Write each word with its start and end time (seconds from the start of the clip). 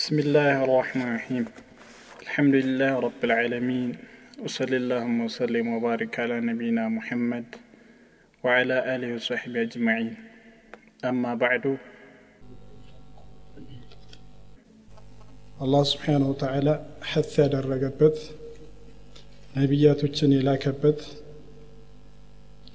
بسم 0.00 0.18
الله 0.18 0.64
الرحمن 0.64 1.02
الرحيم 1.02 1.44
الحمد 2.22 2.54
لله 2.54 2.92
رب 2.98 3.20
العالمين 3.24 3.90
وصلى 4.44 4.76
اللهم 4.76 5.18
وسلم 5.20 5.66
وبارك 5.74 6.20
على 6.20 6.40
نبينا 6.40 6.88
محمد 6.88 7.44
وعلى 8.44 8.76
آله 8.94 9.14
وصحبه 9.14 9.62
أجمعين 9.62 10.14
أما 11.04 11.32
بعد 11.44 11.64
አላህ 15.64 15.82
ስብሓን 15.90 16.22
ወተዓላ 16.30 16.68
ሐት 17.10 17.30
ያደረገበት 17.42 18.16
ነቢያቶችን 19.54 20.34
የላከበት 20.34 20.98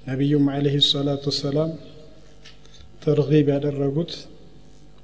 ነቢዩም 0.08 0.46
ዓለህ 0.54 0.74
ሰላቱ 0.88 1.24
ወሰላም 1.32 1.70
ተርጊብ 3.04 3.48
ያደረጉት 3.54 4.12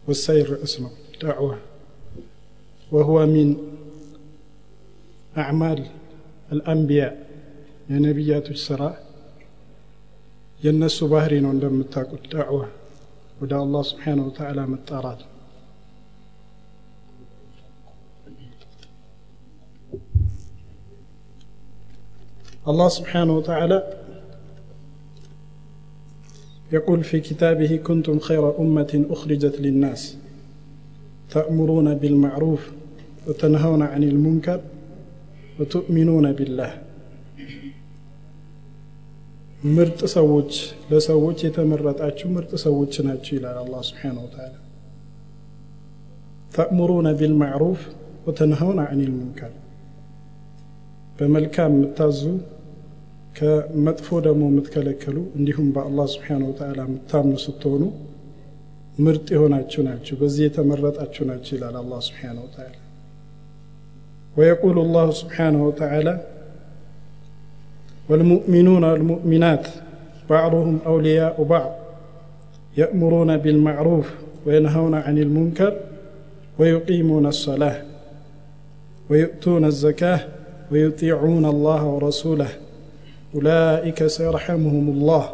ወሳኝ 0.09 0.40
ርዕስ 0.50 0.75
ነው 0.84 0.90
ዳዕዋ 1.22 1.48
ወሁወ 2.93 3.20
ሚን 3.32 3.50
አዕማል 5.43 5.80
አልአንቢያ 6.54 7.04
የነቢያቶች 7.90 8.58
ስራ 8.68 8.82
የእነሱ 10.64 10.98
ባህሪ 11.12 11.35
ነው 11.44 11.50
እንደምታውቁት 11.57 12.25
ዳዕዋ 12.35 12.61
ወደ 13.40 13.53
አላህ 13.62 13.82
ስብሓን 13.90 14.21
ወተዓላ 14.26 14.61
መጣራት 14.75 15.21
الله 22.68 22.89
سبحانه 22.90 23.32
وتعالى 23.32 23.79
يقول 26.71 27.04
في 27.04 27.21
كتابه 27.21 27.76
كنتم 27.79 28.18
خير 28.18 28.61
أمة 28.61 29.07
أخرجت 29.11 29.61
للناس 29.61 30.17
تأمرون 31.30 31.94
بالمعروف 31.94 32.70
وتنهون 33.27 33.83
عن 33.84 34.03
المنكر 34.05 34.61
وتؤمنون 35.59 36.27
بالله 36.39 36.73
ምርጥ 39.77 40.01
ሰዎች 40.17 40.51
ለሰዎች 40.91 41.39
የተመረጣችሁ 41.47 42.27
ምርጥ 42.34 42.53
ሰዎች 42.64 42.92
ናችሁ 43.06 43.33
ይላል 43.39 43.56
አላህ 43.62 43.81
ስብሓን 43.89 44.17
ወተዓላ 44.25 44.55
ተእሙሩነ 46.55 47.09
ቢልማዕሩፍ 47.20 47.81
ወተንሀውነ 48.27 48.81
አን 48.91 49.01
ልሙንከር 49.09 49.53
በመልካም 51.19 51.73
የምታዙ 51.77 52.20
ከመጥፎ 53.39 54.09
ደግሞ 54.27 54.42
የምትከለከሉ 54.51 55.17
እንዲሁም 55.39 55.69
በአላህ 55.77 56.06
ስብሓን 56.14 56.42
ወተዓላ 56.51 56.81
የምታምኑ 56.89 57.37
ስትሆኑ 57.47 57.83
ምርጥ 59.06 59.27
የሆናችሁ 59.37 59.83
ናችሁ 59.89 60.17
በዚህ 60.23 60.45
የተመረጣችሁ 60.48 61.25
ናችሁ 61.31 61.53
ይላል 61.59 61.77
አላህ 61.83 62.01
ስብሓን 62.09 62.39
ወተዓላ 62.45 62.75
ويقول 64.38 64.80
الله 64.80 65.12
سبحانه 65.12 65.67
وتعالى 65.67 66.22
والمؤمنون 68.09 68.84
والمؤمنات 68.84 69.67
بعضهم 70.30 70.80
أولياء 70.86 71.44
بعض 71.44 71.72
يأمرون 72.78 73.38
بالمعروف 73.38 74.14
وينهون 74.45 74.95
عن 74.95 75.17
المنكر 75.17 75.73
ويقيمون 76.59 77.26
الصلاة 77.26 77.81
ويؤتون 79.09 79.66
الزكاة 79.66 80.20
ويطيعون 80.72 81.45
الله 81.45 81.86
ورسوله. 81.86 82.50
أولئك 83.36 84.08
سيرحمهم 84.08 84.89
الله. 84.89 85.30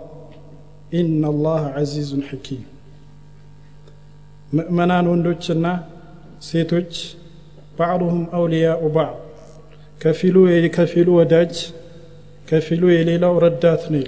إن 0.93 1.25
الله 1.25 1.67
عزيز 1.67 2.19
حكيم. 2.29 2.63
مؤمنان 4.53 5.07
وندوتشنا 5.07 5.85
سيتوتش 6.39 7.18
ወንዶችና 7.78 7.78
ሴቶች 7.78 7.78
ባዕሩሁም 7.78 8.22
አውልያኡ 8.36 8.82
ባዕድ 8.96 9.20
ከፊሉ 10.00 10.36
የከፊሉ 10.54 11.08
ወዳጅ 11.18 11.54
ከፊሉ 12.48 12.82
የሌላው 12.92 13.34
ረዳት 13.44 13.82
ነው 13.94 14.04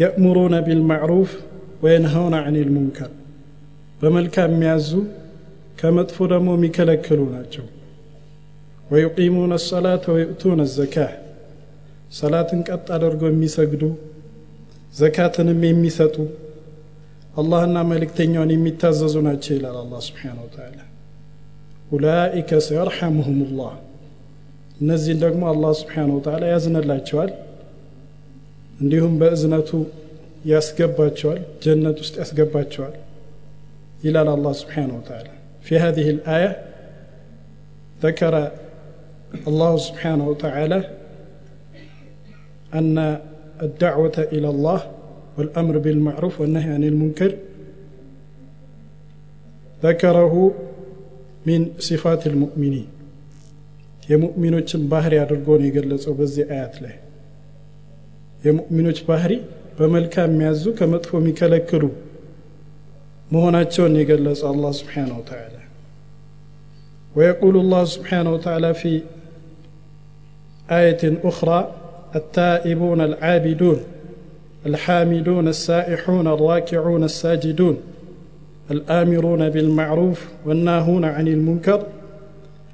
የእሙሩነ 0.00 0.54
ቢልማዕሩፍ 0.66 1.30
ወየንሀውነ 1.82 2.36
አን 2.46 2.56
ልሙንከር 2.66 3.12
በመልካም 4.00 4.50
የሚያዙ 4.54 4.90
ከመጥፎ 5.80 6.18
ደግሞ 6.32 6.48
የሚከለክሉ 6.56 7.20
ናቸው 7.34 7.64
ወዩቂሙነ 8.90 9.54
ሰላተ 9.68 10.04
ወዩእቱነ 10.14 10.62
ዘካህ 10.74 11.12
ሰላትን 12.18 12.60
ቀጥ 12.68 12.86
አድርገው 12.96 13.30
የሚሰግዱ 13.32 13.82
ዘካትንም 14.94 15.62
የሚሰጡ 15.66 16.16
አላህና 17.36 17.78
መልእክተኛውን 17.90 18.52
የሚታዘዙ 18.54 19.16
ናቸው 19.26 19.52
ይላል 19.56 19.76
አላህ 19.82 20.00
ስብሓን 20.06 20.38
ወተዓላ 20.44 20.78
ኡላኢከ 21.92 22.50
ሰየርሐሙሁም 22.68 23.38
ላህ 23.58 23.74
እነዚህን 24.80 25.20
ደግሞ 25.24 25.42
አላህ 25.52 25.72
ስብሓን 25.82 26.10
ወተዓላ 26.16 26.44
ያዝነላቸዋል 26.54 27.30
እንዲሁም 28.82 29.14
በእዝነቱ 29.20 29.70
ያስገባቸዋል 30.52 31.40
ጀነት 31.64 31.98
ውስጥ 32.04 32.14
ያስገባቸዋል 32.22 32.94
ይላል 34.06 34.30
አላህ 34.36 34.52
ስብሓን 34.62 34.92
ወተዓላ 34.98 35.28
في 35.62 35.78
هذه 35.78 36.10
الآية 36.10 36.52
ذكر 38.02 38.34
الله 39.46 39.76
سبحانه 39.76 40.28
وتعالى 40.28 40.80
أن 42.74 42.96
الدعوة 43.62 44.16
إلى 44.34 44.48
الله 44.48 44.80
والأمر 45.38 45.78
بالمعروف 45.78 46.40
والنهي 46.40 46.70
عن 46.70 46.84
المنكر 46.84 47.32
ذكره 49.82 50.34
من 51.46 51.60
صفات 51.88 52.22
المؤمنين 52.32 52.88
የሙእሚኖችን 54.10 54.82
ባህሪ 54.92 55.14
አድርጎ 55.22 55.46
ነው 55.60 55.66
የገለጸው 55.68 56.12
በዚህ 56.18 56.44
አያት 56.54 56.74
ላይ 56.84 56.94
የሙእሚኖች 58.44 58.98
ባህሪ 59.08 59.32
በመልካም 59.78 60.30
የሚያዙ 60.32 60.64
ከመጥፎ 60.78 61.12
የሚከለክሉ 61.20 61.84
መሆናቸውን 63.34 63.94
የገለጸው 64.00 64.48
አላህ 64.54 64.72
ስብሓን 64.80 65.12
ወተዓላ 65.18 65.54
ويقول 67.14 67.56
الله 67.56 67.84
سبحانه 67.86 68.30
وتعالى 68.32 68.70
في 68.74 68.92
آية 70.70 71.02
أخرى 71.24 71.58
التائبون 72.14 73.00
العابدون 73.00 73.78
الحامدون 74.66 75.48
السائحون 75.48 76.26
الراكعون 76.26 77.04
الساجدون 77.04 77.76
الآمرون 78.70 79.42
بالمعروف 79.48 80.18
والناهون 80.46 81.04
عن 81.16 81.26
المنكر 81.28 81.80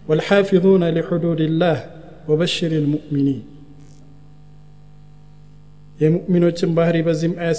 والحافظون 0.09 0.83
لحدود 0.97 1.41
الله 1.41 1.79
وبشر 2.29 2.73
المؤمنين 2.83 3.41
የሙእሚኖችን 6.03 6.71
ባህሪ 6.77 6.97
በዚህም 7.07 7.35
አያት 7.43 7.59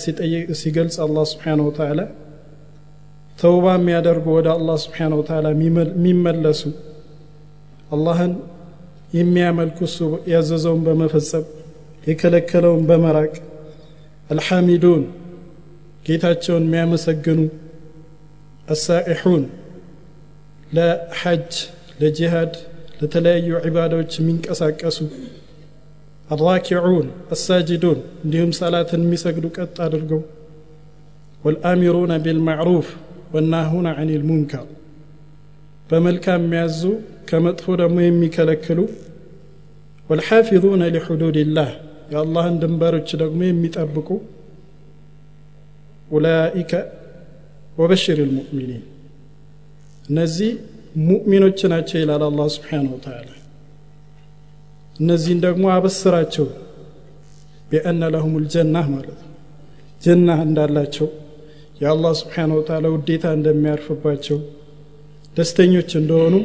ሲገልጽ 0.62 0.96
አላህ 1.06 1.24
ስብሓን 1.32 1.60
ወተዓላ 1.68 2.00
ተውባ 3.38 3.66
የሚያደርጉ 3.78 4.26
ወደ 4.38 4.48
አላህ 4.58 4.76
ስብሓን 4.86 5.14
ወተዓላ 5.20 5.48
የሚመለሱ 5.56 6.62
አላህን 7.96 8.34
የሚያመልኩ 9.20 9.78
እሱ 9.90 10.00
ያዘዘውን 10.34 10.82
በመፈጸም 10.88 11.46
የከለከለውን 12.10 12.84
በመራቅ 12.90 13.34
አልሐሚዱን 14.30 15.04
ጌታቸውን 16.08 16.64
የሚያመሰግኑ 16.68 17.40
السائحون. 18.71 19.51
لا 20.73 21.09
حج 21.13 21.53
لا 22.01 22.09
جهاد 22.09 22.09
لجهاد 22.11 22.57
لتلايو 23.03 23.57
عبادو 23.57 24.03
تشمينك 24.03 24.49
أساكاسو 24.49 25.07
الراكعون 26.33 27.07
الساجدون 27.33 27.99
لهم 28.25 28.51
صلاة 28.53 28.91
ميساقدو 28.97 29.49
كتاررقو 29.49 30.21
والآمرون 31.45 32.19
بالمعروف 32.19 32.97
والناهون 33.33 33.87
عن 33.87 34.11
المنكر. 34.11 34.67
بملكام 35.91 36.51
ميزو 36.51 36.95
كما 37.27 37.53
تفور 37.53 37.89
ميمي 37.89 38.29
كالكلو 38.29 38.89
والحافظون 40.09 40.83
لحدود 40.83 41.37
الله 41.37 41.81
يا 42.13 42.23
الله 42.23 42.49
اندنبارو 42.49 42.99
تشدق 42.99 43.33
ميمي 43.33 43.69
تأبكو 43.69 44.21
أولئك 46.13 46.73
ወበሽር 47.78 48.20
ልሙእሚኒን 48.30 48.84
እነዚህ 50.10 50.52
ሙእሚኖች 51.08 51.60
ናቸው 51.74 51.98
ይላል 52.04 52.24
አላህ 52.30 52.48
ስብሓን 52.56 52.86
ወተዓላ 52.94 53.30
እነዚህን 55.00 55.40
ደግሞ 55.46 55.66
አበስራቸው 55.76 56.48
ቢአነ 57.70 58.10
ለሁም 58.16 58.34
ልጀና 58.44 58.76
ማለት 58.94 59.20
ነው 59.24 59.32
ጀና 60.02 60.30
እንዳላቸው 60.48 61.08
የአላህ 61.82 62.14
ስብሓን 62.22 62.52
ወተዓላ 62.58 62.86
ውዴታ 62.96 63.26
እንደሚያርፍባቸው 63.38 64.40
ደስተኞች 65.38 65.92
እንደሆኑ 66.02 66.36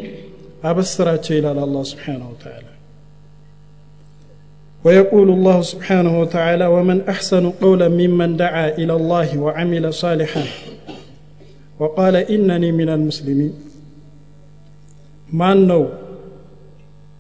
አበስራቸው 0.71 1.35
ይላል 1.39 1.61
አላህ 1.67 1.85
ስብሓን 1.93 2.23
ወተዓላ 2.33 2.65
ويقول 4.85 5.29
الله 5.31 5.59
سبحانه 5.63 6.13
وتعالى 6.21 6.67
ومن 6.67 6.99
احسن 7.09 7.45
قولا 7.63 7.89
ممن 7.91 8.31
دعا 8.37 8.69
الى 8.73 8.95
الله 8.95 9.39
وعمل 9.39 9.85
صالحا 9.95 10.45
ወቃለ 11.84 12.16
ኢነኒ 12.34 12.66
ሚነል 12.78 13.02
ሙስሊሚን 13.10 13.54
ማን 15.30 15.60
ነው 15.70 15.84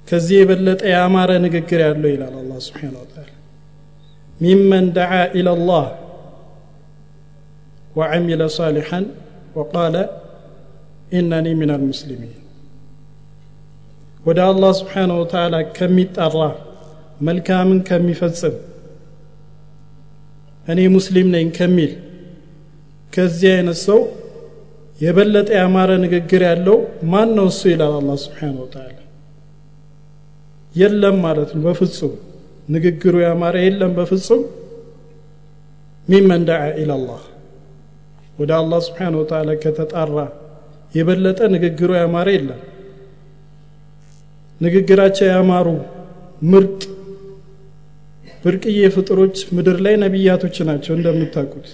ከዚህ 0.07 0.38
የበለጠ 0.39 0.81
ያማረ 0.94 1.31
ንግግር 1.45 1.80
ያለው 1.86 2.10
ይላል 2.13 2.33
አላ 2.42 2.54
ስብሓን 2.65 2.94
ወተላ 3.01 3.30
ሚመን 4.39 4.86
ደዓ 4.98 5.13
ኢላላህ 5.39 5.86
ወዓሚለ 7.98 8.44
ሳሊሐን 8.57 9.06
ወቃለ 9.57 9.95
ኢነኒ 11.18 11.48
ሚነል 11.59 11.83
ሙስሊሚን 11.89 12.31
ወደ 14.25 14.39
አላህ 14.50 14.71
ስብሓን 14.81 15.12
ወተላ 15.19 15.56
ከሚጠራ 15.77 16.38
መልካምን 17.27 17.80
ከሚፈጽም 17.89 18.56
እኔ 20.68 20.81
ሙስሊም 20.95 21.27
ነኝ 21.36 21.48
ከሚል 21.57 21.92
ከዚህ 23.13 23.50
አይነት 23.56 23.80
ሰው 23.88 24.00
የበለጠ 25.04 25.50
ያማረ 25.58 25.92
ንግግር 26.04 26.42
ያለው 26.50 26.78
ማን 27.12 27.30
ነው 27.38 27.46
እሱ 27.52 27.62
ይላል 27.72 27.94
አላህ 27.98 28.18
ስብሓን 28.24 28.56
ወተዓላ። 28.62 28.98
የለም 30.76 31.18
ማለት 31.26 31.50
ነው 31.56 31.64
በፍጹም። 31.68 32.14
ንግግሩ 32.70 33.16
ያማረ 33.26 33.56
የለም 33.66 33.92
በፍጹም። 33.98 34.44
ሚመን 36.08 36.42
ደዓ 36.48 36.62
ኢላላህ 36.82 37.22
ወደ 38.38 38.52
አላህ 38.60 38.80
ስብሓን 38.88 39.16
ወተዓላ 39.20 39.50
ከተጣራ 39.64 40.18
የበለጠ 40.94 41.40
ንግግሩ 41.56 41.90
ያማረ 42.02 42.28
የለም። 42.36 42.62
ንግግራቸው 44.62 45.28
ያማሩ 45.32 45.68
ምርጥ 46.44 46.82
ብርቅዬ 48.44 48.80
ፍጥሮች 48.96 49.38
ምድር 49.56 49.78
ላይ 49.86 49.94
ነቢያቶች 50.02 50.56
ናቸው 50.70 50.94
እንደምታውቁት 50.96 51.68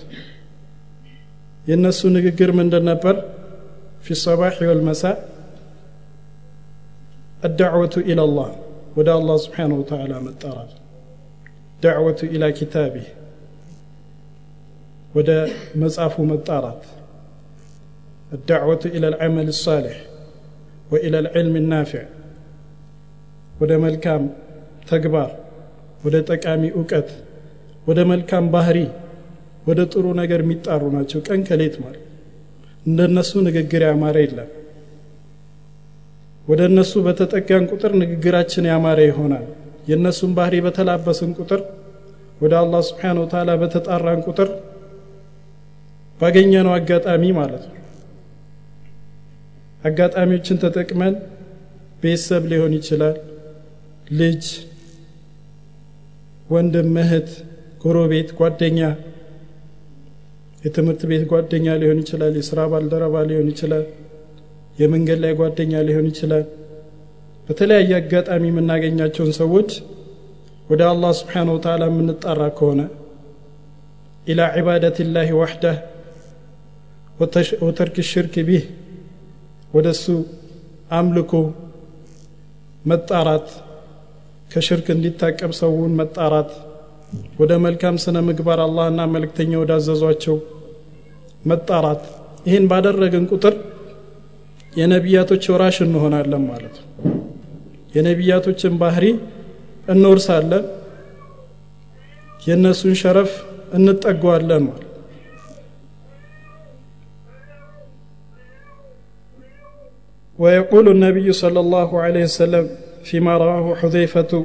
የእነሱ 1.70 2.00
ንግግር 2.16 2.50
ምንድን 2.60 2.84
ነበር 2.90 3.16
ፊ 4.06 4.16
ሰባሕ 4.26 4.56
ወልመሳ 4.70 5.04
الدعوة 7.48 7.94
إلى 8.10 8.22
الله 8.28 8.50
ودا 8.96 9.14
الله 9.20 9.36
سبحانه 9.36 9.74
وتعالى 9.74 10.16
مطارات 10.20 10.72
دعوة 11.82 12.20
إلى 12.34 12.46
كتابه 12.52 13.06
ودا 15.14 15.40
مصاف 15.82 16.14
مطارات 16.32 16.82
الدعوة 18.32 18.82
إلى 18.86 19.06
العمل 19.08 19.46
الصالح 19.48 19.96
وإلى 20.92 21.16
العلم 21.18 21.54
النافع 21.62 22.04
ወደ 23.62 23.72
መልካም 23.84 24.22
ተግባር 24.90 25.28
ወደ 26.04 26.16
ጠቃሚ 26.30 26.62
እውቀት 26.78 27.08
ወደ 27.88 28.00
መልካም 28.12 28.44
ባህሪ 28.54 28.78
ወደ 29.63 29.79
ጥሩ 29.91 30.05
ነገር 30.19 30.39
የሚጣሩ 30.43 30.83
ናቸው። 30.95 31.19
ቀን 31.27 31.41
ከሌት 31.47 31.75
ማለት 31.83 32.03
እንደነሱ 32.85 33.31
ንግግር 33.47 33.81
ያማረ 33.87 34.17
የለም። 34.23 34.49
ወደ 36.45 36.61
እነሱ 36.69 36.93
በተጠጋን 37.05 37.65
ቁጥር 37.71 37.91
ንግግራችን 38.01 38.67
ያማረ 38.71 38.99
ይሆናል። 39.09 39.45
የእነሱን 39.89 40.31
ባህሪ 40.37 40.55
በተላበስን 40.65 41.31
ቁጥር 41.39 41.61
ወደ 42.41 42.53
አላህ 42.61 42.81
ስብሓን 42.87 43.17
ወተላ 43.21 43.49
በተጣራን 43.61 44.21
ቁጥር 44.27 44.49
ባገኘነው 46.19 46.73
አጋጣሚ 46.77 47.23
ማለት 47.37 47.63
ነው። 47.67 47.75
አጋጣሚዎችን 49.83 50.57
ተጠቅመን 50.63 51.13
ቤተሰብ 52.01 52.43
ሊሆን 52.51 52.73
ይችላል 52.77 53.15
ልጅ 54.13 54.43
ወንድም 56.47 56.93
እህት 57.03 57.29
ጎረቤት 57.83 58.29
ጓደኛ 58.39 58.79
የትምህርት 60.59 61.01
ቤት 61.09 61.23
ጓደኛ 61.31 61.75
ሊሆን 61.81 61.99
ይችላል 62.03 62.33
የስራ 62.39 62.59
ባልደረባ 62.71 63.15
ሊሆን 63.29 63.49
ይችላል 63.51 63.85
የመንገድ 64.79 65.19
ላይ 65.23 65.33
ጓደኛ 65.39 65.73
ሊሆን 65.87 66.07
ይችላል። 66.11 66.45
በተለያየ 67.47 67.91
አጋጣሚ 67.99 68.43
የምናገኛቸውን 68.49 69.31
ሰዎች 69.39 69.69
ወደ 70.67 70.81
አላህ 70.89 71.11
ስብሓን 71.19 71.47
ወተላ 71.53 71.83
የምንጣራ 71.89 72.41
ከሆነ 72.57 72.81
ኢላ 74.27 74.41
ዒባደት 74.57 74.97
ላህ 75.09 75.29
ዋሕዳህ 75.39 75.77
ወተርክ 77.63 77.95
ሽርክ 78.09 78.35
ቢህ 78.47 78.65
ወደ 79.73 79.87
እሱ 79.95 80.05
አምልኮ 80.97 81.31
መጣራት 82.83 83.47
ከሽርክ 84.51 84.87
እንዲታቀብ 84.93 85.51
ሰውን 85.59 85.91
መጣራት 85.99 86.51
ወደ 87.40 87.52
መልካም 87.64 87.96
ስነ 88.04 88.16
ምግባር 88.28 88.60
አላህና 88.66 89.00
መልእክተኛ 89.14 89.52
ወዳዘዟቸው 89.62 90.36
መጣራት 91.50 92.02
ይህን 92.46 92.64
ባደረግን 92.70 93.24
ቁጥር 93.34 93.54
የነቢያቶች 94.80 95.44
ወራሽ 95.52 95.76
እንሆናለን 95.86 96.42
ማለት 96.50 96.76
ነው 96.80 96.88
የነቢያቶችን 97.96 98.74
ባህሪ 98.82 99.06
እንወርሳለን 99.94 100.64
የእነሱን 102.46 102.94
ሸረፍ 103.02 103.32
እንጠገዋለን 103.78 104.64
ማለት 104.68 104.90
ويقول 110.38 110.88
النبي 110.88 111.32
صلى 111.34 111.60
الله 111.60 112.00
عليه 112.00 112.24
وسلم 112.24 112.64
فيما 113.04 113.36
رواه 113.36 113.74
حذيفة 113.74 114.44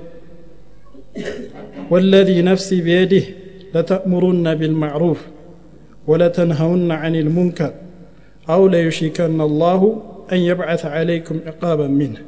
والذي 1.92 2.38
نفسي 2.42 2.78
بيده 2.88 3.26
لتأمرن 3.74 4.48
بالمعروف 4.60 5.20
ولتنهون 6.10 6.92
عن 7.02 7.14
المنكر 7.24 7.72
أو 8.54 8.62
ليشيكن 8.74 9.40
الله 9.50 9.82
أن 10.34 10.40
يبعث 10.50 10.82
عليكم 10.96 11.36
عقابا 11.48 11.88
منه 12.02 12.22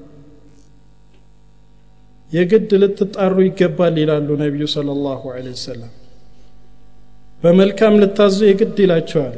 የግድ 2.35 2.71
ልትጣሩ 2.81 3.35
ይገባል 3.47 3.95
ይላሉ 4.01 4.27
ነቢዩ 4.43 4.63
صلى 4.75 4.91
الله 4.97 5.21
عليه 5.35 5.53
وسلم 5.59 5.91
በመልካም 7.43 7.93
ልታዙ 8.01 8.37
የግድ 8.49 8.77
ይላቸዋል 8.83 9.35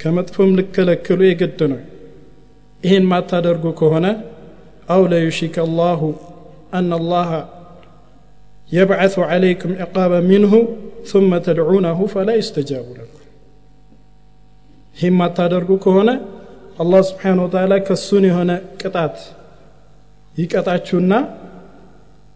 ከመጥፎም 0.00 0.50
ልከለክሉ 0.58 1.20
የግድ 1.30 1.60
ነው 1.72 1.80
ይህን 2.84 3.04
ማታደርጉ 3.12 3.64
ከሆነ 3.80 4.06
أو 4.94 5.06
ليشك 5.06 5.56
الله 5.58 6.00
أن 6.74 6.90
الله 6.92 7.30
يبعث 8.72 9.14
عليكم 9.30 9.70
عقابا 9.80 10.20
منه 10.32 10.52
ثم 11.12 11.30
تدعونه 11.38 11.98
فلا 12.06 12.34
يستجاب 12.34 12.86
لكم 12.98 13.22
هم 15.00 15.12
ما 15.18 15.28
تدرقوا 15.28 15.82
كهنا 15.84 16.14
الله 16.82 17.00
سبحانه 17.10 17.40
وتعالى 17.44 17.76
كسوني 17.80 18.30
هنا 18.36 18.56
قطعت 18.82 19.18
ይቀጣችሁና 20.40 21.12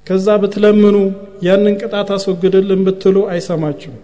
ከዛ 0.07 0.27
ብትለምኑ 0.43 0.97
ያንን 1.47 1.75
ቅጣት 1.83 2.09
አስወግድልን 2.15 2.81
ብትሉ 2.87 3.17
አይሰማችሁም 3.33 3.99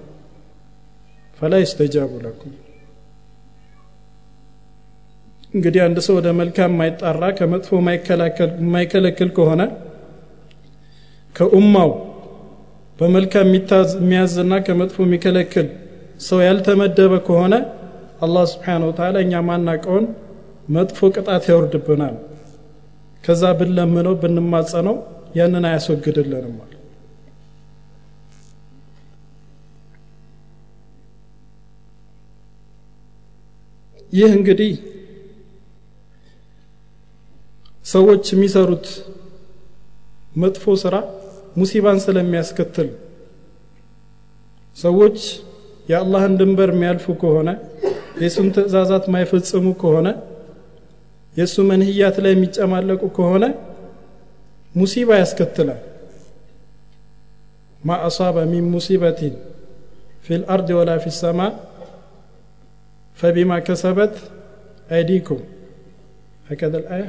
ፈላ 1.39 1.55
ይስተጃቡ 1.63 2.11
ለኩም 2.25 2.53
እንግዲህ 5.57 5.81
አንድ 5.87 5.99
ሰው 6.07 6.15
ወደ 6.19 6.29
መልካም 6.41 6.71
የማይጣራ 6.75 7.25
ከመጥፎ 7.39 7.71
የማይከለክል 7.81 9.31
ከሆነ 9.39 9.63
ከኡማው 11.37 11.91
በመልካም 13.02 13.48
የሚያዝና 13.54 14.54
ከመጥፎ 14.66 14.98
የሚከለክል 15.06 15.68
ሰው 16.26 16.40
ያልተመደበ 16.46 17.14
ከሆነ 17.28 17.56
አላህ 18.26 18.44
ስብሓን 18.52 18.84
ወተላ 18.88 19.16
እኛ 19.26 19.42
ማናቀውን 19.48 20.06
መጥፎ 20.76 21.10
ቅጣት 21.16 21.46
ያወርድብናል። 21.52 22.16
ከዛ 23.24 23.44
ብንለምነው 23.60 24.14
ብንማጸነው 24.22 24.96
ያንን 25.40 25.66
አያስወግድልንም 25.70 26.56
ይህ 34.14 34.32
እንግዲህ 34.38 34.72
ሰዎች 37.86 38.24
የሚሰሩት 38.34 38.88
መጥፎ 40.42 40.74
ስራ 40.82 40.96
ሙሲባን 41.57 41.99
ስለሚያስከትል 42.05 42.89
ሰዎች 44.77 45.19
የአላህን 45.91 46.35
ድንበር 46.41 46.71
የሚያልፉ 46.75 47.07
ከሆነ 47.23 47.51
የእሱን 48.23 48.49
ትእዛዛት 48.57 49.05
ማይፈጽሙ 49.15 49.67
ከሆነ 49.83 50.09
የእሱ 51.35 51.57
መንህያት 51.71 52.17
ላይ 52.25 52.33
የሚጨማለቁ 52.35 53.03
ከሆነ 53.19 53.45
ሙሲባ 54.75 55.11
ያስከትላል 55.23 55.83
ማ 57.81 57.99
አሳበ 58.07 58.37
ሚን 58.53 58.65
ሙሲበቲን 58.75 59.35
ፊ 60.25 60.39
ልአርድ 60.41 60.71
ወላ 60.79 60.93
ፊ 61.03 61.13
ሰማ 61.19 61.41
ፈቢማ 63.19 63.53
ከሰበት 63.67 64.15
አይዲኩም 64.91 65.43
هكذا 66.51 66.79
الآية 66.79 67.09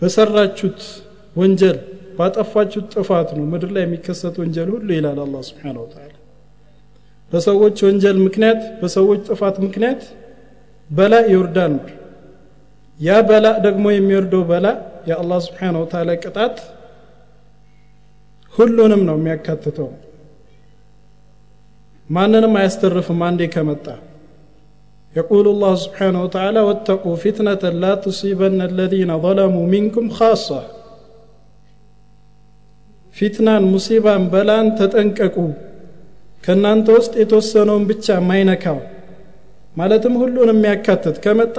በሰራችሁት 0.00 0.80
ወንጀል 1.36 1.78
ባጠፋችሁት 2.18 2.86
ጥፋት 2.94 3.28
ነው 3.38 3.44
ምድር 3.52 3.70
ላይ 3.76 3.84
የሚከሰት 3.86 4.36
ወንጀል 4.42 4.68
ሁሉ 4.74 4.88
ይላል 4.98 5.18
አላህ 5.24 5.42
ስብሓን 5.50 5.76
ወተላ 5.82 6.10
በሰዎች 7.30 7.78
ወንጀል 7.86 8.18
ምክንያት 8.26 8.60
በሰዎች 8.80 9.20
ጥፋት 9.28 9.56
ምክንያት 9.66 10.02
በላ 10.90 11.14
ይወርዳል 11.32 11.74
ያ 13.00 13.18
በላእ 13.28 13.56
ደግሞ 13.66 13.86
የሚወርደው 13.94 14.42
በላእ 14.50 14.76
የአላህ 15.10 15.38
ስብሓን 15.46 15.76
ወተዓላ 15.82 16.10
ቅጣት 16.24 16.56
ሁሉንም 18.54 19.02
ነው 19.08 19.16
የሚያካትተው 19.18 19.90
ማንንም 22.08 22.54
አያስተርፍም 22.60 23.22
አንዴ 23.28 23.42
ከመጣ 23.56 23.86
يقول 25.14 25.46
الله 25.48 25.72
سبحانه 25.76 26.20
وتعالى 26.24 26.60
واتقوا 26.60 27.16
فتنة 27.16 27.62
لا 27.84 27.92
تصيبن 27.96 28.60
الذين 28.62 29.10
ظلموا 29.18 29.66
منكم 29.66 30.04
خاصة 30.10 30.60
ፊትናን 33.15 33.63
ሙሲባን 33.71 34.23
በላን 34.31 34.67
ተጠንቀቁ። 34.79 35.35
ከእናንተ 36.43 36.87
ውስጥ 36.97 37.13
የተወሰነውን 37.21 37.83
ብቻ 37.89 38.15
ማይነካው። 38.27 38.79
ማለትም 39.75 40.15
ሁሉን 40.21 40.49
የሚያካትት 40.53 41.17
ከመጣ 41.23 41.57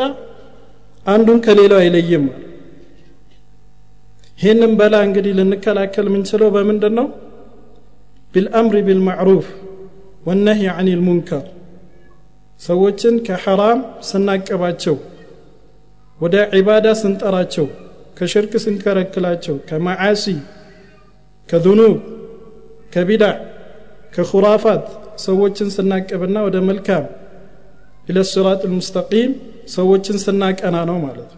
አንዱን 1.07 1.39
ከሌላው 1.47 1.81
አይለይም። 1.83 2.27
ይህንም 4.39 4.73
በላ 4.79 4.95
እንግዲህ 5.07 5.33
ልንከላከል 5.39 6.07
የምንችለው 6.11 6.49
በምንድን 6.55 6.95
ነው 6.99 7.07
ቢልአምሪ 8.35 8.77
ቢልማዕሩፍ 8.87 9.47
ወነህይ 10.27 10.69
አን 10.73 10.89
ልሙንከር 10.93 11.45
ሰዎችን 12.61 13.15
ከሐራም 13.27 13.81
ስናቀባቸው 14.09 14.97
ወደ 16.21 16.37
ዒባዳ 16.55 16.87
ስንጠራቸው 17.01 17.67
ከሽርክ 18.19 18.53
ስንከለክላቸው 18.65 19.57
ከመዓሲ 19.69 20.25
كذنوب 21.49 22.01
كبدع 22.93 23.35
كخرافات 24.15 24.85
سوتشن 25.17 25.71
سناك 25.71 26.13
ابنا 26.13 26.43
ودا 26.45 26.61
ملكام. 26.61 27.07
إلى 28.11 28.21
الصراط 28.21 28.65
المستقيم 28.65 29.31
سوتشن 29.67 30.17
سناك 30.19 30.65
أنا 30.65 30.85
نو 30.85 30.99
مالت 30.99 31.31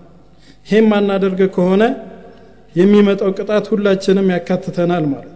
هم 0.72 0.90
ما 0.90 1.00
نادرك 1.00 1.50
كهونا 1.50 1.88
يمي 2.76 3.02
مت 3.02 3.22
أو 3.22 3.30
قطات 3.30 3.66
كلاچنم 3.70 4.30
ياكاتتنا 4.30 4.98
المالت 4.98 5.32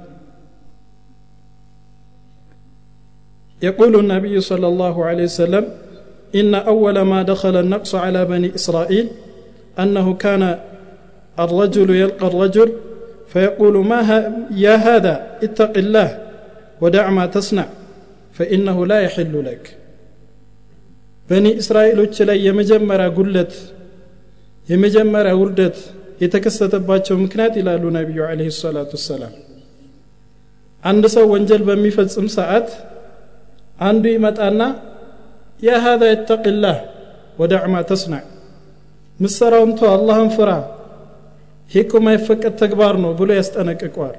يقول 3.62 3.92
النبي 4.02 4.40
صلى 4.40 4.66
الله 4.66 5.04
عليه 5.04 5.24
وسلم 5.24 5.64
إن 6.34 6.54
أول 6.54 7.00
ما 7.00 7.22
دخل 7.22 7.56
النقص 7.56 7.94
على 7.94 8.24
بني 8.24 8.54
إسرائيل 8.54 9.08
أنه 9.78 10.14
كان 10.14 10.58
الرجل 11.38 11.90
يلقى 11.90 12.26
الرجل 12.26 12.72
فيقول 13.31 13.75
ما 13.85 13.99
ها 14.09 14.17
يا 14.65 14.75
هذا 14.75 15.13
اتق 15.43 15.73
الله 15.77 16.09
ودع 16.81 17.05
ما 17.09 17.25
تصنع 17.25 17.67
فإنه 18.33 18.77
لا 18.85 18.97
يحل 19.01 19.35
لك 19.47 19.63
بني 21.29 21.51
إسرائيل 21.61 21.99
ላይ 22.29 22.37
የመጀመሪያ 22.47 23.07
ጉለት 23.17 23.53
የመጀመሪያ 24.67 25.33
ውርደት 25.41 25.77
የተከሰተባቸው 26.23 27.15
ምክንያት 27.23 27.53
ይላሉ 27.59 27.83
ነቢዩ 27.97 28.19
አለህ 28.29 28.47
ሰላቱ 28.63 28.91
ወሰላም 28.97 29.33
አንድ 30.83 31.03
ሰው 31.15 31.25
ወንጀል 31.33 31.61
በሚፈጽም 31.69 32.27
ሰዓት 32.37 32.69
አንዱ 33.87 34.03
ይመጣና 34.15 34.61
ያ 35.67 35.79
ሀዛ 35.85 36.03
ይተቅላህ 36.13 36.77
ወዳዕ 37.41 37.63
ማ 37.73 37.81
ተስናዕ 37.91 38.23
ምሰራውን 39.19 39.71
ቶ 39.79 39.89
አላህን 39.95 40.29
ፍራ 40.37 40.51
ይህ 41.71 41.81
እኮ 41.85 41.93
ማይፈቀድ 42.05 42.53
ተግባር 42.63 42.95
ነው 43.03 43.11
ብሎ 43.19 43.29
ያስጠነቅቀዋል 43.39 44.15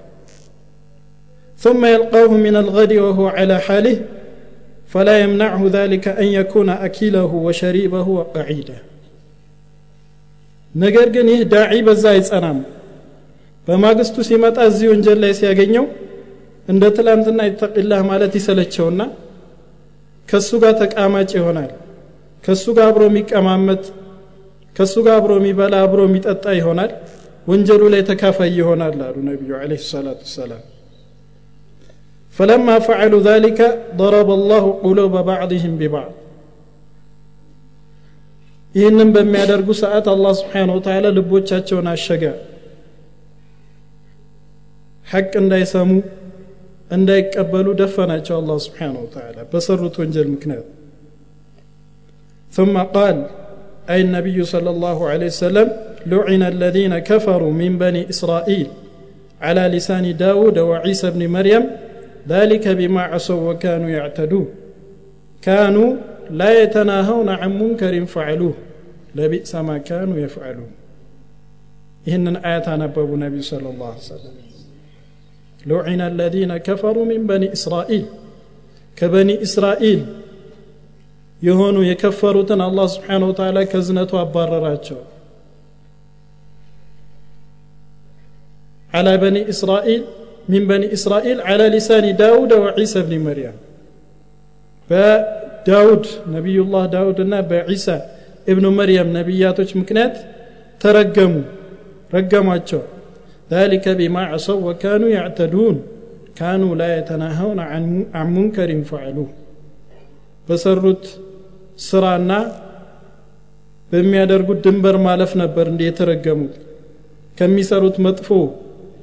ثم 1.60 1.82
يلقاه 1.86 2.30
من 2.46 2.54
الغد 2.56 2.92
وهو 3.04 3.24
على 3.36 3.56
حاله 3.66 3.96
فلا 4.92 5.14
يمنعه 5.24 5.62
ذلك 5.78 6.04
أن 6.22 6.28
يكون 6.38 6.68
أكيله 6.86 7.30
وشريبه 7.46 8.06
وقعيده 8.18 8.78
ነገር 10.74 11.06
ግን 11.14 11.26
ይህ 11.32 11.40
ዳዒ 11.52 11.74
በዛ 11.86 12.04
አይጸናም 12.14 12.58
በማግስቱ 13.68 14.16
ሲመጣ 14.28 14.56
እዚህ 14.70 14.86
ወንጀል 14.92 15.18
ላይ 15.24 15.32
ሲያገኘው 15.38 15.84
እንደ 16.68 16.82
ትላንትና 16.96 17.40
ይተቅላህ 17.48 18.00
ማለት 18.10 18.32
ይሰለቸውና 18.38 19.00
ከሱ 20.28 20.50
ጋር 20.62 20.74
ተቃማጭ 20.82 21.30
ይሆናል 21.38 21.70
ከሱ 22.44 22.64
ጋር 22.76 22.86
አብሮ 22.90 23.02
የሚቀማመጥ 23.10 23.82
ከሱ 24.76 24.94
ጋር 25.06 25.14
አብሮ 25.20 25.32
የሚበላ 25.40 25.74
አብሮ 25.86 26.00
የሚጠጣ 26.08 26.44
ይሆናል 26.60 26.92
ወንጀሉ 27.50 27.82
ላይ 27.94 28.02
ተካፋይ 28.10 28.50
ይሆናል 28.60 28.96
አሉ 29.08 29.16
ነቢዩ 29.30 29.50
አለ 29.60 29.72
ሰላቱ 29.92 30.20
ወሰላም 30.28 30.62
فلما 32.36 32.76
فعلوا 32.86 33.22
ذلك 33.30 33.60
ضرب 34.00 34.28
الله 34.38 34.64
قلوب 34.84 35.14
بعضهم 35.30 35.72
ببعض 35.80 36.12
ይህንን 38.74 39.08
በሚያደርጉ 39.14 39.68
ሰዓት 39.82 40.06
አላህ 40.14 40.32
ስብሓን 40.40 40.68
ወተላ 40.76 41.04
ልቦቻቸውን 41.18 41.86
አሸገ 41.92 42.24
ሐቅ 45.06 45.32
እንዳይሰሙ 45.42 45.90
እንዳይቀበሉ 46.90 47.66
ደፈናቸው 47.80 48.34
አላህ 48.40 48.56
ስብሓን 48.66 48.94
ወተላ 49.02 49.36
በሰሩት 49.52 49.94
ወንጀል 50.02 50.28
ምክንያት 50.34 50.66
ثم 52.52 52.76
قال 52.96 53.16
أي 53.91 54.01
النبي 54.01 54.43
صلى 54.43 54.69
الله 54.69 55.07
عليه 55.07 55.25
وسلم 55.25 55.71
لعن 56.05 56.43
الذين 56.43 56.99
كفروا 56.99 57.51
من 57.51 57.77
بني 57.77 58.09
إسرائيل 58.09 58.67
على 59.41 59.61
لسان 59.61 60.17
داود 60.17 60.57
وعيسى 60.59 61.11
بن 61.11 61.27
مريم 61.27 61.63
ذلك 62.27 62.67
بما 62.67 63.01
عصوا 63.01 63.51
وكانوا 63.51 63.89
يعتدون. 63.89 64.47
كانوا 65.41 65.95
لا 66.29 66.63
يتناهون 66.63 67.29
عن 67.29 67.59
منكر 67.59 68.05
فعلوه 68.05 68.53
لبئس 69.15 69.55
ما 69.55 69.77
كانوا 69.77 70.17
يفعلون. 70.17 70.71
إن 72.07 72.35
آية 72.35 72.75
نبب 72.75 73.13
النبي 73.13 73.41
صلى 73.41 73.69
الله 73.69 73.87
عليه 73.87 73.97
وسلم. 73.97 74.35
لعن 75.65 76.01
الذين 76.01 76.57
كفروا 76.57 77.05
من 77.05 77.27
بني 77.27 77.53
إسرائيل 77.53 78.05
كبني 78.95 79.41
إسرائيل 79.41 80.05
የሆኑ 81.46 81.76
የከፈሩትን 81.90 82.60
አላህ 82.68 82.86
ስብሓን 82.94 83.24
ወተላ 83.30 83.58
ከዝነቱ 83.72 84.12
አባረራቸው 84.24 85.00
على 88.92 89.12
بني 89.24 89.42
إسرائيل 89.52 90.02
من 90.52 90.62
بني 90.70 90.86
إسرائيل 90.96 91.38
على 91.48 91.64
لسان 91.74 92.04
داود 92.22 92.50
وعيسى 92.62 92.98
بن 93.06 93.14
مريم 93.28 93.56
በዳውድ 94.90 96.04
ነቢዩላህ 96.34 96.82
ዳውድና 96.94 97.34
በዒሳ 97.50 97.86
እብኑ 98.52 98.66
መርየም 98.78 99.08
ነቢያቶች 99.18 99.70
ምክንያት 99.80 100.14
ተረገሙ 100.82 101.32
ረገሟቸው 102.16 102.82
ذلك 103.54 103.84
بما 103.98 104.22
عصوا 104.32 104.60
وكانوا 104.66 105.10
يعتدون 105.18 105.76
كانوا 106.40 106.72
لا 106.80 106.88
يتناهون 106.98 107.58
عن 108.16 108.26
منكر 108.36 108.70
فعلوه 108.90 109.30
በሰሩት 110.48 111.04
ስራና 111.79 112.31
በሚያደርጉት 113.89 114.59
ድንበር 114.65 114.95
ማለፍ 115.05 115.31
ነበር 115.41 115.65
እንዲ 115.71 115.81
የተረገሙት። 115.87 116.53
ከሚሰሩት 117.37 117.95
መጥፎ 118.05 118.27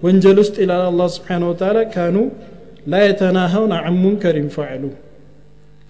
ወንጀል 0.03 0.39
ውስጥ 0.43 0.57
ይላል 0.63 0.83
አላህ 0.89 1.09
ስብሓን 1.15 1.43
ወተላ 1.49 1.79
ካኑ 1.95 2.17
ላ 2.91 3.01
የተናሀውን 3.05 3.73
አን 3.79 3.97
ሙንከሪን 4.03 4.49
ፈዕሉ 4.55 4.85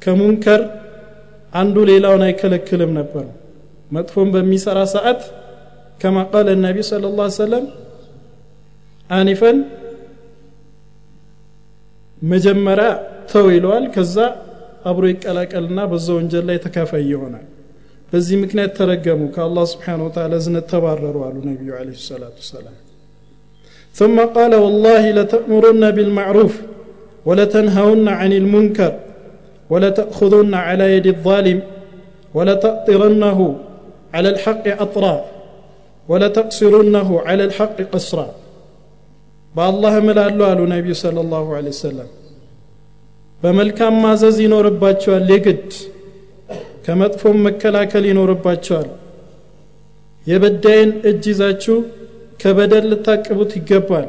ከሙንከር 0.02 0.62
አንዱ 1.52 1.76
ሌላውን 1.90 2.22
አይከለክልም 2.26 2.92
ነበር። 2.98 3.26
መጥፎን 3.90 4.28
በሚሰራ 4.34 4.78
ሰዓት 4.94 5.20
ከማ 6.00 6.16
ቃለ 6.32 6.48
ነቢ 6.64 6.78
ስለ 6.88 7.04
ላ 7.18 7.26
ሰለም 7.38 7.64
አኒፈን 9.10 9.58
መጀመሪያ 12.22 12.88
ተው 13.30 13.46
ይለዋል። 13.54 13.84
ከዛ 13.94 14.16
አብሮ 14.91 15.03
ይቀላቀልና 15.13 15.79
በዛ 15.91 16.07
ወንጀል 16.19 16.45
ላይ 16.49 16.57
ተካፋይ 16.65 17.05
ይሆናል 17.13 17.45
በዚህ 18.11 18.37
ምክንያት 18.43 18.71
ተረገሙ 18.79 19.21
ከአላህ 19.35 19.65
ስብሓን 19.73 20.01
ወተላ 20.07 20.39
ዝነት 20.45 20.65
ተባረሩ 20.73 21.17
አሉ 21.27 21.37
ነቢዩ 21.51 21.69
አለ 21.81 21.91
ሰላቱ 22.09 22.35
ወሰላም 22.43 22.77
ثم 23.99 24.17
قال 24.37 24.53
والله 24.63 25.03
لتأمرن 25.17 25.83
بالمعروف 25.95 26.53
ولتنهون 27.27 28.07
عن 28.19 28.31
المنكر 28.41 28.93
ولتأخذن 29.71 30.53
على 30.67 30.85
يد 30.95 31.07
الظالم 31.15 31.59
ولتأطرنه 32.37 33.39
على 34.15 34.29
الحق 34.29 34.65
أطرا 34.85 35.15
ولتقصرنه 36.07 37.09
على 37.27 37.43
الحق 37.43 37.77
قصرا 37.93 38.27
بالله 39.55 39.93
ملالو 39.99 40.43
قالوا 40.45 40.65
النبي 40.67 40.93
صلى 40.93 41.19
الله 41.25 41.45
عليه 41.57 41.69
وسلم 41.69 42.07
በመልካም 43.41 43.95
ማዘዝ 44.03 44.37
ይኖርባቸዋል 44.45 45.25
የግድ 45.33 45.69
ከመጥፎም 46.85 47.37
መከላከል 47.47 48.05
ይኖርባቸዋል 48.11 48.89
የበዳይን 50.27 50.91
እጅ 51.09 51.23
ይዛችሁ 51.31 51.77
ከበደል 52.41 52.85
ልታቅቡት 52.91 53.51
ይገባል 53.59 54.07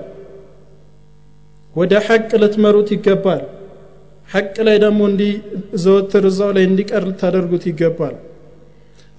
ወደ 1.74 1.92
ሐቅ 2.08 2.30
ልትመሩት 2.42 2.88
ይገባል 2.96 3.42
ሐቅ 4.28 4.54
ላይ 4.66 4.76
ደግሞ 4.84 5.00
እንዲዘወትር 5.10 6.24
እዛው 6.30 6.52
ላይ 6.56 6.64
እንዲቀር 6.68 7.02
ልታደርጉት 7.10 7.64
ይገባል 7.70 8.14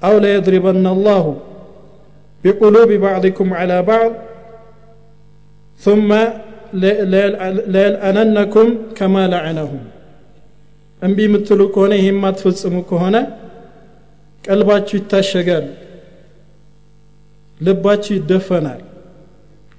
አው 0.02 0.16
ለየድሪበና 0.24 0.88
አላሁ 0.96 1.26
بقلوب 2.44 2.92
بعضكم 3.06 3.48
على 3.54 3.78
بعض 3.84 4.12
ثم 5.80 6.10
ليلأننكم 7.68 8.68
كما 8.96 9.24
لعنهم 9.28 9.84
እምቢ 11.03 11.19
የምትሉ 11.27 11.61
ከሆነ 11.75 11.93
ይህ 11.99 12.07
የማትፈጽሙ 12.09 12.77
ከሆነ 12.91 13.17
ቀልባችሁ 14.45 14.95
ይታሸጋል 15.01 15.67
ልባችሁ 17.61 18.13
ይደፈናል። 18.19 18.81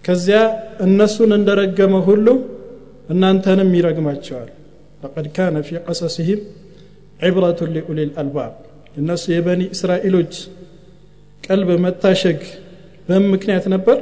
ከዚያ 0.04 0.40
እነሱን 0.86 1.32
እንደረገመ 1.38 1.96
ሁሉ 2.08 2.28
እናንተንም 3.14 3.70
ይረግማቸዋል። 3.78 4.50
ለቀድ 5.02 5.28
ካነ 5.36 5.58
ፊ 5.68 5.80
ቀሰስህም 5.86 6.42
ዕብረቱ 7.28 7.60
ሊኡሊ 7.76 8.00
ልአልባብ 8.10 8.54
እነሱ 9.00 9.24
የበኒ 9.34 9.62
እስራኤሎች 9.76 10.34
ቀልብ 11.44 11.70
መታሸግ 11.86 12.40
በምን 13.08 13.28
ምክንያት 13.34 13.66
ነበር? 13.74 13.98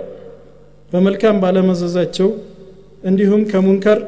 በመልካም 0.91 1.35
ባለመዘዛቸው 1.43 2.29
እንዲሁም 3.03 3.41
ከሙንከር 3.51 3.99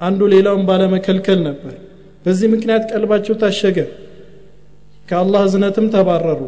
አንዱ 0.00 0.20
ሌላውን 0.34 0.62
ባለመከልከል 0.68 1.38
ነበር 1.48 1.74
በዚህ 2.24 2.48
ምክንያት 2.54 2.82
ቀልባቸው 2.90 3.34
ታሸገ። 3.42 3.78
ከአላህ 5.08 5.42
እዝነትም 5.48 5.86
ተባረሩ። 5.94 6.40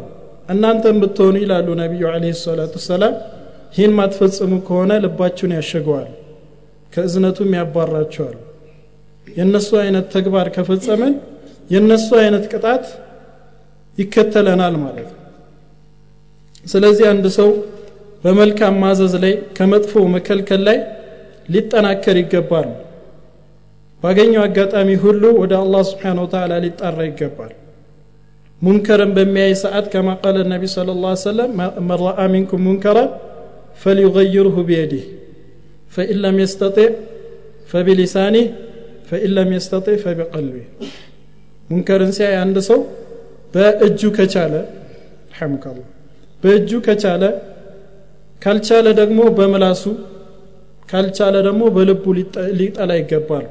እናንተም 0.49 0.97
ብትሆኑ 1.01 1.35
ይላሉ 1.43 1.67
ነቢዩ 1.81 2.03
አለ 2.11 2.23
ሰላቱ 2.41 2.73
ወሰላም 2.79 3.13
ይህን 3.75 3.93
ማትፈጽሙ 3.97 4.51
ከሆነ 4.67 4.91
ልባችሁን 5.03 5.53
ያሸገዋል 5.57 6.09
ከእዝነቱም 6.93 7.51
ያባራቸዋል 7.57 8.35
የእነሱ 9.27 9.69
አይነት 9.83 10.05
ተግባር 10.15 10.47
ከፈጸምን 10.55 11.13
የእነሱ 11.69 12.07
አይነት 12.21 12.45
ቅጣት 12.51 12.85
ይከተለናል 13.97 14.75
ማለት 14.83 15.09
ነው። 15.09 15.19
ስለዚህ 16.65 17.05
አንድ 17.11 17.25
ሰው 17.37 17.49
በመልካም 18.23 18.75
ማዘዝ 18.83 19.13
ላይ 19.23 19.33
ከመጥፎ 19.57 20.03
መከልከል 20.13 20.61
ላይ 20.67 20.77
ሊጠናከር 21.49 22.17
ይገባል 22.21 22.69
ባገኘው 24.03 24.41
አጋጣሚ 24.45 24.89
ሁሉ 25.03 25.23
ወደ 25.41 25.53
አላህ 25.59 25.81
ስብሓን 25.89 26.17
ወተላ 26.23 26.53
ሊጣራ 26.63 26.97
ይገባል። 27.07 27.51
ሙንከርን 28.61 29.11
በሚያይ 29.15 29.53
ሰዓት 29.61 29.85
ከማ 29.93 30.09
ቃለ 30.21 30.37
ነቢ 30.51 30.63
ስለ 30.73 30.89
ላ 31.03 31.13
ሰለም 31.23 31.51
መን 31.87 32.01
ሚንኩም 32.33 32.61
ሙንከራን 32.67 33.09
ፈሊዩገይርሁ 33.81 34.55
ቢየዲህ 34.67 35.05
ፈኢን 35.93 36.19
ለም 36.23 36.37
የስተጢዕ 36.43 36.91
ፈቢሊሳኒህ 37.71 38.45
ፈኢን 39.09 39.31
ለም 39.37 39.49
የስተጢዕ 39.55 39.97
ፈቢቀልቢህ 40.03 40.67
ሙንከርን 41.69 42.11
ሲያይ 42.17 42.35
አንድ 42.43 42.57
ሰው 42.69 42.79
በእጁ 43.53 44.01
ከቻለ 44.17 44.53
ሐሙካላ 45.37 45.79
በእጁ 46.43 46.71
ከቻለ 46.87 47.23
ካልቻለ 48.41 48.87
ደግሞ 48.99 49.19
በምላሱ 49.37 49.83
ካልቻለ 50.89 51.35
ደግሞ 51.47 51.63
በልቡ 51.75 52.05
ሊጠላ 52.59 52.91
ይገባል። 52.99 53.45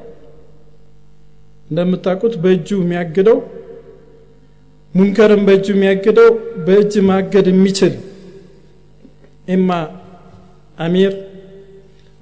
እንደምታውቁት 1.72 2.34
በእጁ 2.42 2.68
የሚያግደው 2.80 3.38
ሙንከርን 4.94 5.42
በእጁ 5.46 5.66
የሚያግደው 5.74 6.30
በእጅ 6.64 6.94
ማገድ 7.08 7.46
የሚችል 7.52 7.94
ኢማ 9.48 9.70
አሚር 10.78 11.14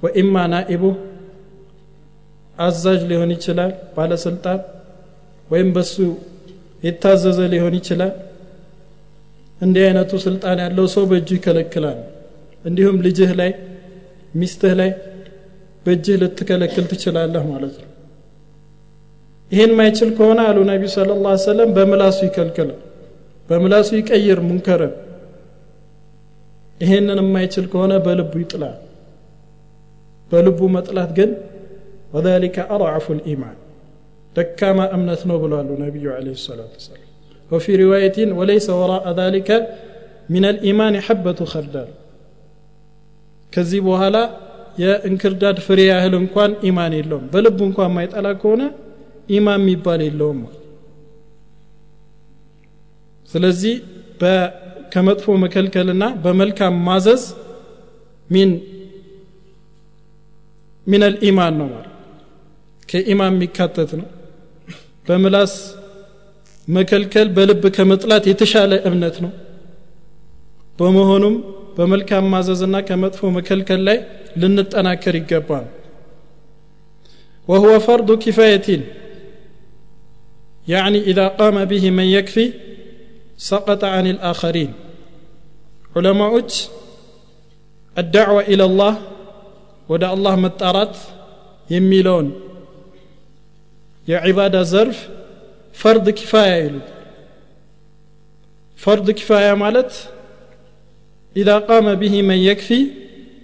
ወኢማ 0.03 0.45
ናኢቡ 0.53 0.85
አዛዥ 2.59 3.01
ሊሆን 3.11 3.31
ይችላል 3.37 3.73
ባለስልጣን 3.97 4.61
ወይም 5.49 5.69
በሱ 5.77 5.95
የታዘዘ 6.83 7.39
ሊሆን 7.53 7.75
ይችላል። 7.79 8.13
እንዲህ 9.59 9.83
አይነቱ 9.87 10.13
ስልጣን 10.25 10.59
ያለው 10.65 10.87
ሰው 10.95 11.05
በእጁ 11.11 11.29
ይከለክላል። 11.39 11.99
እንዲሁም 12.65 12.97
ልጅህ 13.07 13.31
ላይ 13.41 13.51
ሚስትህ 14.35 14.75
ላይ 14.81 14.91
በእጅህ 15.87 16.17
ልትከለክል 16.23 16.85
ትችላለህ 16.93 17.45
ማለት 17.53 17.75
ነው 17.81 17.90
ይህን 19.51 19.73
ማይችል 19.79 20.11
ከሆነ 20.19 20.41
አሉ 20.49 20.59
ነቢ 20.71 20.83
ስለ 20.95 21.11
ላ 21.25 21.31
ሰለም 21.31 21.45
ሰለም 21.47 21.71
በምላሱ 21.77 22.19
ይከልክል 22.29 22.69
በምላሱ 23.49 23.89
ይቀይር 24.01 24.41
ሙንከርን 24.49 24.93
ይሄንን 26.83 27.19
የማይችል 27.23 27.65
ከሆነ 27.73 27.93
በልቡ 28.05 28.33
ይጥላ 28.43 28.65
በልቡ 30.33 30.61
መጥላት 30.77 31.11
ግን 31.19 31.31
وذلك 32.15 32.57
أضعف 32.59 33.07
الإيمان 33.11 33.57
دكما 34.37 34.95
أمنت 34.95 35.27
نوبل 35.27 35.53
النبي 35.55 36.05
عليه 36.11 36.35
الصلاة 36.41 36.71
والسلام 36.75 37.09
وفي 37.51 37.85
رواية 37.85 38.33
وليس 38.33 38.71
وراء 38.71 39.05
ذلك 39.13 39.49
من 40.31 40.45
الإيمان 40.45 41.01
حبة 41.01 41.39
خردل 41.45 41.89
كذبوا 43.53 43.97
هلا 43.97 44.25
يا 44.79 45.07
إنكرداد 45.07 45.59
فريا 45.59 45.95
أهل 46.01 46.15
إنكوان 46.15 46.53
إيمان 46.65 46.93
لهم 47.11 47.25
بل 47.33 47.45
إنكوان 47.47 47.91
ما 47.91 48.03
يتألكونه 48.03 48.71
ኢማን 49.36 49.62
የሚባል 49.64 50.02
የለውም 50.06 50.40
ስለዚህ 53.30 53.76
ከመጥፎ 54.94 55.34
መከልከልና 55.44 56.04
በመልካም 56.24 56.76
ማዘዝ 56.88 57.24
ሚን 58.30 58.52
ሚን 60.88 61.04
አልኢማን 61.08 61.56
ነው 61.60 61.68
ማለት 61.74 61.92
ከኢማን 62.90 63.34
የሚካተት 63.36 63.92
ነው 64.00 64.08
በምላስ 65.08 65.54
መከልከል 66.68 67.28
በልብ 67.36 67.64
ከመጥላት 67.76 68.24
የተሻለ 68.32 68.74
እምነት 68.90 69.18
ነው 69.26 69.32
በመሆኑም 70.80 71.36
በመልካም 71.78 72.28
ማዘዝና 72.34 72.76
ከመጥፎ 72.90 73.30
መከልከል 73.38 73.82
ላይ 73.88 73.98
ልንጠናከር 74.38 75.16
ይገባል 75.20 75.66
وهو 77.48 77.80
فرض 77.80 78.10
كفاية 78.24 78.68
يعني 80.70 81.00
إذا 81.02 81.28
قام 81.28 81.66
به 81.66 81.92
من 81.92 82.04
يكفي 82.04 82.54
سقط 83.38 83.84
عن 83.84 84.08
الآخرين 84.08 84.74
علماء 85.96 86.46
الدعوة 87.98 88.42
إلى 88.42 88.66
الله 88.66 89.02
ودع 89.90 90.14
الله 90.14 90.36
متارات 90.36 90.98
يميلون 91.70 92.42
يا 94.08 94.18
عبادة 94.18 94.64
زرف 94.64 95.10
فرض 95.74 96.10
كفاية 96.10 96.64
يلو 96.64 96.80
فرض 98.78 99.12
كفاية 99.12 99.54
مالت 99.54 100.10
إذا 101.38 101.58
قام 101.58 101.96
به 101.96 102.22
من 102.22 102.38
يكفي 102.38 102.88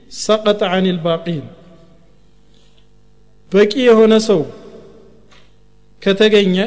سقط 0.10 0.64
عن 0.64 0.86
الباقين 0.88 1.46
በቂ 3.54 3.74
የሆነ 3.88 4.14
ሰው 4.28 4.42
ከተገኘ 6.04 6.58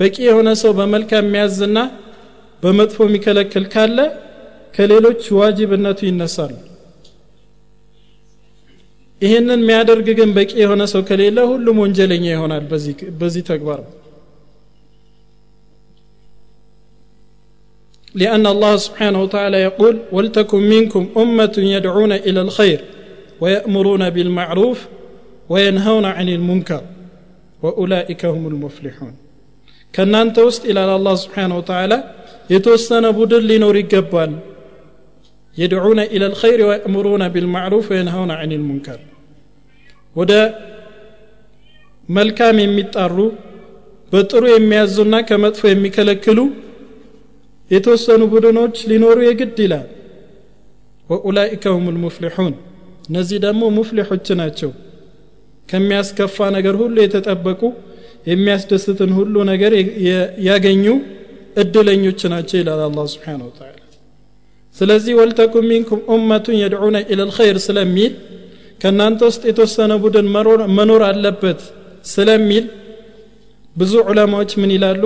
በቂ 0.00 0.16
የሆነ 0.28 0.48
ሰው 0.62 0.72
በመልካም 0.78 1.24
የሚያዝና 1.28 1.78
በመጥፎ 2.62 2.98
የሚከለክል 3.08 3.64
ካለ 3.74 3.98
ከሌሎች 4.76 5.22
ዋጅብነቱ 5.40 6.00
ይነሳል 6.08 6.52
ይህንን 9.20 9.60
የሚያደርግ 9.62 10.06
ግን 10.18 10.30
በቂ 10.36 10.52
የሆነ 10.62 10.82
ሰው 10.92 11.02
ከሌለ 11.08 11.38
ሁሉም 11.52 11.80
ወንጀለኛ 11.84 12.26
ይሆናል 12.36 12.64
በዚህ 13.22 13.44
ተግባር 13.52 13.80
لأن 18.14 18.46
الله 18.46 18.76
سبحانه 18.76 19.22
وتعالى 19.22 19.56
يقول 19.62 19.94
ولتكن 20.12 20.62
منكم 20.74 21.08
أمة 21.16 21.54
يدعون 21.56 22.12
إلى 22.12 22.40
الخير 22.40 22.80
ويأمرون 23.40 24.10
بالمعروف 24.10 24.78
وينهون 25.48 26.04
عن 26.04 26.28
المنكر 26.28 26.82
وأولئك 27.62 28.24
هم 28.24 28.46
المفلحون 28.46 29.14
ከእናንተ 29.94 30.36
ውስጥ 30.48 30.62
ይላል 30.70 30.90
አላህ 30.96 31.14
ስብሓን 31.22 31.52
ወተላ 31.58 31.92
የተወሰነ 32.54 33.06
ቡድን 33.18 33.44
ሊኖር 33.50 33.76
ይገባል 33.80 34.32
የድዑነ 35.56 36.00
ኢላ 36.14 36.24
ልኸይር 36.32 36.60
ወየእምሩነ 36.68 37.22
ቢልማዕሩፍ 37.34 37.86
ወየንሀውነ 37.92 38.32
አን 38.40 38.52
ልሙንከር 38.54 39.00
ወደ 40.16 40.32
መልካም 42.08 42.56
የሚጣሩ 42.62 43.16
በጥሩ 44.12 44.44
የሚያዙና 44.52 45.16
ከመጥፎ 45.28 45.62
የሚከለክሉ 45.70 46.38
የተወሰኑ 47.70 48.22
ቡድኖች 48.32 48.76
ሊኖሩ 48.90 49.18
የግድ 49.26 49.58
ይላል 49.64 49.86
ወኡላኢከ 51.08 51.64
ሁም 51.76 51.86
ልሙፍሊሑን 51.94 52.54
እነዚህ 53.08 53.38
ደግሞ 53.44 53.62
ሙፍሊሖች 53.76 54.26
ናቸው 54.40 54.70
ከሚያስከፋ 55.68 56.36
ነገር 56.56 56.74
ሁሉ 56.82 56.96
የተጠበቁ 57.04 57.62
የሚያስደስትን 58.25 59.11
ሁሉ 59.17 59.35
ነገር 59.51 59.73
ያገኙ 60.47 60.85
እድለኞች 61.63 62.21
ናቸው 62.33 62.57
ይላል 62.61 62.81
አላህ 62.87 63.05
ስብሓን 63.13 63.41
ወተላ 63.47 63.71
ስለዚህ 64.75 65.13
ወልተኩን 65.19 65.65
ሚንኩም 65.71 65.99
ኡመቱን 66.13 66.55
የድዑነ 66.61 66.97
ኢለ 67.11 67.21
ልኸይር 67.29 67.57
ስለሚል 67.65 68.13
ከእናንተ 68.81 69.21
ውስጥ 69.29 69.43
የተወሰነ 69.49 69.93
ቡድን 70.03 70.27
መኖር 70.77 71.01
አለበት 71.09 71.61
ስለሚል 72.05 72.65
ብዙ 73.75 73.93
ዑለማዎች 74.09 74.51
ምን 74.61 74.71
ይላሉ? 74.75 75.03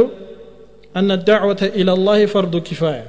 አነ 0.95 1.09
ዳዕወተ 1.27 1.61
ኢላ 1.79 1.89
ላህ 1.99 2.19
ፈርዱ 2.33 2.53
ኪፋያ። 2.67 2.99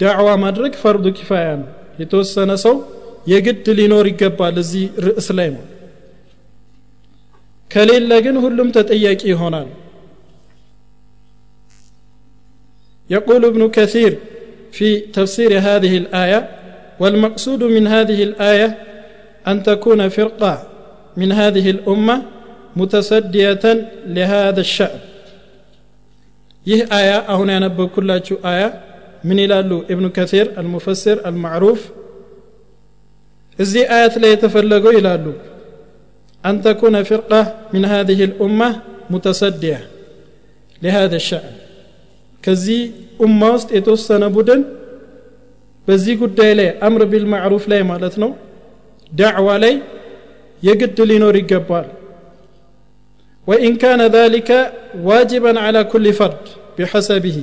ዳዕዋ 0.00 0.28
ማድረግ 0.44 0.72
ፈርዱ 0.82 1.04
ኪፋያ 1.18 1.48
ነው። 1.60 1.68
የተወሰነ 2.00 2.50
ሰው 2.64 2.74
የግድ 3.32 3.66
ሊኖር 3.78 4.06
ይገባል 4.10 4.56
እዚህ 4.62 4.84
ርዕስ 5.06 5.28
ላይ 5.38 5.48
ነው 5.56 5.64
ከሌለ 7.71 8.11
ግን 8.25 8.37
ሁሉም 8.45 8.69
ተጠያቂ 8.77 9.21
ይሆናል 9.33 9.69
يقول 13.09 13.41
ابن 13.45 13.63
كثير 13.69 14.11
في 14.71 14.87
تفسير 15.17 15.51
هذه 15.59 15.93
الآية 15.97 16.39
والمقصود 16.99 17.61
من 17.75 17.83
هذه 17.87 18.19
الآية 18.23 18.77
أن 19.47 19.63
تكون 19.63 20.09
فرقة 20.09 20.53
من 21.17 21.29
هذه 21.31 21.65
الأمة 21.69 22.15
متصدية 22.75 23.65
لهذا 24.07 24.59
الشأن 24.59 24.99
يه 26.65 26.81
آية 26.99 27.17
هنا 27.35 27.53
ينبه 27.55 27.85
كل 27.87 28.09
آية 28.45 28.69
من 29.23 29.37
إلى 29.39 29.59
ابن 29.93 30.05
كثير 30.09 30.45
المفسر 30.61 31.17
المعروف 31.29 31.81
እዚህ 33.59 33.83
አያት 33.95 34.15
ላይ 34.21 34.29
የተፈለገው 34.33 34.93
ይላሉ 34.97 35.25
أن 36.43 36.55
تكون 36.61 36.95
فرقة 37.03 37.41
من 37.73 37.83
هذه 37.85 38.19
الأمة 38.23 38.69
متصدية 39.09 39.79
لهذا 40.81 41.15
الشأن 41.15 41.55
ከዚህ 42.43 42.79
ኡማ 43.25 43.41
ውስጥ 43.55 43.69
የተወሰነ 43.77 44.23
ቡድን 44.35 44.61
በዚህ 45.87 46.15
ጉዳይ 46.23 46.51
ላይ 46.59 46.67
አምር 46.87 47.01
ቢልማዕሩፍ 47.11 47.63
ላይ 47.71 47.81
ማለት 47.91 48.15
ነው 48.23 48.31
ዳዕዋ 49.11 49.47
ላይ 49.63 49.73
የግድ 50.63 50.97
ሊኖር 51.09 51.35
ይገባል 51.41 51.87
ወኢን 53.47 53.75
ካነ 53.81 54.01
ذلك 54.17 54.49
ዋጅበን 55.07 55.57
على 55.65 55.81
كل 55.91 56.05
فرد 56.19 56.43
بحسبه 56.77 57.37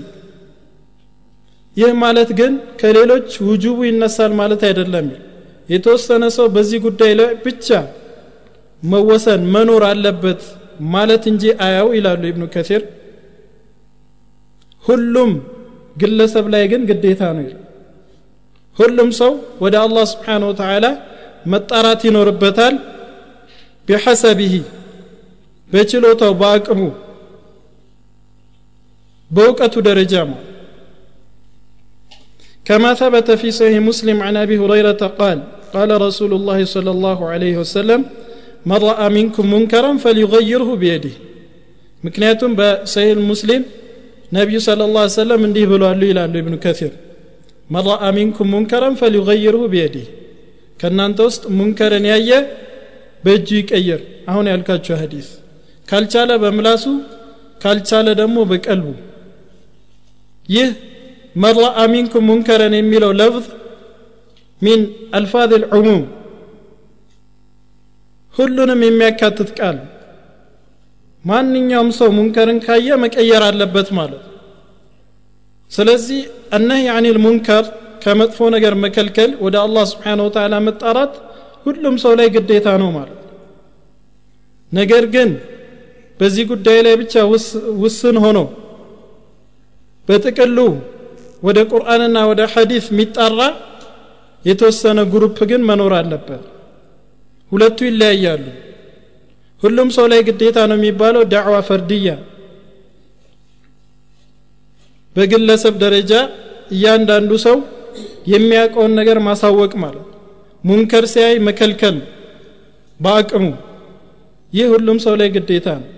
ይህ 1.77 1.93
ማለት 2.05 2.31
ግን 2.39 2.53
ከሌሎች 2.81 3.29
ውጁቡ 3.49 3.79
ይነሳል 3.91 4.33
ማለት 4.41 4.63
አይደለም 4.69 5.07
የተወሰነ 5.73 6.25
ሰው 6.37 6.47
በዚህ 6.55 6.79
ጉዳይ 6.87 7.13
ላይ 7.21 7.31
ብቻ 7.47 7.69
መወሰን 8.83 9.43
መኖር 9.55 9.83
አለበት 9.91 10.41
ማለት 10.95 11.25
እንጂ 11.33 11.43
አያው 11.67 11.89
ይላሉ 11.97 12.23
ኢብኑ 12.31 12.45
ከሲር 12.55 12.83
ሁሉም 14.85 15.31
ግለሰብ 16.03 16.47
ላይ 16.55 16.65
ግን 16.73 16.83
ግዴታ 16.89 17.23
ነው 17.37 17.45
ይላል 17.47 17.61
ሁሉም 18.77 19.11
ሰው 19.21 19.33
ወደ 19.65 19.75
አላህ 19.85 20.05
ስብሓን 20.13 20.43
ወተዓላ 20.51 20.87
መጣራት 21.53 22.01
ይኖርበታል 22.09 22.75
ቢሐሰቢህ 23.89 24.55
በችሎታው 25.71 26.33
በአቅሙ 26.41 26.81
በእውቀቱ 29.31 29.75
ደረጃ 29.91 30.15
ነው 30.33 30.41
كما 32.67 32.91
ثبت 32.95 33.29
في 33.41 33.49
صحيح 33.59 33.79
مسلم 33.91 34.19
عن 34.27 34.35
ابي 34.37 34.57
هريره 34.63 35.03
قال 35.21 35.39
قال 35.75 35.91
رسول 36.07 36.33
الله 36.39 36.59
صلى 36.75 36.91
الله 36.97 37.19
عليه 37.33 37.55
وسلم 37.63 38.01
من 38.67 38.79
راى 38.87 39.07
منكم 39.17 39.45
منكرا 39.55 39.91
فليغيره 40.05 40.69
بيده 40.83 41.15
ምክንያቱም 42.03 42.53
በሰሂህ 42.59 43.19
ሙስሊም 43.31 43.63
ነቢዩ 44.37 44.59
ስለ 44.67 44.83
ላ 44.95 45.03
ሰለም 45.17 45.43
እንዲህ 45.49 45.65
ብሏሉ 45.71 46.01
ይላሉ 46.11 46.33
ኢብኑ 46.41 46.55
ከሲር 46.65 46.93
መን 47.71 47.85
ረአ 47.89 48.09
ሚንኩም 48.17 48.49
ሙንከረን 48.55 48.95
ፈሊገይርሁ 49.01 49.61
ቢየዲህ 49.73 50.07
ከእናንተ 50.81 51.19
ውስጥ 51.29 51.43
ሙንከርን 51.59 52.07
ያየ 52.11 52.31
በእጁ 53.25 53.49
ይቀይር 53.61 54.01
አሁን 54.31 54.47
ያልካቸው 54.53 54.97
ሀዲስ 55.03 55.29
ካልቻለ 55.89 56.31
በምላሱ 56.43 56.85
ካልቻለ 57.63 58.09
ደግሞ 58.21 58.37
በቀልቡ 58.51 58.89
ይህ 60.49 60.69
መን 61.45 61.57
ረአ 61.65 61.87
ሚንኩም 61.95 62.27
ሙንከረን 62.31 62.75
የሚለው 62.81 63.13
ለፍዝ 63.21 63.47
ሚን 64.63 64.83
አልፋዝ 65.19 65.53
ልዑሙም 65.65 66.03
ሁሉንም 68.40 68.82
የሚያካትት 68.86 69.50
ቃል። 69.60 69.78
ማንኛውም 71.24 71.90
ሰው 71.98 72.10
ሙንከርን 72.18 72.60
ካየ 72.66 72.98
መቀየር 73.04 73.44
አለበት 73.48 73.90
ማለት 73.98 74.24
ስለዚህ 75.72 76.20
እነህ 76.58 76.80
ያኒል 76.88 77.18
ሙንከር 77.26 77.66
ከመጥፎ 78.04 78.48
ነገር 78.56 78.74
መከልከል 78.84 79.32
ወደ 79.46 79.56
አላህ 79.64 79.84
ስብሓን 79.92 80.20
ወተላ 80.26 80.56
መጣራት 80.68 81.14
ሁሉም 81.66 81.96
ሰው 82.04 82.14
ላይ 82.20 82.28
ግዴታ 82.36 82.68
ነው 82.82 82.90
ማለት 82.96 83.16
ነገር 84.72 85.04
ግን 85.16 85.30
በዚህ 86.20 86.46
ጉዳይ 86.52 86.80
ላይ 86.86 86.96
ብቻ 87.02 87.14
ውስን 87.84 88.18
ሆኖ 88.24 88.40
በጥቅሉ 90.08 90.58
ወደ 91.44 91.60
ቁርአንና 91.72 92.18
ወደ 92.32 92.42
ሐዲስ 92.54 92.88
የሚጣራ 92.92 93.42
የተወሰነ 94.46 95.00
group 95.14 95.38
ግን 95.52 95.62
መኖር 95.70 95.94
አለበት 96.00 96.44
ሁለቱ 97.52 97.78
ይለያያሉ። 97.88 98.44
ሁሉም 99.62 99.90
ሰው 99.96 100.06
ላይ 100.12 100.20
ግዴታ 100.28 100.58
ነው 100.70 100.78
የሚባለው 100.80 101.24
دعوة 101.32 101.56
فردية። 101.70 102.10
በግለሰብ 105.16 105.74
ደረጃ 105.84 106.12
እያንዳንዱ 106.72 107.32
ሰው 107.46 107.58
የሚያውቀውን 108.34 108.94
ነገር 109.00 109.18
ማሳወቅ 109.28 109.72
ማለት 109.84 110.06
ሙንከር 110.64 111.06
ሲያይ 111.12 111.36
መከልከል 111.48 111.98
በአቅሙ። 113.00 113.46
ይህ 114.54 114.68
ሁሉም 114.74 114.98
ሰው 115.06 115.14
ላይ 115.22 115.30
ግዴታ 115.36 115.68
ነው። 115.82 115.90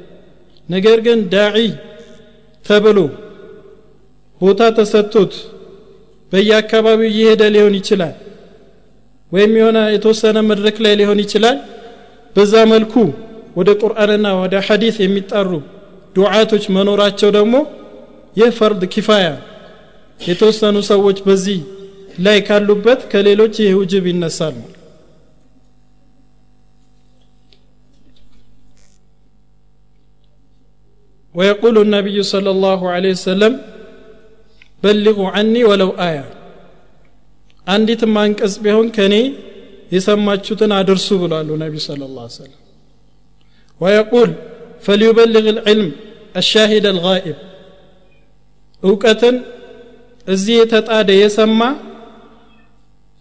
ነገር 0.70 0.98
ግን 1.06 1.20
ዳዒ 1.34 1.58
ተብሎ 2.66 2.98
ቦታ 4.42 4.62
ተሰጥቶት 4.78 5.34
በየአካባቢው 6.32 7.10
እየሄደ 7.12 7.44
ሊሆን 7.54 7.74
ይችላል 7.80 8.14
ወይም 9.33 9.53
የሆነ 9.61 9.79
የተወሰነ 9.95 10.39
መድረክ 10.51 10.77
ላይ 10.85 10.93
ሊሆን 11.01 11.21
ይችላል 11.25 11.57
በዛ 12.37 12.55
መልኩ 12.75 12.95
ወደ 13.59 13.71
ቁርአንና 13.83 14.27
ወደ 14.43 14.55
ሐዲስ 14.67 14.97
የሚጠሩ 15.05 15.51
ዱዓቶች 16.17 16.65
መኖራቸው 16.77 17.31
ደግሞ 17.39 17.55
ይህ 18.37 18.51
ፈርድ 18.59 18.83
ኪፋያ 18.95 19.27
የተወሰኑ 20.21 20.77
ሰዎች 20.93 21.19
በዚህ 21.27 21.59
ላይ 22.27 22.39
ካሉበት 22.49 23.01
ከሌሎች 23.13 23.55
ይህ 23.65 23.73
ውጅብ 23.81 24.05
ይነሳል 24.13 24.57
ويقول 31.35 31.79
النبي 31.79 32.23
صلى 32.25 32.51
الله 32.51 32.91
عليه 32.91 33.11
وسلم 33.11 33.53
بلغوا 34.83 35.29
عني 35.29 35.65
ولو 35.65 35.91
آية 36.01 36.25
አንዲትም 37.68 38.14
አንቀጽ 38.22 38.56
ቢሆን 38.64 38.88
ከእኔ 38.96 39.16
የሰማችሁትን 39.92 40.72
አድርሱ 40.78 41.08
ብሏሉ 41.22 41.50
ነቢ 41.64 41.74
ስለ 41.86 42.02
ላ 42.16 42.28
ሰለም 42.36 42.58
ወየቁል 43.82 44.32
ፈልዩበልግ 44.86 45.46
ልዕልም 45.58 45.90
አሻሂድ 46.36 46.86
አልጋኢብ 46.92 47.38
እውቀትን 48.84 49.36
እዚህ 50.28 50.56
የተጣደ 50.62 51.10
የሰማ 51.20 51.62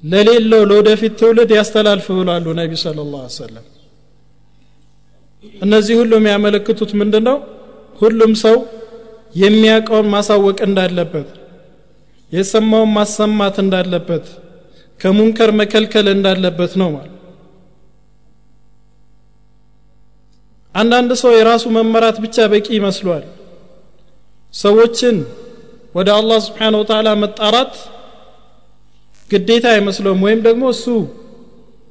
ለሌለው 0.02 0.62
ለወደፊት 0.70 1.12
ትውልድ 1.20 1.50
ያስተላልፍ 1.58 2.06
ብሏሉ 2.18 2.46
ነቢ 2.60 2.72
ስለ 2.84 3.00
ላ 3.12 3.20
ሰለም 3.38 3.66
እነዚህ 5.64 5.94
ሁሉ 6.00 6.12
የሚያመለክቱት 6.18 6.90
ምንድን 7.00 7.24
ነው 7.28 7.38
ሁሉም 8.00 8.32
ሰው 8.44 8.56
የሚያውቀውን 9.34 10.08
ማሳወቅ 10.14 10.58
እንዳለበት 10.68 11.28
የሰማውን 12.32 12.90
ማሰማት 12.96 13.56
እንዳለበት 13.62 14.26
ከሙንከር 15.00 15.50
መከልከል 15.60 16.06
እንዳለበት 16.12 16.72
ነው 16.80 16.88
ማለት። 16.96 17.16
አንዳንድ 20.74 21.10
ሰው 21.22 21.32
የራሱ 21.34 21.64
መመራት 21.76 22.16
ብቻ 22.24 22.36
በቂ 22.52 22.66
ይመስሏል። 22.76 23.24
ሰዎችን 24.54 25.16
ወደ 25.94 26.08
አላህ 26.18 26.38
ስብሓን 26.46 26.74
ወተላ 26.80 27.08
መጣራት 27.22 27.74
ግዴታ 29.30 29.66
አይመስለውም። 29.74 30.22
ወይም 30.26 30.40
ደግሞ 30.46 30.62
እሱ 30.74 30.84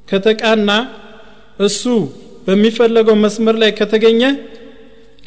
ከተቃና 0.08 0.70
እሱ 1.58 1.82
በሚፈለገው 2.46 3.16
መስመር 3.24 3.56
ላይ 3.62 3.70
ከተገኘ 3.78 4.22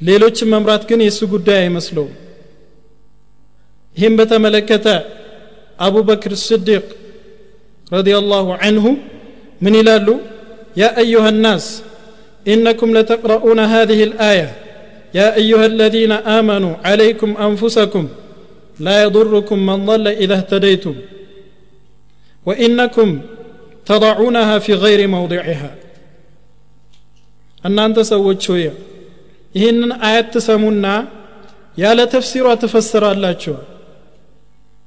ሌሎችን 0.01 0.51
መምራት 0.53 0.83
ግን 0.89 1.01
የእሱ 1.03 1.21
ጉዳይ 1.33 1.57
አይመስለውም 1.63 2.13
ይህም 3.96 4.14
በተመለከተ 4.20 4.86
አቡበክር 5.86 6.32
ስዲቅ 6.46 6.84
ረዲየላሁ 7.96 8.46
አንሁ 8.68 8.86
ምን 9.64 9.74
ይላሉ 9.80 10.08
ያ 10.82 10.86
አዩሃ 11.02 11.26
ናስ 11.44 11.66
إنكم 12.46 12.88
لتقرؤون 12.96 13.60
هذه 13.74 14.00
الآية 14.08 14.48
يا 15.14 15.28
أيها 15.40 15.66
الذين 15.66 16.12
آمنوا 16.38 16.74
عليكم 16.88 17.30
أنفسكم 17.48 18.04
لا 18.80 18.96
يضركم 19.04 19.58
من 19.68 19.78
ضل 19.86 20.06
إذا 20.24 20.34
اهتديتم 20.34 20.94
وإنكم 22.46 23.08
تضعونها 23.86 24.56
في 24.64 24.72
غير 24.84 25.00
موضعها 25.16 25.70
እናንተ 27.64 27.98
ሰዎች 28.12 28.42
ሆይ 28.50 28.64
ይህንን 29.54 29.90
አያት 30.06 30.26
ትሰሙና 30.34 30.86
ያለ 31.82 32.00
ተፍሲሯ 32.12 32.46
ትፈስራላችሁ 32.62 33.54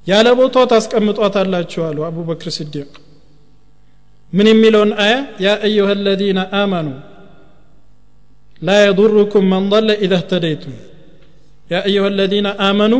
ያለ 0.07 0.27
ቦታው 0.39 0.65
ታስቀምጧታላችሁ 0.71 1.81
አሉ 1.87 1.97
አቡበክር 2.07 2.49
ስዲቅ 2.57 2.89
ምን 4.33 4.47
የሚለውን 4.51 4.91
አያ? 5.03 5.13
ያ 5.43 5.49
አዩሃ 5.67 5.89
አለዚነ 5.95 6.39
አመኑ 6.59 6.87
ላ 8.61 8.75
የዱሩኩም 8.81 9.45
መን 9.51 9.65
ضለ 9.71 9.89
ኢዛ 9.97 10.13
እህተደይቱም። 10.17 10.75
ያ 11.69 11.81
አዩሃ 11.87 12.05
አለዚነ 12.11 12.47
አመኑ 12.67 12.93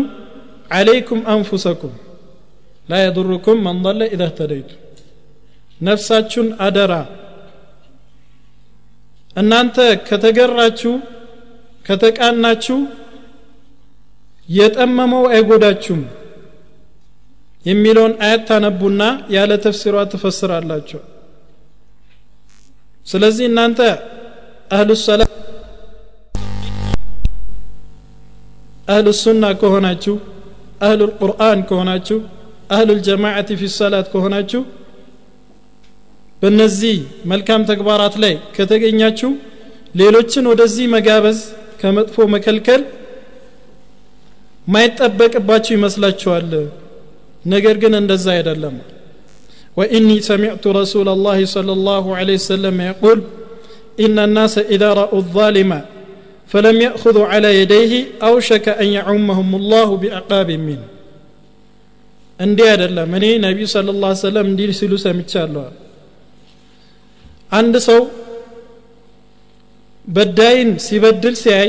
ዓለይኩም 0.72 1.22
አንፉሰኩም 1.34 1.94
ላ 2.90 3.00
የዱሩኩም 3.04 3.60
መን 3.68 3.78
ضለ 3.86 4.02
ኢዛ 4.10 4.22
እህተደይቱም። 4.24 4.82
ነፍሳችሁን 5.82 6.50
አደራ። 6.66 6.94
እናንተ 9.36 9.78
ከተገራችሁ 10.08 10.94
ከተቃናችሁ 11.86 12.78
የጠመመው 14.50 15.24
አይጎዳችሁም። 15.34 16.02
የሚለውን 17.68 18.14
አያት 18.26 18.42
ታነቡና 18.50 19.04
ያለ 19.36 19.52
ተፍሲሯ 19.64 20.04
ትፈስራላችሁ 20.14 21.00
ስለዚህ 23.08 23.46
እናንተ 23.52 23.80
አህሉ 24.72 24.92
ሰላ 25.06 25.22
አህሉ 28.88 29.08
ሱና 29.22 29.46
ከሆናችሁ 29.62 30.16
አህሉ 30.86 31.02
ልቁርአን 31.10 31.60
ከሆናችሁ 31.70 32.18
አህሉ 32.76 32.90
ልጀማዓቲ 32.98 33.50
ፊ 33.60 33.70
ሰላት 33.78 34.08
ከሆናችሁ 34.14 34.62
በእነዚህ 36.42 36.98
መልካም 37.32 37.62
ተግባራት 37.70 38.16
ላይ 38.24 38.34
ከተገኛችሁ 38.56 39.32
ሌሎችን 39.96 40.50
ወደዚህ 40.52 40.86
መጋበዝ 40.96 41.40
ከመጥፎ 41.82 42.26
መከልከል 42.36 42.82
ማይጠበቅባችሁ 44.68 45.74
ይመስላችኋል 45.78 46.52
ነገር 47.47 47.77
ግን 47.83 47.93
እንደዛ 48.01 48.27
አይደለም 48.37 48.75
ወኢኒ 49.79 50.09
ሰሚዕቱ 50.31 50.65
ረሱላ 50.81 51.09
ላህ 51.27 51.39
صلى 51.57 51.73
الله 51.79 52.05
عليه 52.19 52.37
وسلم 52.43 52.77
يقول 52.91 53.19
إن 54.05 54.17
الناس 54.19 54.55
إذا 54.75 54.91
رأوا 54.93 55.19
الظالم 55.25 55.71
فلم 56.53 56.77
يأخذوا 56.87 57.27
على 57.33 57.51
يديه 57.61 57.93
أوشك 58.29 58.67
أن 58.83 58.89
يعمهم 58.99 59.51
الله 59.61 59.89
بعقاب 60.03 60.49
منه 60.69 60.87
እንዲህ 62.41 62.67
አይደለም 62.73 63.11
እኔ 63.19 63.27
ነቢዩ 63.45 63.67
ስለ 63.73 63.93
ላ 64.05 64.09
ሰለም 64.27 64.47
እንዲህ 64.51 64.69
ሲሉ 64.79 64.93
ሰምቻለዋል 65.05 65.75
አንድ 67.53 67.75
ሰው 67.89 68.01
በዳይን 70.09 70.71
ሲበድል 70.87 71.35
ሲያይ 71.43 71.69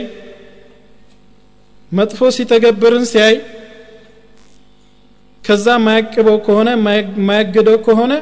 መጥፎ 1.91 2.19
ሲተገብርን 2.37 3.05
ሲያይ 3.13 3.35
ከዛ 5.48 5.66
ማያቅበው 5.84 6.36
ከሆነ 6.46 6.68
ማያግደው 7.28 7.76
ከሆነ 7.86 8.12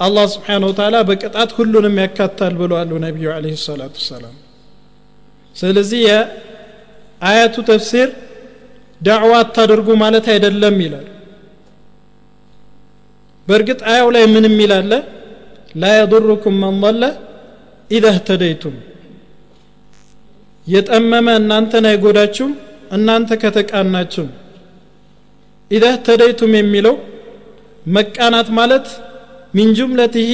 አላህ 0.00 0.24
ስብሓን 0.32 0.62
ወተላ 0.68 0.96
በቅጣት 1.08 1.50
ሁሉንም 1.58 1.96
ያካታል 2.02 2.54
ብለዋሉ 2.60 2.92
ነቢዩ 3.04 3.26
አለ 3.34 3.46
ሰላቱ 3.64 3.94
ወሰላም። 4.00 4.36
ስለዚህ 5.56 6.00
የአያቱ 6.06 7.56
ተፍሲር 7.68 8.08
ዳዕዋ 9.00 9.32
አታደርጉ 9.42 9.88
ማለት 10.02 10.26
አይደለም 10.34 10.76
ይላል። 10.84 11.06
በእርግጥ 13.46 13.80
አያው 13.92 14.08
ላይ 14.14 14.24
ምን 14.34 14.44
የሚል 14.48 14.72
አለ 14.78 14.92
ላ 15.74 15.90
የضርኩም 15.94 16.56
መን 16.62 16.76
ضለ 16.84 17.02
ኢዛ 17.90 18.04
እህተደይቱም። 18.12 18.76
የጠመመ 20.66 21.28
እናንተን 21.40 21.86
አይጎዳችሁም 21.90 22.52
እናንተ 22.96 23.30
ከተቃናችሁ 23.42 24.26
ኢዛ 25.70 25.84
እህተደይቱም 25.92 26.52
የሚለው 26.58 26.94
መቃናት 27.96 28.48
ማለት 28.58 28.86
ሚን 29.54 29.68
ጁምለትህ 29.78 30.30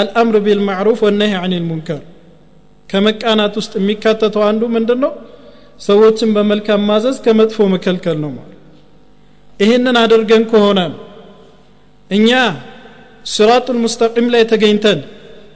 አልአምር 0.00 0.36
ቢልማዕሩፍ 0.46 0.98
ወነህ 1.06 1.32
አን 1.40 1.52
ልሙንከር 1.56 2.02
ከመቃናት 2.88 3.54
ውስጥ 3.60 3.72
የሚካተተው 3.80 4.42
አንዱ 4.48 4.62
ምንድን 4.74 5.00
ነው 5.04 5.12
ሰዎችን 5.80 6.30
በመልካም 6.36 6.82
ማዘዝ 6.90 7.16
ከመጥፎ 7.24 7.66
መከልከል 7.74 8.16
ነው 8.24 8.30
ማለት። 8.36 8.52
ይህንን 9.60 9.96
አድርገን 10.02 10.44
ከሆነ 10.50 10.80
እኛ 12.10 12.30
ስራጡል 13.26 13.78
ሙስተቂም 13.84 14.26
ላይ 14.34 14.42
ተገኝተን 14.52 15.00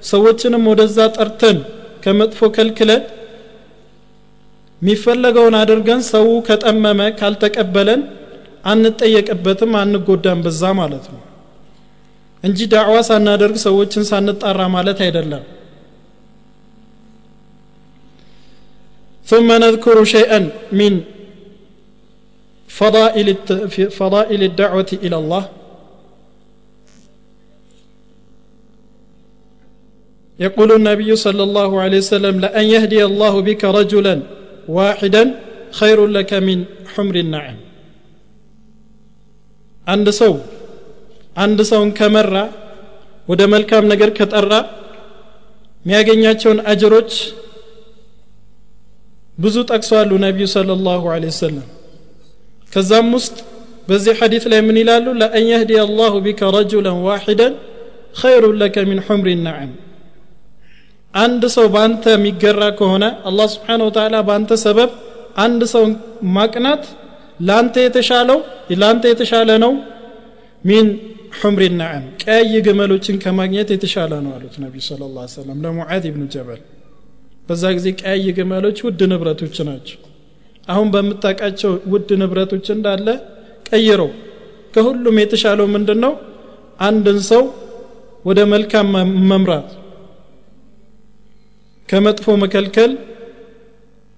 ሰዎችንም 0.04 0.64
ወደዛ 0.70 0.98
ጠርተን 1.16 1.58
ከመጥፎ 2.04 2.48
ከልክለን 2.56 3.02
የሚፈለገውን 4.82 5.54
አድርገን 5.60 6.00
ሰው 6.10 6.26
ከጠመመ 6.46 7.00
ካልተቀበለን 7.18 8.02
አንጠየቅበትም 8.71 9.73
አንጎዳም 9.81 10.39
በዛ 10.45 10.63
ማለት 10.81 11.05
ነው 11.13 11.21
እንጂ 12.43 12.59
ዳዕዋ 12.73 12.95
ሳናደርግ 13.09 13.57
ሰዎችን 13.67 14.05
ሳንጣራ 14.11 14.61
ማለት 14.77 15.01
አይደለም 15.07 15.43
ثم 19.27 19.49
نذكر 19.65 19.97
شيئا 20.15 20.39
من 20.79 20.93
فضائل 22.69 23.27
فضائل 23.99 24.41
الدعوة 24.43 24.91
إلى 25.05 25.15
الله 25.15 25.43
يقول 30.39 30.69
النبي 30.71 31.15
صلى 31.15 31.43
الله 31.43 31.71
عليه 31.81 31.97
وسلم 31.97 32.35
لأن 32.39 32.65
يهدي 32.65 33.05
الله 33.05 33.33
بك 33.41 33.61
رجلا 33.79 34.15
واحدا 34.67 35.23
خير 35.71 35.99
لك 36.07 36.31
من 36.47 36.57
حمر 36.93 37.15
النعم 37.15 37.57
አንድ 39.92 40.08
ሰው 40.20 40.32
አንድ 41.36 41.60
ሰውን 41.70 41.90
ከመራ 41.98 42.36
ወደ 43.28 43.42
መልካም 43.54 43.84
ነገር 43.92 44.10
ከጠራ 44.18 44.52
የሚያገኛቸውን 45.84 46.58
አጅሮች 46.70 47.12
ብዙ 49.38 49.56
ጠቅሰዋሉ 49.70 50.10
ነቢዩ 50.24 50.46
صለ 50.54 50.70
ላሁ 50.86 51.04
ወሰለም። 51.10 51.68
ከዛም 52.72 53.08
ውስጥ 53.18 53.36
በዚህ 53.88 54.14
ሐዲት 54.20 54.44
ላይ 54.52 54.60
ምን 54.66 54.76
ይላሉ? 54.82 55.06
ለአን 55.20 55.44
የህዲ 55.50 55.72
አላሁ 55.84 56.12
ቢከ 56.26 56.50
ረጁለን 56.56 56.98
ዋሒደን 57.06 57.54
ኸይሩን 58.20 58.56
ለከ 58.60 58.76
ሚን 58.90 59.00
ሑምሪ 59.06 59.28
ነዓም. 59.46 59.70
አንድ 61.14 61.42
ሰው 61.56 61.66
በአንተ 61.74 62.04
የሚገራ 62.14 62.62
ከሆነ 62.78 63.04
አላ 63.28 63.46
ስብሓን 63.54 63.80
ወተላ 63.86 64.16
በአንተ 64.28 64.52
ሰበብ 64.64 64.90
አንድ 65.44 65.62
ሰውን 65.72 65.92
ማቅናት 66.36 66.84
ለአንተ 67.40 67.76
የተሻለው 67.84 68.38
ለአንተ 68.80 69.04
የተሻለ 69.12 69.50
ነው 69.64 69.72
ሚን 70.64 70.86
ሑምሪ 71.40 71.64
ናዕም 71.80 72.04
ቀይ 72.24 72.52
ግመሎችን 72.66 73.16
ከማግኘት 73.22 73.68
የተሻለ 73.74 74.12
ነው 74.24 74.32
አሉት 74.36 74.54
ነቢዩ 74.64 74.82
ስለ 74.88 75.02
ላ 75.14 75.26
ሰለም 75.34 75.58
ለሙዓዝ 75.64 76.04
ብኑ 76.14 76.24
ጀበል። 76.34 76.60
በዛ 77.48 77.64
ጊዜ 77.76 77.88
ቀይ 78.02 78.24
ግመሎች 78.38 78.78
ውድ 78.86 79.00
ንብረቶች 79.12 79.56
ናቸው። 79.68 79.98
አሁን 80.68 80.88
በምታውቃቸው 80.94 81.72
ውድ 81.92 82.10
ንብረቶች 82.22 82.66
እንዳለ 82.74 83.06
ቀይረው 83.68 84.10
ከሁሉም 84.74 85.16
የተሻለው 85.22 85.66
ምንድን 85.74 85.98
ነው 86.04 86.12
አንድን 86.80 87.18
ሰው 87.30 87.42
ወደ 88.24 88.40
መልካም 88.52 88.88
መምራት 89.30 89.70
ከመጥፎ 91.88 92.34
መከልከል 92.42 92.92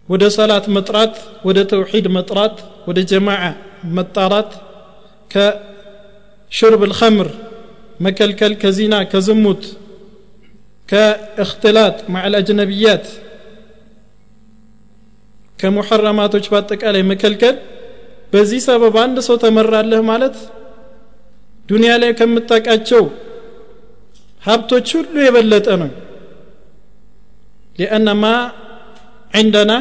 ወደ 0.09 0.25
ሰላት 0.37 0.65
መጥራት 0.77 1.15
ወደ 1.47 1.59
ተውሒድ 1.71 2.07
መጥራት 2.17 2.57
ወደ 2.88 2.99
ጀማዓ 3.11 3.43
መጣራት 3.97 4.51
ከሽርብ 5.31 6.83
ልኸምር 6.91 7.29
መከልከል 8.07 8.53
ከዚና 8.62 8.95
ከዝሙት 9.12 9.62
ከእክትላጥ 10.88 11.97
ማዕ 12.15 12.25
ልአጅነቢያት 12.33 13.05
ከሙሐረማቶች 15.59 16.47
በአጠቃላይ 16.53 17.03
መከልከል 17.12 17.57
በዚህ 18.33 18.61
ሰበብ 18.67 18.95
አንድ 19.05 19.17
ሰው 19.27 19.37
ተመራለህ 19.45 20.01
ማለት 20.11 20.37
ዱንያ 21.69 21.93
ላይ 22.03 22.11
ከምታቃቸው 22.19 23.05
ሀብቶች 24.43 24.88
ሁሉ 24.99 25.15
የበለጠ 25.27 25.69
ነው 25.83 25.91
ሊአነ 27.79 28.09
ማ 28.23 28.27
عندنا 29.39 29.78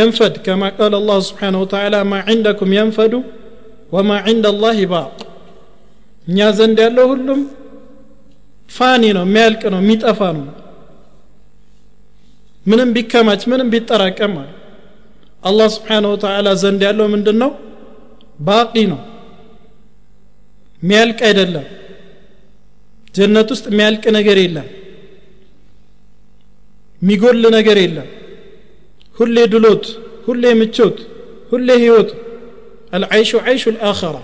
ينفد 0.00 0.34
كما 0.46 0.68
قال 0.78 0.92
الله 1.00 1.18
سبحانه 1.30 1.58
وتعالى 1.64 1.98
ما 2.12 2.18
عندكم 2.28 2.68
ينفد 2.80 3.12
وما 3.94 4.16
عند 4.26 4.44
الله 4.52 4.78
باق 4.94 5.16
እኛ 6.26 6.38
ዘንድ 6.58 6.78
ያለው 6.84 7.06
ሁሉም 7.12 7.40
ፋኒ 8.68 9.02
ነው 9.16 9.24
የሚያልቅ 9.28 9.62
ነው 9.74 9.80
የሚጠፋ 9.82 10.20
ነው 10.36 10.44
ምንም 12.70 12.90
ቢከማች 12.96 13.42
ምንም 13.52 13.68
ቢጠራቀም 13.74 14.32
ማለት 14.38 14.58
አላህ 15.48 15.66
ስብሓን 15.76 16.04
ወተላ 16.12 16.48
ዘንድ 16.62 16.82
ያለው 16.88 17.06
ምንድን 17.14 17.36
ነው 17.42 17.50
ባቂ 18.46 18.74
ነው 18.92 19.00
የሚያልቅ 20.82 21.18
አይደለም 21.30 21.66
ጀነት 23.16 23.48
ውስጥ 23.54 23.66
የሚያልቅ 23.72 24.04
ነገር 24.18 24.38
የለም 24.44 24.68
የሚጎል 27.02 27.44
ነገር 27.58 27.78
የለም 27.84 28.08
ሁሌ 29.18 29.36
ድሎት 29.54 29.84
ሁሌ 30.28 30.44
ምቾት 30.60 30.96
ሁሌ 31.50 31.68
ህይወት 31.84 32.10
አልዓይሹ 32.96 33.30
ዓይሹ 33.48 33.64
ልአኸራ 33.76 34.16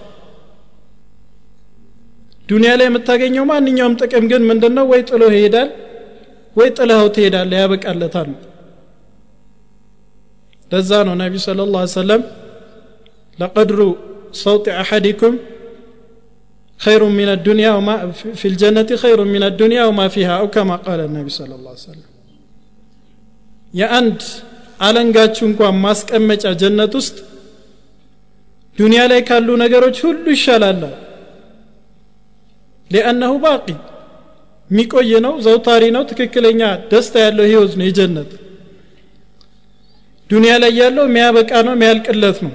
ዱንያ 2.49 2.71
ላይ 2.79 2.87
የምታገኘው 2.89 3.45
ማንኛውም 3.51 3.95
ጥቅም 4.03 4.25
ግን 4.31 4.43
ምንድን 4.51 4.73
ነው 4.79 4.87
ወይ 4.93 5.01
ጥሎ 5.11 5.23
ይሄዳል 5.35 5.69
ወይ 6.59 6.69
ጥለኸው 6.79 7.09
ትሄዳለ 7.17 7.53
ያበቃለታል 7.63 8.31
ለዛ 10.71 10.91
ነው 11.09 11.15
ነቢዩ 11.23 11.41
ስለ 11.47 11.61
ላ 11.75 11.85
ሰለም 12.01 12.23
ለቀድሩ 13.39 13.81
ሰውጢ 14.45 14.67
አሐዲኩም 14.83 15.37
خير 16.81 17.03
من 17.21 17.29
الدنيا 17.37 17.71
وما 17.77 17.95
في 18.41 18.47
الجنة 18.53 18.91
خير 18.97 19.19
من 19.35 19.43
الدنيا 19.51 19.83
وما 19.89 20.07
فيها 20.15 20.35
أو 20.41 20.47
كما 20.55 20.77
قال 20.87 21.01
النبي 21.09 21.31
صلى 21.41 21.55
الله 21.59 21.73
عليه 21.75 21.87
وسلم 21.89 22.09
የአንድ 23.75 24.21
አለንጋችሁ 24.80 25.44
እንኳን 25.50 25.76
ማስቀመጫ 25.84 26.46
ጀነት 26.62 26.94
ውስጥ 27.00 27.18
ዱንያ 28.78 29.02
ላይ 29.12 29.22
ካሉ 29.28 29.50
ነገሮች 29.64 29.98
ሁሉ 30.06 30.26
ይሻላል። 30.36 30.82
ሊአነሁ 32.92 33.34
ባቂ 33.44 33.68
የሚቆይ 34.70 35.12
ነው 35.26 35.34
ዘውታሪ 35.46 35.84
ነው 35.96 36.04
ትክክለኛ 36.10 36.62
ደስታ 36.92 37.16
ያለው 37.26 37.46
ህይወት 37.50 37.74
ነው 37.80 37.86
የጀነት። 37.88 38.32
ዱንያ 40.30 40.54
ላይ 40.64 40.72
ያለው 40.82 41.06
የሚያበቃ 41.10 41.52
ነው 41.68 41.74
የሚያልቅለት 41.76 42.38
ነው። 42.46 42.54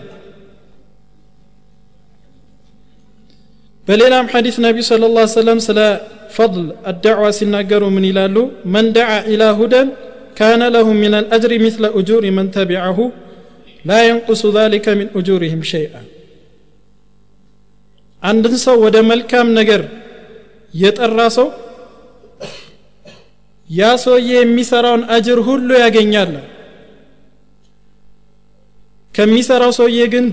በሌላም 3.88 4.26
ሐዲስ 4.32 4.56
ነቢዩ 4.64 4.84
ስለ 4.88 5.04
ላ 5.14 5.22
ሰለም 5.34 5.58
ስለ 5.66 5.78
ፈضል 6.34 6.66
አዳዕዋ 6.90 7.28
ሲናገሩ 7.38 7.82
ምን 7.94 8.04
ይላሉ? 8.10 8.36
መን 8.72 8.86
ደዓ 8.96 9.10
ኢላ 9.32 9.42
ሁደን 9.58 9.88
ካነ 10.37 10.61
ለሁ 10.75 10.87
ምን 11.01 11.13
አልአጅር 11.19 11.51
ምስለ 11.65 11.85
እጁር 11.99 12.23
መን 12.37 12.47
ተቢዐሁ 12.55 12.97
ላ 13.89 13.97
የንቁሱ 14.07 14.41
ذلك 14.57 14.85
من 14.99 15.07
أجورهم 15.17 15.61
شيئا 15.73 16.01
አንድን 18.23 18.55
ሰው 18.65 18.75
ወደ 18.85 18.97
መልካም 19.11 19.47
ነገር 19.59 19.81
የጠራ 20.73 21.19
ሰው 21.37 21.47
ያ 23.69 23.83
ሰውዬ 24.03 24.29
የሚሰራውን 24.37 25.03
አጅር 25.15 25.39
ሁሉ 25.47 25.69
ያገኛል 25.83 26.31
ከሚሰራው 29.13 29.71
ሰውዬ 29.79 29.99
ግን 30.13 30.25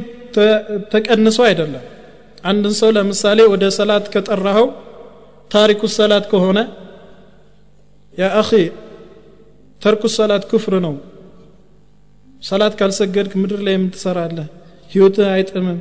ተቀንሶ 0.92 1.38
አይደለም 1.48 1.84
አንድን 2.50 2.74
ሰው 2.80 2.90
ለምሳሌ 2.96 3.40
ወደ 3.52 3.64
ሰላት 3.78 4.06
ከጠራኸው 4.14 4.68
ታሪኩ 5.50 5.90
ሰላት 5.98 6.24
ከሆነ 6.32 6.58
ያ 8.18 8.30
አኺ 8.40 8.50
ተርኩ 9.87 10.03
ሰላት 10.13 10.43
ኩፍር 10.51 10.73
ነው። 10.85 10.93
ሰላት 12.41 12.73
ካልሰገድክ 12.79 13.33
ምድር 13.41 13.59
ላይ 13.67 13.75
የምትሰራለህ 13.75 14.47
ህይወትህ 14.91 15.27
አይጥምም። 15.33 15.79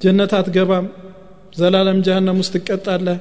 ጀነት 0.00 0.32
አትገባም። 0.38 0.86
ዘላለም 1.52 1.98
ጀሃነም 2.06 2.38
ውስጥ 2.42 2.54
ትቀጣለህ 2.56 3.18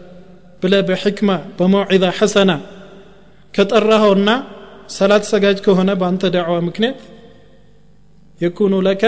ብለ 0.62 0.74
በሕክማ 0.88 1.30
በመውዒዛ 1.58 2.06
ሐሰና 2.18 2.52
ከጠራኸውና 3.54 4.30
ሰላት 4.96 5.24
ሰጋጅ 5.32 5.58
ከሆነ 5.66 5.92
በአንተ 6.00 6.32
ዳዕዋ 6.36 6.56
ምክንያት 6.68 7.00
የኩኑ 8.42 8.74
ለከ 8.88 9.04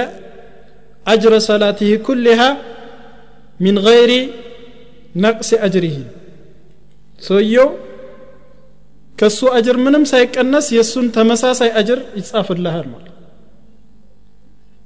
አጅረ 1.06 1.34
ሰላትህ 1.50 1.90
ኩልሃ 2.08 2.42
ሚን 3.60 3.78
ገይሪ 3.88 4.14
ነቅሲ 5.24 5.52
አጅሪህ 5.66 5.98
ሰውየው 7.22 7.70
ከእሱ 9.18 9.40
አጅር 9.58 9.78
ምንም 9.86 10.04
ሳይቀነስ 10.12 10.68
የእሱን 10.76 11.06
ተመሳሳይ 11.16 11.72
አጅር 11.80 12.00
ይጻፍልሃል 12.20 12.88
ማለት 12.94 13.14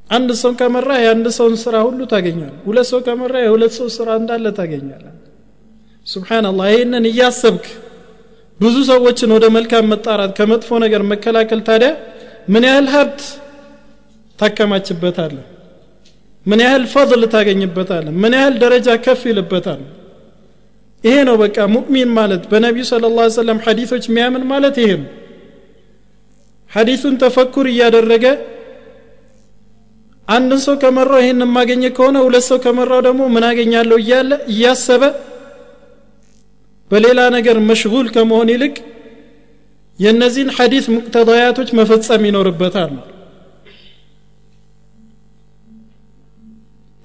አንድ 0.10 0.30
ሰው 0.42 0.52
ከመራ 0.60 0.90
የአንድ 1.04 1.28
ሰውን 1.38 1.56
ስራ 1.64 1.76
ሁሉ 1.88 2.00
ታገኛል 2.14 2.56
ሁለት 2.66 2.88
ሰው 2.92 3.00
ከመራ 3.08 3.36
የሁለት 3.44 3.74
ሰው 3.80 3.88
ስራ 3.98 4.10
እንዳለ 4.22 4.48
ታገኛለ 4.60 5.06
ስብሓናላህ 6.08 6.68
ይህንን 6.74 7.06
እያሰብክ 7.12 7.66
ብዙ 8.60 8.76
ሰዎችን 8.90 9.30
ወደ 9.36 9.46
መልካም 9.58 9.86
መጣራት 9.94 10.32
ከመጥፎ 10.40 10.80
ነገር 10.86 11.02
መከላከል 11.12 11.62
ታዲያ 11.70 11.92
ምን 12.48 12.64
ያህል 12.70 12.88
ሀብት 12.96 13.22
ታከማችበታለህ? 14.40 15.46
ምን 16.46 16.60
ያህል 16.66 16.86
ፈضል 16.94 17.24
ታገኝበታለህ? 17.34 18.14
ምን 18.22 18.34
ያህል 18.38 18.56
ደረጃ 18.64 18.88
ከፍ 19.06 19.22
ይልበታል 19.30 19.82
ይሄ 21.04 21.16
ነው 21.28 21.36
በቃ 21.42 21.58
ሙእሚን 21.74 22.10
ማለት። 22.18 22.44
በነቢዩ 22.52 22.84
ስለ 22.90 23.06
ላ 23.16 23.28
ሰለም 23.36 23.60
ሐዲሶች 23.66 24.04
የሚያምን 24.08 24.44
ማለት 24.52 24.76
ይሄ 24.82 24.92
ነው። 25.00 25.10
ሐዲሱን 26.72 27.16
ተፈኩር 27.22 27.66
እያደረገ 27.72 28.26
አንድን 30.28 30.60
ሰው 30.66 30.76
ከመራው 30.82 31.20
ይህን 31.24 31.42
የማገኘ 31.46 31.84
ከሆነ 31.96 32.18
ሁለት 32.26 32.46
ሰው 32.50 32.58
ከመራው 32.66 33.00
ደግሞ 33.08 33.22
ምን 33.34 33.44
አገኛለሁ 33.48 33.98
እያለ 34.04 34.32
እያሰበ 34.54 35.04
በሌላ 36.92 37.20
ነገር 37.36 37.58
መሽጉል 37.70 38.08
ከመሆን 38.16 38.50
ይልቅ 38.54 38.76
የእነዚህን 40.00 40.52
ሐዲስ 40.58 40.86
ሙቅተዳያቶች 40.94 41.70
መፈጸም 41.80 42.24
ይኖርበታል። 42.28 42.94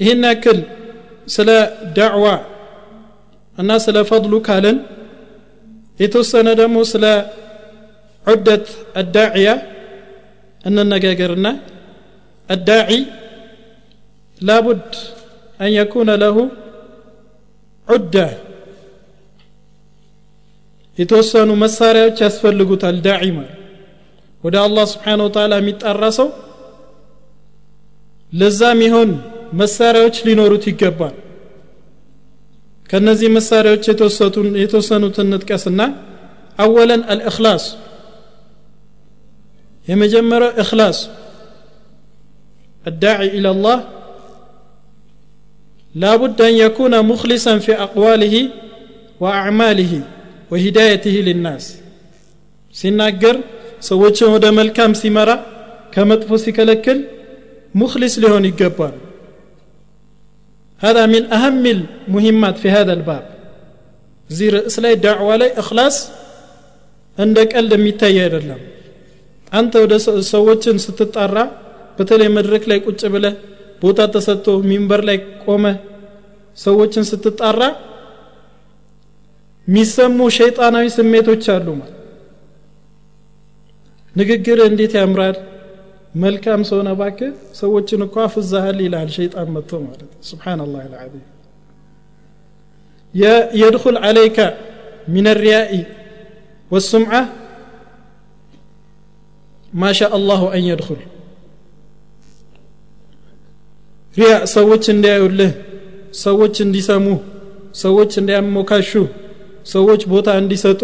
ይህን 0.00 0.22
ያክል 0.28 0.59
ስለ 1.28 1.50
ዳዕዋ 1.96 2.24
እና 3.59 3.71
ስለ 3.85 3.97
ፈضሉ 4.11 4.35
ካልን 4.47 4.79
የተወሰነ 6.01 6.49
ደግሞ 6.61 6.79
ስለ 6.92 7.05
ዑደት 8.25 8.66
አዳዕያ 9.03 9.49
እንነጋገርና 10.64 11.47
አዳዒ 12.49 12.90
ላቡድ 14.40 14.87
أن 15.61 15.71
يكون 15.81 16.09
له 16.23 16.37
عدة 17.88 18.29
የተወሰኑ 20.99 21.51
መሳሪያዎች 21.64 22.19
ያስፈልጉታል 22.25 22.97
ዳዒማ 23.07 23.38
ወደ 24.45 24.55
አላህ 24.66 24.85
ስብሓን 24.92 25.21
ወተላ 25.27 25.53
የሚጠራ 25.61 26.03
ሰው 26.19 26.29
ለዛም 28.33 28.79
ሚሆን 28.83 29.11
መሳሪያዎች 29.61 30.16
ሊኖሩት 30.27 30.64
ይገባል። 30.71 31.14
ከነዚህ 32.89 33.30
መሳሪያዎች 33.38 33.84
የተወሰኑትን 34.63 35.28
እንጥቀስና 35.28 35.82
አወለን 36.63 37.02
አልእክላስ 37.13 37.65
የመጀመሪያው 39.88 40.54
እክላስ 40.63 41.00
الداعي 42.86 43.28
إلى 43.38 43.50
الله 43.56 43.78
لا 45.95 46.13
بد 46.15 46.39
أن 46.41 46.54
يكون 46.65 46.93
مخلصا 47.12 47.54
في 47.65 47.71
أقواله 47.78 48.36
وأعماله 49.21 49.93
وهدايته 50.52 51.15
للناس 51.28 51.65
ሲናገር 52.76 53.36
ሰዎችን 53.89 54.28
ወደ 54.36 54.45
መልካም 54.60 54.91
ሲመራ 55.02 55.30
ከመጥፎ 55.93 56.30
ሲከለክል 56.43 57.00
ሙክሊስ 57.76 58.13
ሊሆን 58.24 58.43
ይገባል 58.50 58.93
هذا 60.82 61.04
من 61.13 61.24
أهم 61.34 61.63
المهمات 61.76 62.56
في 62.62 62.69
هذا 62.78 62.93
الباب 62.97 63.24
እዚህ 64.30 64.47
ርዕስ 64.56 64.76
ላይ 64.84 64.93
ዳዕዋ 65.06 65.30
ላይ 65.41 65.50
እክላስ 65.62 65.95
እንደ 67.17 67.38
ቀልድ 67.52 67.71
የሚታይ 67.78 68.15
አይደለም 68.26 68.60
አንተ 69.60 69.74
ወደ 69.84 69.93
ሰዎችን 70.34 70.76
ስትጣራ 70.86 71.38
በተለይ 71.97 72.30
መድረክ 72.38 72.63
ላይ 72.71 72.80
ቁጭ 72.88 73.02
ብለ 73.13 73.26
ቦታ 73.84 74.00
ተሰጥቶ 74.13 74.47
ሚንበር 74.69 75.02
ላይ 75.10 75.17
ቆመ 75.45 75.65
ሰዎችን 76.58 77.06
ስትጣራ 77.12 77.62
የሚሰሙ 79.67 80.19
ሸይጣናዊ 80.38 80.86
ስሜቶች 80.97 81.43
አሉ 81.56 81.67
ንግግር 84.15 84.60
እንዴት 84.69 84.93
ያምራል 84.99 85.36
መልካም 86.14 86.61
ሰውነ 86.68 86.90
ባክ 87.00 87.18
ሰዎችን 87.61 88.02
እኮ 88.07 88.14
አፍዛሃል 88.26 88.78
ይልሃል 88.84 89.11
ሸይጣን 89.16 89.48
መጥቶ 89.57 89.80
ማለት 89.86 90.12
ስብናላህ 90.28 90.84
ልዓዚም 90.92 91.24
የድኩል 93.61 93.96
ዓለይከ 94.07 94.38
ሚን 95.14 95.26
ሪያኢ 95.42 95.72
ወስምዓ 96.70 97.12
ማሻ 99.72 100.09
አላሁ 100.18 100.42
አን 100.57 100.64
የድኩል 100.70 101.00
ሪያ 104.14 104.34
ሰዎች 104.57 104.84
እንዲያዩልህ 104.94 105.52
ሰዎች 106.24 106.54
እንዲሰሙ 106.64 107.07
ሰዎች 107.82 108.12
እንዲያሞካሹ 108.20 108.90
ሰዎች 109.72 110.02
ቦታ 110.12 110.28
እንዲሰጡ 110.42 110.82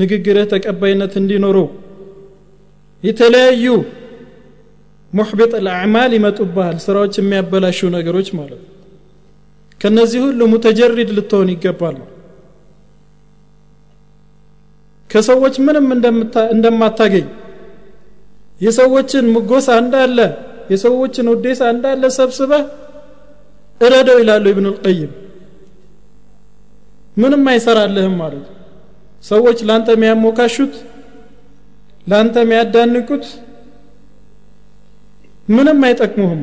ንግግርህ 0.00 0.46
ተቀባይነት 0.52 1.12
እንዲኖረው 1.20 1.66
የተለያዩ 3.02 3.64
ሙሕቢጥ 5.14 5.52
ልአዕማል 5.66 6.12
ይመጡብሃል 6.16 6.76
ስራዎች 6.84 7.14
የሚያበላሹ 7.18 7.88
ነገሮች 7.96 8.28
ማለት 8.38 8.60
ነው። 8.62 8.70
ከነዚህ 9.80 10.20
ሁሉ 10.26 10.40
ሙተጀሪድ 10.52 11.10
ልትሆን 11.16 11.48
ይገባል። 11.54 11.96
ከሰዎች 15.10 15.54
ምንም 15.66 15.86
እንደማታገኝ 16.54 17.26
የሰዎችን 18.60 19.26
ምጎሳ 19.34 19.68
እንዳለ 19.82 20.18
የሰዎችን 20.72 21.26
ውዴሳ 21.32 21.62
እንዳለ 21.74 22.04
ሰብስበህ 22.16 22.62
እረደው 23.80 24.18
ይላሉ 24.22 24.44
ኢብኑ 24.52 24.66
ልቀይም 24.74 25.12
ምንም 27.16 27.42
አይሰራልህም 27.52 28.14
ማለት 28.22 28.46
ሰዎች 29.24 29.58
ላንተ 29.68 29.88
የሚያሞካሹት 29.96 30.74
ላንተ 32.06 32.36
የሚያዳንቁት 32.44 33.26
ምንም 35.47 35.79
አይጠቅሙህም 35.87 36.41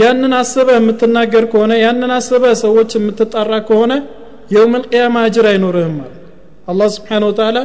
ያንን 0.00 0.32
አስበ 0.40 0.68
የምትናገር 0.78 1.44
ከሆነ 1.52 1.72
ያንን 1.84 2.12
አስበ 2.18 2.44
ሰዎች 2.64 2.90
የምትጣራ 2.98 3.52
ከሆነ 3.68 3.92
የውም 4.54 4.74
ልቅያማ 4.82 5.16
አጅር 5.28 5.46
አይኖርህም 5.52 5.94
ማለት 6.00 6.16
አላህ 6.72 6.88
ስብሓን 6.96 7.24
ወተላ 7.28 7.58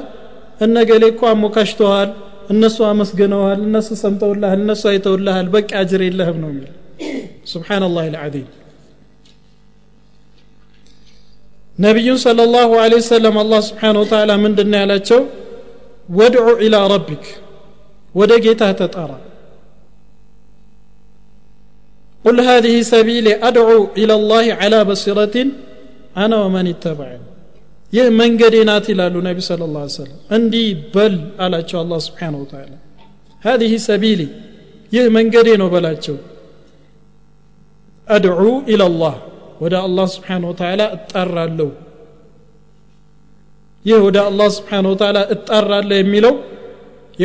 እነገሌ 0.65 1.03
እኮ 1.13 1.21
አሞካሽተዋል 1.33 2.09
እነሱ 2.53 2.77
አመስግነዋል 2.89 3.59
እነሱ 3.67 3.89
ሰምተውልሃል 4.03 4.59
እነሱ 4.63 4.83
አይተውልሃል 4.91 5.47
በቂ 5.55 5.69
አጅር 5.81 6.03
የለህም 6.07 6.39
ነው 6.43 6.51
የሚል 6.53 6.73
سبحان 7.53 7.83
الله 7.89 8.05
العظيم 8.13 8.47
ነቢዩን 11.77 12.17
صلى 12.27 12.41
الله 12.47 12.69
عليه 12.83 12.99
وسلم 13.03 13.35
الله 13.43 13.59
سبحانه 13.69 13.99
وتعالى 14.03 14.33
ምንድን 14.43 14.73
ያላቸው 14.81 15.21
ወድዑ 16.09 16.47
ኢላ 16.65 16.75
ረቢክ 16.93 17.23
ወደ 18.15 18.31
ጌታ 18.45 18.63
ተጣራ 18.79 19.11
قل 22.25 22.37
هذه 22.41 22.75
سبيلي 22.93 23.33
أدعو 23.49 23.79
إلى 24.01 24.13
الله 24.19 24.45
على 24.61 24.79
بصيرة 24.89 25.35
أنا 26.23 26.35
ومن 26.43 26.65
اتبعني 26.73 27.25
ይህ 27.95 28.07
መንገዴ 28.19 28.55
ናት 28.69 28.85
ይላሉ 28.91 29.15
ነቢ 29.27 29.37
ስለ 29.47 29.63
ላ 29.75 29.81
ሰለም 29.97 30.17
እንዲህ 30.37 30.65
በል 30.93 31.13
አላቸው 31.43 31.77
አላ 31.81 31.93
ስብሓን 32.07 32.33
ወተላ 32.41 32.71
هذه 33.47 33.71
سبيلي 33.89 34.27
ይህ 34.95 35.05
መንገዴ 35.17 35.47
ነው 35.61 35.67
በላቸው 35.73 36.17
አድዑ 38.07 38.41
ኢላ 38.73 38.83
ላህ 39.01 39.15
ወደ 39.63 39.73
አላህ 39.87 40.05
ስብሓን 40.15 40.43
ወተላ 40.49 40.81
እጣራለሁ 40.97 41.69
ይህ 43.85 43.99
ወደ 44.07 44.17
አላህ 44.29 44.47
ስብሓን 44.57 44.85
ወተላ 44.93 45.17
እጣራለሁ 45.35 45.97
የሚለው 46.03 46.35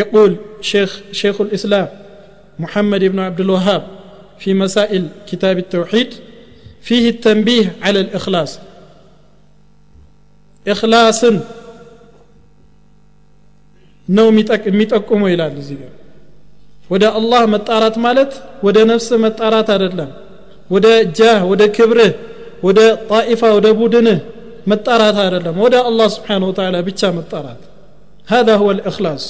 يقول 0.01 0.31
شيخ 0.71 0.91
شيخ 1.21 1.37
الإسلام 1.47 1.89
محمد 2.59 3.03
بن 3.13 3.19
عبد 3.27 3.41
الوهاب 3.47 3.83
في 4.39 4.55
مسائل 4.55 5.03
كتاب 5.27 5.57
التوحيد 5.59 6.11
فيه 6.83 7.05
التنبيه 7.11 7.67
على 7.85 8.01
الإخلاص 8.01 8.53
إخلاص 10.67 11.21
ነው 14.09 14.27
የሚጠቁመው 14.71 15.29
ይላል 15.33 15.55
እዚህ 15.63 15.77
ጋር 15.81 15.93
ወደ 16.91 17.05
አላህ 17.19 17.43
መጣራት 17.55 17.97
ማለት 18.07 18.33
ወደ 18.67 18.79
ነፍስ 18.91 19.09
መጣራት 19.25 19.69
አይደለም 19.75 20.11
ወደ 20.75 20.87
ጃህ 21.19 21.41
ወደ 21.51 21.63
ክብርህ 21.77 22.13
ወደ 22.67 22.81
ጣኢፋ 23.11 23.43
ወደ 23.59 23.69
ቡድንህ 23.81 24.19
መጣራት 24.73 25.19
አይደለም 25.25 25.57
ወደ 25.65 25.77
አላህ 25.91 26.09
ስብሓን 26.17 26.43
ወተላ 26.49 26.77
ብቻ 26.89 27.03
መጣራት 27.19 27.63
هذا 28.29 28.55
هو 28.63 28.69
الإخلاص 28.77 29.25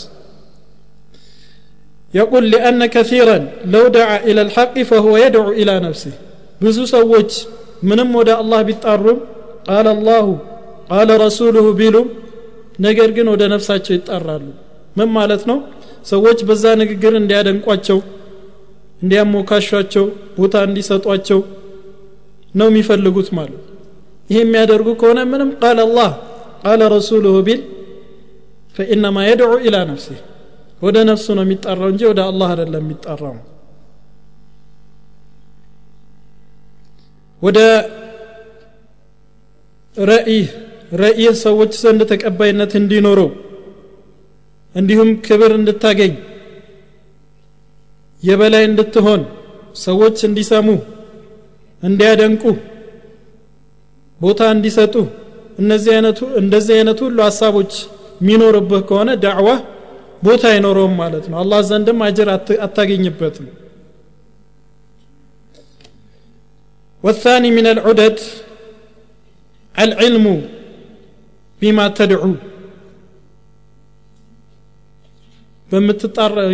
يقول 2.15 2.45
لأن 2.51 2.81
كثيرا 2.87 3.39
لو 3.67 3.85
دعا 3.89 4.17
إلى 4.29 4.41
الحق 4.43 4.77
فهو 4.83 5.13
يدعو 5.25 5.49
إلى 5.61 5.75
نفسه 5.87 6.15
ብዙ 6.63 6.79
ሰዎች 6.97 7.31
ምንም 7.89 8.09
ወደ 8.21 8.31
አላህ 8.41 8.61
ቢጣሩም 8.69 9.19
ቃል 9.69 9.87
አላሁ 9.93 10.27
ቃለ 10.91 11.11
ረሱሉሁ 11.25 11.67
ቢሉም 11.79 12.09
ነገር 12.87 13.09
ግን 13.17 13.27
ወደ 13.35 13.43
ነፍሳቸው 13.53 13.93
ይጣራሉ 13.97 14.45
ምን 14.99 15.09
ማለት 15.17 15.43
ነው 15.51 15.59
ሰዎች 16.13 16.39
በዛ 16.49 16.65
ንግግር 16.83 17.15
እንዲያደንቋቸው 17.21 17.99
እንዲያሞካሿቸው 19.03 20.07
ቦታ 20.39 20.55
እንዲሰጧቸው 20.69 21.41
ነው 22.61 22.69
የሚፈልጉት 22.71 23.29
ማለት 23.39 23.63
ይሄ 24.31 24.39
የሚያደርጉ 24.45 24.89
ከሆነ 25.03 25.21
ምንም 25.33 25.51
ቃል 25.63 25.79
አላህ 25.87 26.11
ቃለ 26.65 26.81
ረሱሉሁ 26.97 27.37
ቢል 27.49 27.63
ፈኢነማ 28.77 29.19
የድዑ 29.29 29.53
ኢላ 29.69 29.77
ነፍሲህ 29.93 30.19
ወደ 30.86 30.98
ነፍሱ 31.10 31.28
ነው 31.38 31.44
የሚጣራው 31.46 31.90
እንጂ 31.94 32.02
ወደ 32.12 32.22
አላህ 32.30 32.48
አይደለም 32.54 32.84
የሚጣራው 32.84 33.36
ወደ 37.42 37.60
ረእይህ 39.98 40.48
ረእይህ 41.02 41.36
ሰዎች 41.46 41.74
ዘንድ 41.84 42.02
ተቀባይነት 42.12 42.72
እንዲኖረው 42.80 43.30
እንዲሁም 44.76 45.10
ክብር 45.26 45.52
እንድታገኝ 45.60 46.14
የበላይ 48.24 48.64
እንድትሆን 48.70 49.22
ሰዎች 49.84 50.18
እንዲሰሙ 50.30 50.68
እንዲያደንቁ 51.84 52.44
ቦታ 54.22 54.42
እንዲሰጡ 54.56 54.96
እነዚህ 55.60 55.92
አይነቱ 55.96 56.20
እንደዚህ 56.42 56.74
አይነት 56.78 57.00
ሁሉ 57.06 57.18
ሀሳቦች 57.28 57.74
የሚኖርብህ 58.22 58.82
ከሆነ 58.90 59.12
ዳዕዋ 59.24 59.50
ቦታ 60.27 60.43
አይኖረውም 60.53 60.95
ማለት 61.03 61.25
ነው 61.31 61.39
አላህ 61.43 61.61
ዘንድም 61.71 62.01
አጅር 62.09 62.31
አታገኝበትም 62.67 63.49
والثاني 67.05 67.51
من 67.59 67.67
العدد 67.75 68.17
العلم 69.75 70.27
بما 71.63 71.87
تدعو 71.99 72.33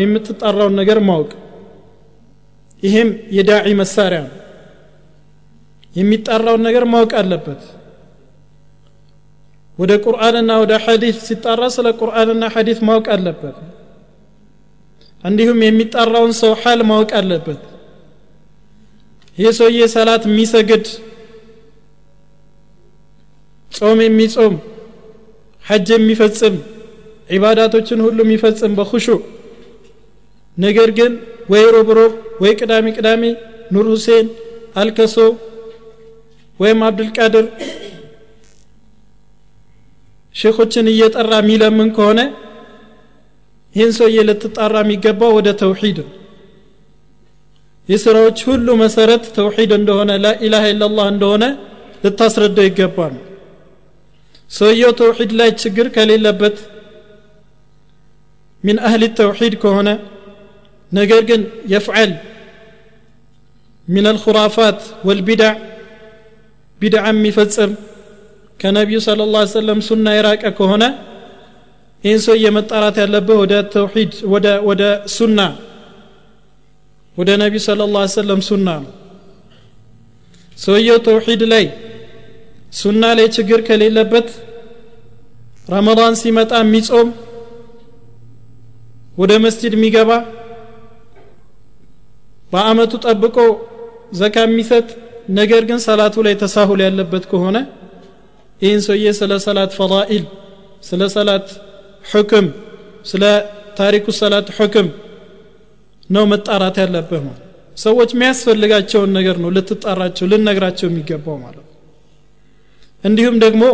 የምትጣራውን 0.02 0.74
ነገር 0.80 0.98
ማወቅ 1.08 1.30
ይህም 2.82 3.08
የዳዒ 3.36 3.68
መሳሪያ 3.82 4.20
ነው 4.26 4.34
የሚጣራውን 5.96 6.62
ነገር 6.68 6.84
ማወቅ 6.92 7.12
አለበት 7.20 7.62
ወደ 9.81 9.91
ቁርአንና 10.05 10.51
ወደ 10.63 10.73
ሐዲስ 10.83 11.17
ሲጣራ 11.27 11.61
ስለ 11.75 11.87
ቁርአንና 12.01 12.43
ሐዲስ 12.55 12.79
ማወቅ 12.87 13.05
አለበት። 13.15 13.55
እንዲሁም 15.23 15.59
የሚጣራውን 15.65 16.33
ሰው 16.41 16.51
ሐል 16.61 16.79
ማወቅ 16.89 17.11
አለበት። 17.19 17.61
ይህ 19.37 19.51
ሰውዬ 19.59 19.81
ሰላት 19.93 20.23
የሚሰግድ 20.29 20.85
ጾም 23.71 23.99
የሚጾም 24.05 24.55
ሐጅ 25.63 25.89
የሚፈጽም 25.95 26.55
ዒባዳቶችን 27.29 27.99
ሁሉ 28.05 28.17
የሚፈጽም 28.25 28.73
በኹሹ። 28.77 29.05
ነገር 30.57 30.89
ግን 30.97 31.11
ወይ 31.51 31.63
ሮብሮብ 31.75 32.13
ወይ 32.43 32.51
ቅዳሜ 32.59 32.87
ቅዳሜ 32.97 33.23
ኑር 33.73 33.87
ሁሴን 33.93 34.25
አልከሶ 34.75 35.15
ወይም 36.59 36.79
አብዱልቃድር 36.87 37.45
ሼኾችን 40.35 40.89
እየጠራ 40.91 41.31
የሚለምን 41.41 41.89
ከሆነ 41.97 42.19
ይህን 43.75 43.91
ሰውዬ 43.97 44.17
ልትጣራ 44.29 44.75
የሚገባው 44.83 45.31
ወደ 45.37 45.49
ተውሒድ 45.61 45.99
የስራዎች 47.89 48.39
ሁሉ 48.49 48.67
መሰረት 48.81 49.23
ተውሒድ 49.37 49.71
እንደሆነ 49.79 50.11
ላኢላሃ 50.23 50.65
ኢላላህ 50.73 51.05
እንደሆነ 51.13 51.43
ልታስረዳው 52.03 52.65
ይገባል። 52.67 53.13
ሰውየው 54.51 54.91
ተውሒድ 54.99 55.31
ላይ 55.39 55.49
ችግር 55.61 55.87
ከሌለበት 55.95 56.57
ሚን 58.63 58.77
አህሊ 58.87 59.03
ተውሒድ 59.19 59.53
ከሆነ 59.63 59.89
ነገር 60.91 61.21
ግን 61.29 61.41
የፍዓል 61.73 62.11
ሚን 63.87 64.05
አልኹራፋት 64.11 64.79
ወልቢድዕ 65.07 65.53
ቢድዓ 66.81 67.05
የሚፈጽም 67.11 67.71
ከነቢዩ 68.61 68.97
ስለ 69.05 69.21
ላ 69.33 69.39
ሰለም 69.53 69.79
ሱና 69.87 70.07
የራቀ 70.15 70.43
ከሆነ 70.57 70.83
ይህን 72.03 72.21
ሰው 72.25 72.35
መጣራት 72.57 72.95
ያለብህ 73.01 73.37
ወደ 73.43 73.53
ተውሒድ 73.73 74.11
ወደ 74.69 74.83
ሱና 75.15 75.39
ወደ 77.17 77.29
ነቢዩ 77.41 77.61
ስለ 77.67 77.87
ላ 77.95 78.03
ሰለም 78.15 78.41
ሱና 78.49 78.67
ነው። 78.83 78.91
ሰውየው 80.57 80.97
ተውሒድ 81.07 81.41
ላይ 81.53 81.65
ሱና 82.73 83.03
ላይ 83.17 83.27
ችግር 83.37 83.59
ከሌለበት 83.67 84.27
ረመዳን 85.69 86.15
ሲመጣ 86.21 86.51
የሚጾም 86.63 87.09
ወደ 89.17 89.31
መስጂድ 89.45 89.73
የሚገባ 89.77 90.11
በአመቱ 92.51 92.93
ጠብቆ 93.05 93.37
ዘካ 94.19 94.37
የሚሰጥ 94.45 94.87
ነገር 95.37 95.61
ግን 95.69 95.79
ሰላቱ 95.87 96.23
ላይ 96.27 96.33
ተሳሁል 96.41 96.79
ያለበት 96.85 97.23
ከሆነ 97.31 97.57
ይህን 98.64 98.80
ሰውዬ 98.86 99.06
ስለ 99.20 99.32
ሰላት 99.46 99.72
ፈዳኢል 99.78 100.24
ስለ 100.88 101.02
ሰላት 101.16 101.48
ሕክም 102.12 102.46
ስለ 103.10 103.24
ታሪኩ 103.80 104.06
ሰላት 104.20 104.48
ሕክም 104.58 104.88
ነው 106.16 106.24
መጣራት 106.32 106.76
ያለብህ 106.82 107.20
ማለት 107.26 107.42
ሰዎች 107.84 108.10
የሚያስፈልጋቸውን 108.14 109.10
ነገር 109.18 109.36
ነው 109.44 109.50
ልትጣራቸው 109.56 110.26
ልነግራቸው 110.32 110.88
የሚገባው 110.90 111.36
ማለት 111.44 111.66
እንዲሁም 113.04 113.36
ደግሞ 113.44 113.64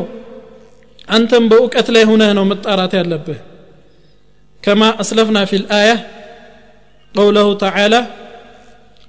አንተም 1.17 1.45
በእውቀት 1.51 1.89
ላይ 1.95 2.05
ሁነህ 2.11 2.31
ነው 2.39 2.45
መጣራት 2.53 2.93
ያለብህ 3.01 3.41
كما 4.63 5.01
أسلفنا 5.01 5.45
في 5.45 5.57
الآية 5.57 5.97
قوله 7.15 7.55
تعالى 7.55 8.01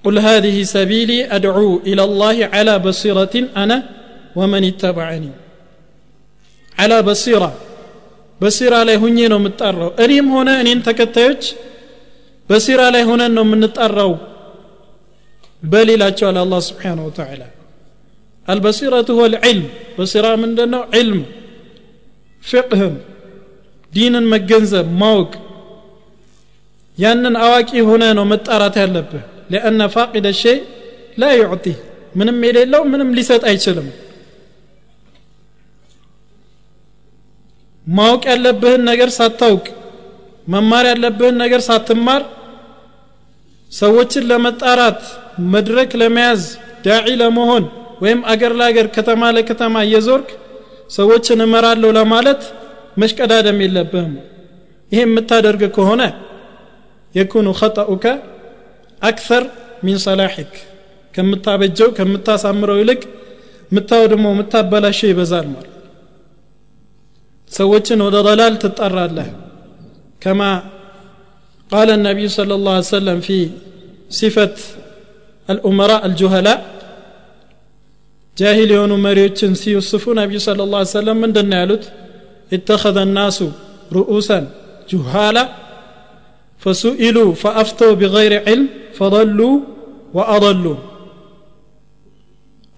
قل 0.04 0.20
هذه 0.20 0.64
سبيلي 0.64 1.26
أدعو 1.26 1.82
إلى 1.86 2.04
الله 2.04 2.38
على 2.54 2.74
بصيرة 2.80 3.36
أنا 3.58 3.78
ومن 4.36 4.64
اتبعني 4.64 5.32
አላ 6.79 6.95
በሲራ 7.07 7.45
በሲራ 8.41 8.75
ላይ 8.89 8.97
ሁኜ 9.03 9.19
ነው 9.33 9.39
የምጠራው። 9.41 9.91
እኔም 10.03 10.27
ሆነ 10.35 10.49
እኔን 10.63 10.81
ተከታዮች 10.87 11.45
በሲራ 12.49 12.81
ላይ 12.95 13.03
ሆነን 13.09 13.33
ነው 13.39 13.45
የምንጠራው። 13.47 14.13
በል 15.63 15.89
ይላቸዋል 15.93 16.37
አላህ 16.43 16.61
ስብሓን 16.69 16.99
ወተላ 17.07 17.43
አልበሲረቱ 18.49 19.09
ሁወ 19.17 19.25
ልዕልም 19.33 19.67
በሲራ 19.97 20.27
ምንድን 20.43 20.71
ነው 20.75 20.83
ዕልም 20.99 21.21
ፍቅህም 22.45 22.95
ዲንን 23.93 24.25
መገንዘብ 24.33 24.87
ማወቅ። 25.01 25.33
ያንን 26.99 27.35
አዋቂ 27.43 27.71
ሆነ 27.89 28.05
ነው 28.19 28.25
መጣራት 28.33 28.77
ያለብህ። 28.83 29.23
ሊአነ 29.53 29.83
ፋቂደ 29.95 30.27
ሸይ 30.41 30.59
ላ 31.19 31.31
ዩዕጢ 31.37 31.67
ምንም 32.19 32.39
የሌለው 32.47 32.83
ምንም 32.93 33.11
ሊሰጥ 33.19 33.43
አይችልም 33.51 33.89
ማወቅ 37.89 38.23
ያለብህን 38.31 38.83
ነገር 38.91 39.11
ሳታውቅ 39.17 39.67
መማር 40.47 40.85
ያለብህን 40.91 41.37
ነገር 41.43 41.61
ሳትማር 41.67 42.23
ሰዎችን 43.73 44.25
ለመጣራት 44.31 45.01
መድረክ 45.53 45.91
ለመያዝ 46.01 46.43
ዳዒ 46.87 47.09
ለመሆን 47.23 47.65
ወይም 48.03 48.21
አገር 48.33 48.53
ለአገር 48.59 48.87
ከተማ 48.97 49.31
ለከተማ 49.37 49.77
እየዞርክ 49.87 50.29
ሰዎችን 50.91 51.43
እመራለሁ 51.47 51.91
ለማለት 51.99 52.43
መሽቀዳደም 52.97 53.59
የለብህም። 53.65 54.15
ይሄ 54.93 55.01
የምታደርግ 55.05 55.63
ከሆነ 55.77 56.03
የኩኑ 57.15 57.49
ኸጠኡከ 57.61 58.05
አክተር 59.01 59.45
ሚን 59.85 59.99
ሰላሒክ። 60.07 60.53
ከምታበጀው 61.15 61.91
ከምታሳምረው 61.97 62.79
ይልቅ 62.81 63.01
የምታወድመው 63.73 64.33
የምታበላሸው 64.35 65.11
ይበዛል 65.11 65.47
ማለት 65.53 65.75
ሰዎችን 67.58 68.00
ወደ 68.06 68.16
ضلال 68.28 68.54
ትጠራለህ 68.64 69.28
ከማ 70.24 70.42
قال 71.72 71.90
النبي 72.00 72.26
صلى 72.38 72.54
الله 72.58 72.74
عليه 72.78 72.92
وسلم 72.94 73.18
في 73.28 73.38
صفة 74.20 74.56
الأمراء 75.50 76.02
الجهلاء 76.10 76.60
جاهل 78.38 78.70
يونو 78.72 78.96
مريوتشن 79.06 79.54
سيوصفوا 79.62 80.14
نبي 80.22 80.38
صلى 80.48 80.62
الله 80.66 80.80
عليه 80.82 80.98
وسلم 80.98 81.18
من 81.18 81.32
دنا 81.38 81.58
يالوت 81.60 81.84
اتخذ 82.56 82.96
الناس 82.98 83.38
رؤوسا 83.92 84.40
جهالا 84.92 85.44
فسئلوا 86.62 87.30
فأفتوا 87.42 87.94
بغير 88.02 88.34
علم 88.48 88.66
فضلوا 88.98 89.56
وأضلوا 90.14 90.78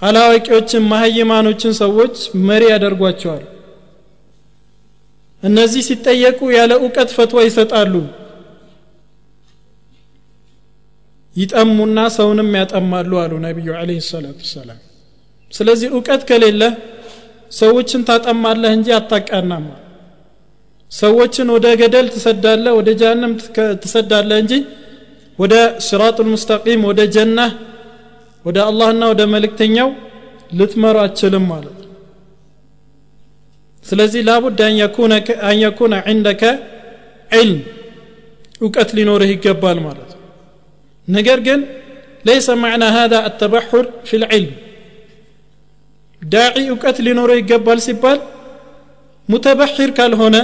አላዋቂዎችን 0.01 0.84
መሀይማኖችን 0.91 1.73
ሰዎች 1.82 2.15
መሪ 2.47 2.63
ያደርጓቸዋል 2.71 3.43
እነዚህ 5.43 5.82
ሲጠየቁ 5.88 6.38
ያለ 6.57 6.72
እውቀት 6.80 7.11
ፈትዋ 7.16 7.41
ይሰጣሉ። 7.47 7.95
ይጠሙና 11.36 11.99
ሰውንም 12.16 12.49
ያጠማሉ 12.59 13.11
አሉ 13.22 13.32
ነቢዩ 13.45 13.68
አለህ 13.80 13.99
ሰላቱ 14.09 14.41
ሰላም 14.53 14.80
ስለዚህ 15.53 15.88
እውቀት 15.95 16.22
ከሌለ 16.28 16.62
ሰዎችን 17.53 18.03
ታጠማለህ 18.09 18.72
እንጂ 18.76 18.88
አታቃናማ 18.99 19.68
ሰዎችን 20.93 21.49
ወደ 21.55 21.66
ገደል 21.80 22.07
ትሰዳለህ 22.14 22.72
ወደ 22.78 22.91
ጃሃንም 23.01 23.32
ትሰዳለህ 23.82 24.38
እንጂ 24.43 24.55
ወደ 25.38 25.55
ስራጡል 25.88 26.28
ሙስተቂም 26.32 26.80
ወደ 26.91 27.01
ጀና 27.14 27.38
ወደ 28.45 28.59
አላህና 28.68 29.03
ወደ 29.12 29.22
መልእክተኛው 29.34 29.88
ልትመሩ 30.53 30.97
አችልም 31.05 31.45
ማለት 31.53 31.80
ስለዚህ 33.86 34.21
ላቡድ 34.30 34.59
አን 35.47 35.57
የኩነ 35.63 35.93
ዕንደከ 36.11 36.43
ዕልም 37.32 37.59
እውቀት 38.61 38.89
ሊኖርህ 38.97 39.32
ይገባል 39.36 39.80
ማለት 39.88 40.11
ነው 40.15 40.21
ነገር 41.07 41.39
ግን 41.47 41.59
ለይሰ 42.28 42.47
ማዕና 42.61 42.84
هذا 42.97 43.19
التبحر 43.30 43.84
في 44.07 44.15
العلم 44.19 44.51
ዳዒ 46.21 46.55
እውቀት 46.73 46.97
ሊኖረው 47.05 47.38
ይገባል 47.41 47.80
ሲባል 47.88 48.19
ሙተበሒር 49.30 49.91
ካልሆነ 49.97 50.36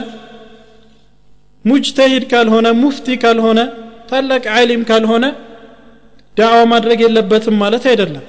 ሙጅተሂድ 1.66 2.24
ካልሆነ 2.32 2.68
ሙፍቲ 2.84 3.08
ካልሆነ 3.24 3.60
ታላቅ 4.10 4.44
ዓሊም 4.58 4.84
ካልሆነ 4.90 5.26
ዳዕዋ 6.38 6.60
ማድረግ 6.74 7.00
የለበትም 7.06 7.56
ማለት 7.64 7.84
አይደለም 7.92 8.26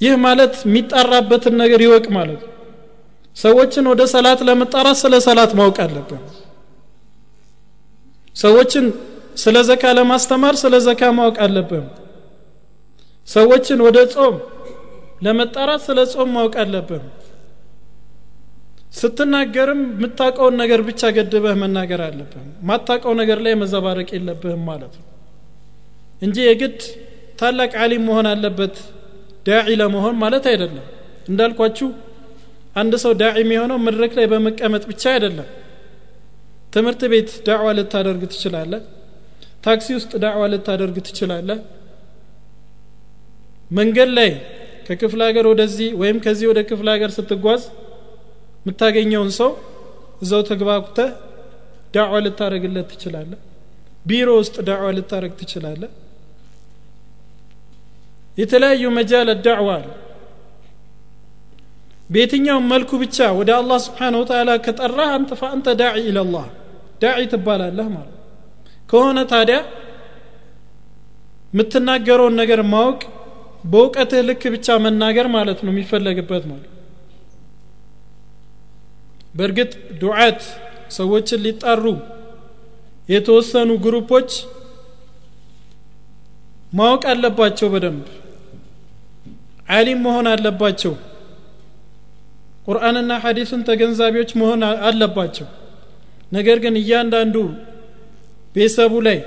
ይህ 0.00 0.14
ማለት 0.24 0.54
የሚጣራበትን 0.64 1.54
ነገር 1.62 1.80
ይወቅ 1.84 2.06
ማለት 2.16 2.40
ነው። 2.42 2.52
ሰዎችን 3.36 3.84
ወደ 3.90 4.02
ሰላት 4.12 4.40
ለመጣራት 4.48 4.98
ስለ 5.02 5.14
ሰላት 5.26 5.52
ማወቅ 5.58 5.78
አለብን። 5.84 6.22
ሰዎችን 8.36 8.86
ስለ 9.36 9.56
ዘካ 9.68 9.84
ለማስተማር 9.98 10.54
ስለ 10.62 10.74
ዘካ 10.86 11.02
ማወቅ 11.18 11.36
አለብን። 11.46 11.86
ሰዎችን 13.28 13.78
ወደ 13.86 13.98
ጾም 14.14 14.36
ለመጣራት 15.22 15.82
ስለ 15.86 16.00
ጾም 16.12 16.28
ማወቅ 16.36 16.54
አለብን። 16.62 17.04
ስትናገርም 18.92 19.80
የምታውቀውን 19.94 20.54
ነገር 20.62 20.80
ብቻ 20.88 21.10
ገድበህ 21.16 21.54
መናገር 21.62 22.00
አለብህም 22.06 22.50
ማታውቀው 22.68 23.14
ነገር 23.20 23.38
ላይ 23.46 23.54
መዘባረቅ 23.62 24.08
የለብህም 24.14 24.62
ማለት 24.70 24.94
ነው። 25.00 25.06
እንጂ 26.22 26.36
የግድ 26.46 26.78
ታላቅ 27.40 27.72
አሊም 27.82 28.04
መሆን 28.08 28.26
አለበት 28.30 28.76
ዳዒ 29.46 29.68
ለመሆን 29.80 30.14
ማለት 30.22 30.44
አይደለም። 30.52 30.86
እንዳልኳችሁ 31.28 31.88
አንድ 32.76 32.94
ሰው 33.02 33.12
ዳዒ 33.20 33.36
የሚሆነው 33.42 33.78
መድረክ 33.86 34.12
ላይ 34.18 34.26
በመቀመጥ 34.32 34.82
ብቻ 34.90 35.02
አይደለም። 35.12 35.48
ትምህርት 36.72 37.02
ቤት 37.12 37.30
ዳዕዋ 37.46 37.68
ልታደርግ 37.78 38.22
ትችላለህ። 38.32 38.80
ታክሲ 39.64 39.88
ውስጥ 39.98 40.12
ዳዕዋ 40.24 40.42
ልታደርግ 40.52 40.96
ትችላለህ። 41.06 41.58
መንገድ 43.70 44.10
ላይ 44.18 44.30
ከክፍለ 44.86 45.20
ሀገር 45.28 45.44
ወደዚህ 45.52 45.88
ወይም 46.00 46.18
ከዚህ 46.24 46.46
ወደ 46.50 46.60
ክፍለ 46.68 46.88
ሀገር 46.94 47.10
ስትጓዝ 47.16 47.62
የምታገኘውን 48.60 49.30
ሰው 49.38 49.50
እዛው 50.22 50.42
ተግባብተ 50.50 50.98
ዳዕዋ 51.94 52.16
ልታደረግለት 52.24 52.86
ትችላለህ። 52.92 53.40
ቢሮ 54.06 54.28
ውስጥ 54.40 54.56
ዳዕዋ 54.68 54.88
ልታደረግ 54.98 55.32
ትችላለህ 55.40 55.90
የተለያዩ 58.36 58.84
መጃለ 58.98 59.28
ዳዕዋ 59.44 59.68
አለ 59.78 59.86
በየትኛውም 62.10 62.66
መልኩ 62.72 62.90
ብቻ 63.02 63.16
ወደ 63.38 63.50
አላህ 63.60 63.78
ስብሓን 63.86 64.14
ወተላ 64.20 64.50
ከጠራህ 64.66 65.10
አንተ 65.16 65.30
ፈአንተ 65.40 65.74
ዳዒ 65.80 65.96
ኢለላህ 66.10 66.46
ዳዒ 67.02 67.22
ትባላለህ 67.32 67.86
ማለት 67.94 68.12
ከሆነ 68.88 69.18
ታዲያ 69.32 69.58
የምትናገረውን 71.52 72.34
ነገር 72.42 72.60
ማወቅ 72.72 73.00
በእውቀትህ 73.72 74.22
ልክ 74.28 74.42
ብቻ 74.54 74.76
መናገር 74.84 75.26
ማለት 75.36 75.58
ነው 75.64 75.72
የሚፈለግበት 75.72 76.44
ማለት 76.50 76.72
በእርግጥ 79.34 79.72
ዱዓት 80.02 80.42
ሰዎችን 80.96 81.42
ሊጣሩ 81.46 81.84
የተወሰኑ 83.08 83.70
ግሩፖች 83.84 84.30
ማወቅ 86.72 87.02
አለባቸው 87.12 87.68
በደንብ 87.74 88.06
ዓሊም 89.66 90.00
መሆን 90.06 90.26
አለባቸው። 90.32 90.92
ቁርአንና 92.66 93.12
ሐዲስን 93.24 93.60
ተገንዛቢዎች 93.68 94.30
መሆን 94.40 94.60
አለባቸው። 94.88 95.46
ነገር 96.32 96.58
ግን 96.64 96.74
እያንዳንዱ 96.80 97.36
ቤተሰቡ 98.54 98.94
ላይ 99.06 99.18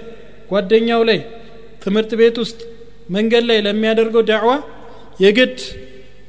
ጓደኛው 0.51 1.01
ላይ 1.09 1.19
ትምህርት 1.83 2.11
ቤት 2.19 2.37
ውስጥ 2.43 2.59
መንገድ 3.09 3.43
ላይ 3.49 3.59
ለሚያደርገው 3.67 4.23
ዳዕዋ 4.29 4.51
የግድ 5.23 5.57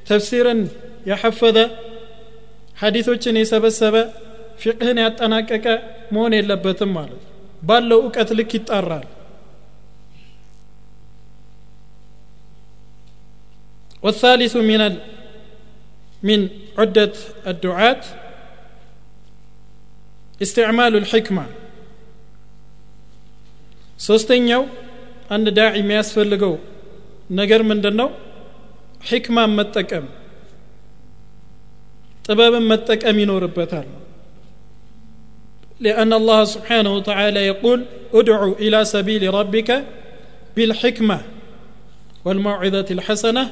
ተፍሲርን 0.08 0.60
ያሐፈዘ 1.10 1.58
ሐዲቶችን 2.80 3.38
የሰበሰበ 3.40 3.96
ፊቅህን 4.62 4.98
ያጠናቀቀ 5.02 5.66
መሆን 6.14 6.32
የለበትም 6.36 6.90
ማለት 6.96 7.22
ባለው 7.62 7.98
እውቀት 8.04 8.30
ልክ 8.38 8.52
ይጣራል 8.58 9.06
والثالث 14.03 14.53
من 14.71 14.81
ال... 14.81 14.95
من 16.23 16.39
عدة 16.79 17.13
الدعاة 17.47 18.03
استعمال 20.41 20.93
الحكمة 20.95 21.45
ሶስተኛው 23.99 24.63
አንድ 25.35 25.47
ዳዒ 25.57 25.75
የሚያስፈልገው 25.81 26.53
ነገር 27.39 27.61
ምንድን 27.69 27.95
ነው 28.01 28.09
ሕክማን 29.09 29.51
መጠቀም 29.59 30.05
ጥበብን 32.25 32.65
መጠቀም 32.73 33.17
ይኖርበታል 33.23 33.87
لأن 35.85 36.11
الله 36.13 36.41
سبحانه 36.55 36.91
وتعالى 36.97 37.39
يقول 37.51 37.79
ادعو 38.13 38.51
إلى 38.63 38.79
سبيل 38.95 39.23
ربك 39.39 39.69
بالحكمة 40.55 41.17
والموعظة 42.25 42.87
الحسنة 42.97 43.43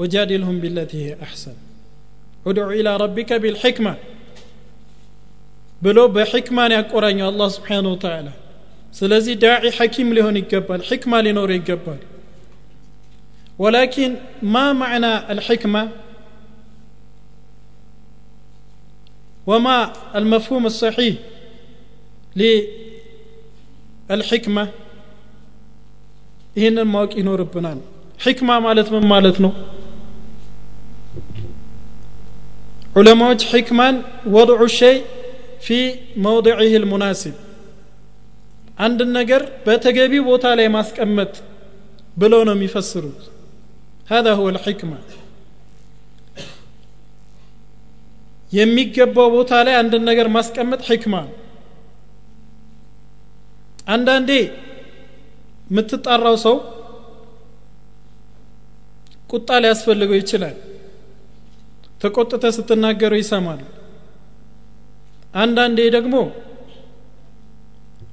وجادلهم 0.00 0.56
بالتي 0.62 0.98
هي 1.04 1.10
أحسن 1.26 1.56
ኡድዑ 2.48 2.68
ኢላ 2.78 2.88
ረቢከ 3.02 3.30
ቢልሕክማ 3.42 3.86
ብሎ 5.84 5.98
በሕክማን 6.14 6.72
ያቆራኘው 6.78 7.26
አላህ 7.30 7.48
ስብሓን 7.56 7.86
ወተዓላ 7.92 8.28
ስለዚህ 8.98 9.34
ዳዒ 9.44 9.64
ሐኪም 9.78 10.08
ሊሆን 10.16 10.36
ይገባል 10.40 10.80
ሕክማ 10.90 11.12
ሊኖረው 11.26 11.56
ይገባል 11.60 12.02
ولكن 13.62 14.10
ما 14.54 14.66
معنى 14.82 15.12
الحكمة 15.34 15.82
وما 19.46 19.78
المفهوم 20.18 20.64
الصحيح 20.72 21.14
للحكمة 24.10 24.64
ይህንን 26.58 26.88
ማወቅ 26.94 27.12
ይኖርብናል 27.20 27.78
ሕክማ 28.24 28.50
ማለት 28.66 28.88
ምን 28.94 29.04
ማለት 29.12 29.36
ነው 29.44 29.52
علماء 32.97 33.37
حكما 33.51 34.01
وضع 34.25 34.59
الشيء 34.63 35.01
في 35.65 35.79
موضعه 36.17 36.71
المناسب. 36.81 37.35
عند 38.79 38.99
النجر 39.01 39.41
بتجابي 39.65 40.19
بوتا 40.19 40.67
ماسك 40.75 40.99
أمت 40.99 41.33
بلونهم 42.19 42.59
يفسروت 42.67 43.21
هذا 44.11 44.31
هو 44.39 44.45
الحكمة. 44.53 44.99
የሚገባው 48.57 49.27
ቦታ 49.35 49.51
ላይ 49.65 49.75
አንድን 49.81 50.03
ነገር 50.09 50.27
ማስቀመጥ 50.35 50.81
ሕክማ 50.89 51.15
አንዳንዴ 53.93 54.31
የምትጣራው 55.69 56.35
ሰው 56.45 56.55
ቁጣ 59.31 59.49
ሊያስፈልገው 59.63 60.17
ይችላል 60.21 60.55
ተቆጥተ 62.01 62.45
ስትናገረው 62.57 63.19
ይሰማል 63.21 63.61
አንዳንዴ 65.35 65.79
ደግሞ 65.95 66.15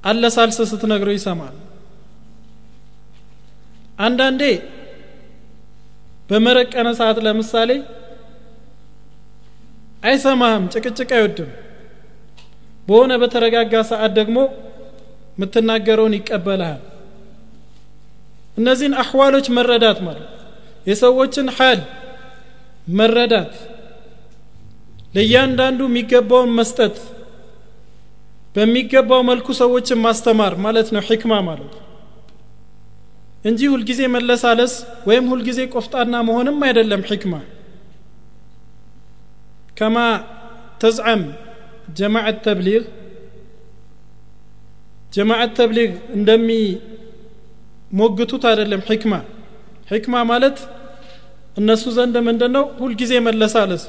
አለሳልሰ 0.09 0.59
ስትነግረው 0.71 1.15
ይሰማል 1.17 1.55
አንዳንዴ 3.99 4.41
በመረቀነ 6.29 6.87
ሰዓት 6.99 7.17
ለምሳሌ 7.25 7.71
አይሰማህም 10.03 10.65
ጭቅጭቅ 10.73 11.09
አይወድም። 11.17 11.49
በሆነ 12.87 13.13
በተረጋጋ 13.21 13.73
ሰዓት 13.89 14.11
ደግሞ 14.19 14.37
የምትናገረውን 15.35 16.13
ይቀበልሃል። 16.17 16.81
እነዚህን 18.57 18.95
አሕዋሎች 19.03 19.47
መረዳት 19.57 19.99
ማለት 20.07 20.29
የሰዎችን 20.87 21.47
ሐል 21.57 21.81
መረዳት 22.99 23.53
ለእያንዳንዱ 25.16 25.80
የሚገባውን 25.88 26.52
መስጠት 26.58 26.96
በሚገባው 28.54 29.20
መልኩ 29.30 29.46
ሰዎችን 29.62 29.98
ማስተማር 30.06 30.54
ማለት 30.64 30.88
ነው 30.94 31.02
ሕክማ 31.08 31.32
ማለት 31.48 31.74
እንጂ 33.50 33.60
ሁልጊዜ 33.74 34.00
መለሳለስ 34.16 34.72
ወይም 35.08 35.24
ሁልጊዜ 35.32 35.60
ቆፍጣና 35.74 36.14
መሆንም 36.28 36.58
አይደለም 36.68 37.02
ሕክማ 37.10 37.34
ከማ 39.78 39.96
ተዝዓም 40.82 41.22
ጀማዓት 41.98 42.36
ተብሊግ 42.46 42.84
ጀማዓት 45.16 45.50
ተብሊግ 45.58 45.90
እንደሚሞግቱት 46.18 47.24
አይደለም 48.50 48.82
ሕክማ 48.90 49.14
ሕክማ 49.92 50.14
ማለት 50.30 50.56
እነሱ 51.60 51.84
ዘንድ 51.96 52.14
ምንድን 52.28 52.52
ነው 52.56 52.64
ሁልጊዜ 52.82 53.12
መለሳለስ 53.28 53.82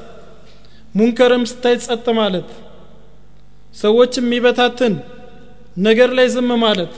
ሙንከርም 0.95 1.43
ስታይ 1.49 1.75
ጸጥ 1.83 2.05
ማለት 2.19 2.49
ሰዎች 3.75 4.13
የሚበታትን 4.19 4.93
ነገር 5.87 6.09
ላይ 6.17 6.27
ዝም 6.33 6.51
ማለት። 6.63 6.93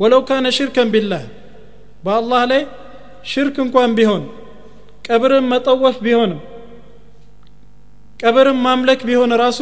ወለው 0.00 0.20
ካነ 0.28 0.46
ሽርከን 0.56 0.88
ቢላህ 0.94 1.22
በአላህ 2.04 2.42
ላይ 2.50 2.62
ሽርክ 3.24 3.56
እንኳን 3.64 3.90
ቢሆን 3.98 4.24
ቀብርን 5.06 5.46
መጠወፍ 5.52 5.96
ቢሆንም 6.04 6.40
ቀብርን 8.20 8.58
ማምለክ 8.66 9.00
ቢሆን 9.08 9.32
ራሱ 9.42 9.60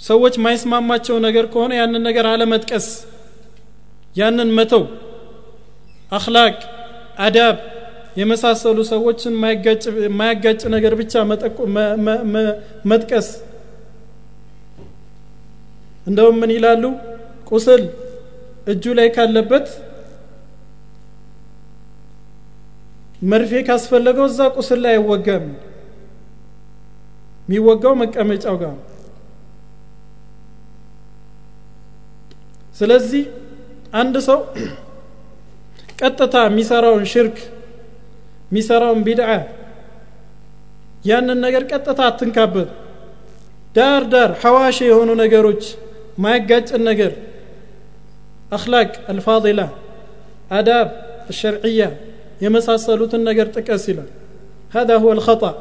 ሰዎች 0.00 0.34
ማይስማማቸው 0.44 1.16
ነገር 1.26 1.44
ከሆነ 1.52 1.72
ያንን 1.80 2.02
ነገር 2.08 2.26
አለመጥቀስ 2.32 2.86
ያንን 4.16 4.50
መተው 4.58 4.82
አክላቅ 6.12 6.56
አዳብ 7.18 7.56
የመሳሰሉ 8.16 8.78
ሰዎችን 8.90 9.32
የማያጋጭ 10.06 10.62
ነገር 10.74 10.92
ብቻ 11.00 11.14
መጥቀስ። 12.90 13.28
እንደውም 16.06 16.36
ምን 16.42 16.50
ይላሉ? 16.56 16.82
ቁስል 17.50 17.82
እጁ 18.72 18.84
ላይ 18.98 19.08
ካለበት 19.16 19.66
መርፌ 23.22 23.52
ካስፈለገው 23.68 24.26
እዛ 24.30 24.40
ቁስል 24.56 24.80
ላይ 24.84 24.94
አይወጋም 24.96 25.44
የሚወጋው 27.46 27.94
መቀመጫው 28.00 28.56
ጋር። 28.62 28.74
ስለዚህ 32.76 33.22
አንድ 33.94 34.16
ሰው 34.28 34.40
ቀጥታ 36.00 36.34
የሚሰራውን 36.46 37.04
ሽርክ 37.12 37.36
ሚሰራውን 38.54 39.00
ቢድዓ 39.06 39.30
ያንን 41.10 41.38
ነገር 41.46 41.62
ቀጥታ 41.72 42.00
አትንካበት 42.10 42.68
ዳር 43.76 44.02
ዳር 44.12 44.30
ሐዋሽ 44.42 44.76
የሆኑ 44.88 45.10
ነገሮች 45.22 45.62
ማያጋጭን 46.24 46.82
ነገር 46.90 47.12
አክላቅ 48.56 48.90
الفاضلة 49.12 49.66
አዳብ 50.58 50.88
الشرعية 51.32 51.88
የመሳሰሉት 52.44 53.12
ነገር 53.28 53.46
ጥቀስ 53.56 53.84
ይላል። 53.90 54.10
هذا 54.76 54.94
هو 55.02 55.08
الخطأ 55.12 55.52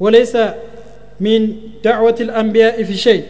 وليس 0.00 0.34
من 1.20 1.40
دعوة 1.84 2.18
الأنبياء 2.20 2.76
في 2.84 2.96
شيء 2.96 3.24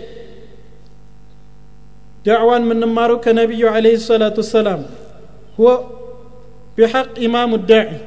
دعوة 2.26 2.58
من 2.58 2.76
نمارك 2.80 3.24
نبي 3.40 3.68
عليه 3.68 3.94
الصلاة 3.94 4.34
والسلام 4.36 4.80
هو 5.60 5.66
بحق 6.78 7.14
إمام 7.18 7.50
الداعي 7.54 7.98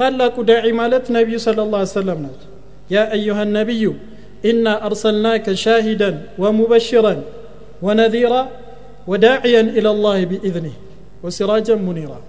ታላቁ 0.00 0.34
ዳዒ 0.50 0.66
ማለት 0.80 1.04
ነቢዩ 1.16 1.36
صلى 1.46 1.60
الله 1.64 1.80
عليه 1.82 1.96
وسلم 1.98 2.18
ናቸው 2.26 2.48
يا 2.90 3.04
أيها 3.16 3.42
النبي 3.48 3.84
إنا 4.44 4.72
أرسلناك 4.88 5.46
شاهدا 5.66 6.10
ومبشرا 6.42 7.14
ونذيرا 7.86 8.42
وداعيا 9.10 9.62
إلى 9.78 9.90
الله 9.94 10.18
بإذنه 10.30 10.74
وسراجا 11.24 11.76
منيرا 11.88 12.20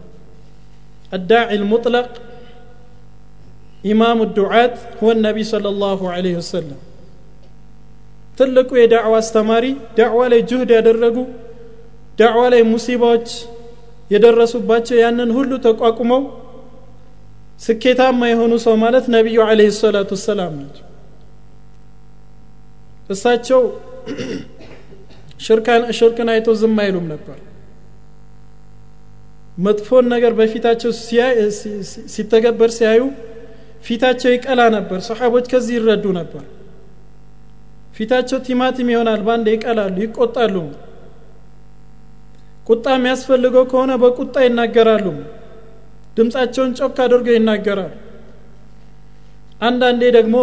الداعي 1.13 1.55
المطلق 1.61 2.09
إمام 3.85 4.17
الدعاة 4.27 4.75
هو 5.03 5.09
النبي 5.11 5.43
صلى 5.53 5.69
الله 5.73 5.99
عليه 6.15 6.35
وسلم 6.41 6.79
ትልቁ 8.39 8.69
የዳዕዋ 8.79 9.13
አስተማሪ 9.23 9.65
ዳዕዋ 9.97 10.21
ላይ 10.31 10.39
ጅህድ 10.49 10.69
ያደረጉ 10.77 11.17
ዳዕዋ 12.21 12.41
ላይ 12.53 12.61
ሙሲባዎች 12.71 13.27
የደረሱባቸው 14.13 14.97
ያንን 15.03 15.29
ሁሉ 15.37 15.51
ተቋቁመው 15.67 16.23
ስኬታማ 17.60 18.20
የሆኑ 18.30 18.52
ሰው 18.64 18.74
ማለት 18.82 19.06
ነቢዩ 19.14 19.38
አለህ 19.46 19.68
ሰላቱ 19.78 20.10
ወሰላም 20.16 20.52
ናቸው። 20.60 20.86
እሳቸው 23.10 23.62
ሽርክን 25.98 26.28
አይቶ 26.32 26.48
ዝም 26.60 26.76
አይሉም 26.82 27.06
ነበር። 27.12 27.38
መጥፎን 29.58 30.06
ነገር 30.12 30.32
በፊታቸው 30.38 30.92
ሲተገበር 32.14 32.70
ሲያዩ 32.76 33.02
ፊታቸው 33.86 34.30
ይቀላ 34.34 34.60
ነበር። 34.76 34.98
ሰሓቦች 35.08 35.46
ከዚህ 35.52 35.74
ይረዱ 35.78 36.04
ነበር። 36.18 36.44
ፊታቸው 37.96 38.38
ቲማቲም 38.46 38.88
ይሆናል 38.92 39.20
በአንድ 39.26 39.46
ይቀላሉ 39.54 39.96
ይቆጣሉ 40.04 40.56
ቁጣ 42.66 42.86
የሚያስፈልገው 42.96 43.64
ከሆነ 43.70 43.92
በቁጣ 44.02 44.34
ይናገራሉ 44.46 45.06
ድምፃቸውን 46.16 46.72
ጮክ 46.78 46.96
አድርገው 47.04 47.34
ይናገራሉ። 47.36 47.92
አንዳንዴ 49.60 50.02
ደግሞ 50.16 50.36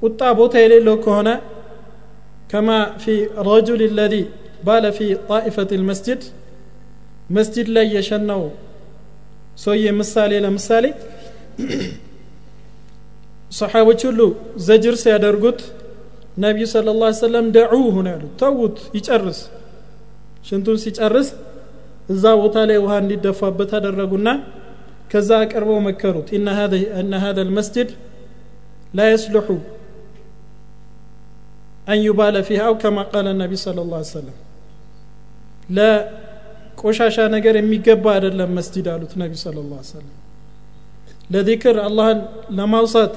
ቁጣ 0.00 0.20
ቦታ 0.38 0.54
የሌለው 0.62 0.96
ከሆነ 1.04 1.28
ከማ 2.50 2.68
ፊ 3.02 3.14
ረጁል 3.48 3.82
ለዚ 3.98 4.14
ባለ 4.66 4.84
ፊ 4.96 4.98
ጣኢፈት 5.28 5.70
ልመስጅድ 5.80 6.22
መስጅድ 7.36 7.68
ላይ 7.76 7.86
የሸናው 7.96 8.42
ሰውዬ 9.64 9.86
ምሳሌ 10.00 10.32
ለምሳሌ 10.44 10.84
ሰሓቦች 13.58 14.00
ሁሉ 14.08 14.20
ዘጅር 14.66 14.94
ሲያደርጉት 15.02 15.60
ነቢዩ 16.44 16.66
ስለ 16.72 16.90
ላ 17.00 17.08
ሰለም 17.20 17.46
ደዑሁ 17.56 17.94
ነው 18.04 18.10
ያሉት 18.14 18.32
ተዉት 18.40 18.76
ይጨርስ 18.96 19.40
ሽንቱን 20.48 20.76
ሲጨርስ 20.84 21.28
እዛ 22.13 22.23
ቦታ 22.41 22.57
ላይ 22.69 22.77
ውሃ 22.85 22.93
እንዲደፋበት 23.03 23.71
አደረጉና 23.77 24.29
ከዛ 25.11 25.29
አቅርበው 25.45 25.79
መከሩት 25.89 26.27
እነ 27.01 27.13
ሀደ 27.23 27.37
ልመስጅድ 27.49 27.89
لا 28.97 29.05
يصلح 29.13 29.45
أن 31.87 31.97
يبال 32.07 32.35
فيها 32.43 32.63
أو 32.69 32.75
كما 32.77 33.03
قال 33.03 33.25
النبي 33.27 33.55
صلى 33.55 33.79
الله 33.81 33.97
عليه 34.01 34.15
وسلم 34.15 34.37
لا 35.77 35.91
ቆሻሻ 36.81 37.17
ነገር 37.35 37.53
የሚገባ 37.59 38.05
አይደለም 38.15 38.49
መስጂድ 38.57 38.85
አሉት 38.93 39.13
ነቢ 39.21 39.31
ስለ 39.43 39.61
ላ 39.69 39.77
ሰለም 39.91 40.15
ለዚክር 41.33 41.75
አላህን 41.85 42.19
ለማውሳት 42.57 43.13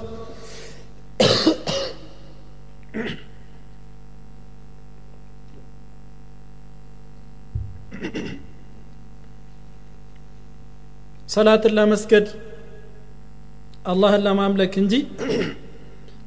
ሰላትን 11.33 11.73
ለመስገድ 11.77 12.27
አላህን 13.91 14.21
ለማምለክ 14.27 14.73
እንጂ 14.81 14.93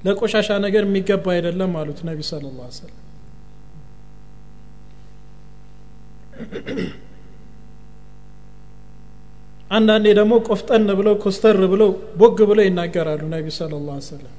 ለቆሻሻ 0.07 0.48
ነገር 0.64 0.84
የሚገባ 0.86 1.26
አይደለም 1.34 1.72
አሉት 1.80 2.00
ነቢ 2.09 2.20
ስለ 2.28 2.44
ላ 2.52 2.62
አንዳንዴ 9.70 10.07
ደግሞ 10.18 10.34
ቆፍጠን 10.48 10.84
ብለው 10.98 11.14
ኮስተር 11.22 11.57
ብለው 11.72 11.88
ቦግ 12.20 12.38
ብለው 12.50 12.64
ይናገራሉ 12.66 13.22
ነቢ 13.32 13.46
صلى 13.57 13.72
الله 13.86 13.91
عليه 13.91 13.96
وسلم 14.09 14.34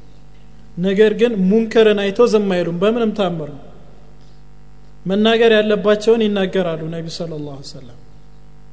ነገር 0.80 1.12
ግን 1.22 1.34
ሙንከርን 1.50 2.00
አይቶ 2.04 2.28
ዝም 2.34 2.50
አይሉም። 2.56 2.78
በምንም 2.84 3.12
ታምር 3.20 3.52
መናገር 5.06 5.52
ያለባቸውን 5.58 6.22
ይናገራሉ 6.28 6.84
ነቢ 6.96 7.08
صلى 7.18 7.34
الله 7.46 7.50
عليه 7.50 7.56
وسلم 7.72 8.00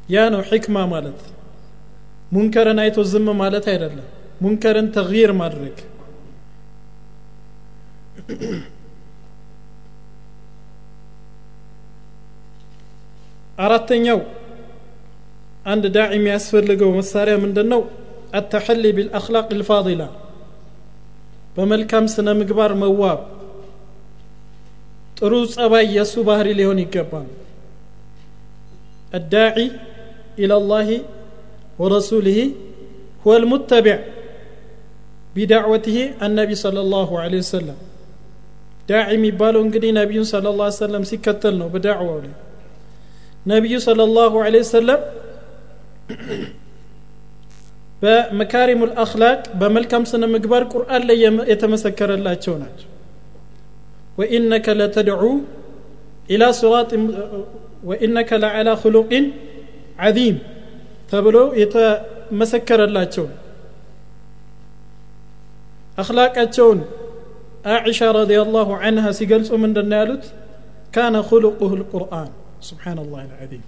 ያ 0.08 0.24
ነው 0.34 0.42
ሕክማ 0.50 0.76
ማለት 0.94 1.20
ሙንከርን 2.32 2.78
አይቶ 2.84 2.98
ዝም 3.10 3.26
ማለት 3.42 3.66
አይደለም 3.72 4.06
ሙንከርን 4.44 4.86
ተغይር 4.96 5.32
ማድረግ 5.40 5.76
አራተኛው 13.64 14.20
አንድ 15.72 15.84
ዳዒ 15.96 16.10
የሚያስፈልገው 16.16 16.90
መሳሪያ 16.98 17.34
ምንድን 17.44 17.68
ነው 17.72 17.82
አተሐሊ 18.38 18.84
ቢልአክላቅ 18.96 19.46
ልፋضላ 19.60 20.02
በመልካም 21.56 22.06
ስነ 22.14 22.28
ምግባር 22.40 22.72
መዋብ 22.82 23.20
ጥሩ 25.18 25.32
ጸባይ 25.54 25.86
የእሱ 25.96 26.14
ባህሪ 26.30 26.50
ሊሆን 26.60 26.82
ይገባል 26.84 27.28
الداعي 29.14 29.66
إلى 30.38 30.54
الله 30.60 30.88
ورسوله 31.81 32.39
هو 33.23 33.31
المتبع 33.41 33.97
بدعوته 35.35 35.97
النبي 36.25 36.55
صلى 36.65 36.79
الله 36.85 37.09
عليه 37.23 37.39
وسلم 37.45 37.77
ዳዕ 38.89 39.07
የሚባለው 39.15 39.61
እንግዲህ 39.65 39.91
ነቢዩን 39.99 40.25
ስለ 40.29 40.45
ላ 40.59 40.67
ሰለም 40.83 41.03
ሲከተል 41.09 41.55
ነው 41.61 41.67
በዳዕዋው 41.73 42.17
ላይ 42.25 42.33
ነቢዩ 43.53 43.73
صلى 43.87 44.03
الله 44.07 44.33
عليه 44.45 44.61
وسلم 44.67 44.99
በመካሪሙ 48.03 48.79
ልአክላቅ 48.89 49.39
በመልካም 49.61 50.03
ስነ 50.11 50.23
ምግባር 50.33 50.63
ቁርአን 50.73 51.03
ላይ 51.09 51.17
የተመሰከረላቸው 51.51 52.53
ናቸው 52.63 52.89
ወኢነከ 54.19 54.67
ለተድዑ 54.79 55.23
ኢላ 56.33 56.43
ስራጥ 56.61 56.89
ወኢነከ 57.89 58.29
ለዓላ 58.43 58.69
ክሉቅን 58.83 59.25
ዓዚም 60.07 60.37
تبلو 61.14 61.44
يتمسكر 61.62 62.80
اللاتون 62.88 63.30
أخلاق 66.02 66.38
أتون 66.38 66.78
أعشى 67.74 68.06
رضي 68.20 68.38
الله 68.46 68.68
عنها 68.82 69.08
سيقلت 69.18 69.50
من 69.62 69.70
النالوت 69.82 70.24
كان 70.96 71.14
خلقه 71.30 71.70
القرآن 71.80 72.30
سبحان 72.70 72.98
الله 73.04 73.20
العظيم 73.30 73.62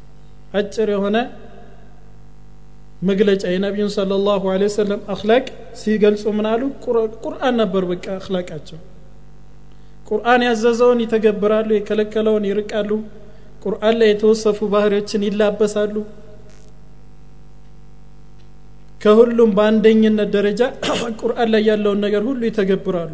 أجري 0.55 0.94
هنا 1.05 1.22
مقلج 3.09 3.40
أي 3.51 3.57
نبي 3.66 3.82
صلى 3.99 4.14
الله 4.20 4.42
عليه 4.53 4.66
وسلم 4.72 5.01
أخلاق 5.14 5.44
سيقلت 5.82 6.22
من 6.38 6.47
قالوا 6.47 6.70
قرآن 7.26 7.53
نبر 7.62 7.84
بك 7.90 8.05
أخلاق 8.20 8.49
أتون 8.59 8.82
قرآن 10.11 10.40
يعززون 10.47 10.99
يتقبر 11.05 11.53
له 11.68 11.74
يكلك 11.80 12.14
له 12.26 12.34
يرك 12.53 12.72
له 12.88 13.01
قرآن 13.64 13.94
لا 14.01 14.07
يتوصف 14.12 14.59
بهر 14.72 14.92
يتشن 14.99 15.22
إلا 15.30 15.49
بسال 15.59 15.97
ከሁሉም 19.01 19.51
በአንደኝነት 19.57 20.28
ደረጃ 20.36 20.61
ቁርአን 21.20 21.49
ላይ 21.55 21.62
ያለውን 21.70 22.01
ነገር 22.05 22.22
ሁሉ 22.28 22.40
ይተገብራሉ። 22.49 23.12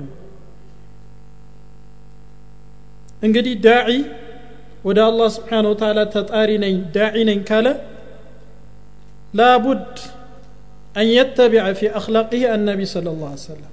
እንግዲህ 3.23 3.55
ዳዒ 3.65 3.89
ወደ 4.85 4.99
አላ 5.09 5.21
ስብሓን 5.35 5.67
ወተላ 5.71 5.99
ተጣሪ 6.15 6.51
ነኝ 6.65 6.77
ዳዒ 6.95 7.17
ነኝ 7.29 7.41
ካለ 7.49 7.67
ላቡድ 9.35 9.85
አን 10.97 11.07
የተቢዐ 11.13 11.67
ፊ 11.79 11.91
አክላቂህ 11.99 12.43
አነቢ 12.55 12.81
ስለ 12.93 13.07
ላ 13.21 13.29
ሰለም 13.45 13.69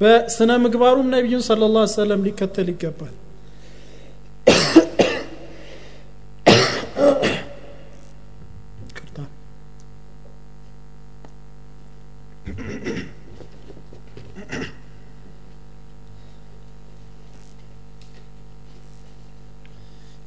በስነ 0.00 0.50
ምግባሩም 0.64 1.08
ነቢዩን 1.14 1.42
ስለ 1.48 1.68
ላ 1.74 1.84
ሰለም 1.94 2.20
ሊከተል 2.26 2.68
ይገባል። 2.72 3.14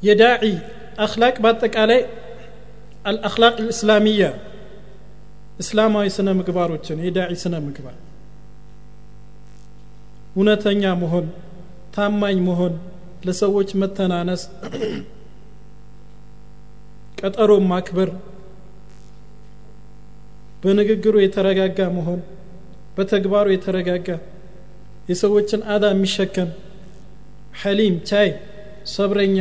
የዳዒ 0.05 0.45
አክላቅ 1.05 1.35
በአጠቃላይ 1.45 2.01
አልአክላቅ 3.11 3.55
ልእስላሚያ 3.65 4.25
እስላማዊ 5.63 6.09
ስነ 6.17 6.29
ምግባሮችን 6.39 6.99
የዳዒ 7.07 7.33
ስነ 7.43 7.55
ምግባር 7.67 7.97
እውነተኛ 10.35 10.83
መሆን 11.03 11.27
ታማኝ 11.95 12.39
መሆን 12.49 12.75
ለሰዎች 13.27 13.71
መተናነስ 13.81 14.43
ቀጠሮ 17.21 17.53
ማክበር 17.71 18.11
በንግግሩ 20.63 21.15
የተረጋጋ 21.23 21.81
መሆን 21.97 22.21
በተግባሩ 22.97 23.47
የተረጋጋ 23.53 24.09
የሰዎችን 25.11 25.61
አዳ 25.75 25.85
የሚሸከም 25.93 26.51
ሐሊም 27.61 27.95
ቻይ 28.11 28.29
ሰብረኛ። 28.94 29.38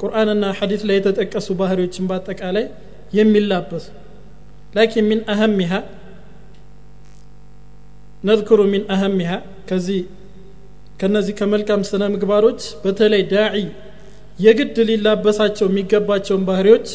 ቁርአንና 0.00 0.44
ሐዲት 0.58 0.82
ላይ 0.88 0.96
የተጠቀሱ 0.98 1.48
ባህሪዎችን 1.60 2.08
በአጠቃላይ 2.10 2.64
የሚላበሱ 3.18 3.84
ላኪን 4.76 5.06
ሚን 5.10 5.20
አህሚሃ 5.34 5.72
ነذكሩ 8.24 8.60
ሚን 8.72 8.84
አህሚሃ 8.94 9.32
ከዚህ 9.68 10.00
ከነዚህ 11.00 11.34
ከመልካም 11.38 11.82
ስነ 11.88 12.02
ምግባሮች 12.14 12.60
በተለይ 12.84 13.22
ዳዒ 13.32 13.56
የግድ 14.38 14.76
ሊላበሳቸው 14.88 15.66
የሚገባቸውን 15.70 16.42
ባህሪዎች 16.48 16.88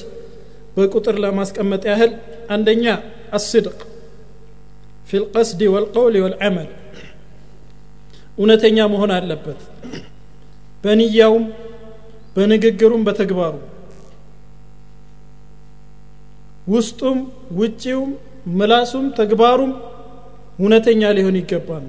በቁጥር 0.76 1.16
ለማስቀመጥ 1.24 1.84
ያህል 1.92 2.12
አንደኛ 2.56 2.86
አስድቅ 3.38 3.78
ፊ 5.08 5.20
ልቀስድ 5.24 5.62
ወልቀውል 5.74 6.16
ወልዓመል 6.26 6.70
እውነተኛ 8.38 8.78
መሆን 8.94 9.12
አለበት 9.18 9.60
በንያውም 10.85 11.45
በንግግሩም 12.37 13.03
በተግባሩ 13.09 13.55
ውስጡም 16.75 17.19
ውጪውም 17.61 18.11
ምላሱም 18.59 19.07
ተግባሩም 19.19 19.73
እውነተኛ 20.63 21.03
ሊሆን 21.19 21.39
ይገባል 21.43 21.87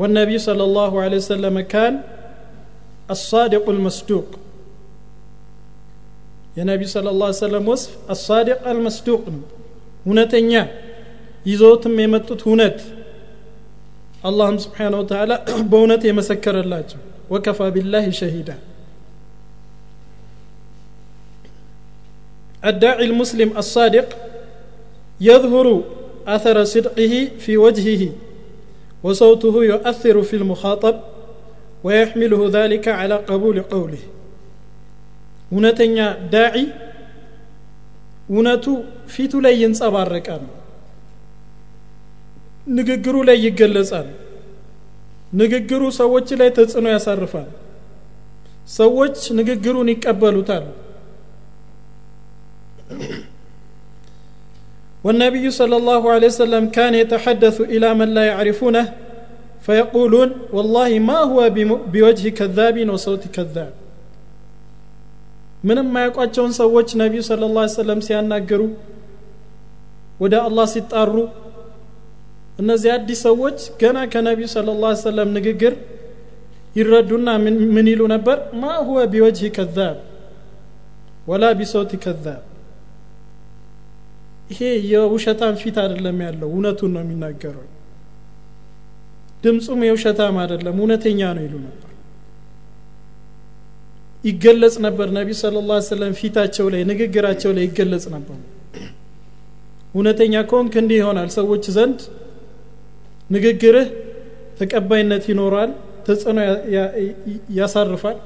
والنبي 0.00 0.36
صلى 0.48 0.64
الله 0.68 0.92
عليه 1.04 1.18
وسلم 1.24 1.56
كان 1.74 1.94
الصادق 3.14 3.64
المصدوق 3.74 4.28
يا 6.58 6.64
نبي 6.64 6.86
صلى 6.96 7.08
الله 7.12 7.26
عليه 7.30 7.42
وسلم 7.46 7.64
وصف 7.72 7.90
الصادق 8.14 8.60
المصدوق 8.74 9.22
እውነተኛ 10.06 10.52
ይዞትም 11.50 11.94
የመጡት 12.02 12.40
እውነት 12.48 12.78
አላህም 14.28 14.56
ስብሓን 14.64 14.94
ወተላ 15.00 15.32
በእውነት 15.72 16.02
የመሰከረላቸው 16.08 17.00
ወከፋ 17.34 17.60
ቢላህ 17.76 18.06
ሸሂዳ 18.20 18.50
الداعي 22.64 23.04
المسلم 23.04 23.50
الصادق 23.62 24.08
يظهر 25.20 25.66
أثر 26.26 26.56
صدقه 26.64 27.14
في 27.38 27.52
وجهه 27.56 28.02
وصوته 29.04 29.54
يؤثر 29.64 30.16
في 30.22 30.34
المخاطب 30.36 30.96
ويحمله 31.84 32.40
ذلك 32.58 32.84
على 33.00 33.16
قبول 33.30 33.56
قوله 33.74 34.02
እውነተኛ 35.52 35.96
ዳዒ 36.34 36.56
እውነቱ 38.32 38.64
ፊቱ 39.14 39.32
ላይ 39.44 39.54
ይንጸባረቃል 39.62 40.42
ንግግሩ 42.78 43.16
ላይ 43.28 43.36
ይገለጻል 43.46 44.08
ንግግሩ 45.40 45.82
ሰዎች 46.00 46.28
ላይ 46.40 46.48
ተጽዕኖ 46.58 46.86
ያሳርፋል 46.94 47.48
ሰዎች 48.78 49.18
ንግግሩን 49.38 49.88
ይቀበሉታል 49.94 50.64
والنبي 55.04 55.46
صلى 55.60 55.76
الله 55.80 56.02
عليه 56.14 56.28
وسلم 56.34 56.64
كان 56.78 56.92
يتحدث 57.02 57.56
إلى 57.74 57.88
من 58.00 58.08
لا 58.16 58.24
يعرفونه 58.30 58.84
فيقولون 59.64 60.30
والله 60.56 60.90
ما 61.08 61.18
هو 61.30 61.38
بوجه 61.94 62.28
كذاب 62.38 62.76
وصوت 62.94 63.24
كذاب 63.36 63.72
ምንም 65.68 65.86
ማያውቋቸውን 65.94 66.52
ሰዎች 66.60 66.88
ነቢዩ 67.00 67.20
ስለ 67.28 67.46
ላ 67.56 67.60
ሰለም 67.76 68.00
ሲያናገሩ 68.06 68.62
ወደ 70.22 70.34
አላህ 70.48 70.66
ሲጣሩ 70.72 71.14
እነዚህ 72.59 72.89
አዲስ 72.95 73.19
ሰዎች 73.27 73.59
ገና 73.81 73.97
ከነቢዩ 74.13 74.47
ስለ 74.53 74.69
ላ 74.81 74.91
ሰለም 75.03 75.29
ንግግር 75.37 75.73
ይረዱና 76.75 77.27
ምን 77.75 77.87
ይሉ 77.91 78.01
ነበር? 78.13 78.37
ማ 78.53 78.73
ሁወ 78.87 78.99
ቢወጅህ 79.13 79.51
ከዛብ 79.57 79.97
ወላ 81.29 81.45
ቢሰውት 81.59 81.91
ከዛብ። 82.03 82.41
ይሄ 84.51 84.59
የውሸታም 84.91 85.55
ፊት 85.61 85.75
አይደለም 85.83 86.17
ያለው 86.27 86.47
እውነቱን 86.53 86.91
ነው 86.95 87.01
የሚናገረው። 87.05 87.65
ድምፁም 89.43 89.81
የውሸታም 89.87 90.37
አይደለም 90.43 90.77
እውነተኛ 90.81 91.19
ነው 91.37 91.43
ይሉ 91.45 91.55
ነበር። 91.67 91.85
ይገለጽ 94.23 94.75
ነበር 94.85 95.07
ነቢ 95.17 95.29
ስለ 95.41 95.57
ላ 95.67 95.75
ሰለም 95.89 96.13
ፊታቸው 96.19 96.65
ላይ 96.73 96.81
ንግግራቸው 96.91 97.51
ላይ 97.57 97.63
ይገለጽ 97.67 98.05
ነበር። 98.15 98.39
እውነተኛ 99.93 100.33
ከሆንክ 100.49 100.73
እንዲህ 100.81 100.97
ይሆናል 101.01 101.29
ሰዎች 101.37 101.63
ዘንድ 101.77 101.99
ንግግርህ 103.34 103.88
ተቀባይነት 104.60 105.24
ይኖራል 105.32 105.70
ተጽዕኖ 106.06 106.38
ያሳርፋል 107.58 108.16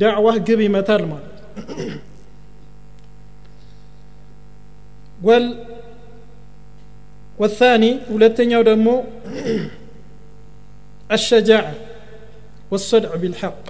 ዳዕዋህ 0.00 0.36
ግብ 0.48 0.60
ይመታል 0.68 1.02
ማለት 1.12 1.34
ወል 5.28 5.46
والثاني 7.42 7.92
ሁለተኛው 8.14 8.62
ደግሞ 8.70 8.88
الشجاعة 11.16 11.74
والصدع 12.70 13.10
بالحق 13.22 13.64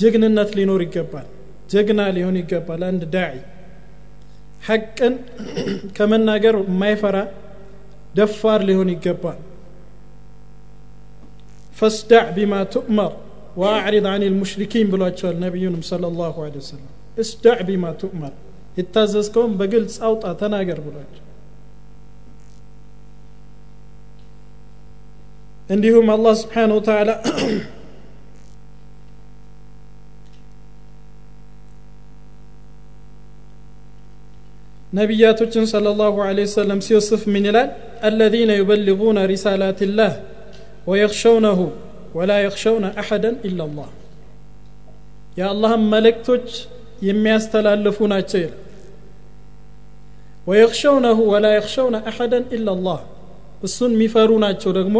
ጀግንነት 0.00 0.50
ሊኖር 0.58 0.80
ይገባል 0.86 1.26
ጀግና 1.72 2.00
ሊሆን 2.16 2.36
ይገባል 2.40 2.80
አንድ 2.90 3.02
ዳዒ 3.14 3.34
ሐቅን 4.68 5.14
ከመናገር 5.96 6.54
የማይፈራ 6.70 7.16
دفار 8.15 8.63
لهن 8.63 8.89
يقبان 8.89 9.35
فاصدع 11.73 12.29
بما 12.29 12.63
تؤمر 12.63 13.13
واعرض 13.57 14.05
عن 14.05 14.23
المشركين 14.23 14.87
بلواتشو 14.87 15.31
نبينا 15.31 15.77
صلى 15.81 16.07
الله 16.07 16.43
عليه 16.43 16.57
وسلم. 16.57 16.91
اصدع 17.19 17.61
بما 17.61 17.91
تؤمر. 17.91 18.31
يتازسكم 18.77 19.57
بقلت 19.57 19.99
أوطأ 20.01 20.33
تناقر 20.33 20.79
بلواتشو 20.79 21.23
عندهم 25.69 26.11
الله 26.11 26.33
سبحانه 26.33 26.75
وتعالى 26.75 27.23
ነቢያቶችን 34.95 35.65
ሰለላሁ 35.71 36.15
ዐለይሂ 36.25 36.45
ወሰለም 36.49 36.79
ሲወስፍ 36.85 37.21
ምን 37.33 37.45
ይላል? 37.49 37.69
አለዚነ 38.07 38.51
ዩበሊጉነ 38.59 39.17
ሪሳላትላህ 39.31 40.11
ወየክሸውነሁ 40.87 41.59
ወላ 42.17 42.31
የክሸውነ 42.43 42.85
አሐደን 43.01 43.35
ኢላላህ 43.47 43.89
የአላህን 45.39 45.83
መልእክቶች 45.93 46.47
የሚያስተላልፉ 47.07 47.97
ናቸው 48.13 48.39
ይላል። 48.43 48.61
ወየክሸውነሁ 50.47 51.19
ወላ 51.33 51.45
የክሸውነ 51.55 51.95
አሐደን 52.11 52.45
ኢላላህ 52.57 52.99
እሱን 53.63 53.91
የሚፈሩ 53.95 54.31
ናቸው 54.45 54.71
ደግሞ 54.79 54.97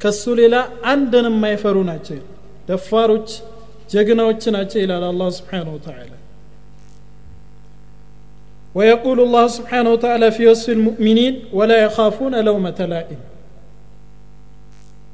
ከሱ 0.00 0.24
ሌላ 0.40 0.56
አንድን 0.92 1.26
የማይፈሩ 1.30 1.76
ናቸው 1.90 2.18
ደፋሮች 2.68 3.28
ጀግናዎች 3.92 4.42
ናቸው 4.56 4.78
ይላል 4.84 5.04
አላህ 5.10 5.28
ስብሓን 5.36 5.68
ወተላ 5.74 6.12
ويقول 8.75 9.19
الله 9.19 9.45
سبحانه 9.57 9.89
وتعالى 9.95 10.27
في 10.31 10.43
وصف 10.47 10.67
المؤمنين 10.69 11.33
ولا 11.57 11.77
يخافون 11.85 12.33
لومة 12.47 12.79
لائم 12.93 13.21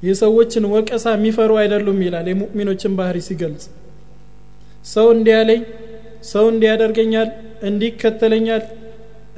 የሰዎችን 0.03 0.64
ወቀሳ 0.74 1.05
የሚፈሩ 1.16 1.51
አይደሉም 1.62 1.99
ይላል 2.05 2.28
የሙእሚኖችን 2.32 2.91
ባህሪ 2.99 3.18
ሲገልጽ 3.28 3.64
ሰው 4.86 5.08
እንዲያለኝ 5.16 5.62
ሰው 6.32 6.45
እንዲያደርገኛል 6.53 7.30
እንዲከተለኛል 7.70 8.64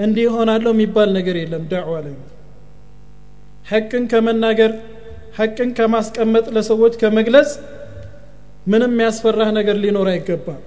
እንዲህ 0.06 0.28
ሆናለሁ 0.36 0.72
የሚባል 0.76 1.10
ነገር 1.18 1.36
የለም 1.42 1.64
ዳዕዋ 1.72 1.96
ላይ 2.06 2.16
ሐቅን 3.72 4.04
ከመናገር 4.12 4.72
ሐቅን 5.40 5.72
ከማስቀመጥ 5.78 6.46
ለሰዎች 6.58 6.94
ከመግለጽ 7.02 7.52
ምንም 8.72 8.94
ያስፈራህ 9.06 9.50
ነገር 9.60 9.76
ሊኖር 9.84 10.08
አይገባም 10.14 10.62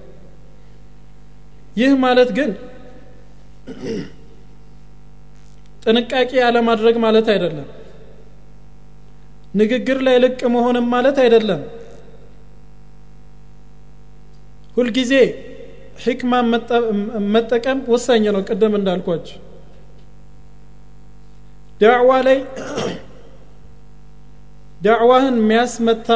ይህ 1.81 1.93
ማለት 2.05 2.31
ግን 2.39 2.51
ጥንቃቄ 5.82 6.30
አለማድረግ 6.46 6.96
ማለት 7.04 7.26
አይደለም። 7.34 7.68
ንግግር 9.54 9.98
ላይ 10.06 10.16
ልቅ 10.24 10.40
መሆንም 10.54 10.86
ማለት 10.94 11.18
አይደለም። 11.22 11.60
ሁልጊዜ 14.76 15.12
ሕክማ 16.04 16.32
መጠቀም 17.34 17.78
ወሳኝ 17.92 18.24
ነው። 18.34 18.42
ቅድም 18.48 18.74
እንዳልኳችሁ 18.78 19.38
ዳዕዋ 21.80 22.10
ላይ 22.26 22.38
ዳዕዋህን 24.84 25.36
የሚያስመታ 25.40 26.08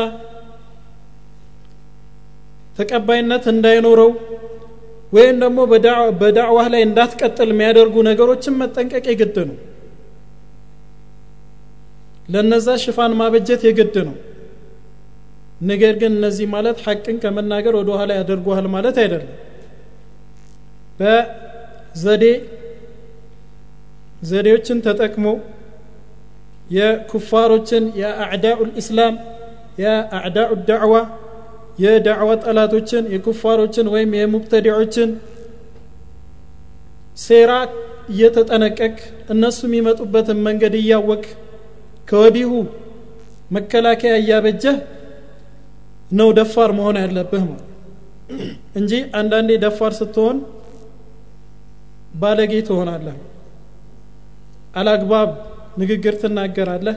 ተቀባይነት 2.78 3.44
እንዳይኖረው 3.53 4.11
ወይም 5.13 5.35
ደግሞ 5.43 5.59
በዳዕዋህ 6.21 6.67
ላይ 6.73 6.81
እንዳትቀጥል 6.88 7.49
የሚያደርጉ 7.53 7.95
ነገሮችን 8.09 8.57
መጠንቀቅ 8.61 9.05
የግድ 9.11 9.38
ነው 9.49 9.57
ለነዛ 12.33 12.69
ሽፋን 12.83 13.13
ማበጀት 13.19 13.61
የግድ 13.67 13.95
ነው 14.07 14.15
ነገር 15.69 15.93
ግን 16.01 16.11
እነዚህ 16.17 16.47
ማለት 16.55 16.77
ሐቅን 16.85 17.17
ከመናገር 17.21 17.75
ወደ 17.79 17.89
ኋላ 17.99 18.11
ያደርጉሃል 18.19 18.67
ማለት 18.73 18.97
አይደለም 19.03 19.31
በዘዴ 20.99 22.25
ዘዴዎችን 24.29 24.77
ተጠቅሞ 24.85 25.25
የኩፋሮችን 26.77 27.83
የአዕዳኡ 28.01 28.59
ልእስላም 28.69 29.15
የአዕዳኡ 29.83 30.51
ዳዕዋ 30.69 30.93
የዳዕዋ 31.82 32.30
ጠላቶችን 32.44 33.04
የኩፋሮችን 33.14 33.86
ወይም 33.94 34.10
የሙብተዲዖችን 34.18 35.10
ሴራ 37.18 37.52
እየተጠነቀቅ 38.12 38.94
እነሱ 39.34 39.58
የሚመጡበትን 39.68 40.38
መንገድ 40.46 40.74
እያወቅ 40.80 41.24
ከወዲሁ 42.08 42.50
መከላከያ 43.50 44.14
እያበጀህ 44.20 44.76
ነው 46.10 46.28
ደፋር 46.38 46.70
መሆን 46.78 46.96
ያለብህ 47.02 47.44
ማለት 47.44 47.68
እንጂ 48.80 48.92
አንዳንዴ 49.20 49.50
ደፋር 49.64 49.92
ስትሆን 49.98 50.36
ባለጌ 52.14 52.52
ትሆናለህ። 52.68 53.16
አላግባብ 54.74 55.30
ንግግር 55.80 56.14
ትናገራለህ 56.22 56.96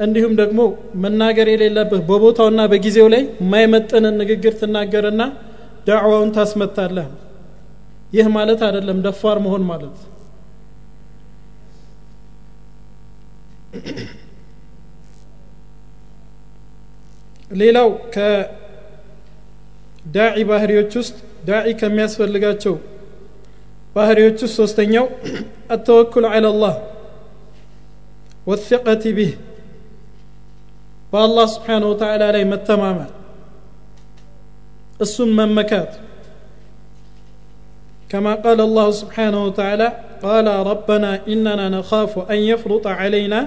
እንዲሁም 0.00 0.34
ደግሞ 0.38 0.60
መናገር 1.02 1.48
የሌለብህ 1.50 2.02
በቦታውና 2.08 2.60
በጊዜው 2.72 3.08
ላይ 3.14 3.22
የማይመጥንን 3.40 4.14
ንግግር 4.20 4.54
ትናገርና 4.60 5.22
ዳዕዋውን 5.88 6.30
ታስመታለህ። 6.36 7.08
ይህ 8.12 8.28
ማለት 8.36 8.60
አይደለም 8.68 8.98
ደፋር 9.04 9.38
መሆን 9.44 9.64
ማለት። 9.70 9.98
ሌላው 17.60 17.88
ከዳዒ 18.14 18.36
ባህሪዎች 20.50 20.92
ውስጥ 21.00 21.16
ዳዒ 21.48 21.68
ከሚያስፈልጋቸው 21.80 22.74
ባህሪዎች 23.96 24.38
ውስጥ 24.44 24.56
ሶስተኛው 24.60 25.06
አተወኩል 25.74 26.24
ዐላ 26.30 26.46
ላህ 26.62 26.74
ወثቀት 28.46 29.04
ቢህ 29.16 29.32
በአላህ 31.11 31.45
ስብሓን 31.55 31.83
ወተዓላ 31.91 32.23
ላይ 32.35 32.43
መተማመን 32.53 33.11
እሱን 35.05 35.31
መመካት 35.39 35.93
كما 38.11 38.33
قال 38.45 38.59
الله 38.61 38.87
سبحانه 39.01 39.39
وتعالى 39.47 39.87
قال 40.23 40.47
ربنا 40.71 41.11
إننا 41.27 41.65
نخاف 41.69 42.13
أن 42.33 42.39
يفرط 42.51 42.85
علينا 42.99 43.39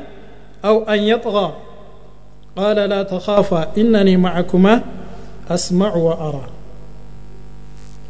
أو 0.69 0.77
أن 0.85 1.01
يطغى 1.13 1.49
قال 2.59 2.79
لا 2.93 3.01
تخافا 3.03 3.63
إنني 3.81 4.15
معكما 4.17 4.75
أسمع 5.57 5.93
وأرى 6.07 6.47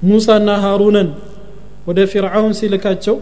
موسى 0.02 0.36
هارون 0.64 0.98
ወደ 1.88 2.00
ፊርዓውን 2.12 2.54
ሲልካቸው 2.58 3.16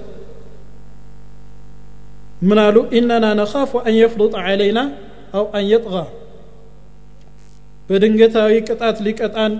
ምን 2.48 2.58
አሉ 2.62 2.76
ኢነና 2.98 3.26
ነኻፉ 3.40 3.72
አን 3.88 3.94
የፍሩጥ 3.98 4.32
ዓለይና 4.44 4.80
አው 5.38 5.44
አን 5.58 5.64
የጥጋ 5.72 5.96
በድንገታዊ 7.91 8.51
ቅጣት 8.67 8.97
ሊቀጣን 9.05 9.53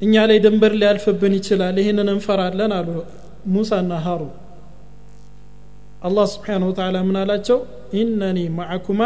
እኛ 0.00 0.14
ላይ 0.30 0.38
ድንበር 0.44 0.72
ሊያልፍብን 0.80 1.32
ይችላል። 1.38 1.76
ይህንን 1.82 2.08
እንፈራለን 2.12 2.72
አሉ 2.76 2.88
ሙሳና 3.54 3.92
ሃሩን። 4.04 4.32
አላህ 6.02 6.26
ስብሓን 6.32 6.62
ወተላ 6.68 6.96
ምን 7.06 7.16
አላቸው? 7.22 7.58
ኢነኒ 8.00 8.38
ማዕኩማ 8.58 9.00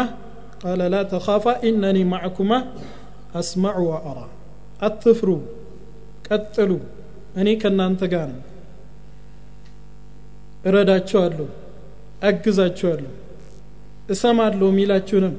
ቃለ 0.63 0.81
ላ 0.93 0.97
ተኻፋ 1.11 1.45
ኢነኒ 1.69 1.97
ማዕኩማ 2.11 2.51
አስማዑ 3.39 3.77
ወአራ። 3.89 4.19
አትፍሩ 4.81 5.29
ቀጥሉ 6.27 6.71
እኔ 7.39 7.49
ከእናንተ 7.61 8.01
ጋር 8.13 8.27
ነው 8.33 8.43
እረዳችኋለሁ 10.63 11.47
አግዛችኋለሁ 12.23 13.11
እሰማለሁ 14.09 14.67
የሚላችሁንም 14.71 15.35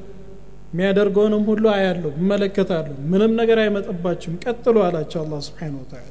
የሚያደርገውንም 0.74 1.44
ሁሉ 1.50 1.64
አያለሁ 1.76 2.10
እመለከታለሁ 2.22 2.96
ምንም 3.12 3.32
ነገር 3.40 3.58
አይመጥባችሁም 3.64 4.34
ቀጥሉ 4.44 4.76
አላቸው 4.86 5.20
አላ 5.24 5.38
ስብሓን 5.48 5.74
ወተላ 5.80 6.06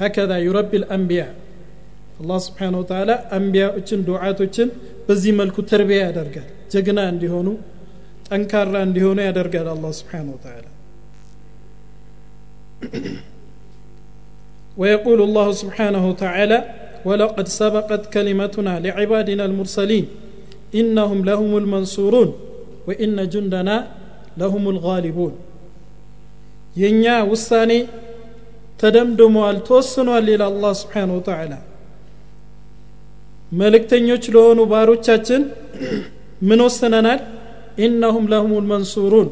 ሀከዛ 0.00 0.32
ዩረቢ 0.46 0.72
ልአንቢያ 0.82 1.24
አላህ 2.20 2.38
ስብሓን 2.46 2.74
ወተላ 2.80 3.10
አንቢያዎችን 3.38 4.00
ዱዓቶችን 4.08 4.68
በዚህ 5.06 5.32
መልኩ 5.40 5.56
ተርቢያ 5.72 6.00
ያደርጋል 6.08 6.48
ጀግና 6.74 7.00
እንዲሆኑ 7.14 7.48
ጠንካራ 8.28 8.74
እንዲሆኑ 8.88 9.18
ያደርጋል 9.28 9.68
አላህ 9.76 9.92
ስብሓን 10.00 10.28
ወተላ 10.34 10.66
ويقول 14.76 15.20
الله 15.22 15.48
سبحانه 15.62 16.02
وتعالى 16.10 16.58
ولقد 17.04 17.46
سبقت 17.60 18.02
كلمتنا 18.14 18.72
لعبادنا 18.84 19.44
المرسلين 19.44 20.06
إنهم 20.74 21.18
لهم 21.24 21.52
المنصورون 21.62 22.28
ወኢነ 22.87 23.19
ጁንደና 23.33 23.69
ለሁም 24.39 24.65
ልጋሊቡን 24.75 25.33
የእኛ 26.81 27.03
ውሳኔ 27.31 27.71
ተደምድሟል 28.79 29.57
ተወስኗል 29.67 30.25
ይል 30.31 30.41
አላ 30.47 30.71
ስብሓን 30.79 31.11
ወተላ 31.15 31.53
መልእክተኞች 33.59 34.23
ለሆኑ 34.35 34.59
ባሮቻችን 34.71 35.41
ምን 36.47 36.59
ወስነናል? 36.65 37.19
ኢነሁም 37.79 38.25
ለሁም 38.31 38.51
ልመንሱሩን 38.57 39.29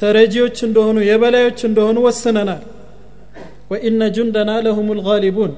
ተረጂዎች 0.00 0.56
እንደሆኑ 0.66 0.98
የበላዮች 1.08 1.60
እንደሆኑ 1.68 1.98
ወስነናል። 2.06 2.62
ወኢነ 3.72 4.02
ጁንደና 4.16 4.50
ለሁም 4.66 4.88
ልጋሊቡን 4.98 5.52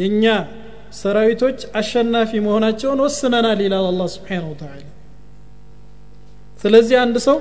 የእኛ 0.00 0.24
ሰራዊቶች 1.00 1.60
አሸናፊ 1.80 2.30
መሆናቸውን 2.46 3.02
ወስነናል 3.06 3.60
ይላል 3.66 3.86
አላ 3.90 4.02
ስብሓን 4.14 4.44
ወተላ 4.50 4.72
ስለዚህ 6.64 6.96
አንድ 7.00 7.16
ሰው 7.24 7.38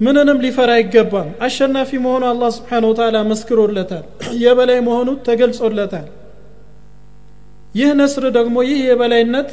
ምንንም 0.00 0.38
ሊፈራ 0.44 0.70
አይገባም። 0.76 1.28
አሸናፊ 1.46 1.90
መሆኑ 2.04 2.22
አላህ 2.30 2.48
ስብሓን 2.56 2.84
ወተላ 2.88 3.16
መስክሮለታል። 3.28 4.04
የበላይ 4.44 4.78
መሆኑ 4.88 5.08
ተገልጾለታል። 5.26 6.06
ይህ 7.74 7.90
ነስር 8.00 8.24
ደግሞ 8.36 8.56
ይህ 8.68 8.80
የበላይነት 8.88 9.50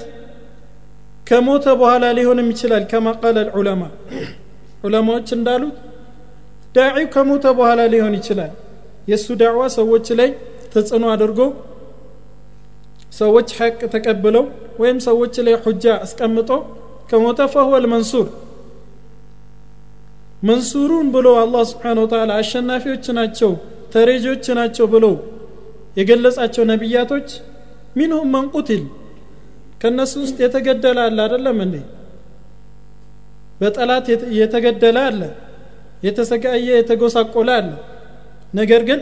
ከሞተ 1.28 1.66
በኋላ 1.80 2.06
ሊሆንም 2.18 2.47
ይችላል 2.54 2.84
ከማ 2.91 3.08
ቃለ 3.22 3.38
ልዑለማ 3.49 3.82
ዑለማዎች 4.86 5.30
እንዳሉት 5.38 5.78
ዳዒው 6.76 7.08
ከሞተ 7.16 7.45
በኋላ 7.58 7.82
ሊሆን 7.93 8.14
ይችላል። 8.20 8.52
የእሱ 9.10 9.28
ዳዕዋ 9.41 9.64
ሰዎች 9.78 10.08
ላይ 10.20 10.30
ተጽዕኖ 10.74 11.06
አድርጎ 11.14 11.39
ሰዎች 13.18 13.49
ሐቅ 13.58 13.80
ተቀብለው 13.93 14.45
ወይም 14.82 14.99
ሰዎች 15.08 15.34
ላይ 15.45 15.56
ሑጃ 15.64 15.86
አስቀምጦ 16.06 16.49
ከሞተ 17.12 17.39
ፈሁወ 17.53 17.76
ልመንሱር። 17.84 18.28
መንሱሩን 20.41 21.07
ብሎ 21.16 21.28
አላህ 21.41 21.64
ስብሓን 21.72 21.97
ወተላ 22.03 22.38
አሸናፊዎች 22.39 23.05
ናቸው 23.18 23.51
ተሬጆች 23.93 24.45
ናቸው 24.59 24.86
ብሎ 24.93 25.05
የገለጻቸው 25.97 26.64
ነቢያቶች 26.72 27.30
ሚንሁም 27.97 28.30
መን 28.34 28.45
ከእነሱ 29.82 30.14
ውስጥ 30.24 30.38
የተገደለ 30.43 30.97
አለ 31.05 31.18
አደለም 31.26 31.57
እንዴ? 31.66 31.76
በጠላት 33.59 34.05
የተገደለ 34.39 34.97
አለ 35.07 35.22
የተሰቃየ 36.03 36.68
የተጎሳቆለ 36.74 37.49
አለ። 37.57 37.70
ነገር 38.53 38.82
ግን 38.89 38.99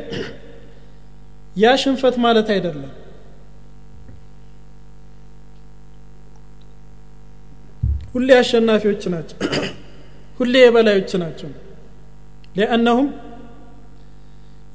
ያ 1.56 1.72
ሽንፈት 1.84 2.16
ማለት 2.26 2.48
አይደለም 2.56 2.92
ሁሌ 8.14 8.30
አሸናፊዎች 8.38 9.04
ናቸው። 9.14 9.38
ሁሌ 10.40 10.54
የበላዮች 10.64 11.12
ናቸው። 11.24 11.50
ሊአነሁም 12.58 13.08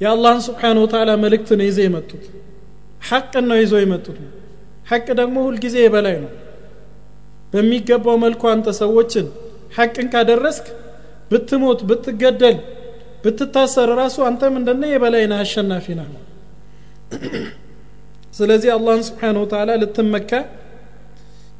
የአላህን 0.00 0.40
ስብሓን 0.46 0.78
ወተላ 0.82 1.10
መልእክት 1.24 1.50
ነው 1.58 1.66
ይዘው 1.68 1.84
የመጡት። 1.86 2.24
ሐቅን 3.08 3.44
ነው 3.50 3.58
ይዘው 3.62 3.80
የመጡት። 3.82 4.18
ሐቅ 4.90 5.06
ደግሞ 5.20 5.36
ሁልጊዜ 5.48 5.76
የበላይ 5.82 6.16
ነው። 6.24 6.32
በሚገባው 7.52 8.16
መልኩ 8.24 8.42
አንተ 8.52 8.68
ሰዎችን 8.80 9.26
ሐቅን 9.76 10.06
ካደረስክ 10.12 10.66
ብትሞት 11.30 11.80
ብትገደል 11.90 12.56
ብትታሰር 13.24 13.90
ራሱ 14.00 14.16
አንተ 14.28 14.50
ምንድነ 14.54 14.84
የበላይ 14.90 15.24
ነህ 15.30 15.40
አሸናፊ 15.44 15.86
ነህ። 16.00 16.08
ስለዚህ 18.38 18.70
አላህን 18.76 19.02
ስብሓን 19.08 19.36
ወተላ 19.42 19.70
ልትመካ 19.82 20.30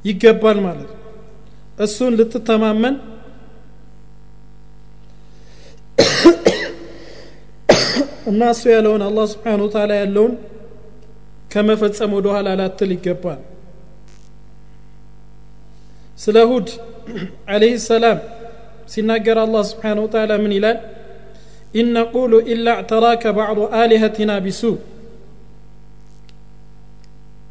ይገባል 0.05 0.59
ማለት 0.67 0.89
ነው 0.91 1.01
እሱን 1.79 2.13
ልትተማመን? 2.19 2.97
እና 8.31 8.43
እሱ 8.53 8.63
ያለውን 8.75 9.03
አላህ 9.07 9.25
سبحانه 9.33 9.61
وتعالى 9.65 9.91
ያለውን 10.03 10.33
ከመፈጸም 11.53 12.13
ወደ 12.17 12.27
ኋላ 12.35 12.49
ላትል 12.61 12.91
ይገባል። 12.95 13.41
ስለ 16.19 16.37
ሁድ 16.51 16.69
عليه 17.53 17.75
السلام 17.87 18.19
ሲናገር 18.93 19.39
አላህ 19.45 19.63
سبحانه 19.71 19.99
وتعالى 20.05 20.33
ምን 20.43 20.53
ይላል? 20.57 20.79
إن 21.75 21.89
نقول 21.97 22.33
إلا 22.53 22.67
اعتراك 22.81 23.25
بعض 23.37 23.61
آلهتنا 23.79 24.33
بسوء። 24.45 24.63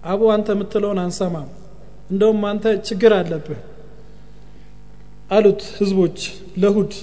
አቡ 0.05 0.21
አንተ 0.35 0.47
የምትለውን 0.55 0.99
አንሰማም። 1.03 1.49
እንደውም 2.11 2.41
አንተ 2.51 2.65
ችግር 2.87 3.11
አለብህ 3.19 3.59
አሉት 5.33 5.61
ህዝቦች 5.77 6.17
ለሁድ። 6.63 6.93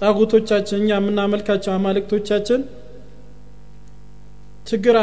ጣጉቶቻችን 0.00 0.80
እኛ 0.80 0.90
የምናመልካቸው 0.96 1.72
አማልክቶቻችን 1.74 2.60
ችግር 4.68 4.96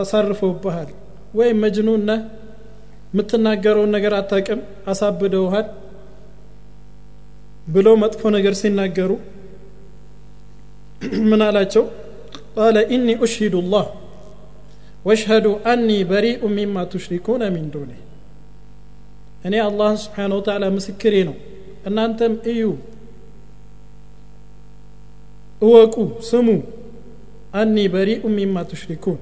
አሳርፈውብሃል 0.00 0.90
ወይም 1.38 1.58
መጅኑን 1.64 2.02
ነህ 2.08 2.20
የምትናገረውን 3.12 3.92
ነገር 3.96 4.12
አታቅም 4.18 4.60
አሳብደውሃል 4.92 5.66
ብለው 7.68 7.94
መጥፎ 8.02 8.22
ነገር 8.36 8.54
ሲናገሩ 8.60 9.10
ምን 11.30 11.40
አላቸው? 11.46 11.84
قال 12.56 12.76
إني 12.94 13.08
أشهد 13.24 13.56
الله 13.72 13.86
واشهدوا 15.04 15.46
أني 15.72 15.88
بريء 16.10 16.42
مما 16.56 16.76
تشركون 16.92 17.42
من 17.54 17.66
دونه 17.74 17.92
እኔ 19.40 19.54
አላህን 19.64 19.98
سبحانه 20.02 20.32
وتعالى 20.36 20.64
ምስክሬ 20.74 21.14
ነው። 21.28 21.36
እናንተም 21.88 22.32
እዩ 22.50 22.62
እወቁ 25.62 25.94
ስሙ። 26.28 26.48
أني 27.54 27.76
بريء 27.92 28.22
مما 28.34 28.56
تشركون 28.70 29.18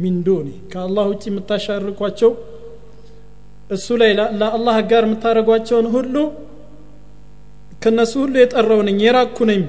من 0.00 0.16
دونه። 0.26 0.48
ከአላህ 0.72 1.04
ውጭ 1.12 1.22
የምታሻርኳቸው 1.28 2.30
እሱ 3.70 3.86
ላይ 4.00 4.10
ለአላህ 4.40 4.76
ጋር 4.90 5.02
የምታደረጓቸውን 5.06 5.86
ሁሉ 5.94 6.16
ከነሱ 7.82 8.12
ሁሉ 8.22 8.34
የጠራው 8.40 8.80
ነኝ 8.88 8.98
የራኩ 9.04 9.38
ነኝ 9.50 9.62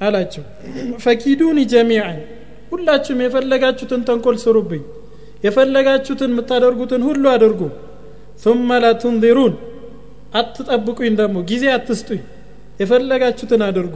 አላቸው። 0.00 0.44
ፈኪዱኒ 1.04 1.58
ጀሚዓን 1.72 2.18
ሁላችሁም 2.72 3.20
የፈለጋችሁትን 3.24 4.02
ተንኮል 4.08 4.36
ስሩብኝ 4.44 4.82
የፈለጋችሁትን 5.44 6.30
የምታደርጉትን 6.32 7.02
ሁሉ 7.08 7.24
አድርጉ 7.34 7.60
ثم 8.43 8.69
لا 8.83 8.91
ትንዚሩን 9.03 9.53
አትጠብቁኝ 10.39 11.13
ደግሞ 11.21 11.37
ጊዜ 11.51 11.63
አትስጡኝ 11.75 12.21
የፈለጋችሁትን 12.81 13.61
አድርጉ 13.67 13.95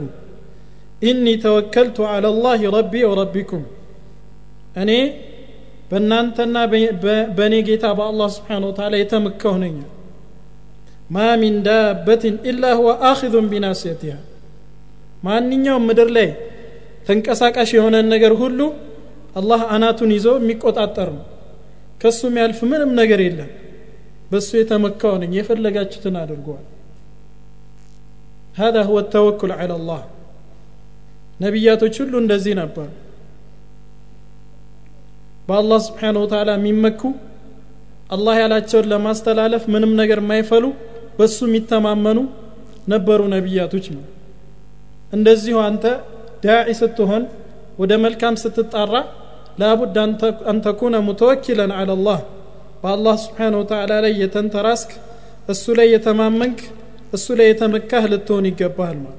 ኢኒ 1.08 1.26
ተወከልቱ 1.44 1.96
አላ 2.12 2.26
ላህ 2.38 2.60
ረቢ 2.76 2.92
ወረቢኩም 3.10 3.62
እኔ 4.82 4.90
በእናንተና 5.90 6.56
በእኔ 7.36 7.54
ጌታ 7.68 7.84
በአላህ 7.98 8.28
ስብሓን 8.36 8.62
ወተላ 8.68 8.94
የተመካሁ 9.02 9.54
ነኝ 9.64 9.76
ማ 11.14 11.24
ሚን 11.42 11.56
ዳበትን 11.66 12.36
ኢላ 12.50 12.64
ሁወ 12.78 12.90
አኪዙን 13.10 13.46
ቢናስየቲሃ 13.52 14.14
ማንኛውም 15.26 15.84
ምድር 15.88 16.08
ላይ 16.16 16.28
ተንቀሳቃሽ 17.06 17.70
የሆነን 17.76 18.06
ነገር 18.14 18.32
ሁሉ 18.42 18.60
አላህ 19.40 19.60
አናቱን 19.74 20.10
ይዞ 20.16 20.28
የሚቆጣጠር 20.40 21.08
ነው 21.16 21.24
ከሱ 22.02 22.20
የሚያልፍ 22.28 22.58
ምንም 22.70 22.90
ነገር 23.00 23.20
የለም 23.26 23.50
በሱ 24.32 24.50
የተመካው 24.60 25.14
ነኝ 25.22 25.32
የፈለጋችሁትን 25.40 26.16
አድርገዋል 26.22 26.66
هذا 28.62 28.80
هو 28.88 28.96
التوكل 29.04 29.50
على 29.60 29.74
الله 29.78 30.02
ነቢያቶች 31.44 31.94
ሁሉ 32.02 32.14
እንደዚህ 32.24 32.52
ነበሩ 32.62 32.88
በአላህ 35.48 35.78
ስብሓን 35.86 36.16
ወተላ 36.22 36.50
የሚመኩ 36.58 37.00
አላህ 38.14 38.34
ያላቸውን 38.42 38.86
ለማስተላለፍ 38.92 39.62
ምንም 39.74 39.92
ነገር 40.00 40.18
የማይፈሉ 40.22 40.64
በሱ 41.18 41.38
የሚተማመኑ 41.48 42.18
ነበሩ 42.92 43.20
ነቢያቶች 43.34 43.86
ነው 43.96 44.04
እንደዚሁ 45.16 45.56
አንተ 45.68 45.84
ዳዒ 46.44 46.68
ስትሆን 46.80 47.24
ወደ 47.82 47.92
መልካም 48.04 48.34
ስትጣራ 48.42 48.94
ላቡድ 49.62 49.96
አን 50.50 50.58
ተኩነ 50.66 50.94
ሙተወኪለን 51.08 51.72
አላ 51.80 51.96
ላህ 52.06 52.20
በአላህ 52.81 53.15
ስብሓን 53.23 53.53
ወተላ 53.59 53.93
ላይ 54.03 54.13
የተንተራስክ 54.21 54.91
እሱ 55.53 55.63
ላይ 55.79 55.87
የተማመንክ 55.93 56.59
እሱ 57.13 57.27
ላይ 57.39 57.47
የተመካህ 57.51 58.03
ልትሆን 58.11 58.45
ይገባሃል 58.49 58.97
ማለት 58.99 59.15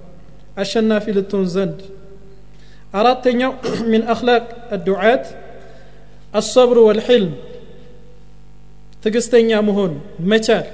አሸናፊ 0.57 1.05
ልትሆን 1.17 1.47
ዘንድ። 1.55 1.79
አራተኛው 2.95 3.53
ሚን 3.91 4.03
አክላቅ 4.15 4.45
አዱዓት 4.77 5.25
አሰብር 6.35 6.79
ወልሕልም 6.87 7.33
ትግስተኛ 9.05 9.51
መሆን 9.69 9.93
መቻል 10.31 10.67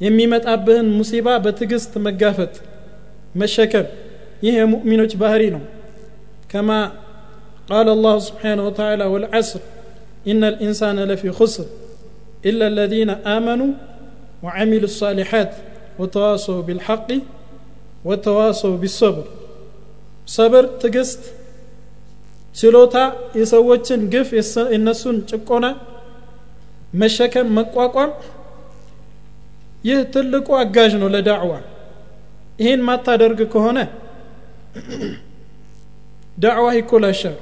የሚመጣብህን 0.00 0.88
ሙሲባ 0.98 1.28
በትግስት 1.44 1.92
መጋፈጥ 2.04 2.52
መሸከም። 3.34 3.86
ይህ 4.44 4.54
የሙእሚኖች 4.58 5.12
ባህሪ 5.22 5.42
ነው። 5.54 5.62
ከማ 6.50 6.70
ቃል 7.70 7.88
አላሁ 7.94 8.16
ስብሓንሁ 8.28 8.64
ወተላ 8.68 9.02
ወልዓስር 9.14 9.62
إن 10.27 10.43
الإنسان 10.43 10.97
لفي 11.03 11.31
خسر 11.31 11.65
إلا 12.45 12.65
الذين 12.67 13.09
آمنوا 13.09 13.71
وعملوا 14.43 14.89
الصالحات 14.91 15.51
وتواصوا 15.99 16.61
بالحق 16.61 17.09
وتواصوا 18.05 18.75
بالصبر 18.77 19.25
صبر 20.27 20.63
تقست 20.83 21.21
ችሎታ 22.55 22.95
የሰዎችን 23.39 24.01
ግፍ 24.13 24.27
የነሱን 24.73 25.15
ጭቆና 25.29 25.65
መሸከም 27.01 27.47
መቋቋም 27.57 28.11
ይህ 29.87 29.99
ትልቁ 30.13 30.47
አጋዥ 30.59 30.91
ነው 31.01 31.09
ለዳዕዋ 31.15 31.53
ይህን 32.61 32.81
ማታደርግ 32.89 33.39
ከሆነ 33.53 33.79
ዳዕዋ 36.43 36.67
ይኮላሻል 36.79 37.35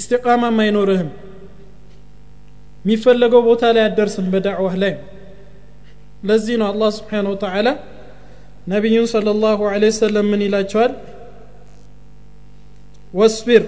ኢስቲቃማም 0.00 0.56
አይኖርህም 0.64 1.10
የሚፈለገው 2.81 3.41
ቦታ 3.47 3.63
ላይ 3.75 3.83
አደርስም 3.87 4.27
በዳዕዋህ 4.33 4.75
ላይ። 4.83 4.93
ለዚህ 6.23 6.55
ነው 6.61 6.67
አላህ 6.71 6.89
ስብሓን 6.97 7.27
ወተላ 7.31 7.67
ነቢዩን 8.67 9.07
صለ 9.11 9.27
ላሁ 9.43 9.59
ለ 10.15 10.21
ምን 10.29 10.41
ይላቸዋል? 10.45 10.91
ወስቢር 13.13 13.63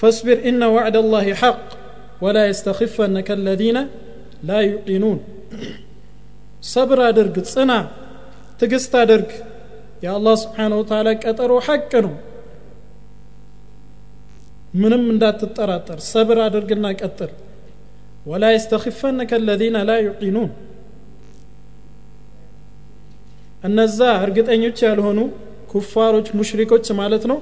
ፈስቢር 0.00 0.38
ኢነ 0.48 0.62
ዋዕድ 0.74 0.96
ላህ 1.12 1.26
ሐቅ 1.42 1.60
ወላ 2.22 2.38
የስተክፈነከ 2.46 3.28
አለዚነ 3.36 3.78
ላ 4.48 4.58
ዩቂኑን 4.66 5.18
ሰብር 6.72 7.00
አድርግ 7.08 7.36
ጽና 7.50 7.72
ትግስት 8.60 8.92
አድርግ። 9.02 9.30
የአላህ 10.04 10.34
ስብሓን 10.42 10.72
ወተላ 10.78 11.08
ቀጠሮ 11.22 11.52
ሐቅ 11.66 11.92
ነው። 12.06 12.14
ምንም 14.80 15.04
እንዳትጠራጠር 15.12 15.98
ሰብር 16.12 16.38
አድርግና 16.46 16.86
ቀጥል። 17.00 17.30
ولا 18.30 18.48
يستخفنك 18.56 19.30
الذين 19.42 19.76
لا 19.90 19.96
يقنون 20.08 20.50
እነዛ 23.68 23.98
እርግጠኞች 24.24 24.78
ያልሆኑ 24.86 25.20
ኩፋሮች 25.70 26.26
ሙሽሪኮች 26.38 26.86
ማለት 27.00 27.24
ነው 27.30 27.38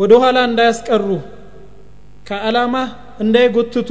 ወደ 0.00 0.12
ኋላ 0.22 0.38
እንዳያስቀሩ 0.48 1.06
ከአላማ 2.28 2.74
እንዳይጎትቱ 3.24 3.90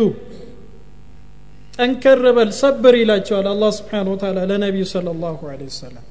ጠንከር 1.76 2.24
በል 2.38 2.52
ሰብር 2.62 2.96
ይላቸዋል 3.02 3.48
አላህ 3.54 3.72
ስብሓን 3.80 4.08
ወተላ 4.14 4.40
ለነቢዩ 4.52 4.86
ስለ 4.94 5.08
ላሁ 5.26 5.40
ለ 5.60 5.64
ወሰለም 5.72 6.06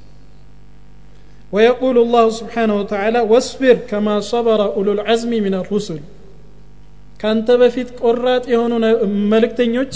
ويقول 1.54 1.96
الله 2.04 2.26
سبحانه 2.40 2.74
وتعالى 2.80 3.20
واصبر 3.30 3.76
كما 3.90 4.14
صبر 4.32 4.60
أولو 4.76 4.92
العزم 4.98 5.32
من 5.46 5.54
الرسل 5.62 5.98
ከአንተ 7.20 7.48
በፊት 7.60 7.88
ቆራጥ 8.00 8.44
የሆኑ 8.52 8.72
መልእክተኞች 9.32 9.94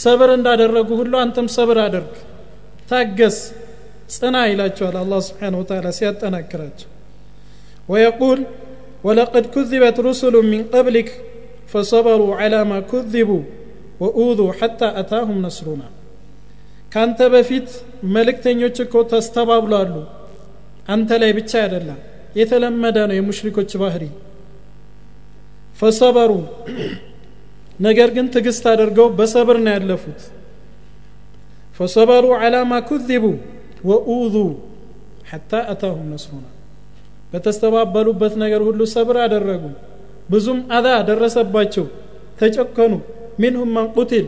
ሰብር 0.00 0.30
እንዳደረጉ 0.34 0.88
ሁሉ 1.00 1.12
አንተም 1.22 1.46
ሰብር 1.54 1.78
አድርግ። 1.84 2.12
ታገስ 2.90 3.36
ጽና 4.14 4.36
ይላቸዋል 4.50 4.96
አላ 5.00 5.14
ስብሓን 5.26 5.54
ወተላ 5.60 5.86
ሲያጠናክራቸው። 5.98 6.88
ወየቁል 7.88 8.40
ወለቀድ 9.04 9.46
ኩذበት 9.54 9.98
ሩሱሉ 10.06 10.36
ሚን 10.50 10.62
ቀብሊክ 10.72 11.08
ፈሰበሩ 11.72 12.22
ዐላ 12.38 12.54
ማ 12.70 12.78
ኩذቡ 12.90 13.30
ወኡዙ 14.02 14.40
ሐታ 14.58 14.80
አታሁም 15.00 15.38
ነስሩና። 15.44 15.82
ካንተ 16.92 17.20
በፊት 17.34 17.68
መልእክተኞች 18.14 18.76
እኮ 18.84 19.02
ተስተባብሏሉ። 19.10 19.94
አንተ 20.88 21.10
ላይ 21.22 21.30
ብቻ 21.38 21.52
አይደለም 21.64 21.98
የተለመደ 22.36 22.96
ነው 23.08 23.16
የሙሽሪኮች 23.18 23.72
ባህሪ። 23.82 24.04
ፈሰበሩ። 25.80 26.32
ነገር 27.80 28.08
ግን 28.16 28.26
ትግስት 28.34 28.64
አድርገው 28.72 29.08
በሰብር 29.18 29.56
ነው 29.64 29.72
ያለፉት። 29.76 30.20
ፈሰበሩ 31.78 32.24
አላማ 32.40 32.72
ኩዚቡ 32.88 33.24
ወኡዙ 33.90 34.34
ሐታ 35.30 35.52
አታሁም 35.72 36.08
ነስሩና። 36.12 36.46
በተስተባበሉበት 37.32 38.34
ነገር 38.42 38.60
ሁሉ 38.68 38.80
ሰብር 38.94 39.16
አደረጉ። 39.24 39.64
ብዙም 40.30 40.60
አዛ 40.76 40.86
ደረሰባቸው። 41.08 41.86
ተጨከኑ። 42.40 42.92
ሚንሁም 43.40 43.70
መን 43.76 43.88
ቁትል 43.96 44.26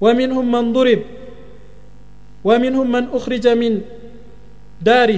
ومنهم 0.00 0.46
መን 0.54 0.66
ضرب 0.72 1.00
ومنهم 2.44 2.86
መን 2.86 3.04
أخرج 3.10 3.46
من 3.60 3.72
ዳሪ 4.80 5.10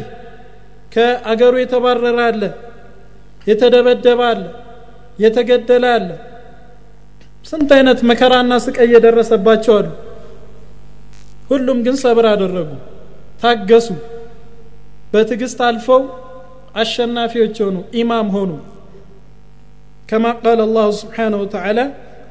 ከአገሩ 0.92 1.54
የተባረረ 1.60 2.18
አለ። 2.28 2.42
የተደበደበ 3.49 4.21
አለ 4.31 4.41
የተገደለ 5.23 5.85
አለ 5.97 6.07
ስንት 7.49 7.69
አይነት 7.77 7.99
መከራና 8.09 8.53
ስቃይ 8.65 8.87
እየደረሰባቸው 8.89 9.73
አሉ 9.79 9.89
ሁሉም 11.51 11.79
ግን 11.85 11.95
ሰብር 12.03 12.25
አደረጉ 12.33 12.69
ታገሱ 13.41 13.87
በትዕግስት 15.11 15.59
አልፈው 15.67 16.01
አሸናፊዎች 16.81 17.57
ሆኑ 17.65 17.77
ኢማም 18.01 18.29
ሆኑ 18.37 18.51
كما 20.11 20.31
قال 20.45 20.59
الله 20.67 20.87
سبحانه 21.01 21.37
وتعالى 21.43 21.85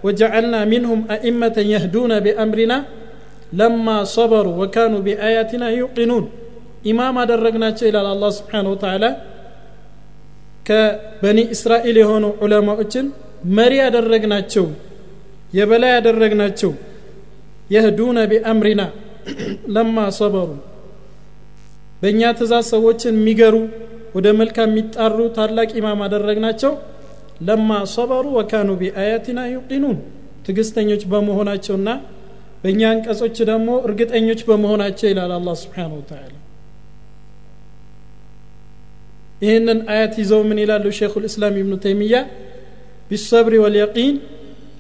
وجعلنا 0.04 0.60
منهم 0.64 1.00
أئمة 1.16 1.56
يهدون 1.74 2.12
بأمرنا 2.24 2.78
لما 3.52 3.96
صبروا 4.16 4.56
وكانوا 4.60 5.00
بآياتنا 5.06 5.66
يوقنون 5.80 6.24
ኢማም 6.90 7.16
አደረግናቸው 7.22 7.84
ይላል 7.88 8.06
አላህ 8.14 8.30
ስብሓን 8.38 8.66
ወተላ 8.72 9.04
ከበኒ 10.69 11.39
እስራኤል 11.55 11.97
የሆኑ 12.01 12.25
ዑለማዎችን 12.43 13.05
መሪ 13.57 13.73
ያደረግናቸው 13.81 14.65
የበላይ 15.53 15.91
ያደረግናቸው 15.95 16.71
የህዱነ 17.75 18.19
ቢአምሪና 18.31 18.81
ለማ 19.75 19.97
ሰበሩ። 20.17 20.49
በእኛ 22.01 22.21
ትእዛዝ 22.37 22.65
ሰዎችን 22.73 23.15
የሚገሩ 23.19 23.55
ወደ 24.15 24.27
መልካም 24.39 24.69
የሚጣሩ 24.71 25.17
ታላቅ 25.37 25.69
ኢማም 25.79 26.01
አደረግናቸው። 26.05 26.73
ለማ 27.47 27.71
ሰበሩ 27.93 28.25
ወካኑ 28.37 28.69
ቢአያቲና 28.81 29.41
ዩቂኑን 29.53 29.97
ትግስተኞች 30.47 31.03
በመሆናቸውና 31.11 31.89
በእኛ 32.63 32.81
አንቀጾች 32.93 33.37
ደግሞ 33.51 33.69
እርግጠኞች 33.87 34.41
በመሆናቸው 34.49 35.07
ይላል 35.11 35.33
አላህ 35.37 35.55
ስብሓን 35.61 35.91
ወተላ 35.97 36.38
ይህንን 39.44 39.78
አያት 39.92 40.14
ይዘው 40.22 40.42
ምን 40.48 40.58
ይላሉ 40.62 40.84
ሼኹ 40.98 41.12
ልእስላም 41.24 41.56
ኢብኑ 41.60 41.74
ተይሚያ 41.84 42.16
ቢሰብሪ 43.10 43.54
ወልየቂን 43.64 44.14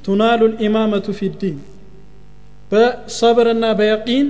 ቱናሉ 0.06 0.40
ልኢማመቱ 0.52 1.06
ፊ 1.18 1.28
ዲን 1.40 1.56
በሰብርና 2.70 3.64
በየቂን 3.78 4.26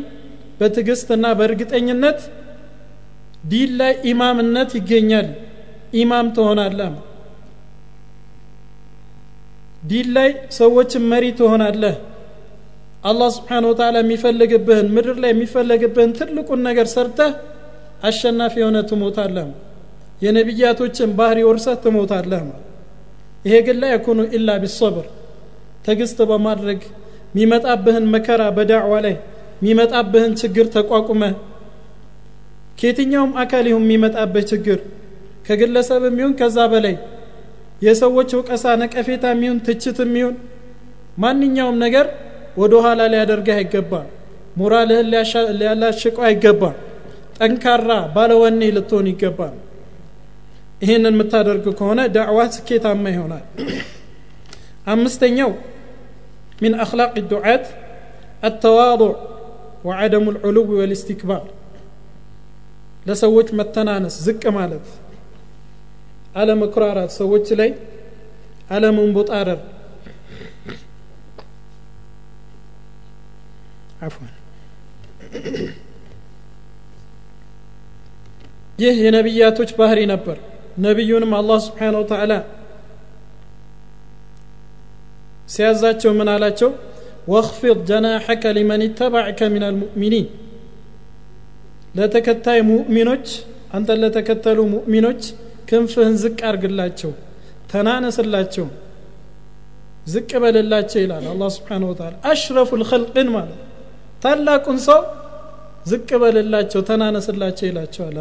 በትዕግስትና 0.58 1.26
በእርግጠኝነት 1.38 2.18
ዲን 3.50 3.70
ላይ 3.80 3.92
ኢማምነት 4.10 4.70
ይገኛል 4.78 5.28
ኢማም 6.00 6.28
ትሆናለህ 6.36 6.92
ዲን 9.82 10.08
ላይ 10.16 10.28
ሰዎችን 10.58 11.02
መሪ 11.12 11.24
ትሆናለህ 11.40 11.96
አላህ 13.10 13.28
ስብሓን 13.36 13.64
ወተላ 13.70 13.96
የሚፈልግብህን 14.02 14.86
ምድር 14.94 15.16
ላይ 15.22 15.30
የሚፈለግብህን 15.34 16.12
ትልቁን 16.18 16.60
ነገር 16.68 16.86
ሰርተህ 16.94 17.32
አሸናፊ 18.08 18.54
የሆነ 18.62 18.78
ትሞታለህ 18.90 19.48
የነቢያቶችን 20.21 21.09
ባህሪ 21.19 21.39
ወርሰህ 21.49 21.75
ትሞታለህ 21.83 22.41
ይሄ 23.45 23.55
ግን 23.67 23.77
ላይ 23.81 23.91
የኩኑ 23.93 24.19
ኢላ 24.37 24.55
ቢሰብር 24.63 25.05
ትግስት 25.85 26.17
በማድረግ 26.29 26.79
የሚመጣብህን 27.31 28.05
መከራ 28.13 28.41
በዳዕዋ 28.57 28.95
ላይ 29.05 29.15
የሚመጣብህን 29.59 30.33
ችግር 30.41 30.65
ተቋቁመ 30.75 31.23
ከየትኛውም 32.79 33.31
አካል 33.43 33.65
ይሁን 33.69 33.85
የሚመጣብህ 33.85 34.43
ችግር 34.51 34.79
ከግለሰብ 35.47 36.03
የሚሆን 36.07 36.33
ከዛ 36.39 36.57
በላይ 36.73 36.95
የሰዎች 37.85 38.29
እውቀሳ 38.35 38.65
ነቀፌታ 38.81 39.25
የሚሆን 39.33 39.59
ትችት 39.67 39.97
የሚሆን 40.03 40.35
ማንኛውም 41.23 41.77
ነገር 41.83 42.05
ወደ 42.57 42.73
ኋላ 42.83 43.01
ሊያደርግህ 43.13 43.55
አይገባም። 43.57 44.07
ሞራልህን 44.59 45.07
ሊያላሽቀው 45.59 46.23
አይገባም። 46.29 46.77
ጠንካራ 47.37 47.89
ባለወኔ 48.15 48.61
ልትሆን 48.77 49.07
ይገባል 49.11 49.53
ይህንን 50.80 51.14
የምታደርግ 51.16 51.66
ከሆነ 51.78 52.00
ዳዕዋ 52.16 52.40
ስኬታማ 52.56 53.04
ይሆናል 53.14 53.44
አምስተኛው 54.94 55.52
من 56.62 56.72
أخلاق 56.76 57.12
الدعاة 57.18 57.64
التواضع 58.42 59.12
وعدم 59.84 60.24
العلو 60.32 60.68
والاستكبار 60.78 61.44
ለሰዎች 63.08 63.48
መተናነስ 63.58 64.14
ዝቅ 64.26 64.42
ማለት 64.58 64.86
አለመኩራራት 66.40 67.10
ሰዎች 67.20 67.46
ላይ 67.60 67.70
አለመንቦጣረር 68.74 69.60
አፍዋን 74.06 74.32
ይህ 78.78 78.96
የነቢያቶች 79.04 79.70
ባህሪ 79.80 80.00
ነበር 80.12 80.38
ነቢዩንም 80.84 81.32
አላህ 81.38 81.58
ስብሓን 81.66 81.96
ወተዓላ 82.00 82.32
ሲያዛቸው 85.48 86.12
ምን 86.18 86.28
አላቸው 86.34 86.70
ወክፊድ 87.32 87.78
ጀናሐከ 87.90 88.52
ሊመን 88.56 88.82
ይተባዕከ 88.86 89.40
ምን 89.54 89.64
አልሙእሚኒን 89.68 90.26
ለተከታይ 91.98 92.60
ሙእሚኖች 92.70 93.26
አንተን 93.76 93.98
ለተከተሉ 94.04 94.60
ሙእሚኖች 94.74 95.22
ክንፍህን 95.68 96.16
ዝቅ 96.22 96.38
አርግላቸው 96.50 97.12
ተናነስላቸው 97.72 98.66
ዝቅ 100.12 100.30
በልላቸው 100.42 101.00
ይላል 101.04 101.26
አላህ 101.32 101.48
ስብሓን 101.56 101.84
ወተዓላ 101.90 102.14
አሽረፉ 102.30 102.70
ልከልቅን 102.82 103.28
ማለት 103.36 103.60
ታላቁን 104.24 104.78
ሰው 104.88 105.00
ዝቅ 105.90 106.08
በልላቸው 106.22 106.82
ተናነስላቸው 106.90 107.66
ይላቸዋል 107.70 108.16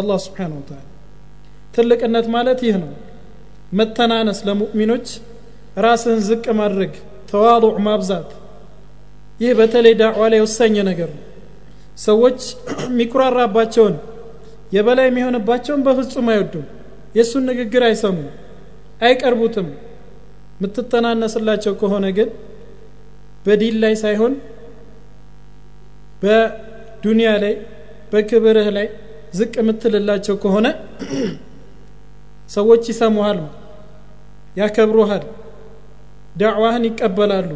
አላህ 0.00 0.18
ስብሓን 0.26 0.54
ወተዓላ 0.58 0.84
ትልቅነት 1.73 2.25
ማለት 2.33 2.59
ይህ 2.65 2.75
ነው። 2.81 2.91
መተናነስ 3.71 4.39
ለሙእሚኖች 4.47 5.07
ራስህን 5.77 6.21
ዝቅ 6.27 6.45
ማድረግ 6.59 6.93
ተዋضዕ 7.29 7.75
ማብዛት። 7.85 8.29
ይህ 9.39 9.51
በተለይ 9.59 9.93
ዳዕዋ 10.01 10.23
ላይ 10.33 10.39
ወሳኝ 10.43 10.75
ነገር 10.89 11.09
ነው። 11.15 11.23
ሰዎች 11.99 12.39
የሚኩራራባቸውን 12.89 13.95
የበላይ 14.73 15.07
የሚሆንባቸውን 15.09 15.81
በፍጹም 15.87 16.27
አይወዱም። 16.33 16.65
የእሱን 17.15 17.43
ንግግር 17.49 17.83
አይሰሙም 17.87 18.27
አይቀርቡትም። 19.01 19.67
የምትተናነስላቸው 20.57 21.73
ከሆነ 21.81 22.05
ግን 22.17 22.29
በዲን 23.45 23.77
ላይ 23.83 23.93
ሳይሆን 24.01 24.33
በዱንያ 26.21 27.29
ላይ 27.43 27.53
በክብርህ 28.11 28.67
ላይ 28.77 28.87
ዝቅ 29.33 29.53
የምትልላቸው 29.61 30.35
ከሆነ 30.43 30.67
ሰዎች 32.56 32.82
ይሰሙሃል 32.92 33.40
ያከብሩሃል 34.60 35.24
ዳዕዋህን 36.42 36.84
ይቀበላሉ 36.90 37.50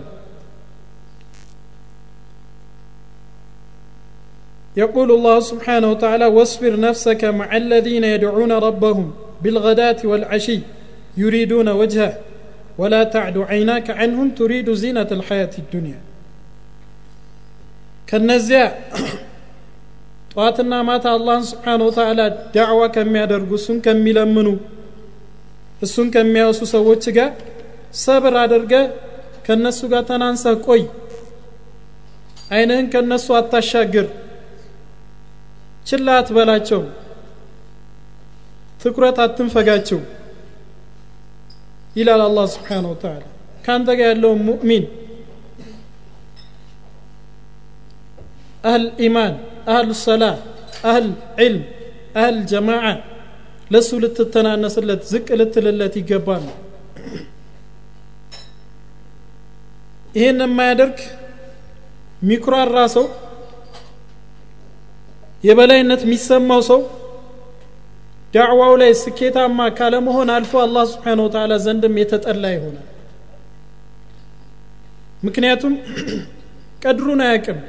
يقول 4.77 5.09
الله 5.17 5.37
سبحانه 5.51 5.89
وتعالى 5.93 6.27
واصبر 6.37 6.73
نفسك 6.81 7.23
مع 7.41 7.49
الذين 7.57 8.05
يدعون 8.15 8.53
ربهم 8.67 9.07
بالغداة 9.43 10.01
والعشي 10.11 10.61
يريدون 11.17 11.69
وجهه 11.81 12.13
ولا 12.81 13.03
تعد 13.15 13.37
عيناك 13.51 13.87
عنهم 13.91 14.27
تريد 14.41 14.67
زينة 14.83 15.11
الحياة 15.19 15.55
الدنيا 15.63 16.01
كالنزيع 18.09 18.67
ጠዋትና 20.33 20.73
ማታ 20.89 21.05
አላህን 21.17 21.45
ስብሓን 21.51 21.81
ወተዓላ 21.87 22.21
ዳዕዋ 22.55 22.83
ከሚያደርጉ 22.95 23.51
እሱን 23.61 23.79
ከሚለምኑ 23.87 24.49
እሱን 25.82 26.08
ከሚያወሱ 26.14 26.62
ሰዎች 26.74 27.04
ጋር 27.18 27.32
ሰብር 28.04 28.36
አድርገ 28.44 28.74
ከነሱ 29.46 29.80
ጋር 29.92 30.04
ተናንሰህ 30.10 30.56
ቆይ 30.68 30.84
አይንህን 32.56 32.88
ከነሱ 32.94 33.28
አታሻግር 33.40 34.08
ችላ 35.88 36.08
አትበላቸው 36.20 36.82
ትኩረት 38.82 39.18
አትንፈጋቸው 39.24 40.00
ይላል 41.96 42.22
አላህ 42.26 42.46
ስብሓን 42.54 42.86
ወተዓላ። 42.92 43.24
ከአንተ 43.66 43.90
ጋር 44.00 44.08
ያለውን 44.12 44.42
ሙእሚን 44.48 44.84
አህል 48.64 48.86
ኢማን 49.06 49.34
አህል 49.72 49.90
ሰላ 50.04 50.24
አህል 50.90 51.08
ዕልም 51.40 51.64
አህል 52.16 52.38
ጀማዓ 52.52 52.86
ለእሱ 53.72 53.90
ልትተናነስለት 54.04 55.04
ዝቅ 55.12 55.28
ልትልለት 55.40 55.94
ይገባል። 56.00 56.44
ይህን 60.16 60.42
የማያደርግ 60.44 60.98
ሚኩራራ 62.28 62.78
ሰው 62.96 63.06
የበላይነት 65.44 66.02
የሚሰማው 66.06 66.62
ሰው 66.70 66.80
ዳዕዋው 68.34 68.74
ላይ 68.82 68.92
ስኬታማ 69.02 69.68
ካለመሆን 69.78 70.30
አልፎ 70.36 70.54
አላህ 70.64 70.84
ስብሓን 70.94 71.20
ወተዓላ 71.26 71.54
ዘንድም 71.66 71.96
የተጠላ 72.02 72.46
ይሆናል። 72.56 72.88
ምክንያቱም 75.26 75.74
ቀድሩን 76.84 77.22
አያቅም 77.28 77.60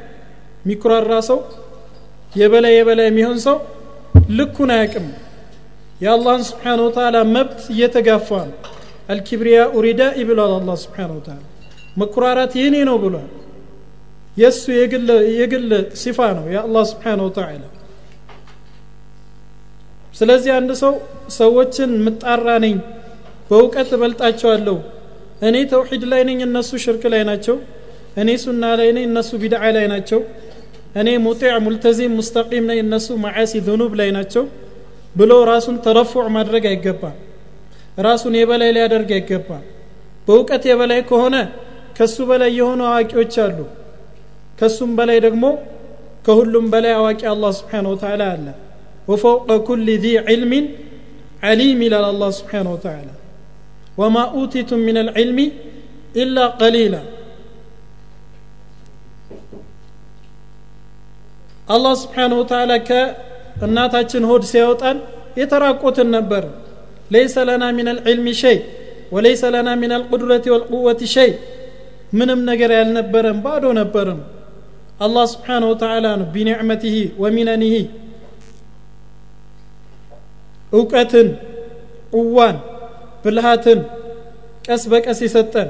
ሚኩራራ 0.66 1.12
ሰው 1.28 1.38
የበላይ 2.32 2.74
የበላይ 2.76 3.06
የሚሆን 3.10 3.38
ሰው 3.46 3.56
ልኩን 4.38 4.70
አያቅም 4.74 5.06
የአላህን 6.01 6.43
ስብሓን 6.49 6.79
ወተዓላ 6.85 7.17
መብት 7.35 7.59
እየተጋፋ 7.73 8.29
ነው 8.49 8.57
አልኪብሪያ 9.13 9.59
ኡሪዳኢ 9.77 10.17
ብሏል 10.29 10.53
አላህ 10.57 10.75
ስብሓን 10.83 11.11
ወተዓላ 11.17 11.43
መኩራራት 12.01 12.53
የኔ 12.61 12.75
ነው 12.89 12.97
ብሏል 13.03 13.29
የእሱ 14.37 14.63
የግል 15.39 15.69
ሲፋ 16.01 16.19
ነው 16.37 16.45
የአላህ 16.53 16.83
ስብሓን 16.91 17.21
ወተዓላ 17.27 17.63
ስለዚህ 20.13 20.51
አንድ 20.57 20.71
ሰው 20.81 20.93
ሰዎችን 21.37 21.91
ምጣራ 22.05 22.47
ነኝ 22.65 22.75
በእውቀት 23.49 23.89
እበልጣቸዋለሁ 23.97 24.77
እኔ 25.47 25.57
ተውሒድ 25.71 26.03
ላይ 26.11 26.21
ነኝ 26.29 26.39
እነሱ 26.47 26.71
ሽርክ 26.83 27.03
ላይ 27.13 27.23
ናቸው 27.29 27.55
እኔ 28.21 28.29
ሱና 28.43 28.63
ላይ 28.79 28.89
ነኝ 28.97 29.05
እነሱ 29.09 29.29
ቢድዓ 29.43 29.63
ላይ 29.77 29.85
ናቸው 29.93 30.19
እኔ 31.01 31.09
ሙጢዕ 31.25 31.53
ሙልተዚም 31.65 32.13
ሙስተቂም 32.19 32.65
ነኝ 32.71 32.79
እነሱ 32.85 33.07
መዓሲ 33.25 33.61
ዝኑብ 33.67 33.93
ላይ 34.01 34.09
ናቸው 34.17 34.43
ብሎ 35.15 35.31
ራሱን 35.51 35.77
ተረፉዕ 35.85 36.25
ማድረግ 36.35 36.63
አይገባም 36.71 37.17
ራሱን 38.07 38.33
የበላይ 38.39 38.69
ሊያደርግ 38.75 39.09
አይገባም 39.17 39.63
በእውቀት 40.27 40.63
የበላይ 40.69 41.01
ከሆነ 41.09 41.35
ከሱ 41.97 42.17
በላይ 42.29 42.51
የሆኑ 42.59 42.81
አዋቂዎች 42.89 43.33
አሉ 43.45 43.57
ከሱም 44.59 44.91
በላይ 44.97 45.17
ደግሞ 45.25 45.45
ከሁሉም 46.25 46.65
በላይ 46.73 46.93
አዋቂ 46.97 47.21
አላህ 47.31 47.51
ስብሓን 47.59 47.85
ወተዓላ 47.91 48.23
አለ 48.33 48.47
ወፈውቀ 49.07 49.49
ኩል 49.67 49.87
ذي 50.03 50.13
ዕልም 50.27 50.51
ዓሊም 51.47 51.79
ይላል 51.85 52.05
አላህ 52.11 52.29
ስብሓን 52.39 52.67
ወተዓላ 52.73 53.09
ወማ 54.01 54.17
ኡቲቱም 54.39 54.81
ምን 54.87 54.97
አልዕልም 55.01 55.39
ኢላ 56.21 56.37
ቀሊላ 56.59 56.95
አላህ 61.67 61.93
ስብሓን 62.03 62.31
ወተዓላ 62.39 62.71
ከእናታችን 63.56 64.24
ሆድ 64.30 64.42
ሲያወጣን 64.50 64.96
የተራቆትን 65.40 66.08
ነበር። 66.16 66.44
ለይሰ 67.10 67.34
ለና 67.48 67.64
ምን 67.76 67.88
አልዕልም 67.92 68.26
ሸይ 68.40 68.58
ወለይሰ 69.12 69.42
ለና 69.54 69.68
ምን 69.80 69.92
አልቁድረት 69.96 70.44
ወልቁወት 70.54 71.00
ሸይ። 71.14 71.30
ምንም 72.12 72.40
ነገር 72.50 72.70
ያልነበረን 72.78 73.38
ባዶ 73.44 73.64
ነበርም። 73.78 74.20
አላህ 75.00 75.24
ስብሓን 75.32 75.64
ወተዓላ 75.70 76.06
ነው 76.20 76.26
ቢኒዕመትህ 76.34 76.94
ወሚነኒህ 77.22 77.74
እውቀትን 80.72 81.28
ቁዋን 82.14 82.56
ብልሃትን 83.24 83.80
ቀስ 84.66 84.82
በቀስ 84.92 85.18
የሰጠን 85.24 85.68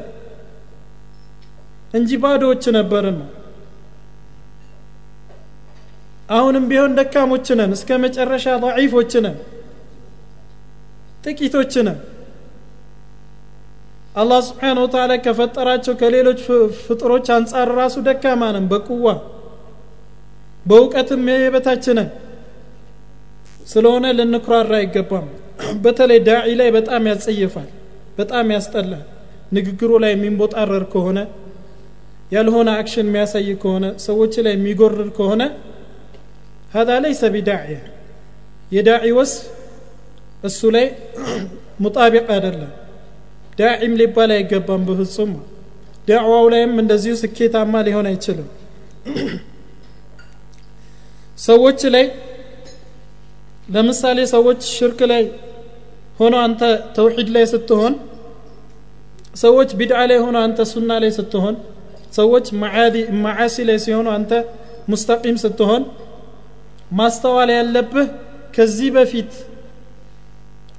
እንጂ 1.94 2.10
ባዶዎች 2.22 2.64
ነበርን 2.76 3.16
ነው 3.20 3.28
አሁንም 6.28 6.64
ቢሆን 6.70 6.94
ደካሞች 6.98 7.48
ነን 7.58 7.72
እስከ 7.76 7.98
መጨረሻ 8.04 8.46
ضعيፎች 8.64 9.12
ነን 9.24 9.36
ጥቂቶች 11.24 11.74
ነን 11.86 11.98
አላህ 14.14 14.38
ስብሓን 14.46 14.78
ወተላ 14.82 15.12
ከፈጠራቸው 15.24 15.94
ከሌሎች 16.00 16.40
ፍጥሮች 16.82 17.26
አንጻር 17.34 17.70
ራሱ 17.80 17.96
ደካማ 18.06 18.42
ነን 18.56 18.66
በቁዋ 18.70 19.06
በእውቀትም 20.66 21.26
የበታች 21.36 21.84
ነን 21.98 22.08
ስለሆነ 23.66 24.06
ልንኩራራ 24.18 24.72
አይገባም። 24.80 25.26
በተለይ 25.84 26.18
ዳዒ 26.26 26.48
ላይ 26.60 26.68
በጣም 26.76 27.04
ያጸይፋል 27.10 27.68
በጣም 28.18 28.46
ያስጠላል። 28.54 29.04
ንግግሩ 29.56 29.90
ላይ 30.02 30.10
የሚንቦጣረር 30.14 30.84
ከሆነ 30.92 31.18
ያልሆነ 32.32 32.68
አክሽን 32.80 33.06
የሚያሳይ 33.08 33.48
ከሆነ 33.62 33.86
ሰዎች 34.06 34.34
ላይ 34.46 34.54
የሚጎርር 34.56 35.08
ከሆነ 35.18 35.42
هذا 36.75 36.95
ليس 37.05 37.21
بداعية 37.35 37.81
የዳዒ 38.71 39.05
ወስ 39.17 39.31
እሱ 40.43 40.59
ላይ 40.75 40.85
ሙጣቢቅ 41.83 42.25
አይደለም 42.35 42.71
ዳዒም 43.59 43.93
ሊባል 44.01 44.31
አይገባም 44.35 44.83
በፍጹም 44.87 45.31
ዳዕዋው 46.07 46.45
ላይም 46.53 46.73
እንደዚሁ 46.83 47.13
ስኬታማ 47.21 47.73
ሊሆን 47.87 48.07
አይችልም 48.11 48.47
ሰዎች 51.39 51.81
ላይ 51.95 52.05
ለምሳሌ 53.67 54.19
ሰዎች 54.35 54.61
ሽርክ 54.77 54.99
ላይ 55.11 55.23
ሆኖ 56.19 56.35
አንተ 56.45 56.61
ተውሒድ 56.97 57.29
ላይ 57.35 57.45
ስትሆን 57.53 57.93
ሰዎች 59.43 59.69
ቢድዓ 59.79 59.99
ላይ 60.11 60.19
ሆኖ 60.25 60.37
አንተ 60.45 60.61
ሱና 60.73 60.91
ላይ 61.03 61.11
ስትሆን 61.19 61.55
ሰዎች 62.19 62.45
መዓሲ 63.25 63.55
ላይ 63.69 63.77
ሲሆኑ 63.85 64.07
አንተ 64.17 64.31
ሙስተቂም 64.91 65.37
ስትሆን 65.43 65.83
ማስተዋል 66.90 67.50
ያለብህ 67.56 68.08
ከዚህ 68.56 68.88
በፊት 68.96 69.32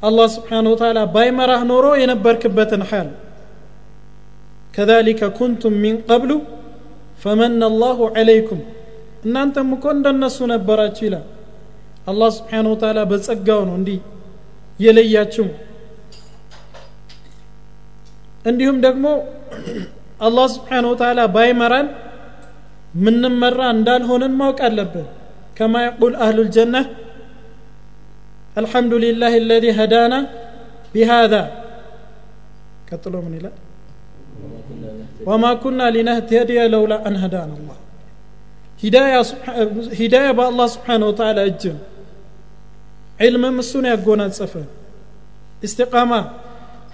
አላህ 0.03 0.27
ስብሓን 0.35 0.65
ወተላ 0.71 0.99
ባይመራህ 1.13 1.61
ኖሮ 1.71 1.85
የነበርክበትን 2.01 2.83
ሓል 2.89 3.07
ከዛሊከ 4.73 5.29
ኩንቱም 5.37 5.75
ሚን 5.83 5.95
ቀብሉ 6.07 6.31
ፈመነ 7.21 7.61
አላሁ 7.69 7.99
ዐለይኩም። 8.15 8.61
እናንተም 9.25 9.69
እኮ 9.75 9.85
እንደነሱ 9.95 10.37
ነበራችሁ 10.51 11.03
ይላል። 11.07 11.25
አላህ 12.07 12.29
ስብሓን 12.37 12.67
ወተላ 12.73 12.99
በጸጋው 13.11 13.61
ነው 13.69 13.75
እንዲህ 13.79 13.97
የለያችሁ። 14.79 15.47
እንዲሁም 18.45 18.77
ደግሞ 18.85 19.05
አላህ 20.27 20.45
ስብሓን 20.53 20.85
ወተላ 20.91 21.19
ባይመራን 21.35 21.87
ምንመራ 23.05 23.59
እንዳልሆንን 23.75 24.33
ማወቅ 24.39 24.59
አለብን 24.67 25.07
كما 25.57 25.79
يقول 25.85 26.15
أهل 26.15 26.37
الجنة 26.39 26.81
الحمد 28.57 28.93
لله 28.93 29.33
الذي 29.37 29.71
هدانا 29.71 30.19
بهذا. 30.93 31.43
كطلوا 32.89 33.21
من 33.21 33.39
لا. 33.43 33.51
وما 35.25 35.53
كنا 35.53 35.89
لنهتدي 35.89 36.67
لولا 36.67 37.07
أن 37.07 37.15
هدانا 37.15 37.53
الله. 37.59 37.77
هداية 38.83 39.21
هداية 40.01 40.31
بأ 40.31 40.49
الله 40.49 40.67
سبحانه 40.67 41.05
وتعالى 41.09 41.45
أجن 41.45 41.77
علم 43.21 43.43
مسون 43.57 43.85
يقونا 43.85 44.25
السفر 44.25 44.65
استقامة. 45.63 46.21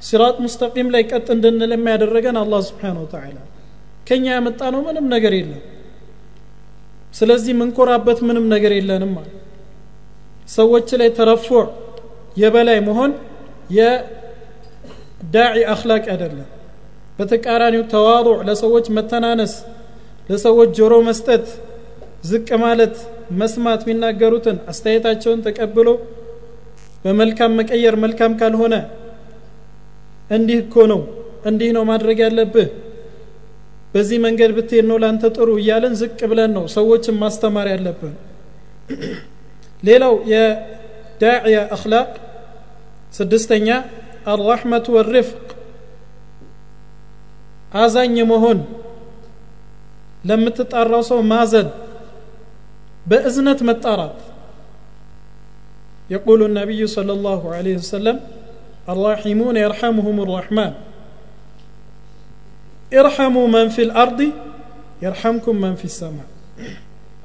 صراط 0.02 0.36
مستقيم 0.42 0.92
لا 0.92 1.00
أتندن 1.00 1.64
لما 1.72 1.90
يدرجنا 1.96 2.40
الله 2.44 2.62
سبحانه 2.62 3.00
وتعالى. 3.04 3.44
كن 4.08 4.26
يا 4.26 4.40
متانو 4.40 4.80
من 4.88 5.10
نجر 5.12 5.34
ስለዚህ 7.14 7.54
ምንኮራበት 7.60 8.20
ምንም 8.28 8.46
ነገር 8.54 8.72
የለንም 8.76 9.12
ማለት 9.18 9.36
ሰዎች 10.50 10.88
ላይ 11.02 11.10
ተረፉዕ 11.18 11.64
የበላይ 12.38 12.80
መሆን 12.88 13.12
የዳዒ 13.78 15.56
አክላቅ 15.74 16.04
አይደለም። 16.14 16.50
በተቃራኒው 17.18 17.84
ተዋضዕ 17.92 18.38
ለሰዎች 18.48 18.86
መተናነስ 18.98 19.54
ለሰዎች 20.30 20.70
ጆሮ 20.78 20.94
መስጠት 21.10 21.46
ዝቅ 22.24 22.50
ማለት 22.64 22.96
መስማት 23.40 23.82
የሚናገሩትን 23.84 24.58
አስተያየታቸውን 24.72 25.44
ተቀብሎ 25.48 25.90
በመልካም 27.06 27.56
መቀየር 27.60 27.96
መልካም 28.04 28.34
ካልሆነ 28.40 28.76
እንዲህ 30.30 30.58
እኮ 30.64 30.86
ነው 30.92 31.02
እንዲህ 31.50 31.70
ነው 31.78 31.84
ማድረግ 31.90 32.18
ያለብህ 32.26 32.68
በዚህ 33.93 34.19
መንገድ 34.27 34.51
ብትሄድ 34.57 34.87
ነው 34.91 34.97
ላንተ 35.03 35.25
ጥሩ 35.37 35.49
እያለን 35.61 35.95
ዝቅ 36.01 36.19
ብለን 36.31 36.51
ነው 36.57 36.65
ሰዎችን 36.77 37.17
ማስተማር 37.23 37.67
ያለብን 37.75 38.15
ሌላው 39.83 40.15
የዳዕያ 40.33 41.59
አክላቅ 41.77 42.09
ስድስተኛ 43.19 43.69
አልራሕመቱ 44.33 44.87
ወሪፍቅ 44.97 45.45
አዛኝ 47.83 48.17
መሆን 48.33 48.59
ለምትጣራው 50.29 51.03
ሰው 51.13 51.21
ማዘን 51.35 51.69
በእዝነት 53.11 53.63
መጣራት 53.71 54.19
يقول 56.11 56.41
النبي 56.43 56.81
صلى 56.97 57.13
الله 57.17 57.41
عليه 57.57 57.75
وسلم 57.77 58.17
الراحمون 58.89 59.57
يرحمهم 59.57 60.17
الرحمن 60.27 60.73
ارحموا 62.93 63.47
من 63.55 63.67
في 63.75 63.83
الأرض 63.89 64.21
يرحمكم 65.07 65.55
من 65.65 65.75
في 65.81 65.87
السماء 65.93 66.29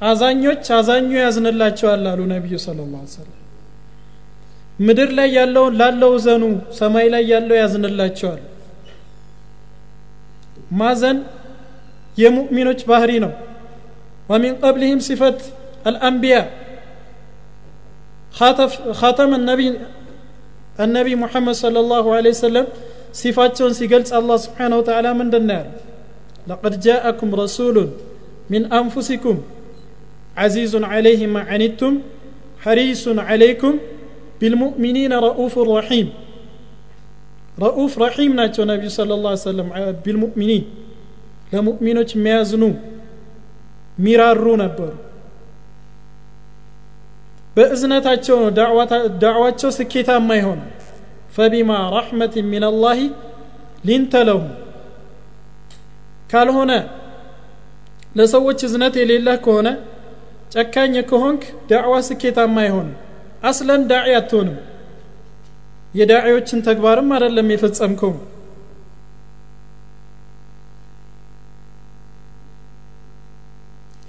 አዛኞች 0.10 0.65
አዛኙ 0.78 1.10
ያዝንላቸዋል 1.24 2.03
አሉ 2.11 2.22
ነቢዩ 2.34 2.56
ስለ 2.64 2.80
ላ 2.94 2.98
ሰለም 3.18 3.38
ምድር 4.88 5.10
ላይ 5.18 5.30
ያለውን 5.38 5.74
ላለው 5.82 6.14
ዘኑ 6.26 6.44
ሰማይ 6.80 7.07
ላይ 7.14 7.24
ያለው 7.34 7.56
ያዝንላቸዋል 7.61 8.41
ማዘን 10.80 11.18
የሙእሚኖች 12.24 12.82
ባህሪ 12.91 13.14
ነው 13.26 13.34
ومن 14.32 14.53
قبلهم 14.65 14.99
صفة 15.10 15.38
الأنبياء 15.90 16.45
خاتف 18.40 18.72
خاتم 18.99 19.32
النبي 19.40 19.68
النبي 20.86 21.14
محمد 21.24 21.56
صلى 21.65 21.80
الله 21.84 22.06
عليه 22.18 22.32
وسلم 22.38 22.65
صفاتهم 23.14 23.72
سيقلت 23.80 24.10
الله 24.14 24.38
سبحانه 24.45 24.76
وتعالى 24.80 25.10
من 25.14 25.28
النار 25.36 25.65
لقد 26.48 26.74
جاءكم 26.80 27.30
رسول 27.36 27.78
من 28.49 28.61
أنفسكم 28.74 29.36
عزيز 30.38 30.74
عليه 30.76 31.22
ما 31.28 31.41
عنتم 31.41 31.94
حريص 32.64 33.03
عليكم 33.30 33.74
بالمؤمنين 34.41 35.11
رؤوف 35.28 35.53
رحيم 35.78 36.07
رؤوف 37.57 37.91
رحيم 37.99 38.32
ناتشو 38.36 38.61
النبي 38.65 38.90
صلى 38.90 39.14
الله 39.14 39.32
عليه 39.34 39.48
وسلم 39.49 39.68
بالمؤمنين 40.06 40.64
ለሙእሚኖች 41.53 42.11
የሚያዝኑ 42.15 42.64
ሚራሩ 44.06 44.45
ነበሩ 44.61 44.91
በእዝነታቸው 47.56 48.38
ነው 48.44 48.49
ዳዕዋቸው 49.24 49.72
ስኬታማ 49.78 50.30
ይሆነ 50.40 50.61
ፈቢማ 51.38 51.72
ረሕመት 51.95 52.34
ምን 52.52 52.64
አላህ 52.72 52.99
ሊንተ 53.88 54.14
ለሁ 54.28 54.41
ካልሆነ 56.32 56.72
ለሰዎች 58.18 58.60
እዝነት 58.68 58.95
የሌለህ 59.02 59.38
ከሆነ 59.45 59.68
ጨካኝ 60.53 60.95
ከሆንክ 61.11 61.44
ዳዕዋ 61.72 61.94
ስኬታማ 62.10 62.56
አይሆንም 62.65 62.98
አስለን 63.49 63.82
ዳዒ 63.91 64.10
አትሆንም 64.20 64.57
የዳዒዎችን 65.99 66.60
ተግባርም 66.68 67.10
አይደለም 67.15 67.49
የፈጸምከው 67.53 68.14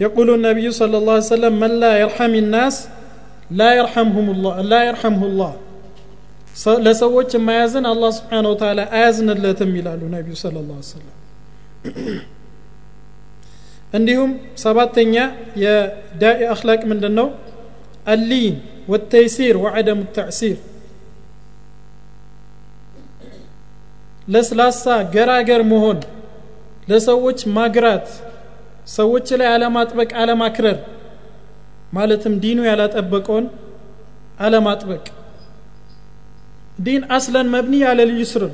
يقول 0.01 0.29
النبي 0.31 0.71
صلى 0.71 0.97
الله 0.99 1.13
عليه 1.13 1.33
وسلم 1.33 1.61
من 1.61 1.73
لا 1.81 1.93
يرحم 1.99 2.35
الناس 2.35 2.77
لا 3.51 3.75
يرحمهم 3.75 4.31
الله 4.31 4.61
لا 4.63 4.81
يرحمه 4.85 5.23
الله 5.25 5.53
ለሰዎች 6.87 7.31
የማያዝን 7.37 7.87
አላህ 7.93 8.11
ስብሓን 8.19 8.47
ወተላ 8.51 8.81
አያዝንለትም 8.97 9.71
ይላሉ 9.79 10.03
ነቢዩ 10.13 10.35
ስለ 10.43 10.57
ላ 10.69 10.77
ሰለም 10.91 11.17
እንዲሁም 13.93 14.31
ሰባተኛ 14.63 15.15
የዳኢ 15.63 16.41
አክላቅ 16.55 16.81
ምንድን 16.93 17.15
ነው 17.21 17.29
አሊን 18.07 18.55
ወተይሲር 18.93 19.57
ወዐደሙ 19.65 20.01
ተዕሲር 20.17 20.57
ለስላሳ 24.29 24.85
ገራገር 25.15 25.63
መሆን 25.73 25.99
ለሰዎች 26.89 27.41
ማግራት 27.59 28.07
ሰዎች 28.95 29.29
ላይ 29.41 29.49
አለማጥበቅ 29.55 30.11
አለማክረር 30.23 30.79
ማለትም 31.93 32.35
ዲኑ 32.45 32.61
ያላጠበቀውን 32.69 33.47
አለማጥበቅ 34.39 35.05
ዲን 36.87 37.03
አስለን 37.17 37.47
መብኒ 37.55 37.75
ያለ 37.87 38.01
ልዩስር 38.11 38.45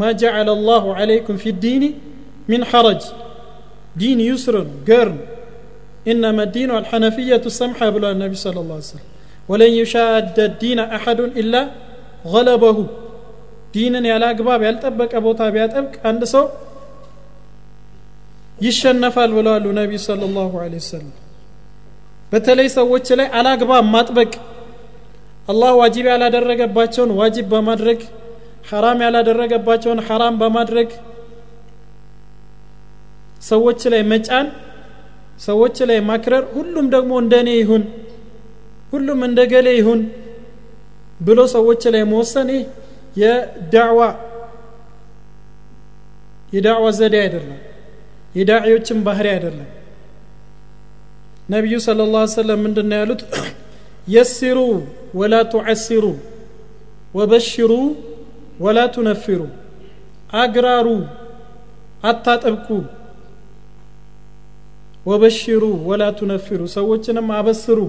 ማ 0.00 0.10
ጀዓለ 0.20 0.48
አላሁ 0.56 0.84
ዓለይኩም 1.00 1.36
ፊ 1.42 1.52
ዲኒ 1.64 1.84
ሚን 2.50 2.62
ሐረጅ 2.70 3.02
ዲን 4.00 4.20
ዩስር 4.30 4.54
ነው 4.68 4.76
ገር 4.88 5.08
ነው 5.16 5.26
ኢነማ 6.12 6.38
ዲኑ 6.54 6.70
አልሐነፊየቱ 6.78 7.44
ሰምሐ 7.58 7.88
ብሏል 7.94 8.16
ነቢ 8.22 8.32
ስለ 8.44 8.58
ላ 8.70 8.78
ስለም 8.88 9.04
ወለን 9.48 9.72
ዩሻደ 9.80 10.38
ዲነ 10.62 10.80
አሐዱን 10.96 11.32
ኢላ 11.42 11.54
ገለበሁ 12.32 12.78
ዲንን 13.74 14.04
ያለ 14.10 14.24
አግባብ 14.32 14.60
ያልጠበቀ 14.68 15.12
ቦታ 15.26 15.42
ቢያጠብቅ 15.54 15.94
አንድ 16.10 16.22
ሰው 16.34 16.44
ይሸነፋል 18.66 19.30
ብለዋሉ 19.36 19.66
ነቢዩ 19.80 19.98
ስለ 20.06 20.22
ላሁ 20.36 20.50
ወሰለም 20.74 21.12
በተለይ 22.32 22.68
ሰዎች 22.78 23.06
ላይ 23.20 23.28
አላግባብ 23.38 23.84
ማጥበቅ 23.94 24.32
አላህ 25.47 25.71
ዋጅብ 25.79 26.05
ያላደረገባቸውን 26.11 27.11
ዋጅብ 27.19 27.45
በማድረግ 27.53 27.99
ሐራም 28.69 28.99
ያላደረገባቸውን 29.05 29.99
ሐራም 30.07 30.35
በማድረግ 30.41 30.89
ሰዎች 33.47 33.81
ላይ 33.93 34.01
መጫን 34.11 34.47
ሰዎች 35.45 35.77
ላይ 35.89 35.99
ማክረር 36.09 36.43
ሁሉም 36.55 36.85
ደግሞ 36.95 37.11
እንደ 37.23 37.33
እኔ 37.43 37.49
ይሁን 37.59 37.83
ሁሉም 38.93 39.19
እንደ 39.27 39.39
ገሌ 39.51 39.67
ይሁን 39.77 40.01
ብሎ 41.19 41.39
ሰዎች 41.55 41.83
ላይ 41.93 42.03
መወሰን 42.11 42.49
ይህ 42.53 42.63
የዳዕዋ 43.15 44.01
የዳዕዋ 46.53 46.87
ዘዴ 46.97 47.15
አይደለም። 47.23 47.61
የዳዒዎችን 48.35 48.99
ባህሪ 49.07 49.27
አይደለም። 49.33 49.69
ነቢዩ 51.49 51.75
ስለ 51.85 52.05
ላ 52.13 52.23
ሰለም 52.35 52.59
ምንድን 52.65 52.87
ነው 52.91 52.97
ያሉት 53.01 53.21
የሲሩ 54.07 54.59
ወላ 55.19 55.35
ቱዓሲሩ 55.51 56.05
ወበሽሩ 57.15 57.71
ወላ 58.59 58.79
ቱነፊሩ 58.95 59.41
አግራሩ 60.41 60.87
አታጠብቁ 62.03 62.67
ወበሽሩ 65.05 65.63
ወላ 65.89 66.03
ቱነፊሩ 66.19 66.61
ሰዎችንም 66.75 67.27
አበስሩ 67.37 67.79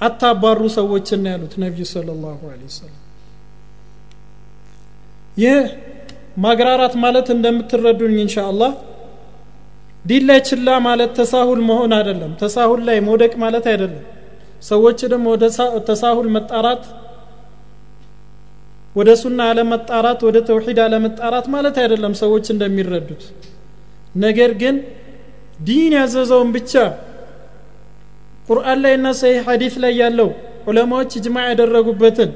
አታባሩ 0.00 0.62
ሰዎችን 0.76 1.28
ያሉት 1.30 1.52
ነቢዩ 1.62 1.84
ስለ 1.90 2.08
ላሁ 2.22 2.40
ይህ 5.36 5.60
ማግራራት 6.38 6.94
ማለት 7.04 7.28
እንደምትረዱኝ 7.34 8.16
እንሻ 8.24 8.36
አላህ 8.50 8.72
ችላ 10.46 10.68
ማለት 10.86 11.10
ተሳሁል 11.18 11.60
መሆን 11.68 11.92
አይደለም። 11.98 12.32
ተሳሁል 12.40 12.80
ላይ 12.88 12.96
መውደቅ 13.06 13.32
ማለት 13.42 13.66
አይደለም 13.72 14.02
ሰዎች 14.62 14.98
ደግሞ 15.12 15.26
ወደ 15.34 15.44
ተሳሁል 15.88 16.28
መጣራት 16.36 16.82
ወደ 18.96 19.10
ሱና 19.20 19.40
አለመጣራት 19.50 20.20
ወደ 20.26 20.38
ተውሂድ 20.48 20.78
አለመጣራት 20.84 21.46
ማለት 21.54 21.76
አይደለም 21.82 22.14
ሰዎች 22.22 22.46
እንደሚረዱት። 22.54 23.22
ነገር 24.24 24.50
ግን 24.62 24.76
ዲን 25.60 25.92
ያዘዘውን 25.98 26.50
ብቻ 26.56 26.72
ቁርአን 28.48 28.78
ላይ 28.84 28.92
እና 28.98 29.08
ሰሂህ 29.20 29.42
ሐዲስ 29.48 29.74
ላይ 29.84 29.92
ያለው 30.02 30.28
ዑለማዎች 30.68 31.12
እጅማ 31.18 31.36
ያደረጉበትን 31.46 32.30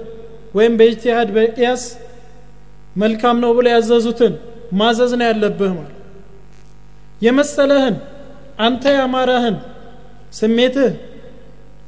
ወይም 0.57 0.75
በኢጅቲሃድ 0.79 1.29
በቅያስ 1.37 1.83
መልካም 2.97 3.37
ነው 3.45 3.51
ብሎ 3.57 3.67
ያዘዙትን 3.75 4.35
ማዘዝ 4.81 5.13
ነው 5.21 5.27
ያለብህ 5.31 5.73
ማለት 5.79 5.93
የመሰለህን 7.23 7.97
አንተ 8.67 8.85
ያማረህን 8.99 9.57
ስሜትህ 10.39 10.93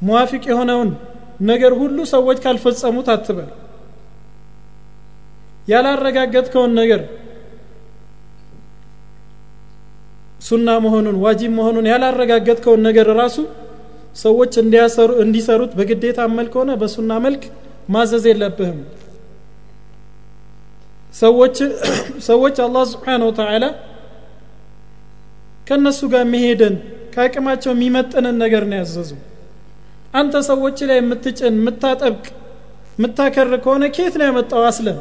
ሙዋፊቅ 0.02 0.42
የሆነውን 0.50 0.90
ነገር 1.48 1.72
ሁሉ 1.80 1.98
ሰዎች 2.12 2.38
ካልፈጸሙት 2.44 3.08
አትበል 3.14 3.48
ያላረጋገጥከውን 5.68 6.72
ነገር 6.80 7.00
ሱና 10.40 10.68
መሆኑን 10.84 11.16
ዋጂብ 11.24 11.52
መሆኑን 11.58 11.86
ያላረጋገጥከውን 11.92 12.82
ነገር 12.88 13.08
ራሱ 13.20 13.36
ሰዎች 14.16 14.52
እንዲሰሩት 15.22 15.72
በግዴታ 15.78 16.20
መልክ 16.36 16.54
ሆነ 16.60 16.70
በሱና 16.80 17.12
መልክ 17.26 17.42
ማዘዝ 17.94 18.24
የለብህም። 18.30 18.78
ሰዎች 21.14 21.56
አላህ 22.66 22.82
ስብሓን 22.92 23.22
ወተዓላ 23.28 23.64
ከእነሱ 25.66 26.00
ጋር 26.12 26.22
የሚሄደን 26.26 26.74
ከአቅማቸው 27.14 27.72
የሚመጥንን 27.74 28.36
ነገር 28.44 28.62
ነው 28.70 28.78
ያዘዙ 28.80 29.10
አንተ 30.12 30.34
ሰዎች 30.50 30.78
ላይ 30.88 30.98
የምትጭን 31.00 31.54
የምታጠብቅ 31.58 32.26
የምታከር 32.98 33.50
ከሆነ 33.64 33.84
ኬት 33.96 34.14
ነው 34.20 34.26
ያመጣው 34.28 34.62
አስለን? 34.68 34.98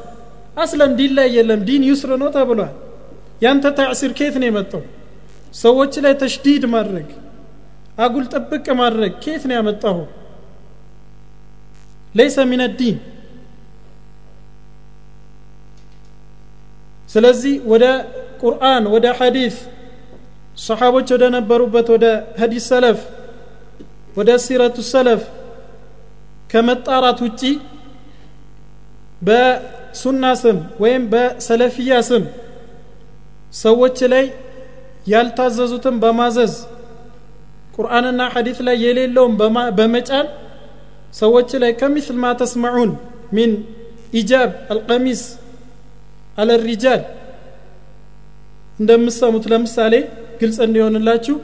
አስለን 0.58 0.92
ዲን 1.00 1.12
ላይ 1.18 1.28
የለም 1.38 1.62
ዲን 1.68 1.84
ዩስር 1.90 2.12
ነው 2.22 2.30
ተብሏል። 2.36 2.74
ያንተ 3.42 3.66
ታዕሲር 3.78 4.12
ኬት 4.20 4.36
ነው 4.42 4.48
የመጣው? 4.50 4.84
ሰዎች 5.56 5.94
ላይ 6.06 6.14
ተሽዲድ 6.22 6.64
ማድረግ 6.74 7.08
አጉል 7.98 8.26
ጥብቅ 8.34 8.66
ማድረግ 8.80 9.14
ኬት 9.24 9.44
ነው 9.50 9.56
ያመጣሁ 9.60 9.98
ለይሰ 12.16 12.38
ሚን 12.50 12.62
ስለዚህ 17.10 17.54
ወደ 17.66 17.86
ቁርአን 18.42 18.84
ወደ 18.94 19.06
ሐዲስ 19.20 19.56
ሰሓቦች 20.58 21.08
ወደ 21.16 21.26
ነበሩበት 21.36 21.88
ወደ 21.96 22.06
ሀዲስ 22.42 22.66
ሰለፍ 22.70 23.00
ወደ 24.18 24.30
ሲረቱ 24.44 24.78
ሰለፍ 24.92 25.22
ከመጣራት 26.52 27.20
ውጪ 27.26 27.42
በሱና 29.28 30.26
ስም 30.42 30.58
ወይም 30.84 31.04
በሰለፊያ 31.14 31.96
ስም 32.10 32.24
ሰዎች 33.62 34.00
ላይ 34.14 34.26
ያልታዘዙትን 35.14 35.96
በማዘዝ 36.04 36.54
ቁርአንና 37.76 38.22
ሐዲስ 38.34 38.58
ላይ 38.68 38.78
የሌለውን 38.86 39.34
በመጫን 39.80 40.28
ሰዎች 41.20 41.52
ላይ 41.64 41.72
ከሚስል 41.82 42.18
ማ 42.24 42.32
ተስመዑን 42.42 42.92
ሚን 43.38 43.52
ኢጃብ 44.20 44.50
አልቀሚስ 44.74 45.22
አለ 46.38 46.50
ሪጃል 46.66 47.02
እንደምሰሙት 48.80 49.46
ለምሳሌ 49.52 49.94
ግልጽ 50.42 50.58
እንዲሆንላችሁ 50.66 51.36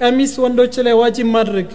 ቀሚስ 0.00 0.32
ወንዶች 0.44 0.74
ላይ 0.86 0.94
ዋጅብ 1.00 1.28
ማድረግ 1.36 1.68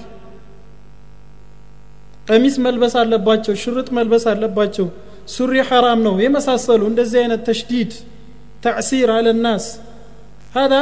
ቀሚስ 2.28 2.56
መልበስ 2.64 2.94
አለባቸው 3.02 3.54
ሽርጥ 3.62 3.88
መልበስ 3.98 4.24
አለባቸው 4.32 4.86
ሱሪ 5.34 5.54
ሐራም 5.68 6.00
ነው 6.06 6.14
የመሳሰሉ 6.24 6.82
እንደዚህ 6.90 7.18
አይነት 7.22 7.42
ተሽዲድ 7.48 7.92
ተዕሲር 8.64 9.10
አለ 9.16 9.28
ናስ 9.44 9.66
هذا 10.54 10.80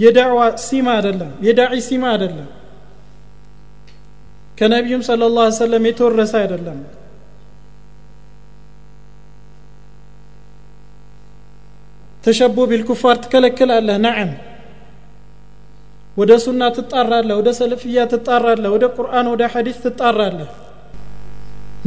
የዳዕዋ 0.00 0.40
ሲማ 0.66 0.86
አይደለም 0.96 1.30
የዳዒ 1.46 1.74
ሲማ 1.86 2.04
አይደለም 2.14 2.48
ከነቢዩም 4.58 5.02
ስለ 5.08 5.28
ላ 5.36 5.44
ሰለም 5.60 5.84
የተወረሰ 5.88 6.32
አይደለም 6.42 6.78
ተሸቦ 12.24 12.58
ቢልኩፋር 12.70 13.16
ትከለክላለህ 13.24 13.96
ነዓም 14.06 14.30
ወደ 16.16 16.32
ሱና 16.44 16.62
ትጣራለህ 16.76 17.36
ወደ 17.40 17.50
ሰለፍያ 17.58 18.04
ትጣራለህ 18.12 18.70
ወደ 18.76 18.84
ቁርአን 18.96 19.26
ወደ 19.32 19.42
ሐዲስ 19.54 19.76
ትጣራለህ 19.84 20.50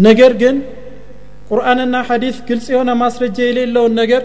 ነገር 0.08 0.34
ግን 0.42 0.58
ቁርአንና 1.50 1.96
ሐዲስ 2.10 2.38
ግልጽ 2.50 2.68
የሆነ 2.74 2.92
ማስረጃ 3.02 3.38
የሌለውን 3.48 3.94
ነገር 4.02 4.24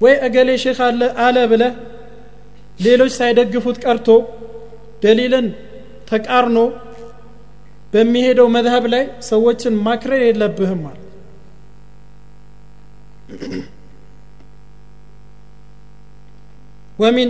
ወይ 0.00 0.14
እገሌ 0.26 0.50
ሼክ 0.64 0.78
አለ 0.88 1.00
አለ 1.24 1.36
ብለህ 1.52 1.72
ሌሎች 2.80 3.12
ሳይደግፉት 3.18 3.78
ቀርቶ 3.84 4.08
ደሊልን 5.02 5.48
ተቃርኖ 6.10 6.58
በሚሄደው 7.92 8.48
መዝሀብ 8.56 8.84
ላይ 8.94 9.04
ሰዎችን 9.30 9.74
ማክረር 9.86 10.22
የለብህም 10.28 10.80
ማለት 10.86 11.06
ومن 16.98 17.28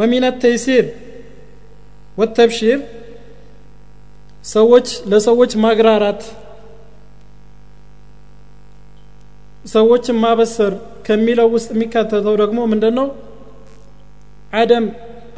ومن 0.00 0.22
التيسير 0.32 0.84
والتبشير 2.18 2.78
ሰዎች 4.44 4.88
ለሰዎች 5.10 5.52
ማግራራት 5.64 6.20
ሰዎችን 9.64 10.16
ማበሰር 10.24 10.74
ከሚለው 11.06 11.48
ውስጥ 11.54 11.68
የሚካተተው 11.74 12.34
ደግሞ 12.42 12.58
ምንድን 12.72 12.94
ነው 12.98 13.08
አደም 14.60 14.84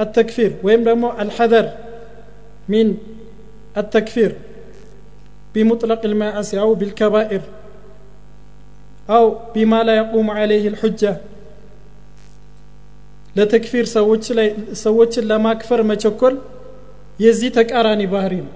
አተክፊር 0.04 0.50
ወይም 0.66 0.82
ደግሞ 0.88 1.04
አልሐዘር 1.22 1.66
ሚን 2.74 2.90
አተክፊር 3.82 4.32
بمطلق 5.54 6.02
المعاصي 6.04 6.60
أو 6.60 6.74
بالكبائر 6.74 7.40
أو 9.10 9.24
بما 9.54 9.82
لا 9.82 9.94
يقوم 9.96 10.30
عليه 10.30 10.68
الحجة 10.68 11.12
ለተክፊር 13.35 13.85
ሰዎችን 14.83 15.27
ለማክፈር 15.29 15.81
መቸኮል 15.91 16.35
የዚህ 17.19 17.49
ተቃራኒ 17.57 18.01
ባህሪ 18.13 18.33
ነው። 18.43 18.53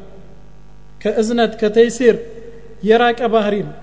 ከእዝነት 1.02 1.52
ከተይሲር 1.62 2.16
የራቀ 2.84 3.20
ባህሪ 3.34 3.56
ነው። 3.68 3.76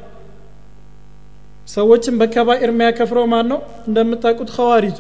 ሰዎችን 1.69 2.15
በከባኢር 2.21 2.71
የሚያከፍረው 2.73 3.27
ማን 3.33 3.47
ነው 3.53 3.61
እንደምታውቁት 3.89 4.51
ኸዋሪጁ 4.57 4.99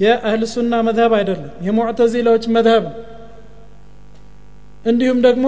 የአህል 0.00 0.42
መዝሀብ 0.88 1.12
አይደለም 1.18 1.52
የሙዕተዚላዎች 1.66 2.44
መዝሀብ 2.56 2.84
ነው። 2.88 2.96
እንዲሁም 4.84 5.18
ደግሞ 5.26 5.44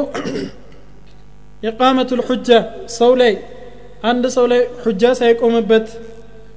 ኢቃመቱ 1.68 2.10
ልሑጃ 2.20 2.48
ሰው 2.96 3.12
ላይ 3.20 3.32
አንድ 4.02 4.24
ሰው 4.36 4.44
ላይ 4.52 4.60
ሑጃ 4.84 5.02
ሳይቆምበት 5.18 5.86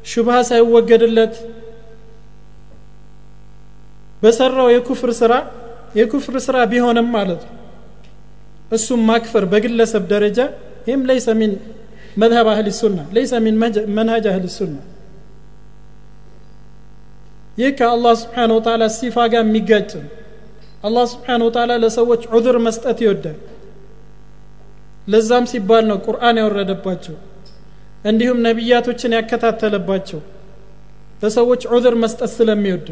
ሹብሃ 0.06 0.38
ሳይወገድለት 0.50 1.34
በሰራው 4.24 4.68
የኩፍር 4.76 5.12
ስራ 5.22 5.34
የኩፍር 6.00 6.36
ስራ 6.46 6.58
ቢሆንም 6.72 7.08
ማለት 7.16 7.42
ነው 7.48 7.60
እሱም 8.78 9.02
ማክፈር 9.10 9.44
በግለሰብ 9.52 10.04
ደረጃ 10.14 10.40
ይህም 10.88 11.02
ለይሰ 11.10 11.28
ሚን 11.40 11.52
መዝሀብ 12.22 12.48
አህል 12.54 12.68
ሱና 12.80 13.00
ለይሰ 13.16 13.34
ሚን 13.46 13.56
መንሀጅ 13.98 14.26
አህል 14.32 14.46
ሱና 14.58 14.76
ይህ 17.58 17.72
ከአላህ 17.80 18.14
ስብሓን 18.22 18.52
ወተላ 18.58 18.84
ሲፋ 18.98 19.18
ጋር 19.34 19.42
የሚጋጭ 19.46 19.90
ነው 20.00 20.10
አላህ 20.88 21.04
ስብሓን 21.12 21.42
ወተላ 21.48 21.72
ለሰዎች 21.84 22.24
ዑذር 22.34 22.58
መስጠት 22.68 22.98
ይወዳል 23.06 23.38
ለዛም 25.08 25.46
ሲባል 25.52 25.84
ነው 25.92 25.98
ቁርአን 26.08 26.38
ያወረደባቸው 26.42 27.16
እንዲሁም 28.12 28.40
ነቢያቶችን 28.48 29.16
ያከታተለባቸው 29.18 30.22
ለሰዎች 31.24 31.62
ዑذር 31.74 31.96
መስጠት 32.04 32.32
ስለሚወዱ 32.38 32.88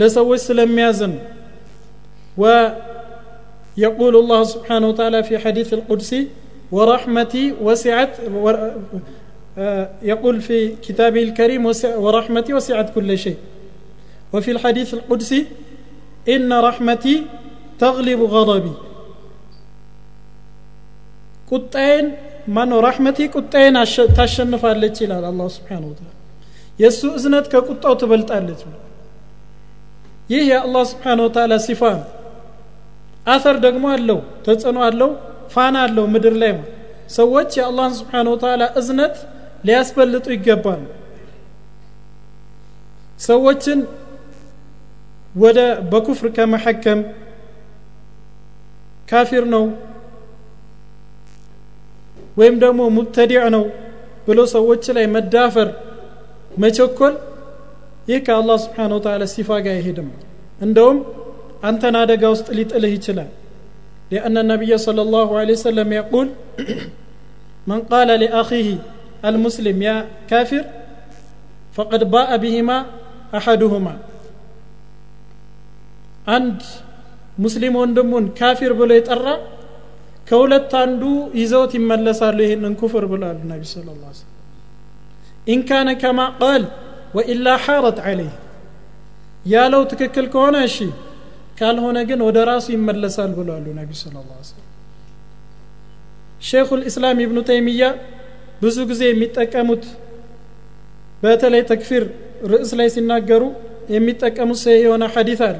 ለሰዎች 0.00 0.40
ስለሚያዝን 0.48 1.14
ويقول 2.42 4.14
الله 4.16 4.40
سبحانه 4.54 4.86
وتعالى 4.90 5.20
في 5.22 5.34
حديث 5.38 5.68
القدسي 5.78 6.20
ورحمتي 6.72 7.44
وسعت 7.60 8.12
يقول 10.02 10.36
في 10.40 10.58
كتابه 10.86 11.22
الكريم 11.22 11.62
ورحمتي 12.04 12.50
وسعت 12.54 12.88
كل 12.94 13.10
شيء 13.18 13.38
وفي 14.32 14.50
الحديث 14.50 14.88
القدسي 14.94 15.40
إن 16.28 16.50
رحمتي 16.68 17.14
تغلب 17.82 18.20
غضبي 18.34 18.74
ቁጣዬን 21.50 22.06
ማነው 22.56 22.78
ራሕመቴ 22.86 23.18
ቁጣዬን 23.38 23.76
ታሸንፋለች 24.16 24.96
ይላል 25.04 25.24
አላህ 25.30 25.46
ስብሓን 25.56 25.84
ወተላ 25.90 26.08
የእሱ 26.82 27.00
እዝነት 27.18 27.46
ከቁጣው 27.52 27.94
ትበልጣለች 28.00 28.60
ይህ 30.32 30.42
የአላህ 30.50 30.82
ስብሓን 30.90 31.20
ወተላ 31.24 31.54
ሲፋ 31.66 31.82
ነው 31.96 32.06
አተር 33.26 33.56
ደግሞ 33.64 33.84
አለው 33.94 34.18
ተጽዕኖ 34.46 34.78
አለው 34.88 35.10
ፋና 35.54 35.76
አለው 35.86 36.04
ምድር 36.14 36.34
ላይ 36.42 36.52
ሰዎች 37.16 37.50
የአላህን 37.58 37.94
ስብሓን 38.00 38.26
ወተላ 38.32 38.62
እዝነት 38.80 39.14
ሊያስበልጡ 39.66 40.26
ይገባል 40.34 40.82
ሰዎችን 43.20 43.78
ወደ 45.34 45.58
በኩፍር 45.92 46.28
ከመሐከም 46.36 47.00
ካፊር 49.08 49.44
ነው 49.54 49.64
ወይም 52.40 52.56
ደግሞ 52.64 52.80
ሙብተዲዕ 52.96 53.42
ነው 53.56 53.64
ብሎ 54.26 54.40
ሰዎች 54.54 54.84
ላይ 54.96 55.06
መዳፈር 55.14 55.68
መቸኮል 56.62 57.14
ይህ 58.10 58.20
ከአላህ 58.26 58.56
ስብሓን 58.64 58.92
ወተላ 58.96 59.24
ሲፋ 59.34 59.50
ጋር 59.64 59.74
አይሄድም 59.78 60.08
እንደውም 60.66 60.98
አንተን 61.68 61.96
አደጋ 62.02 62.24
ውስጥ 62.34 62.48
ሊጥልህ 62.58 62.94
ይችላል 62.98 63.30
لأن 64.12 64.36
النبي 64.38 64.72
صلى 64.78 65.02
الله 65.06 65.28
عليه 65.40 65.54
وسلم 65.60 65.88
يقول 66.00 66.26
من 67.66 67.80
قال 67.92 68.08
لأخيه 68.22 68.68
المسلم 69.24 69.76
يا 69.82 69.96
كافر 70.30 70.64
فقد 71.76 72.00
باء 72.10 72.30
بهما 72.36 72.78
أحدهما 73.38 73.94
عند 76.26 76.58
مسلم 77.44 77.74
ወንድሙን 77.80 78.24
ካፊር 78.38 78.72
ብሎ 78.80 78.90
የጠራ 78.96 79.26
ከሁለት 80.28 80.72
አንዱ 80.82 81.02
ይዘውት 81.40 81.72
ይመለሳሉ 81.78 82.38
ይህንን 82.46 82.72
ኩፍር 82.80 83.04
ብለዋል 83.12 83.38
ነቢ 83.50 83.62
ስለ 83.72 83.88
ላ 84.00 84.08
ኢን 85.52 85.60
ካነ 85.68 85.88
ከማ 86.02 86.20
ቃል 86.40 86.62
ወኢላ 87.13 87.47
ሓረት 87.65 87.97
ዓለይህ 88.05 88.33
ያለው 89.45 89.81
ትክክል 89.91 90.25
ከሆነ 90.33 90.57
እሺ 90.67 90.77
ካልሆነ 91.59 91.97
ግን 92.09 92.19
ወደ 92.27 92.37
ራሱ 92.49 92.65
ይመለሳል 92.75 93.31
ብለዋሉ 93.39 93.65
ነቢ 93.79 93.91
ስለ 94.01 94.15
ላ 94.21 94.39
ሼኹ 96.41 96.69
ልእስላም 96.79 97.19
ኢብኑ 97.25 97.39
ተይሚያ 97.49 97.83
ብዙ 98.63 98.77
ጊዜ 98.89 99.01
የሚጠቀሙት 99.09 99.83
በተለይ 101.23 101.61
ተክፊር 101.71 102.03
ርዕስ 102.51 102.71
ላይ 102.79 102.87
ሲናገሩ 102.95 103.43
የሚጠቀሙት 103.93 104.59
ሰ 104.63 104.75
የሆነ 104.75 105.03
ሐዲት 105.13 105.41
አለ። 105.47 105.59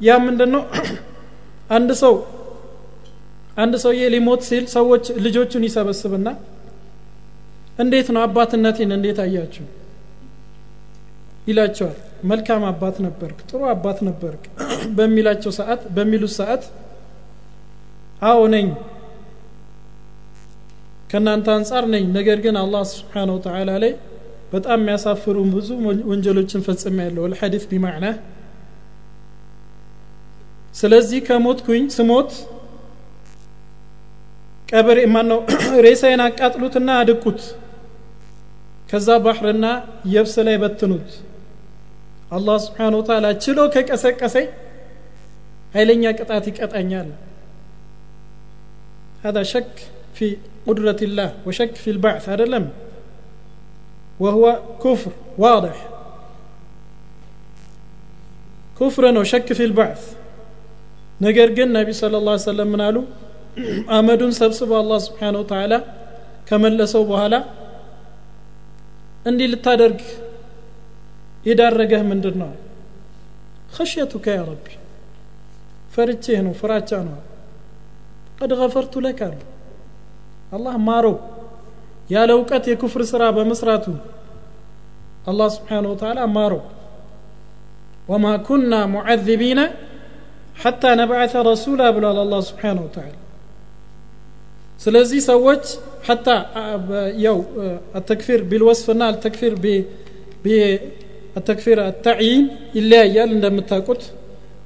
ያ 0.00 0.16
ምንድን 0.26 0.50
ነው 0.54 0.62
አንድ 1.76 1.90
ሰው 2.02 2.14
አንድ 3.56 3.74
ሰውዬ 3.84 4.02
ሊሞት 4.14 4.42
ሲል 4.48 4.64
ሰዎች 4.76 5.04
ልጆቹን 5.24 5.64
ይሰበስብና 5.68 6.28
እንዴት 7.82 8.08
ነው 8.14 8.20
አባትነቴን 8.26 8.90
እንዴት 8.96 9.18
አያችሁ 9.24 9.64
ይላቸዋል። 11.46 11.98
መልካም 12.24 12.62
አባት 12.70 12.96
ነበርክ 13.04 13.38
ጥሩ 13.50 13.60
አባት 13.70 13.98
ነበርክ 14.08 14.42
በሚላቸው 14.96 15.52
ሰዓት 15.58 15.82
በሚሉት 15.96 16.32
ሰዓት 16.36 16.64
አዎ 18.22 18.40
ነኝ 18.54 18.66
ከእናንተ 21.10 21.48
አንጻር 21.54 21.84
ነኝ። 21.94 22.04
ነገር 22.16 22.38
ግን 22.44 22.56
አላህ 22.62 22.82
ስብሓን 22.90 23.30
ወተላ 23.34 23.70
ላይ 23.84 23.92
በጣም 24.52 24.78
የሚያሳፍሩ 24.80 25.36
ብዙ 25.54 25.68
ወንጀሎችን 26.10 26.64
ፈጽሜ 26.66 26.96
ያለው 27.06 27.24
ልሐዲት 27.32 27.64
ቢማዕና 27.70 28.06
ስለዚህ 30.74 31.20
ከሞትኩኝ 31.26 31.84
ስሞት 31.96 32.30
ቀብር 34.68 34.98
ማነው 35.14 35.40
ሬሳዬን 35.86 36.20
አቃጥሉትና 36.26 36.90
አድቁት። 37.00 37.40
ከዛ 38.88 39.08
ባህርና 39.24 39.66
የብስ 40.12 40.34
ላይ 40.46 40.56
በትኑት 40.62 41.08
አላህ 42.37 42.55
ስብሓን 42.65 42.93
ወተላ 42.99 43.25
ችሎ 43.43 43.59
ከቀሰቀሰኝ 43.75 44.47
ኃይለኛ 45.75 46.03
ቅጣት 46.19 46.45
ይቀጣኛል 46.51 47.09
هذا 49.25 49.43
شك 49.53 49.75
في 50.17 50.27
قدرة 50.67 50.99
الله 51.07 51.29
وشك 51.47 51.73
في 51.83 51.89
البعث 51.95 52.23
هذا 52.31 52.45
لم 52.45 52.65
وهو 54.19 54.45
كفر 54.83 55.11
واضح 55.37 55.77
كفر 58.79 59.03
وشك 59.19 59.47
في 59.57 59.63
البعث 59.69 60.01
ነገር 61.25 61.49
ግን 61.57 61.69
ነቢ 61.77 61.89
ስለ 61.99 62.15
ላ 62.27 62.31
ሰለም 62.47 62.69
ምን 62.73 62.81
አሉ 62.87 62.97
አመዱን 63.97 64.31
ሰብስበ 64.39 64.71
አላህ 64.81 64.97
ስብሓን 65.07 65.35
ወተላ 65.41 65.73
ከመለሰው 66.49 67.03
በኋላ 67.11 67.35
እንዲህ 69.29 69.47
ልታደርግ 69.53 69.99
يدرجه 71.46 72.02
من 72.02 72.20
درنا 72.20 72.50
خشيتك 73.72 74.26
يا 74.26 74.42
ربي. 74.42 74.74
فرتين 75.92 76.46
وفراتان 76.46 77.08
قد 78.40 78.52
غفرت 78.52 78.96
لك. 78.96 79.38
الله 80.52 80.76
مارو. 80.76 81.18
يا 82.10 82.26
لوقت 82.26 82.64
የኩፍር 82.68 83.02
سراب 83.12 83.34
በመስራቱ 83.38 83.86
الله 85.30 85.48
سبحانه 85.48 85.88
وتعالى 85.92 86.26
مارو. 86.26 86.60
وما 88.08 88.36
كنا 88.36 88.86
معذبين 88.86 89.60
حتى 90.62 90.90
نبعث 90.94 91.36
رسولا 91.36 91.90
بلا 91.90 92.10
الله 92.22 92.40
سبحانه 92.40 92.82
وتعالى. 92.82 93.18
سلزي 94.78 95.20
سوت 95.20 95.78
حتى 96.08 96.30
آه، 96.30 97.08
يو 97.08 97.44
آه، 97.58 97.80
التكفير 97.96 98.42
بالوصف 98.42 98.90
التكفير 98.90 99.54
ب 99.54 99.84
አተክፊር 101.36 101.78
አታዕይን 101.84 102.44
ይለያያል 102.76 103.30
እንደምታውቁት። 103.36 104.02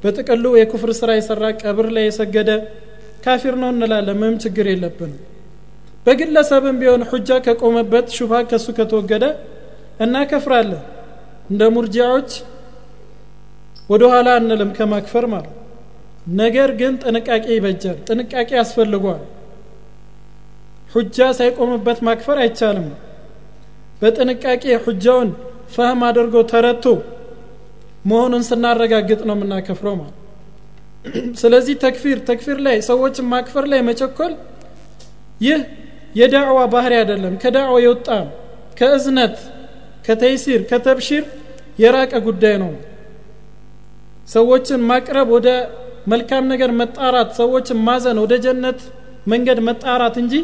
በጥቅሉ 0.02 0.44
የኩፍር 0.58 0.90
ስራ 0.98 1.10
የሰራ 1.16 1.44
ቀብር 1.62 1.86
ላይ 1.96 2.04
የሰገደ 2.08 2.50
ካፊር 3.24 3.54
ነው 3.60 3.70
እንላለን 3.74 4.18
ምንም 4.20 4.36
ችግር 4.44 4.66
የለብንም። 4.70 5.20
በግለሰብም 6.06 6.78
ቢሆን 6.80 7.02
ሑጃ 7.10 7.30
ከቆመበት 7.44 8.06
ሹብሃ 8.16 8.40
ከሱ 8.50 8.66
ከተወገደ 8.78 9.24
እናከፍራለን። 10.04 10.82
እንደ 11.50 11.62
ሙርጂያዎች 11.76 12.30
ወደ 13.90 14.02
ኋላ 14.12 14.28
አንልም 14.38 14.70
ከማክፈር 14.76 15.24
ማለት 15.32 15.54
ነገር 16.36 16.70
ግን 16.78 16.92
ጥንቃቄ 17.02 17.46
ይበጃል 17.56 17.98
ጥንቃቄ 18.08 18.50
ያስፈልጓል 18.58 19.22
ሑጃ 20.92 21.18
ሳይቆምበት 21.38 21.98
ማክፈር 22.06 22.38
አይቻልም። 22.44 22.86
በጥንቃቄ 24.00 24.64
ሑጃውን 24.84 25.30
ፈህም 25.74 26.00
አድርጎ 26.08 26.36
ተረቶ 26.50 26.84
መሆኑን 28.10 28.42
ስናረጋግጥ 28.48 29.20
ነው 29.28 29.34
የምናከፍረው 29.36 29.94
ማለት 30.00 30.20
ስለዚህ 31.40 31.74
ተክፊር 31.82 32.18
ተክፊር 32.28 32.58
ላይ 32.66 32.76
ሰዎችን 32.88 33.26
ማክፈር 33.32 33.64
ላይ 33.72 33.80
መቸኮል 33.88 34.32
ይህ 35.40 35.60
የዳዕዋ 36.14 36.58
ባህሪ 36.72 36.92
አይደለም። 37.00 37.34
ከዳዕዋ 37.42 37.76
የወጣ 37.84 38.08
ከእዝነት 38.78 39.36
ከተይሲር 40.06 40.60
ከተብሺር 40.70 41.24
የራቀ 41.78 42.14
ጉዳይ 42.26 42.54
ነው። 42.62 42.72
ሰዎችን 44.28 44.80
ማቅረብ 44.90 45.28
ወደ 45.36 45.48
መልካም 46.12 46.44
ነገር 46.52 46.70
መጣራት 46.80 47.30
ሰዎችን 47.40 47.78
ማዘን 47.86 48.18
ወደ 48.24 48.34
ጀነት 48.44 48.80
መንገድ 49.32 49.58
መጣራት 49.68 50.16
እንጂ 50.22 50.34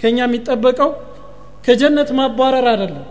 ከኛ 0.00 0.18
የሚጠበቀው 0.24 0.90
ከጀነት 1.66 2.08
ማባረር 2.18 2.66
አይደለም 2.72 3.04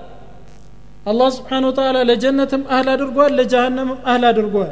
አላህ 1.02 1.30
ስብሓን 1.36 1.64
ወተላ 1.68 1.98
ለጀነትም 2.10 2.64
አህል 2.73 2.88
አድርጓል 2.94 3.32
ለጀሃነምም 3.38 3.99
አህል 4.06 4.23
አድርጓል። 4.30 4.72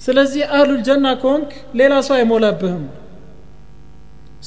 ስለዚህ 0.00 0.42
አህሉል 0.54 0.80
ጀና 0.86 1.06
ከሆንክ 1.20 1.50
ሌላ 1.80 1.92
ሰው 2.06 2.14
አይሞላብህም። 2.18 2.84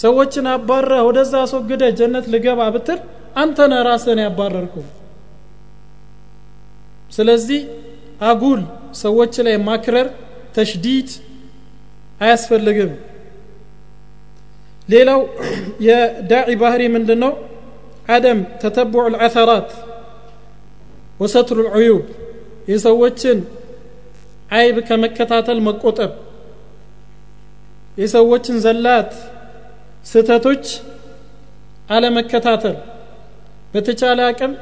ሰዎችን 0.01 0.45
አባረ 0.53 0.91
ወደዛ 1.07 1.33
አስወግደ 1.45 1.83
ጀነት 1.99 2.25
ልገባ 2.33 2.61
ብትል 2.75 2.99
አንተ 3.41 3.57
ነህ 3.71 3.81
ራስህን 3.87 4.19
ያባረርኩ። 4.23 4.75
ስለዚህ 7.11 7.61
አጉል 8.29 8.61
ሰዎች 9.01 9.33
ላይ 9.47 9.55
ማክረር 9.67 10.07
ተሽዲድ 10.55 11.09
አያስፈልግም። 12.21 12.91
ሌላው 14.89 15.21
የዳዒ 15.87 16.49
ባህሪ 16.61 16.81
ምንድን 16.95 17.19
ነው 17.23 17.33
አደም 18.15 18.39
ተተቡዕ 18.61 19.05
ልዓተራት 19.13 19.69
ወሰትሩ 21.20 21.58
ልዑዩብ 21.66 22.02
የሰዎችን 22.70 23.38
አይብ 24.56 24.76
ከመከታተል 24.88 25.58
መቆጠብ 25.66 26.12
የሰዎችን 27.98 28.56
ዘላት 28.64 29.12
ስህተቶች 30.06 30.64
አለመከታተል 31.88 32.76
በተቻለ 33.72 34.20
አቅም 34.30 34.52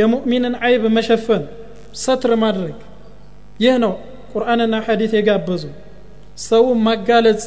የሙእሚንን 0.00 0.54
አይብ 0.66 0.82
መሸፈን 0.96 1.42
ሰትር 2.02 2.32
ማድረግ 2.44 2.76
ይህ 3.64 3.74
ነው 3.84 3.94
ቁርአንና 4.32 4.74
ሐዲት 4.86 5.12
የጋበዙ 5.18 5.62
ሰውን 6.44 6.78
ማጋለጽ 6.86 7.42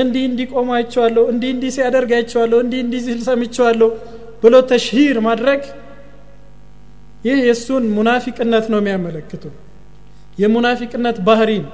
እንዲህ 0.00 0.24
እንዲህ 0.28 0.46
ቆሞ 0.52 0.70
አይቼዋለሁ 0.76 1.22
እንዲህ 1.32 1.50
እንዲህ 1.54 1.70
ሲያደርግ 1.76 2.10
አይቼዋለሁ 2.18 2.58
እንዲህ 2.64 2.80
እንዲህ 2.84 3.00
ሲል 3.06 3.20
ሰምቼዋለሁ 3.28 3.88
ብሎ 4.42 4.54
ተሽሂር 4.70 5.18
ማድረግ 5.28 5.62
ይህ 7.25 7.37
የእሱን 7.47 7.83
ሙናፊቅነት 7.95 8.65
ነው 8.73 8.79
የሚያመለክተው 8.81 9.53
የሙናፊቅነት 10.37 11.17
ባህሪን 11.27 11.65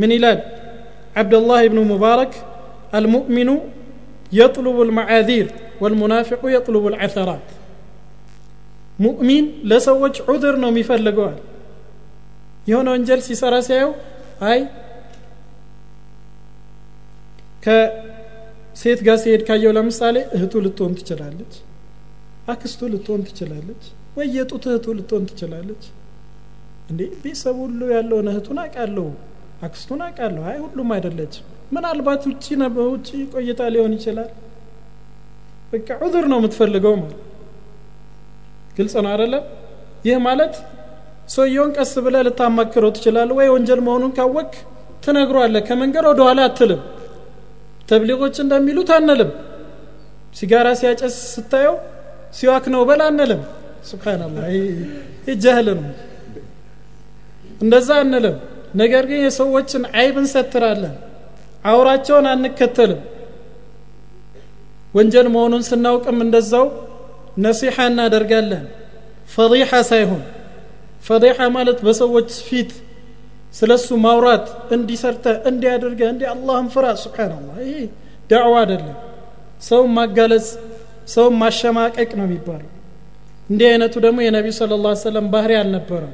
ምን 0.00 0.10
ይላል 0.16 0.38
አብደላህ 1.20 1.60
ብኑ 1.70 1.80
ሙባረክ 1.92 2.34
አልሙእሚኑ 2.98 3.50
የጥሉቡ 4.38 4.76
ልመዓዚር 4.88 5.48
ወልሙናፊቁ 5.82 6.42
የጥሉቡ 6.54 6.84
ልዓሰራት 6.94 7.46
ሙእሚን 8.98 9.46
ለሰዎች 9.70 10.16
ዑذር 10.26 10.54
ነው 10.62 10.70
የሚፈልገዋል 10.72 11.38
የሆነ 12.70 12.88
ወንጀል 12.94 13.20
ሲሰራ 13.26 13.54
ሲያየው 13.68 13.92
አይ 14.50 14.60
ከሴት 17.64 19.00
ጋር 19.06 19.16
ሲሄድ 19.22 19.42
ካየው 19.48 19.72
ለምሳሌ 19.76 20.16
እህቱ 20.36 20.62
ልትሆን 20.66 20.92
ትችላለች 20.98 21.54
አክስቱ 22.52 22.80
ልትሆን 22.92 23.22
ትችላለች 23.28 23.82
ወይ 24.16 24.26
የጡት 24.36 24.64
እህቱ 24.68 24.86
ልትሆን 24.98 25.24
ትችላለች? 25.30 25.82
እንዴ 26.90 27.00
ቤተሰብ 27.22 27.56
ሁሉ 27.64 27.80
ያለውን 27.94 28.28
እህቱን 28.30 28.58
አውቃለሁ 28.62 29.06
አክስቱን 29.66 30.00
አውቃለሁ። 30.06 30.42
አይ 30.50 30.58
ሁሉም 30.64 30.88
አይደለችም። 30.94 31.44
ምናልባት 31.74 32.22
ውጭ 32.28 32.46
ውጭ 32.88 33.08
ቆይታ 33.34 33.60
ሊሆን 33.74 33.92
ይችላል። 33.96 34.30
በቃ 35.72 35.88
ዑذር 36.02 36.24
ነው 36.32 36.38
የምትፈልገው 36.40 36.94
ማለት 37.00 37.20
ግልጽ 38.76 38.94
ነው 39.04 39.10
አይደለም 39.12 39.44
ይህ 40.04 40.16
ማለት 40.26 40.54
ሰውየውን 41.28 41.70
ቀስ 41.76 41.92
ብለ 42.04 42.16
ልታማክረው 42.26 42.90
ትችላለ 42.96 43.30
ወይ? 43.38 43.48
ወንጀል 43.54 43.80
መሆኑን 43.86 44.12
ካወቅ 44.16 44.50
ትነግሯለህ 45.04 45.62
ከመንገድ 45.68 46.04
ወደ 46.10 46.20
ኋላ 46.28 46.40
አትልም። 46.48 46.80
ተብሊጎች 47.88 48.36
እንደሚሉት 48.44 48.90
አንልም። 48.96 49.30
ሲጋራ 50.36 50.68
ሲያጨስ 50.80 51.14
ስታየው 51.32 51.76
ሲዋክ 52.36 52.64
ነው 52.74 52.82
በል 52.88 53.00
አንልም 53.06 53.40
ስብናላህ 53.89 54.45
ይህ 55.27 55.35
ጀህል 55.43 55.67
ነው 55.77 55.89
እንደዛ 57.63 57.89
አንልም 58.03 58.37
ነገር 58.81 59.03
ግን 59.09 59.19
የሰዎችን 59.25 59.83
አይብ 59.99 60.15
እንሰትራለን 60.21 60.95
አውራቸውን 61.65 62.25
አንከተልም 62.31 63.01
ወንጀል 64.93 65.27
መሆኑን 65.35 65.63
ስናውቅም 65.69 66.19
እንደዛው 66.25 66.65
ነሲሐ 67.45 67.77
እናደርጋለን 67.91 68.65
ፈዲሐ 69.29 69.71
ሳይሆን 69.91 70.21
ፈዲሐ 71.07 71.47
ማለት 71.55 71.79
በሰዎች 71.87 72.29
ፊት 72.47 72.71
ስለ 73.53 73.71
እሱ 73.79 73.89
ማውራት 74.05 74.45
እንዲሰርተ 74.75 75.25
እንዲያደርገ 75.49 76.01
እንዲ 76.13 76.23
አላህን 76.33 76.67
ፍራ 76.73 76.85
ስብሓንላህ 77.03 77.57
ይሄ 77.65 77.75
ዳዕዋ 78.31 78.55
አይደለም 78.63 78.95
ሰውን 79.67 79.91
ማጋለጽ 79.97 80.47
ሰውን 81.13 81.35
ማሸማቀቅ 81.41 82.09
ነው 82.19 82.25
የሚባለው 82.27 82.71
እንዲህ 83.49 83.67
አይነቱ 83.71 83.95
ደግሞ 84.05 84.17
የነቢዩ 84.25 84.53
ስለ 84.59 84.77
ላ 84.83 84.93
ሰለም 85.03 85.25
ባህሪ 85.33 85.51
አልነበረም 85.61 86.13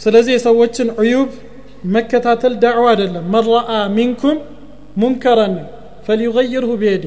ስለዚህ 0.00 0.32
የሰዎችን 0.36 0.88
ዕዩብ 1.02 1.30
መከታተል 1.94 2.54
ዳዕዋ 2.62 2.86
አይደለም 2.92 3.24
መን 3.34 3.44
ረአ 3.50 3.72
ሚንኩም 3.96 4.38
ሙንከረን 5.02 5.54
ፈሊዩገይርሁ 6.06 6.70
ቢየዲ 6.82 7.04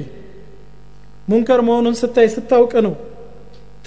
ሙንከር 1.31 1.59
መሆኑን 1.67 1.95
ስታይ 2.01 2.27
ስታውቅ 2.35 2.73
ነው 2.87 2.93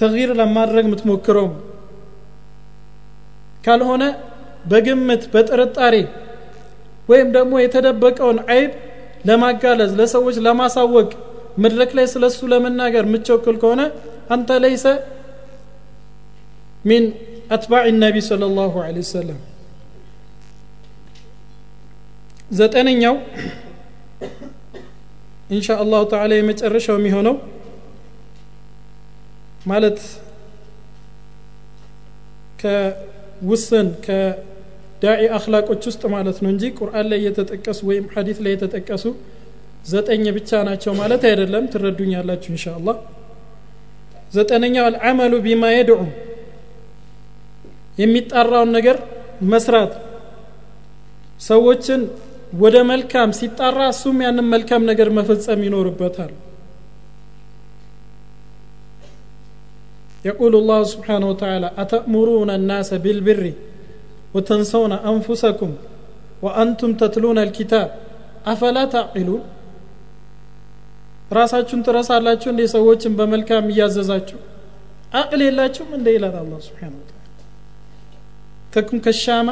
ተግይር 0.00 0.30
ለማድረግ 0.40 0.84
የምትሞክረው 0.88 1.48
ካልሆነ 3.64 4.04
በግምት 4.70 5.22
በጥርጣሬ 5.32 5.94
ወይም 7.08 7.28
ደግሞ 7.36 7.54
የተደበቀውን 7.62 8.38
አይብ 8.54 8.72
ለማጋለዝ 9.28 9.92
ለሰዎች 10.00 10.36
ለማሳወቅ 10.46 11.08
مدرك 11.57 11.95
ليس 11.95 12.17
لسولة 12.17 12.59
من 12.59 12.77
ناجر 12.77 13.05
متشوكل 13.05 13.57
كونة 13.57 13.91
أنت 14.31 14.51
ليس 14.51 14.87
من 16.85 17.13
أتباع 17.51 17.85
النبي 17.85 18.21
صلى 18.21 18.45
الله 18.45 18.83
عليه 18.83 18.99
وسلم 18.99 19.39
ذات 22.53 22.75
أنا 22.75 23.21
إن 25.51 25.61
شاء 25.61 25.81
الله 25.81 26.03
تعالى 26.03 26.39
يمتعرش 26.39 26.89
وميهونو 26.89 27.37
مالت 29.65 29.99
كوسن 32.61 33.93
ك 34.03 34.37
داعي 35.01 35.35
أخلاق 35.35 35.71
وتشست 35.71 36.05
مالت 36.05 36.43
نجيك 36.43 36.79
قرآن 36.79 37.05
لا 37.05 37.15
يتتكس 37.15 37.83
ويم 37.83 38.09
حديث 38.09 38.41
لا 38.41 38.49
يتتكسو 38.49 39.13
ዘጠኝ 39.92 40.24
ብቻ 40.36 40.50
ናቸው 40.68 40.92
ማለት 41.00 41.22
አይደለም 41.30 41.64
ትረዱኛላችሁ 41.72 42.50
እንሻ 42.54 42.66
አላህ 42.78 42.96
ዘጠነኛው 44.36 44.84
አልዓመሉ 44.90 45.34
ቢማ 45.46 45.64
የድዑ 45.74 46.00
የሚጣራውን 48.02 48.70
ነገር 48.78 48.96
መስራት 49.52 49.92
ሰዎችን 51.40 52.02
ወደ 52.62 52.76
መልካም 52.90 53.30
ሲጣራ 53.38 53.78
እሱም 53.94 54.18
ያንን 54.26 54.46
መልካም 54.54 54.82
ነገር 54.90 55.10
መፈጸም 55.20 55.62
ይኖርበታል 55.68 56.32
يقول 60.24 60.52
الله 60.60 60.80
سبحانه 60.94 61.26
وتعالى 61.32 61.68
أتأمرون 61.82 62.50
الناس 62.50 62.90
بالبر 63.04 63.44
وتنسون 64.34 64.92
أنفسكم 65.12 65.70
وأنتم 66.44 66.90
تتلون 66.94 67.38
الكتاب 67.38 67.88
أفلا 68.46 68.84
تعقلون 68.94 69.42
ራሳችሁን 71.38 71.84
ትረሳላችሁ 71.86 72.48
እንደ 72.52 72.64
ሰዎችን 72.76 73.12
በመልካም 73.18 73.70
እያዘዛችሁ 73.72 74.38
አቅል 75.20 75.40
የላችሁም 75.46 75.90
እንደ 75.98 76.08
ይላል 76.16 76.34
አላ 76.40 76.52
ስብሓን 76.66 76.94
ወተላ 76.98 77.14
ተኩን 78.74 79.00
ከሻማ 79.06 79.48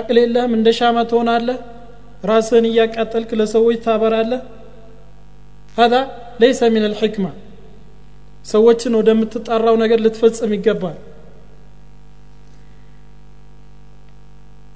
አቅል 0.00 0.18
የለህም 0.22 0.52
እንደ 0.58 0.68
ሻማ 0.78 0.96
ትሆናለህ 1.10 1.58
ራስህን 2.30 2.68
እያቃጠልክ 2.72 3.32
ለሰዎች 3.40 3.80
ታበራለህ 3.86 4.42
هذا 5.76 6.00
ليس 6.42 6.60
من 6.76 6.84
الحكمة 6.90 7.30
ሰዎችን 8.52 8.92
ወደምትጣራው 8.98 9.74
ነገር 9.82 9.98
ልትፈጽም 10.04 10.52
ይገባል 10.56 10.96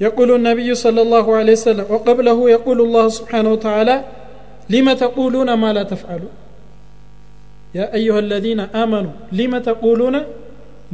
يقول 0.01 0.31
النبي 0.31 0.69
صلى 0.85 1.01
الله 1.03 1.27
عليه 1.39 1.53
وسلم 1.53 1.87
وقبله 1.91 2.39
يقول 2.51 2.79
الله 2.81 3.07
سبحانه 3.19 3.51
وتعالى 3.53 3.97
ሊመ 4.70 4.88
ተቁሉነ 5.02 5.52
ማ 5.64 5.72
ላ 5.76 5.82
ተፍዓሉ 5.92 6.24
ያ 7.78 7.84
አዩሃ 7.98 8.16
አለዚነ 8.22 8.62
አመኑ 8.82 9.06
ሊመ 9.38 9.54
ተቁሉነ 9.68 10.16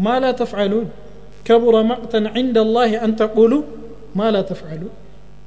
ማ 0.06 0.18
ላ 0.24 0.32
ተፍዓሉን 0.40 0.88
ከቡረ 1.48 1.78
መቅተን 1.92 2.26
ዕንደ 2.36 2.58
ላህ 2.76 2.92
አን 3.06 3.14
ተቁሉ 3.22 3.54
ማ 4.20 4.30
ላ 4.34 4.42
ተፍዓሉ 4.50 4.84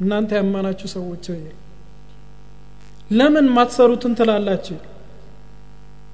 እናንተ 0.01 0.31
ያመናችሁ 0.39 0.89
ሰዎች 0.95 1.25
ሆይ 1.33 1.43
ለምን 3.11 3.47
ማትሰሩትን 3.57 4.13
ትላላችሁ? 4.19 4.77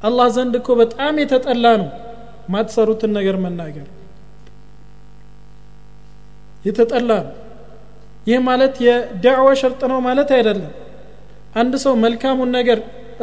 አላህ 0.03 0.27
ዘንድ 0.37 0.55
እኮ 0.61 0.69
በጣም 0.81 1.15
የተጠላ 1.23 1.67
ነው 1.81 1.89
ማትሰሩትን 2.53 3.11
ነገር 3.19 3.37
መናገር። 3.45 3.89
የተጠላ 6.65 7.11
ነው። 7.27 7.35
ይህ 8.27 8.41
ማለት 8.49 8.75
የዳዕዋ 8.87 9.49
ሸርጥ 9.61 9.81
ነው 9.93 9.99
ማለት 10.09 10.31
አይደለም። 10.37 10.73
አንድ 11.55 11.75
ሰው 11.85 11.95
መልካሙን 12.05 12.51
ነገር 12.59 12.79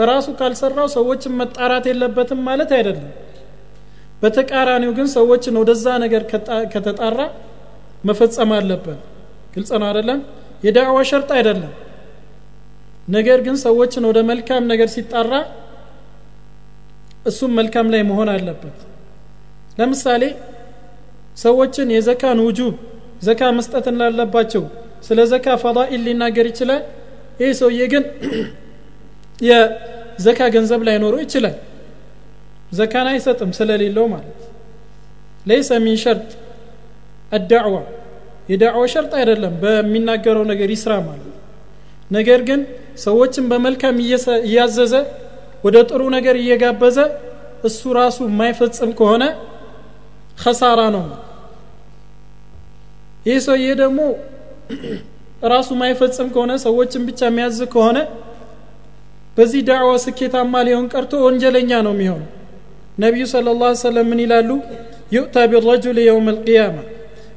ራሱ 0.09 0.27
ካልሰራው 0.39 0.87
ሰዎችን 0.95 1.33
መጣራት 1.41 1.85
የለበትም 1.89 2.39
ማለት 2.47 2.71
አይደለም። 2.77 3.07
በተቃራኒው 4.21 4.91
ግን 4.97 5.07
ሰዎችን 5.15 5.55
ወደዛ 5.61 5.85
ነገር 6.05 6.23
ከተጣራ 6.73 7.19
መፈጸም 8.05 8.51
አለበት። 8.57 8.99
ግልጽ 9.53 9.71
ነው 9.81 9.87
አይደለም? 9.89 10.19
የዳዕዋ 10.65 10.97
ሸርጥ 11.09 11.29
አይደለም። 11.37 11.73
ነገር 13.07 13.39
ግን 13.45 13.55
ሰዎችን 13.65 14.03
ወደ 14.09 14.19
መልካም 14.31 14.63
ነገር 14.71 14.89
ሲጣራ 14.95 15.33
እሱም 17.25 17.51
መልካም 17.59 17.87
ላይ 17.93 18.01
መሆን 18.09 18.29
አለበት። 18.33 18.77
ለምሳሌ 19.79 20.23
ሰዎችን 21.37 21.87
የዘካን 21.95 22.39
ውጁብ 22.45 22.75
ዘካ 23.23 23.41
መስጠት 23.57 23.85
እንዳለባቸው 23.91 24.63
ስለ 25.07 25.19
ዘካ 25.31 25.47
ፈዳኢል 25.63 26.01
ሊናገር 26.07 26.45
ይችላል 26.51 26.83
ይህ 27.39 27.51
ሰውዬ 27.59 27.81
ግን 27.93 28.03
የዘካ 29.39 30.39
ገንዘብ 30.55 30.81
ላይኖረው 30.87 31.21
ይችላል። 31.25 31.55
ዘካን 32.71 33.07
አይሰጥም 33.11 33.51
ስለሌለው 33.57 34.05
ማለት 34.13 34.39
ለይሰ 35.45 35.69
ሚን 35.83 35.97
ሸርጥ 36.03 36.29
አዳዕዋ። 37.31 37.75
የዳዕዋ 38.51 38.83
ሸርጥ 38.93 39.11
አይደለም 39.19 39.53
በሚናገረው 39.61 40.43
ነገር 40.51 40.69
ይስራ 40.75 40.93
ማለት 41.07 41.23
ነገር 42.11 42.41
ግን 42.49 42.59
ሰዎችን 43.03 43.45
በመልካም 43.51 43.95
እያዘዘ 44.45 44.93
ወደ 45.65 45.77
ጥሩ 45.89 46.01
ነገር 46.15 46.35
እየጋበዘ 46.41 46.97
እሱ 47.67 47.81
ራሱ 47.97 48.17
የማይፈጽም 48.27 48.91
ከሆነ 48.99 49.23
ከሳራ 50.41 50.81
ነው። 50.95 51.05
ይህ 53.25 53.37
ሰውዬ 53.47 53.69
ደግሞ 53.81 53.99
ራሱ 55.45 55.69
ማይፈጽም 55.79 56.27
ከሆነ 56.33 56.51
ሰዎችን 56.63 57.01
ብቻ 57.07 57.19
የሚያዝ 57.29 57.59
ከሆነ 57.73 57.97
በዚህ 59.37 59.61
ዳዕዋ 59.67 59.89
ስኬታማ 60.03 60.53
ሊሆን 60.67 60.85
ቀርቶ 60.93 61.13
ወንጀለኛ 61.25 61.71
ነው 61.87 61.93
የሚሆነው። 61.95 62.29
ነቢዩ 63.03 63.23
ስለ 63.31 63.47
ላ 63.59 63.67
ሰለም 63.81 64.07
ምን 64.11 64.19
ይላሉ? 64.23 64.49
ዩእታ 65.15 65.35
ቢረጁል 65.51 65.97
የውም 66.05 66.27
አልቅያማ 66.31 66.77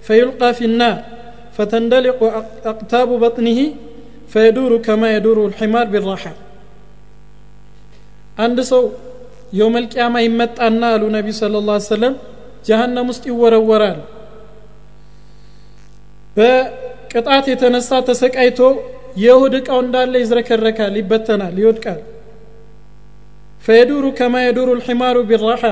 ፈዩልቃ 0.06 0.42
ፊ 0.58 0.68
ናር 0.80 0.96
ፈተንደሊቁ 1.56 2.20
አቅታቡ 2.70 3.10
በጥኒህ 3.22 3.58
ፈየዱሩ 4.32 4.72
ከማ 4.86 5.02
የዱሩ 5.12 5.38
ልሒማር 5.50 5.86
ቢራሓ 5.92 6.24
አንድ 8.44 8.58
ሰው 8.70 8.82
የውም 9.58 9.74
አልቅያማ 9.80 10.16
ይመጣና 10.26 10.82
አሉ 10.94 11.04
ነቢዩ 11.16 11.34
ስለ 11.40 11.60
ላ 11.68 11.76
ሰለም 11.90 12.14
ጀሃነም 12.66 13.08
ውስጥ 13.12 13.24
ይወረወራል 13.30 14.00
በቅጣት 17.09 17.45
የተነሳ 17.51 17.89
ተሰቃይቶ 18.07 18.59
የእሁድ 19.23 19.53
እቃው 19.59 19.79
እንዳለ 19.83 20.13
ይዝረከረካል 20.21 20.93
ይበተናል 20.99 21.55
ይወድቃል 21.61 21.99
ፈየዱሩ 23.63 24.05
ከማ 24.17 24.41
የዱሩ 24.43 24.69
ልሒማሩ 24.79 25.17
ቢራሓ 25.29 25.63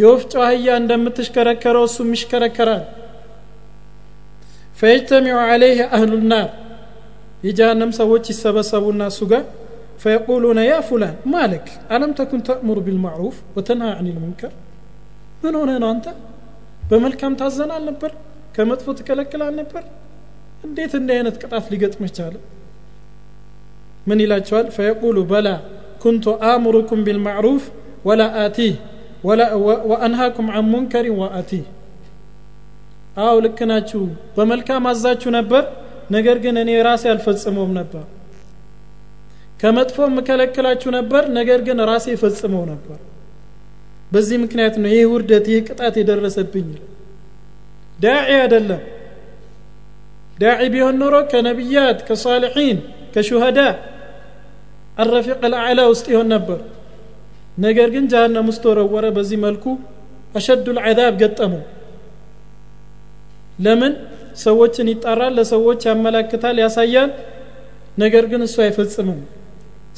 የወፍጮ 0.00 0.32
አህያ 0.46 0.66
እንደምትሽከረከረው 0.80 1.84
እሱም 1.88 2.08
ይሽከረከራል 2.16 2.82
ፈየጅተሚዑ 4.78 5.36
ዓለይህ 5.46 5.78
አህሉ 5.88 6.12
ናር 6.32 6.48
የጀሃነም 7.46 7.92
ሰዎች 8.00 8.24
ይሰበሰቡና 8.32 9.02
እሱ 9.12 9.20
ጋር 9.32 9.44
ፈየቁሉነ 10.02 10.58
ያ 10.68 10.74
ፉላን 10.88 11.16
ማለክ 11.34 11.66
አለም 11.94 12.10
ተኩን 12.18 12.42
ተእሙሩ 12.48 12.78
ቢልማዕሩፍ 12.86 13.36
ወተንሃ 13.56 13.88
አን 13.94 14.08
ልሙንከር 14.08 14.52
ምን 15.42 15.54
ሆነ 15.60 15.70
ነው 15.82 15.88
አንተ 15.94 16.06
በመልካም 16.90 17.34
ታዘን 17.40 17.72
አልነበር 17.76 18.12
ከመጥፎ 18.56 18.94
ትከለክል 18.98 19.42
አልነበር 19.48 19.84
እንዴት 20.63 20.93
እንዲህ 20.99 21.13
አይነት 21.17 21.35
ቅጣት 21.41 21.65
ሊገጥምህ 21.71 22.11
ቻለ? 22.17 22.35
ምን 24.07 24.19
ይላቸዋል? 24.23 24.67
ፈየቁሉ 24.75 25.17
በላ 25.31 25.47
ኩንቱ 26.03 26.25
አእሙሩኩም 26.47 27.01
ቢልማዕሩፍ 27.05 27.63
ወላ 28.05 28.21
አቲህ 28.43 28.73
ወአንሃኩም 29.89 30.47
አን 30.53 30.65
ሙንከሪን 30.71 31.15
ወአቲህ። 31.21 31.63
አው 33.17 33.35
ልክ 33.45 33.59
ናችሁ። 33.69 34.01
በመልካም 34.35 34.85
አዛችሁ 34.91 35.29
ነበር 35.37 35.63
ነገር 36.09 36.37
ግን 36.43 36.55
እኔ 36.61 36.71
ራሴ 36.87 37.03
አልፈጽመውም 37.13 37.71
ነበር። 37.79 38.03
ከመጥፎ 39.59 39.97
የምከለክላችሁ 40.07 40.89
ነበር 40.97 41.23
ነገር 41.37 41.59
ግን 41.67 41.77
ራሴ 41.89 42.15
ፈጽመው 42.21 42.63
ነበር። 42.71 42.97
በዚህ 44.11 44.37
ምክንያት 44.43 44.75
ነው 44.81 44.89
ይህ 44.93 45.05
ውርደት 45.11 45.45
ይህ 45.51 45.61
ቅጣት 45.67 45.95
የደረሰብኝ። 45.99 46.67
ዳዒ 47.99 48.27
አይደለም 48.41 48.81
ዳዒ 50.42 50.60
ቢሆን 50.74 50.96
ኖሮ 51.02 51.14
ከነቢያት 51.30 51.98
ከሳሊሒን 52.08 52.78
ከሹሃዳ 53.14 53.60
አረፊቅ 55.02 55.40
ልአዕላ 55.52 55.80
ውስጥ 55.92 56.06
ይሆን 56.12 56.28
ነበር 56.34 56.60
ነገር 57.64 57.88
ግን 57.94 58.04
ጀሃነም 58.12 58.46
ውስጥ 58.50 58.60
ተወረወረ 58.64 59.06
በዚህ 59.16 59.38
መልኩ 59.46 59.64
አሸዱ 60.38 60.66
ልዓዛብ 60.76 61.14
ገጠመው 61.22 61.62
ለምን 63.58 63.92
ሰዎችን 64.44 64.90
ይጣራል 64.92 65.32
ለሰዎች 65.38 65.80
ያመላክታል 65.88 66.56
ያሳያል 66.64 67.10
ነገር 68.02 68.24
ግን 68.32 68.42
እሱ 68.46 68.56
አይፈጽምም 68.66 69.20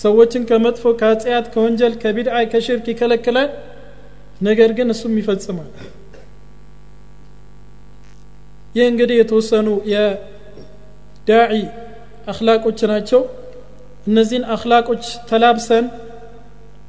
ሰዎችን 0.04 0.42
ከመጥፎ 0.50 0.92
ከኃጢአት 1.00 1.46
ከወንጀል 1.54 1.94
ከቢድዓ 2.02 2.36
ከሽርክ 2.52 2.86
ይከለክላል 2.92 3.50
ነገር 4.48 4.70
ግን 4.78 4.88
እሱም 4.94 5.14
ይፈጽማል 5.20 5.70
ይህ 8.75 8.85
እንግዲህ 8.91 9.17
የተወሰኑ 9.19 9.67
የዳዒ 9.91 11.53
አክላቆች 12.31 12.79
ናቸው። 12.91 13.21
እነዚህን 14.07 14.45
አክላቆች 14.55 15.05
ተላብሰን 15.29 15.85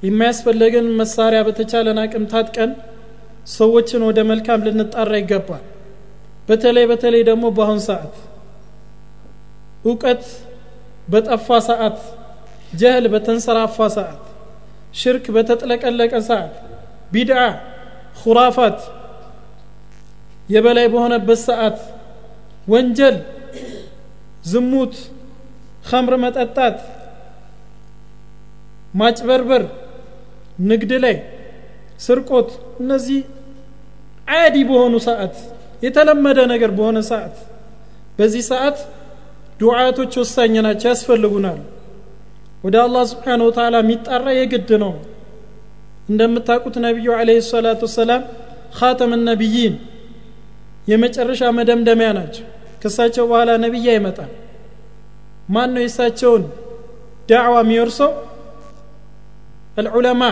የሚያስፈልገን 0.07 0.89
መሳሪያ 1.01 1.41
በተቻለን 1.47 1.99
አቅም 2.03 2.25
ታጥቀን 2.33 2.71
ሰዎችን 3.55 4.03
ወደ 4.09 4.19
መልካም 4.31 4.65
ልንጣራ 4.67 5.13
ይገባል። 5.21 5.65
በተለይ 6.49 6.85
በተለይ 6.91 7.23
ደግሞ 7.31 7.45
በአሁን 7.57 7.81
ሰዓት 7.87 8.15
እውቀት 9.85 10.25
በጠፋ 11.09 11.49
ሰዓት 11.69 11.99
ጀህል 12.73 13.05
በተንሰራፋ 13.13 13.77
ሰዓት 13.97 14.23
ሽርክ 15.01 15.25
በተጥለቀለቀ 15.37 16.13
ሰዓት 16.29 16.55
ቢድዓ 17.13 17.41
ሁራፋት 18.21 18.79
የበላይ 20.49 20.87
በሆነበት 20.93 21.39
ሰዓት 21.47 21.79
ወንጀል 22.69 23.17
ዝሙት 24.45 24.95
ከምር 25.89 26.15
መጠጣት 26.25 26.79
ማጭበርበር 28.95 29.63
ንግድ 30.71 30.93
ላይ 31.05 31.17
ስርቆት 32.05 32.49
እነዚህ 32.83 33.21
አዲ 34.37 34.57
በሆኑ 34.69 34.95
ሰዓት 35.09 35.35
የተለመደ 35.85 36.39
ነገር 36.53 36.71
በሆነ 36.79 36.99
ሰዓት 37.11 37.37
በዚህ 38.19 38.43
ሰዓት 38.51 38.79
ዱዓቶች 39.61 40.13
ወሳኝ 40.21 40.55
ናቸው 40.67 40.89
ያስፈልጉናል። 40.93 41.59
ወደ 42.65 42.77
አላህ 42.85 43.03
ስብሓን 43.11 43.43
ወተላ 43.47 43.77
የሚጣራ 43.83 44.27
የግድ 44.37 44.71
ነው። 44.85 44.93
እንደምታውቁት 46.11 46.77
ነቢዩ 46.87 47.09
አለህ 47.19 47.39
ሰላቱ 47.51 47.81
ወሰላም 47.89 48.23
ካተም 48.79 49.13
ነቢይን 49.29 49.75
የመጨረሻ 50.87 51.43
መደምደሚያ 51.57 52.09
ናቸው። 52.19 52.45
ከሳቸው 52.83 53.25
በኋላ 53.31 53.51
ነቢይ 53.65 53.87
አይመጣም። 53.93 54.31
ማን 55.55 55.71
ነው 55.75 55.83
የእሳቸውን 55.85 56.45
ዳዕዋ 57.31 57.55
የሚወርሰው? 57.65 58.11
አልዑለማ። 59.79 60.23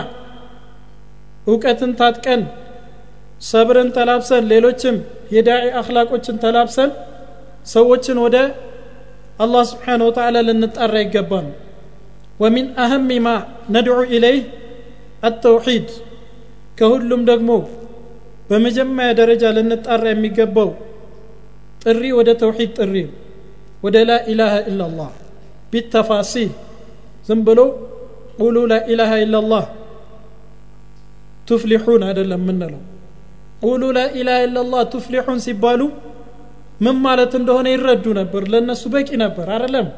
እውቀትን 1.47 1.91
ታጥቀን 1.99 2.41
ሰብርን 3.49 3.89
ተላብሰን 3.95 4.43
ሌሎችም 4.51 4.95
የዳዒ 5.35 5.65
አክላቆችን 5.79 6.37
ተላብሰን 6.43 6.91
ሰዎችን 7.73 8.17
ወደ 8.25 8.37
አላህ 9.39 9.63
ስብሓን 9.71 10.01
ወተላ 10.07 10.43
ልንጣራ 10.47 10.95
ይገባል 11.03 11.47
ወሚን 12.39 12.67
አህም 12.83 13.07
ማ 13.25 13.29
ነድዑ 13.75 13.97
ኢለይህ 14.09 14.43
አተውሒድ። 15.23 15.87
ከሁሉም 16.77 17.21
ደግሞ 17.29 17.49
በመጀመሪያ 18.50 19.10
ደረጃ 19.20 19.42
ልንጣራ 19.56 20.04
የሚገባው 20.12 20.70
ጥሪ 21.84 22.02
ወደ 22.18 22.30
ተውሒድ 22.40 22.70
ጥሪ 22.78 22.94
ወደ 23.84 23.96
ላ 24.08 24.16
ኢላሃ 24.32 24.54
ኢላላህ 24.70 25.10
ቢተፋሲል 25.72 26.50
ዝም 27.28 27.42
ብሎ 27.48 27.60
ቁሉ 28.38 28.56
ላ 28.72 28.76
ኢላሃ 28.92 29.12
ኢላላህ 29.24 29.64
ቱፍሊሑን 31.48 32.02
አይደለም 32.08 32.42
የምንለው 32.44 32.82
ቁሉ 33.64 33.82
ላኢላሃ 33.96 34.44
ኢላላህ 34.46 34.82
ቱፍሊሑን 34.92 35.40
ሲባሉ 35.46 35.80
ምን 36.84 36.96
ማለት 37.06 37.32
እንደሆነ 37.38 37.66
ይረዱ 37.74 38.04
ነበር 38.18 38.42
ለእነሱ 38.52 38.82
በቂ 38.94 39.08
ነበር 39.22 39.46
አይደለም 39.56 39.88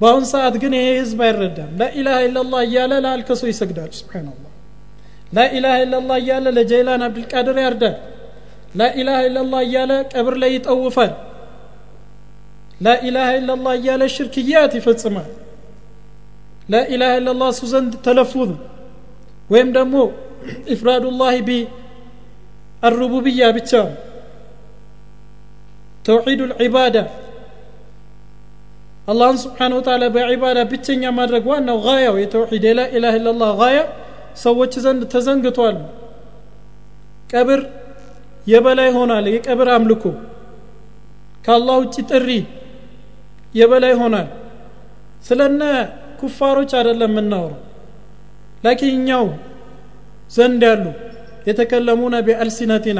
በአሁን 0.00 0.24
ሰዓት 0.32 0.54
ግን 0.62 0.72
ይሄ 0.78 0.86
ህዝብ 1.00 1.18
አይረዳም 1.26 1.72
ላኢላሃ 1.80 2.16
ኢላላህ 2.28 2.60
እያለ 2.68 2.92
ለአልከሶ 3.04 3.42
ይሰግዳል 3.50 3.90
ስብሓንላህ 4.00 4.45
ላኢላሃ 5.32 5.76
ኢላላህ 5.84 6.16
እያለ 6.22 6.46
ለጀይላን 6.56 7.02
አብድልቃድር 7.06 7.58
ያርዳል 7.64 7.94
ላኢላሃ 8.80 9.18
ኢላላህ 9.28 9.60
እያለ 9.66 9.92
ቀብር 10.12 10.34
ላይ 10.42 10.50
ይጠውፋል 10.56 11.12
ላኢላሃ 12.80 13.28
ኢላላህ 13.40 13.72
እያለ 13.80 14.02
ሽርክያት 14.16 14.72
ይፈጽማል 14.78 15.30
ላኢላሃ 16.72 17.12
ኢላላህ 17.20 17.48
እሱ 17.54 17.62
ዘንድ 17.72 17.92
ተለፉዝ 18.06 18.50
ወይም 19.50 19.70
ደግሞ 19.78 19.96
ኢፍራዱላህ 20.74 21.34
ቢ 21.48 21.50
አሩቡብያ 22.82 23.42
ብቻ 23.56 23.72
ተውሒዱ 26.04 26.40
ልዒባዳ 26.50 26.96
አላህን 29.08 29.36
ስብሓን 29.42 29.72
ወተላ 29.76 30.04
በዒባዳ 30.14 30.58
ብቸኛ 30.70 31.02
ማድረግ 31.18 31.44
ዋናው 31.50 31.78
ጋያው 31.86 32.16
የተውሒድ 32.22 32.64
የላ 32.68 32.80
ኢላህ 32.96 33.14
ኢላላህ 33.20 33.50
ጋያ 33.62 33.78
ሰዎች 34.37 34.73
ዘንድ 34.83 35.01
ተዘንግቷል። 35.13 35.77
ቀብር 37.31 37.61
የበላይ 38.47 38.89
ሆናል። 38.97 39.25
የቀብር 39.33 39.69
አምልኮ 39.75 40.03
ከአላህ 41.45 41.75
ውጭ 41.83 41.95
ጥሪ 42.11 42.29
የበላይ 43.55 43.93
ሆናል። 44.01 44.27
ስለነ 45.25 45.61
ኩፋሮች 46.19 46.71
አይደለም 46.77 47.11
የምናወረው 47.11 47.59
ላኪን 48.63 48.93
እኛው 48.97 49.25
ዘንድ 50.31 50.61
ያሉ 50.69 50.85
የተከለሙነ 51.47 52.15
ቢአልሲነቲና 52.27 52.99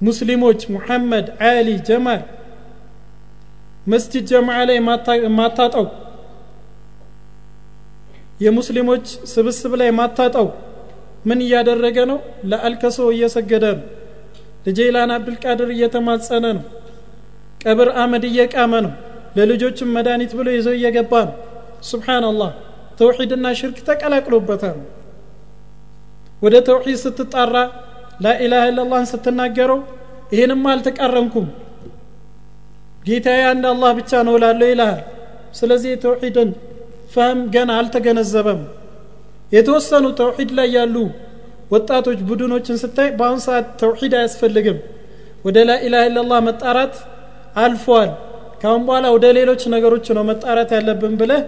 ሙስሊሞች 0.00 0.60
ሙሐመድ 0.74 1.26
አሊ 1.48 1.68
ጀማል 1.88 2.22
መስጅድ 3.86 4.24
ጀማዓ 4.30 4.58
ላይ 4.68 4.78
ማታጠው 5.38 5.86
የሙስሊሞች 8.42 9.04
ስብስብ 9.32 9.72
ላይ 9.80 9.90
ማታጠው 9.98 10.46
ምን 11.28 11.40
እያደረገ 11.44 11.98
ነው? 12.10 12.18
ለአልከሶ 12.50 12.98
እየሰገደ 13.14 13.64
ነው። 13.76 13.84
ለጀይላን 14.64 15.10
አብድልቃድር 15.16 15.68
እየተማጸነ 15.74 16.44
ነው። 16.56 16.64
ቀብር 17.64 17.88
አመድ 18.02 18.24
እየቃመ 18.30 18.72
ነው። 18.86 18.92
ለልጆችም 19.36 19.92
መድኃኒት 19.96 20.32
ብሎ 20.38 20.48
ይዘው 20.54 20.74
እየገባ 20.78 21.12
ነው። 21.28 21.36
ስብሓንላህ 21.90 22.50
ተውሒድና 22.98 23.46
ሽርክ 23.58 23.78
ተቀላቅሎበታል። 23.88 24.78
ወደ 26.42 26.54
ተውሒድ 26.68 26.98
ስትጣራ 27.02 27.54
ላኢላሃ 28.24 28.64
ኢላላህን 28.70 29.08
ስትናገረው 29.12 29.80
ይህንም 30.34 30.62
አልተቃረንኩም። 30.72 31.46
ጌታዬ 33.06 33.40
አንድ 33.52 33.64
አላህ 33.70 33.90
ብቻ 33.98 34.10
ነው 34.28 34.34
ላለው 34.42 34.68
ይልሃል። 34.72 35.00
ስለዚህ 35.58 35.90
የተውሒድን 35.94 36.50
ፈህም 37.12 37.40
ገና 37.54 37.70
አልተገነዘበም። 37.78 38.60
የተወሰኑ 39.52 40.06
ተውሒድ 40.20 40.50
ላይ 40.58 40.68
ያሉ 40.76 40.96
ወጣቶች 41.70 42.18
ቡድኖችን 42.28 42.76
ስታይ 42.82 43.08
በአሁን 43.18 43.40
ሰዓት 43.46 43.66
ተውሒድ 43.80 44.14
አያስፈልግም። 44.18 44.78
ወደ 45.44 45.58
ላኢላሃ 45.68 46.02
ኢላላህ 46.10 46.40
መጣራት 46.48 46.94
አልፏል። 47.56 48.10
ካሁን 48.62 48.82
በኋላ 48.86 49.06
ወደ 49.16 49.26
ሌሎች 49.38 49.62
ነገሮች 49.74 50.06
ነው 50.16 50.24
መጣራት 50.30 50.70
ያለብን 50.76 51.14
ብለህ 51.20 51.40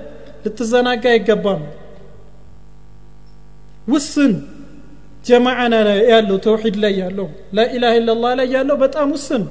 ልትዘናጋ 0.44 1.04
አይገባም። 1.12 1.62
ውስን 3.88 4.32
ጀማዓና 5.26 5.74
ያለው 6.10 6.38
ተውሒድ 6.46 6.76
ላይ 6.82 6.94
ያለው 7.02 7.26
ላኢላሃ 7.56 7.92
ኢላላህ 8.00 8.32
ላይ 8.40 8.48
ያለው 8.56 8.76
በጣም 8.82 9.08
ውስን። 9.16 9.44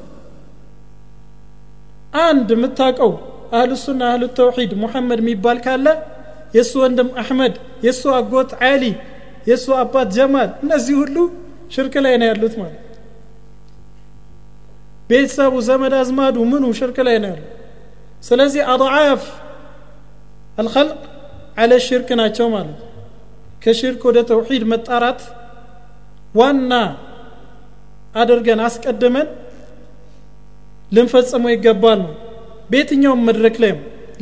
አንድ 2.24 2.50
የምታውቀው 2.56 3.12
አህሉ 3.54 3.72
ሱና 3.84 4.02
አህሉ 4.10 4.24
ተውሒድ 4.40 4.72
ሙሐመድ 4.84 5.20
የሚባል 5.24 5.58
ካለ 5.66 5.88
የእሱ 6.56 6.74
ወንድም 6.84 7.10
አሕመድ 7.22 7.54
የእሱ 7.86 8.04
አጎት 8.20 8.52
ዓሊ 8.68 8.84
የእሱ 9.50 9.68
አባት 9.82 10.10
ጀማል 10.18 10.50
እነዚህ 10.64 10.96
ሁሉ 11.02 11.16
ሽርክ 11.76 11.96
ላይ 12.06 12.16
ነው 12.22 12.28
ያሉት 12.32 12.56
ማለት 12.62 12.80
ቤተሰቡ 15.10 15.54
ዘመድ 15.70 15.94
አዝማዱ 16.00 16.38
ምኑ 16.52 16.66
ሽርክ 16.80 16.98
ላይ 17.08 17.18
ነው 17.24 17.30
ያሉት 17.34 17.50
ስለዚህ 18.28 18.62
አضዓፍ 18.74 19.24
አልኸልቅ 20.62 21.00
አለ 21.62 21.72
ሽርክ 21.88 22.10
ናቸው 22.22 22.48
ማለት 22.56 22.80
ከሽርክ 23.64 24.02
ወደ 24.10 24.20
ተውሒድ 24.30 24.64
መጣራት 24.74 25.22
ዋና 26.40 26.74
አድርገን 28.22 28.62
አስቀድመን 28.68 29.28
ልንፈጽመው 30.92 31.52
ይገባል 31.56 32.00
ነው 32.06 32.14
በየትኛውም 32.71 33.25
መድረክ 33.29 33.57
ላይም 33.63 33.79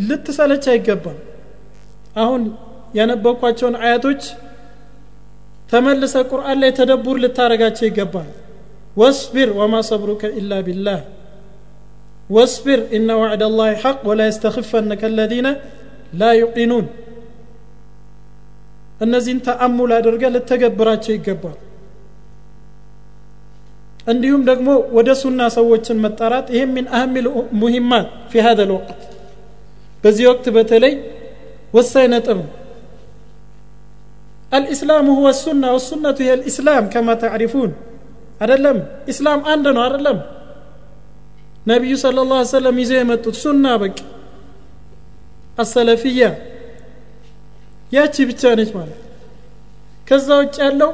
ልትሰለች 0.09 0.64
አይገባም 0.73 1.18
አሁን 2.23 2.43
ያነበብኳቸውን 2.98 3.77
አያቶች 3.82 4.23
ተመልሰ 5.70 6.14
ቁርአን 6.31 6.59
ላይ 6.62 6.70
ተደቡር 6.78 7.16
ልታረጋቸው 7.23 7.86
ይገባል 7.89 8.28
ወስቢር 8.97 9.48
ወማ 9.59 9.74
ሰብሩከ 9.89 10.24
ኢላ 10.40 10.60
ቢላህ 10.66 11.01
ወስቢር 12.31 12.81
ኢነ 12.97 13.10
ዋዕድ 13.23 13.43
ላህ 13.56 13.68
ሐቅ 13.82 13.98
ወላ 14.10 14.23
የስተኽፈነከ 14.28 15.02
አለዚነ 15.10 15.48
ላ 16.20 16.31
ዩቂኑን 16.40 16.86
እነዚህን 19.01 19.40
ተአሙል 19.47 19.90
አድርገ 19.98 20.24
ልተገብራቸው 20.35 21.12
ይገባል 21.16 21.56
እንዲሁም 24.12 24.43
ደግሞ 24.51 24.68
ወደ 24.97 25.10
ሱና 25.23 25.40
ሰዎችን 25.59 26.01
መጣራት 26.05 26.47
ይህም 26.55 26.70
ሚን 26.77 26.86
አህሚ 26.97 27.14
ሙሂማት 27.62 28.06
ፊ 28.32 28.44
ሀዘ 28.47 28.60
ልወቅት 28.70 29.01
በዚህ 30.02 30.24
ወቅት 30.32 30.47
በተለይ 30.59 30.94
ወሳኝ 31.78 32.06
ነጥብ 32.14 32.39
ነው 32.44 32.52
الإسلام 34.52 35.06
هو 35.18 35.27
السنة 35.28 35.68
والسنة 35.74 36.16
هي 36.20 36.32
الإسلام 36.39 36.82
كما 36.94 37.14
تعرفون 37.24 37.70
أدلم 38.44 38.78
إسلام 39.12 39.39
عندنا 39.51 39.81
أدلم 39.86 40.18
نبي 41.66 41.93
صلى 42.05 42.20
الله 42.23 42.39
عليه 42.40 42.55
وسلم 42.56 42.74
يزي 42.82 42.98
متوت 43.10 43.36
سنة 43.44 43.73
بك 43.82 43.98
السلفية 45.62 46.31
ያቺ 47.94 48.14
ብቻ 48.28 48.43
ነች 48.59 48.70
ማለት 48.78 49.01
ከዛ 50.09 50.28
ውጭ 50.40 50.56
ያለው 50.64 50.90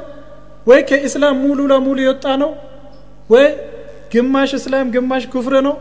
ወይ 0.68 0.80
ከኢስላም 0.88 1.36
ሙሉ 1.44 1.60
ለሙሉ 1.70 1.98
የወጣ 2.04 2.24
ነው 2.42 2.50
ወይ? 3.29 3.47
ግማሽ 4.13 4.51
እስላም 4.57 4.87
ግማሽ 4.95 5.23
ኩፍር 5.33 5.53
ነው። 5.67 5.75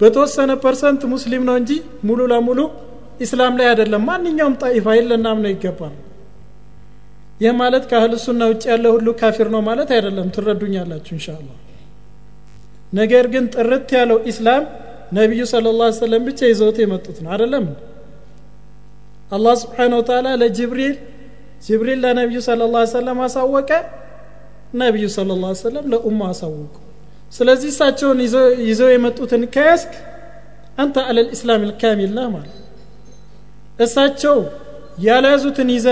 በተወሰነ 0.00 0.50
ፐርሰንት 0.64 1.02
ሙስሊም 1.12 1.42
ነው 1.48 1.56
እንጂ 1.60 1.70
ሙሉ 2.08 2.20
ለሙሉ 2.32 2.58
ኢስላም 3.20 3.54
ላይ 3.58 3.66
አይደለም። 3.70 4.02
ማንኛውም 4.08 4.54
ጣኢፋ 4.62 4.86
የለናም 4.98 5.38
ነው 5.44 5.50
ይገባል። 5.54 5.94
ይህ 7.40 7.52
ማለት 7.60 7.84
ከአህል 7.90 8.12
ሱና 8.22 8.42
ውጭ 8.50 8.62
ያለ 8.70 8.84
ሁሉ 8.94 9.08
ካፊር 9.20 9.48
ነው 9.54 9.60
ማለት 9.68 9.90
አይደለም። 9.96 10.28
ትረዱኛላችሁ 10.36 11.12
እንሻላ 11.16 11.48
ነገር 12.92 13.24
ግን 13.32 13.44
ጥርት 13.54 13.88
ያለው 13.98 14.18
ኢስላም 14.30 14.62
ነቢዩ 15.12 15.42
ስለ 15.50 15.66
ላ 15.78 15.90
ሰለም 15.98 16.22
ብቻ 16.28 16.40
ይዘውት 16.50 16.76
የመጡት 16.82 17.18
ነው። 17.24 17.30
አይደለም? 17.34 17.64
አላህ 19.32 19.54
ስብሓን 19.62 19.92
ወተላ 19.98 20.28
ለጅብሪል 20.42 20.94
ጅብሪል 21.66 21.98
ለነቢዩ 22.04 22.38
ስለ 22.46 22.62
ላ 22.74 22.84
ሰለም 22.92 23.18
አሳወቀ 23.26 23.70
ነቢዩ 24.81 25.05
ስለ 25.15 25.35
ላ 25.41 25.51
ሰለም 25.61 25.85
ለኡማ 25.93 26.21
አሳወቁ 26.31 26.73
ስለዚህ 27.33 27.69
እሳቸውን 27.73 28.19
ይዘው 28.67 28.89
የመጡትን 28.93 29.43
ከያስክ 29.55 29.93
አንተ 30.77 30.95
አለ 31.09 31.17
ልእስላም 31.25 31.63
ልካሚል 31.69 32.11
ነህ 32.17 32.27
ማለት 32.35 32.55
እሳቸው 33.79 34.37
ያልያዙትን 35.05 35.69
ይዘ 35.75 35.87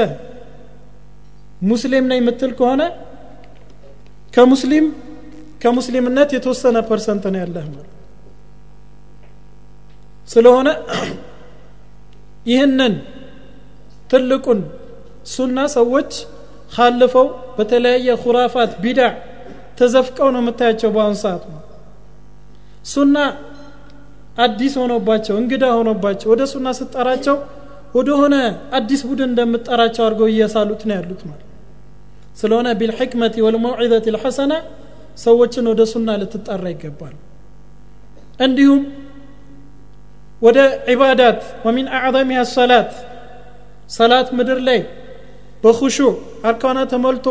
ሙስሊም 1.70 2.06
ነኝ 2.12 2.20
የምትል 2.22 2.52
ከሆነ 2.60 2.84
ከሙስሊም 4.36 4.86
ከሙስሊምነት 5.64 6.30
የተወሰነ 6.36 6.78
ፐርሰንት 6.90 7.24
ነው 7.34 7.40
ያለህ 7.44 7.66
ማለት 7.72 7.88
ስለሆነ 10.30 10.70
ይህንን 12.46 12.94
ትልቁን 14.12 14.60
ሱና 15.34 15.60
ሰዎች 15.76 16.12
ካለፈው 16.75 17.27
በተለያየ 17.57 18.17
ኩራፋት 18.25 18.73
ቢዳዕ 18.85 19.13
ተዘፍቀው 19.79 20.29
ነው 20.35 20.41
የምታያቸው 20.43 20.91
በአሁን 20.95 21.17
ሰዓት 21.25 21.45
ነው 21.53 21.61
ሱና 22.93 23.17
አዲስ 24.45 24.75
ሆኖባቸው 24.83 25.37
እንግዳ 25.43 25.65
ሆኖባቸው 25.79 26.29
ወደ 26.33 26.43
ሱና 26.53 26.69
ስጠራቸው 26.79 27.37
ወደሆነ 27.99 28.35
አዲስ 28.79 29.01
ቡድን 29.09 29.29
እንደምጠራቸው 29.31 30.03
አድርገው 30.07 30.29
እያሳሉት 30.33 30.83
ነው 30.89 30.95
ያሉት 30.99 31.21
ማለት 31.29 31.43
ስለሆነ 32.41 32.69
ቢልሕክመቲ 32.81 33.35
ወልመውዒዘት 33.47 34.07
ልሐሰና 34.15 34.55
ሰዎችን 35.25 35.69
ወደ 35.73 35.83
ሱና 35.93 36.09
ልትጠራ 36.23 36.65
ይገባል 36.75 37.15
እንዲሁም 38.47 38.81
ወደ 40.43 40.59
ዒባዳት 40.93 41.39
ወሚን 41.67 41.87
አዕظሚሃ 41.99 42.41
ሰላት 42.57 42.91
ሰላት 43.91 44.29
ምድር 44.39 44.59
ላይ 44.69 44.81
በኹሹዕ 45.66 46.12
አርካና 46.50 46.80
ተሞልቶ 46.94 47.28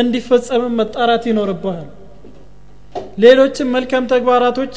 እንዲፈጸምም 0.00 0.74
መጣራት 0.80 1.24
ይኖርብሃል 1.30 1.88
ሌሎችም 3.22 3.72
መልካም 3.76 4.04
ተግባራቶች 4.12 4.74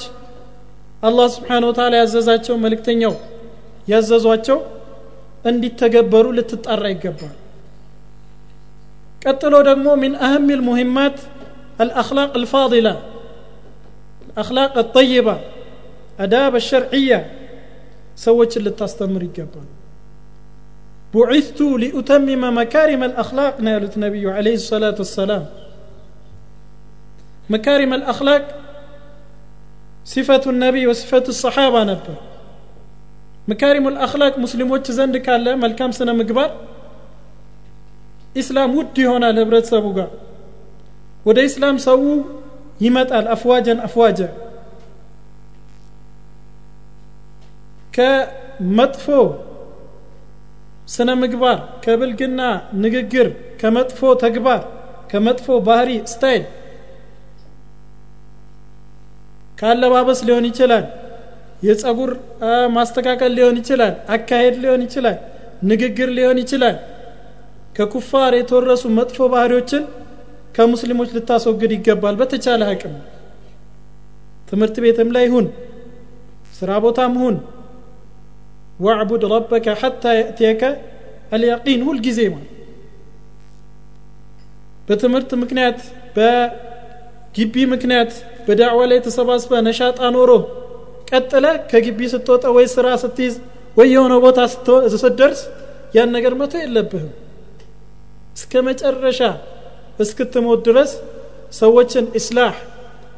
አላህ 1.07 1.27
ስብሓን 1.35 1.63
ወተላ 1.69 1.93
ያዘዛቸው 2.01 2.55
መልእክተኛው 2.63 3.13
ያዘዟቸው 3.91 4.59
እንዲተገበሩ 5.51 6.25
ልትጣራ 6.37 6.83
ይገባል 6.93 7.35
ቀጥሎ 9.23 9.53
ደግሞ 9.69 9.87
ሚን 10.03 10.15
አህም 10.27 10.47
ልሙሂማት 10.59 11.17
الأخلاق 11.79 12.31
الفاضلة 12.41 12.93
الأخلاق 14.27 14.73
الطيبة 14.77 15.35
أداب 16.19 16.53
الشرعية 16.55 17.19
سوت 18.17 18.51
اللي 18.57 18.71
تستمر 18.71 19.23
يقبل 19.23 19.67
بعثت 21.16 21.60
لأتمم 21.60 22.58
مكارم 22.58 23.02
الأخلاق 23.04 23.60
نالت 23.60 23.96
النبي 23.96 24.30
عليه 24.30 24.54
الصلاة 24.54 24.94
والسلام. 24.98 25.46
مكارم 27.50 27.94
الأخلاق 27.94 28.44
صفة 30.04 30.42
النبي 30.46 30.86
وصفة 30.86 31.24
الصحابة 31.28 31.84
نبه 31.84 32.16
مكارم 33.48 33.88
الأخلاق 33.88 34.38
مسلم 34.38 34.82
زندك 34.82 35.28
الله 35.28 35.54
الكام 35.54 35.90
سنة 35.92 36.12
مقبر 36.12 36.50
إسلام 38.36 38.76
ودي 38.76 39.06
هنا 39.06 39.32
لبرد 39.32 39.64
سبوغا 39.64 40.10
وده 41.24 41.44
إسلام 41.44 41.78
سوو 41.78 42.24
يمت 42.80 43.12
الأفواجا 43.12 43.84
أفواجا 43.84 44.28
كمطفو 47.92 49.45
ስነ 50.86 51.10
ምግባር 51.20 51.58
ከብልግና 51.84 52.40
ንግግር 52.84 53.28
ከመጥፎ 53.60 54.00
ተግባር 54.24 54.60
ከመጥፎ 55.10 55.56
ባህሪ 55.66 55.90
ስታይል 56.12 56.44
ከአለባበስ 59.58 60.20
ሊሆን 60.28 60.46
ይችላል 60.50 60.84
የጸጉር 61.62 62.10
ማስተካከል 62.76 63.32
ሊሆን 63.36 63.56
ይችላል 63.60 63.94
አካሄድ 64.14 64.56
ሊሆን 64.64 64.82
ይችላል 64.86 65.16
ንግግር 65.70 66.08
ሊሆን 66.16 66.38
ይችላል 66.42 66.76
ከኩፋር 67.76 68.32
የተወረሱ 68.36 68.84
መጥፎ 68.98 69.18
ባህሪዎችን 69.32 69.82
ከሙስሊሞች 70.56 71.10
ልታስወግድ 71.16 71.72
ይገባል። 71.76 72.14
በተቻለ 72.20 72.62
አቅም 72.72 72.94
ትምህርት 74.50 74.76
ቤትም 74.84 75.08
ላይ 75.16 75.26
ሁን 75.34 75.46
ስራ 76.58 76.70
ቦታም 76.84 77.14
ሁን 77.22 77.34
ዋዕቡድ 78.85 79.23
ረበከ 79.33 79.75
ሐታ 79.81 80.03
የእትየከ 80.17 80.63
አልያቂን 81.35 81.81
ሁል 81.87 81.97
ጊዜ 82.07 82.19
ማለት 82.33 82.47
በትምህርት 84.87 85.31
ምክንያት 85.43 85.79
በግቢ 86.15 87.53
ምክንያት 87.73 88.11
በዳዕዋ 88.47 88.81
ላይ 88.91 88.99
ተሰባስበ 89.07 89.61
ነሻጣ 89.67 89.99
ኖሮ 90.15 90.31
ቀጥለ 91.11 91.45
ከግቢ 91.71 91.99
ስትወጣ 92.13 92.45
ወይ 92.57 92.65
ስራ 92.75 92.87
ስትይዝ 93.03 93.35
ወይ 93.77 93.87
የሆነ 93.93 94.13
ቦታ 94.25 94.39
ስትደርስ 94.95 95.41
ያን 95.97 96.09
ነገር 96.15 96.33
መቶ 96.41 96.53
የለብህም 96.63 97.09
እስከ 98.37 98.61
መጨረሻ 98.67 99.21
እስክትሞት 100.03 100.59
ድረስ 100.67 100.91
ሰዎችን 101.59 102.05
ኢስላህ 102.19 102.53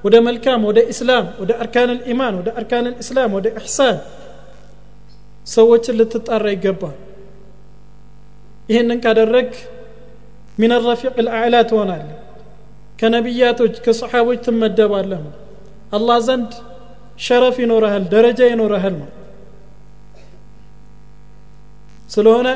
ወደ 0.06 0.16
መልካም 0.28 0.62
ወደ 0.70 0.80
ኢስላም 0.94 1.26
ወደ 1.42 1.52
አርካን 1.64 1.90
ልኢማን 1.98 2.34
ወደ 2.40 2.50
አርካን 2.60 2.86
ልእስላም 2.90 3.32
ወደ 3.38 3.48
ኢሕሳን 3.60 3.98
ሰዎችን 5.49 5.97
ልትጣራ 5.99 6.47
ይገባል። 6.55 6.97
ይህንን 8.69 8.99
ካደረግክ 9.05 9.51
من 10.59 10.73
الرفيق 10.87 11.15
الأعلى 11.27 11.57
ትሆናለህ 11.71 12.07
ከነቢያቶች 13.01 13.75
ከሰሓቦች 13.85 14.39
ትመደባለህ። 14.47 15.23
አላህ 15.93 16.19
ዘንድ 16.27 16.51
شرف 17.27 17.57
ይኖረሃል 17.63 18.05
ደረጃ 18.15 18.41
ይኖረሃል 18.51 18.95
ነው። 19.03 19.09
ስለሆነ 22.11 22.49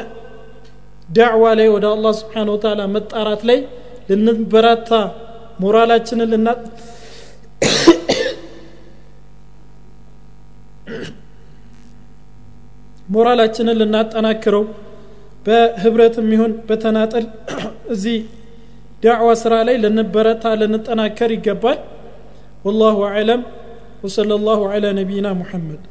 ዳዕዋ 1.08 1.44
ላይ 1.58 1.68
ወደ 1.74 1.86
አላህ 1.94 2.12
سبحانه 2.20 2.48
وتعالى 2.52 2.82
መጣራት 2.94 3.42
ላይ 3.48 3.58
ልንበራታ 4.10 4.90
ሞራላችንን 5.62 6.30
ሞራላችንን 13.15 13.77
ልናጠናክረው 13.81 14.63
በህብረትም 15.45 16.27
ይሁን 16.35 16.53
በተናጠል 16.69 17.25
እዚህ 17.93 18.17
ዳዕዋ 19.03 19.29
ስራ 19.43 19.53
ላይ 19.67 19.77
ልንበረታ 19.85 20.55
ልንጠናከር 20.63 21.31
ይገባል 21.37 21.79
والله 22.65 22.97
أعلم 23.09 23.41
وصلى 24.03 24.33
الله 24.39 24.59
على 24.73 24.87
نبينا 24.99 25.31
محمد 25.41 25.81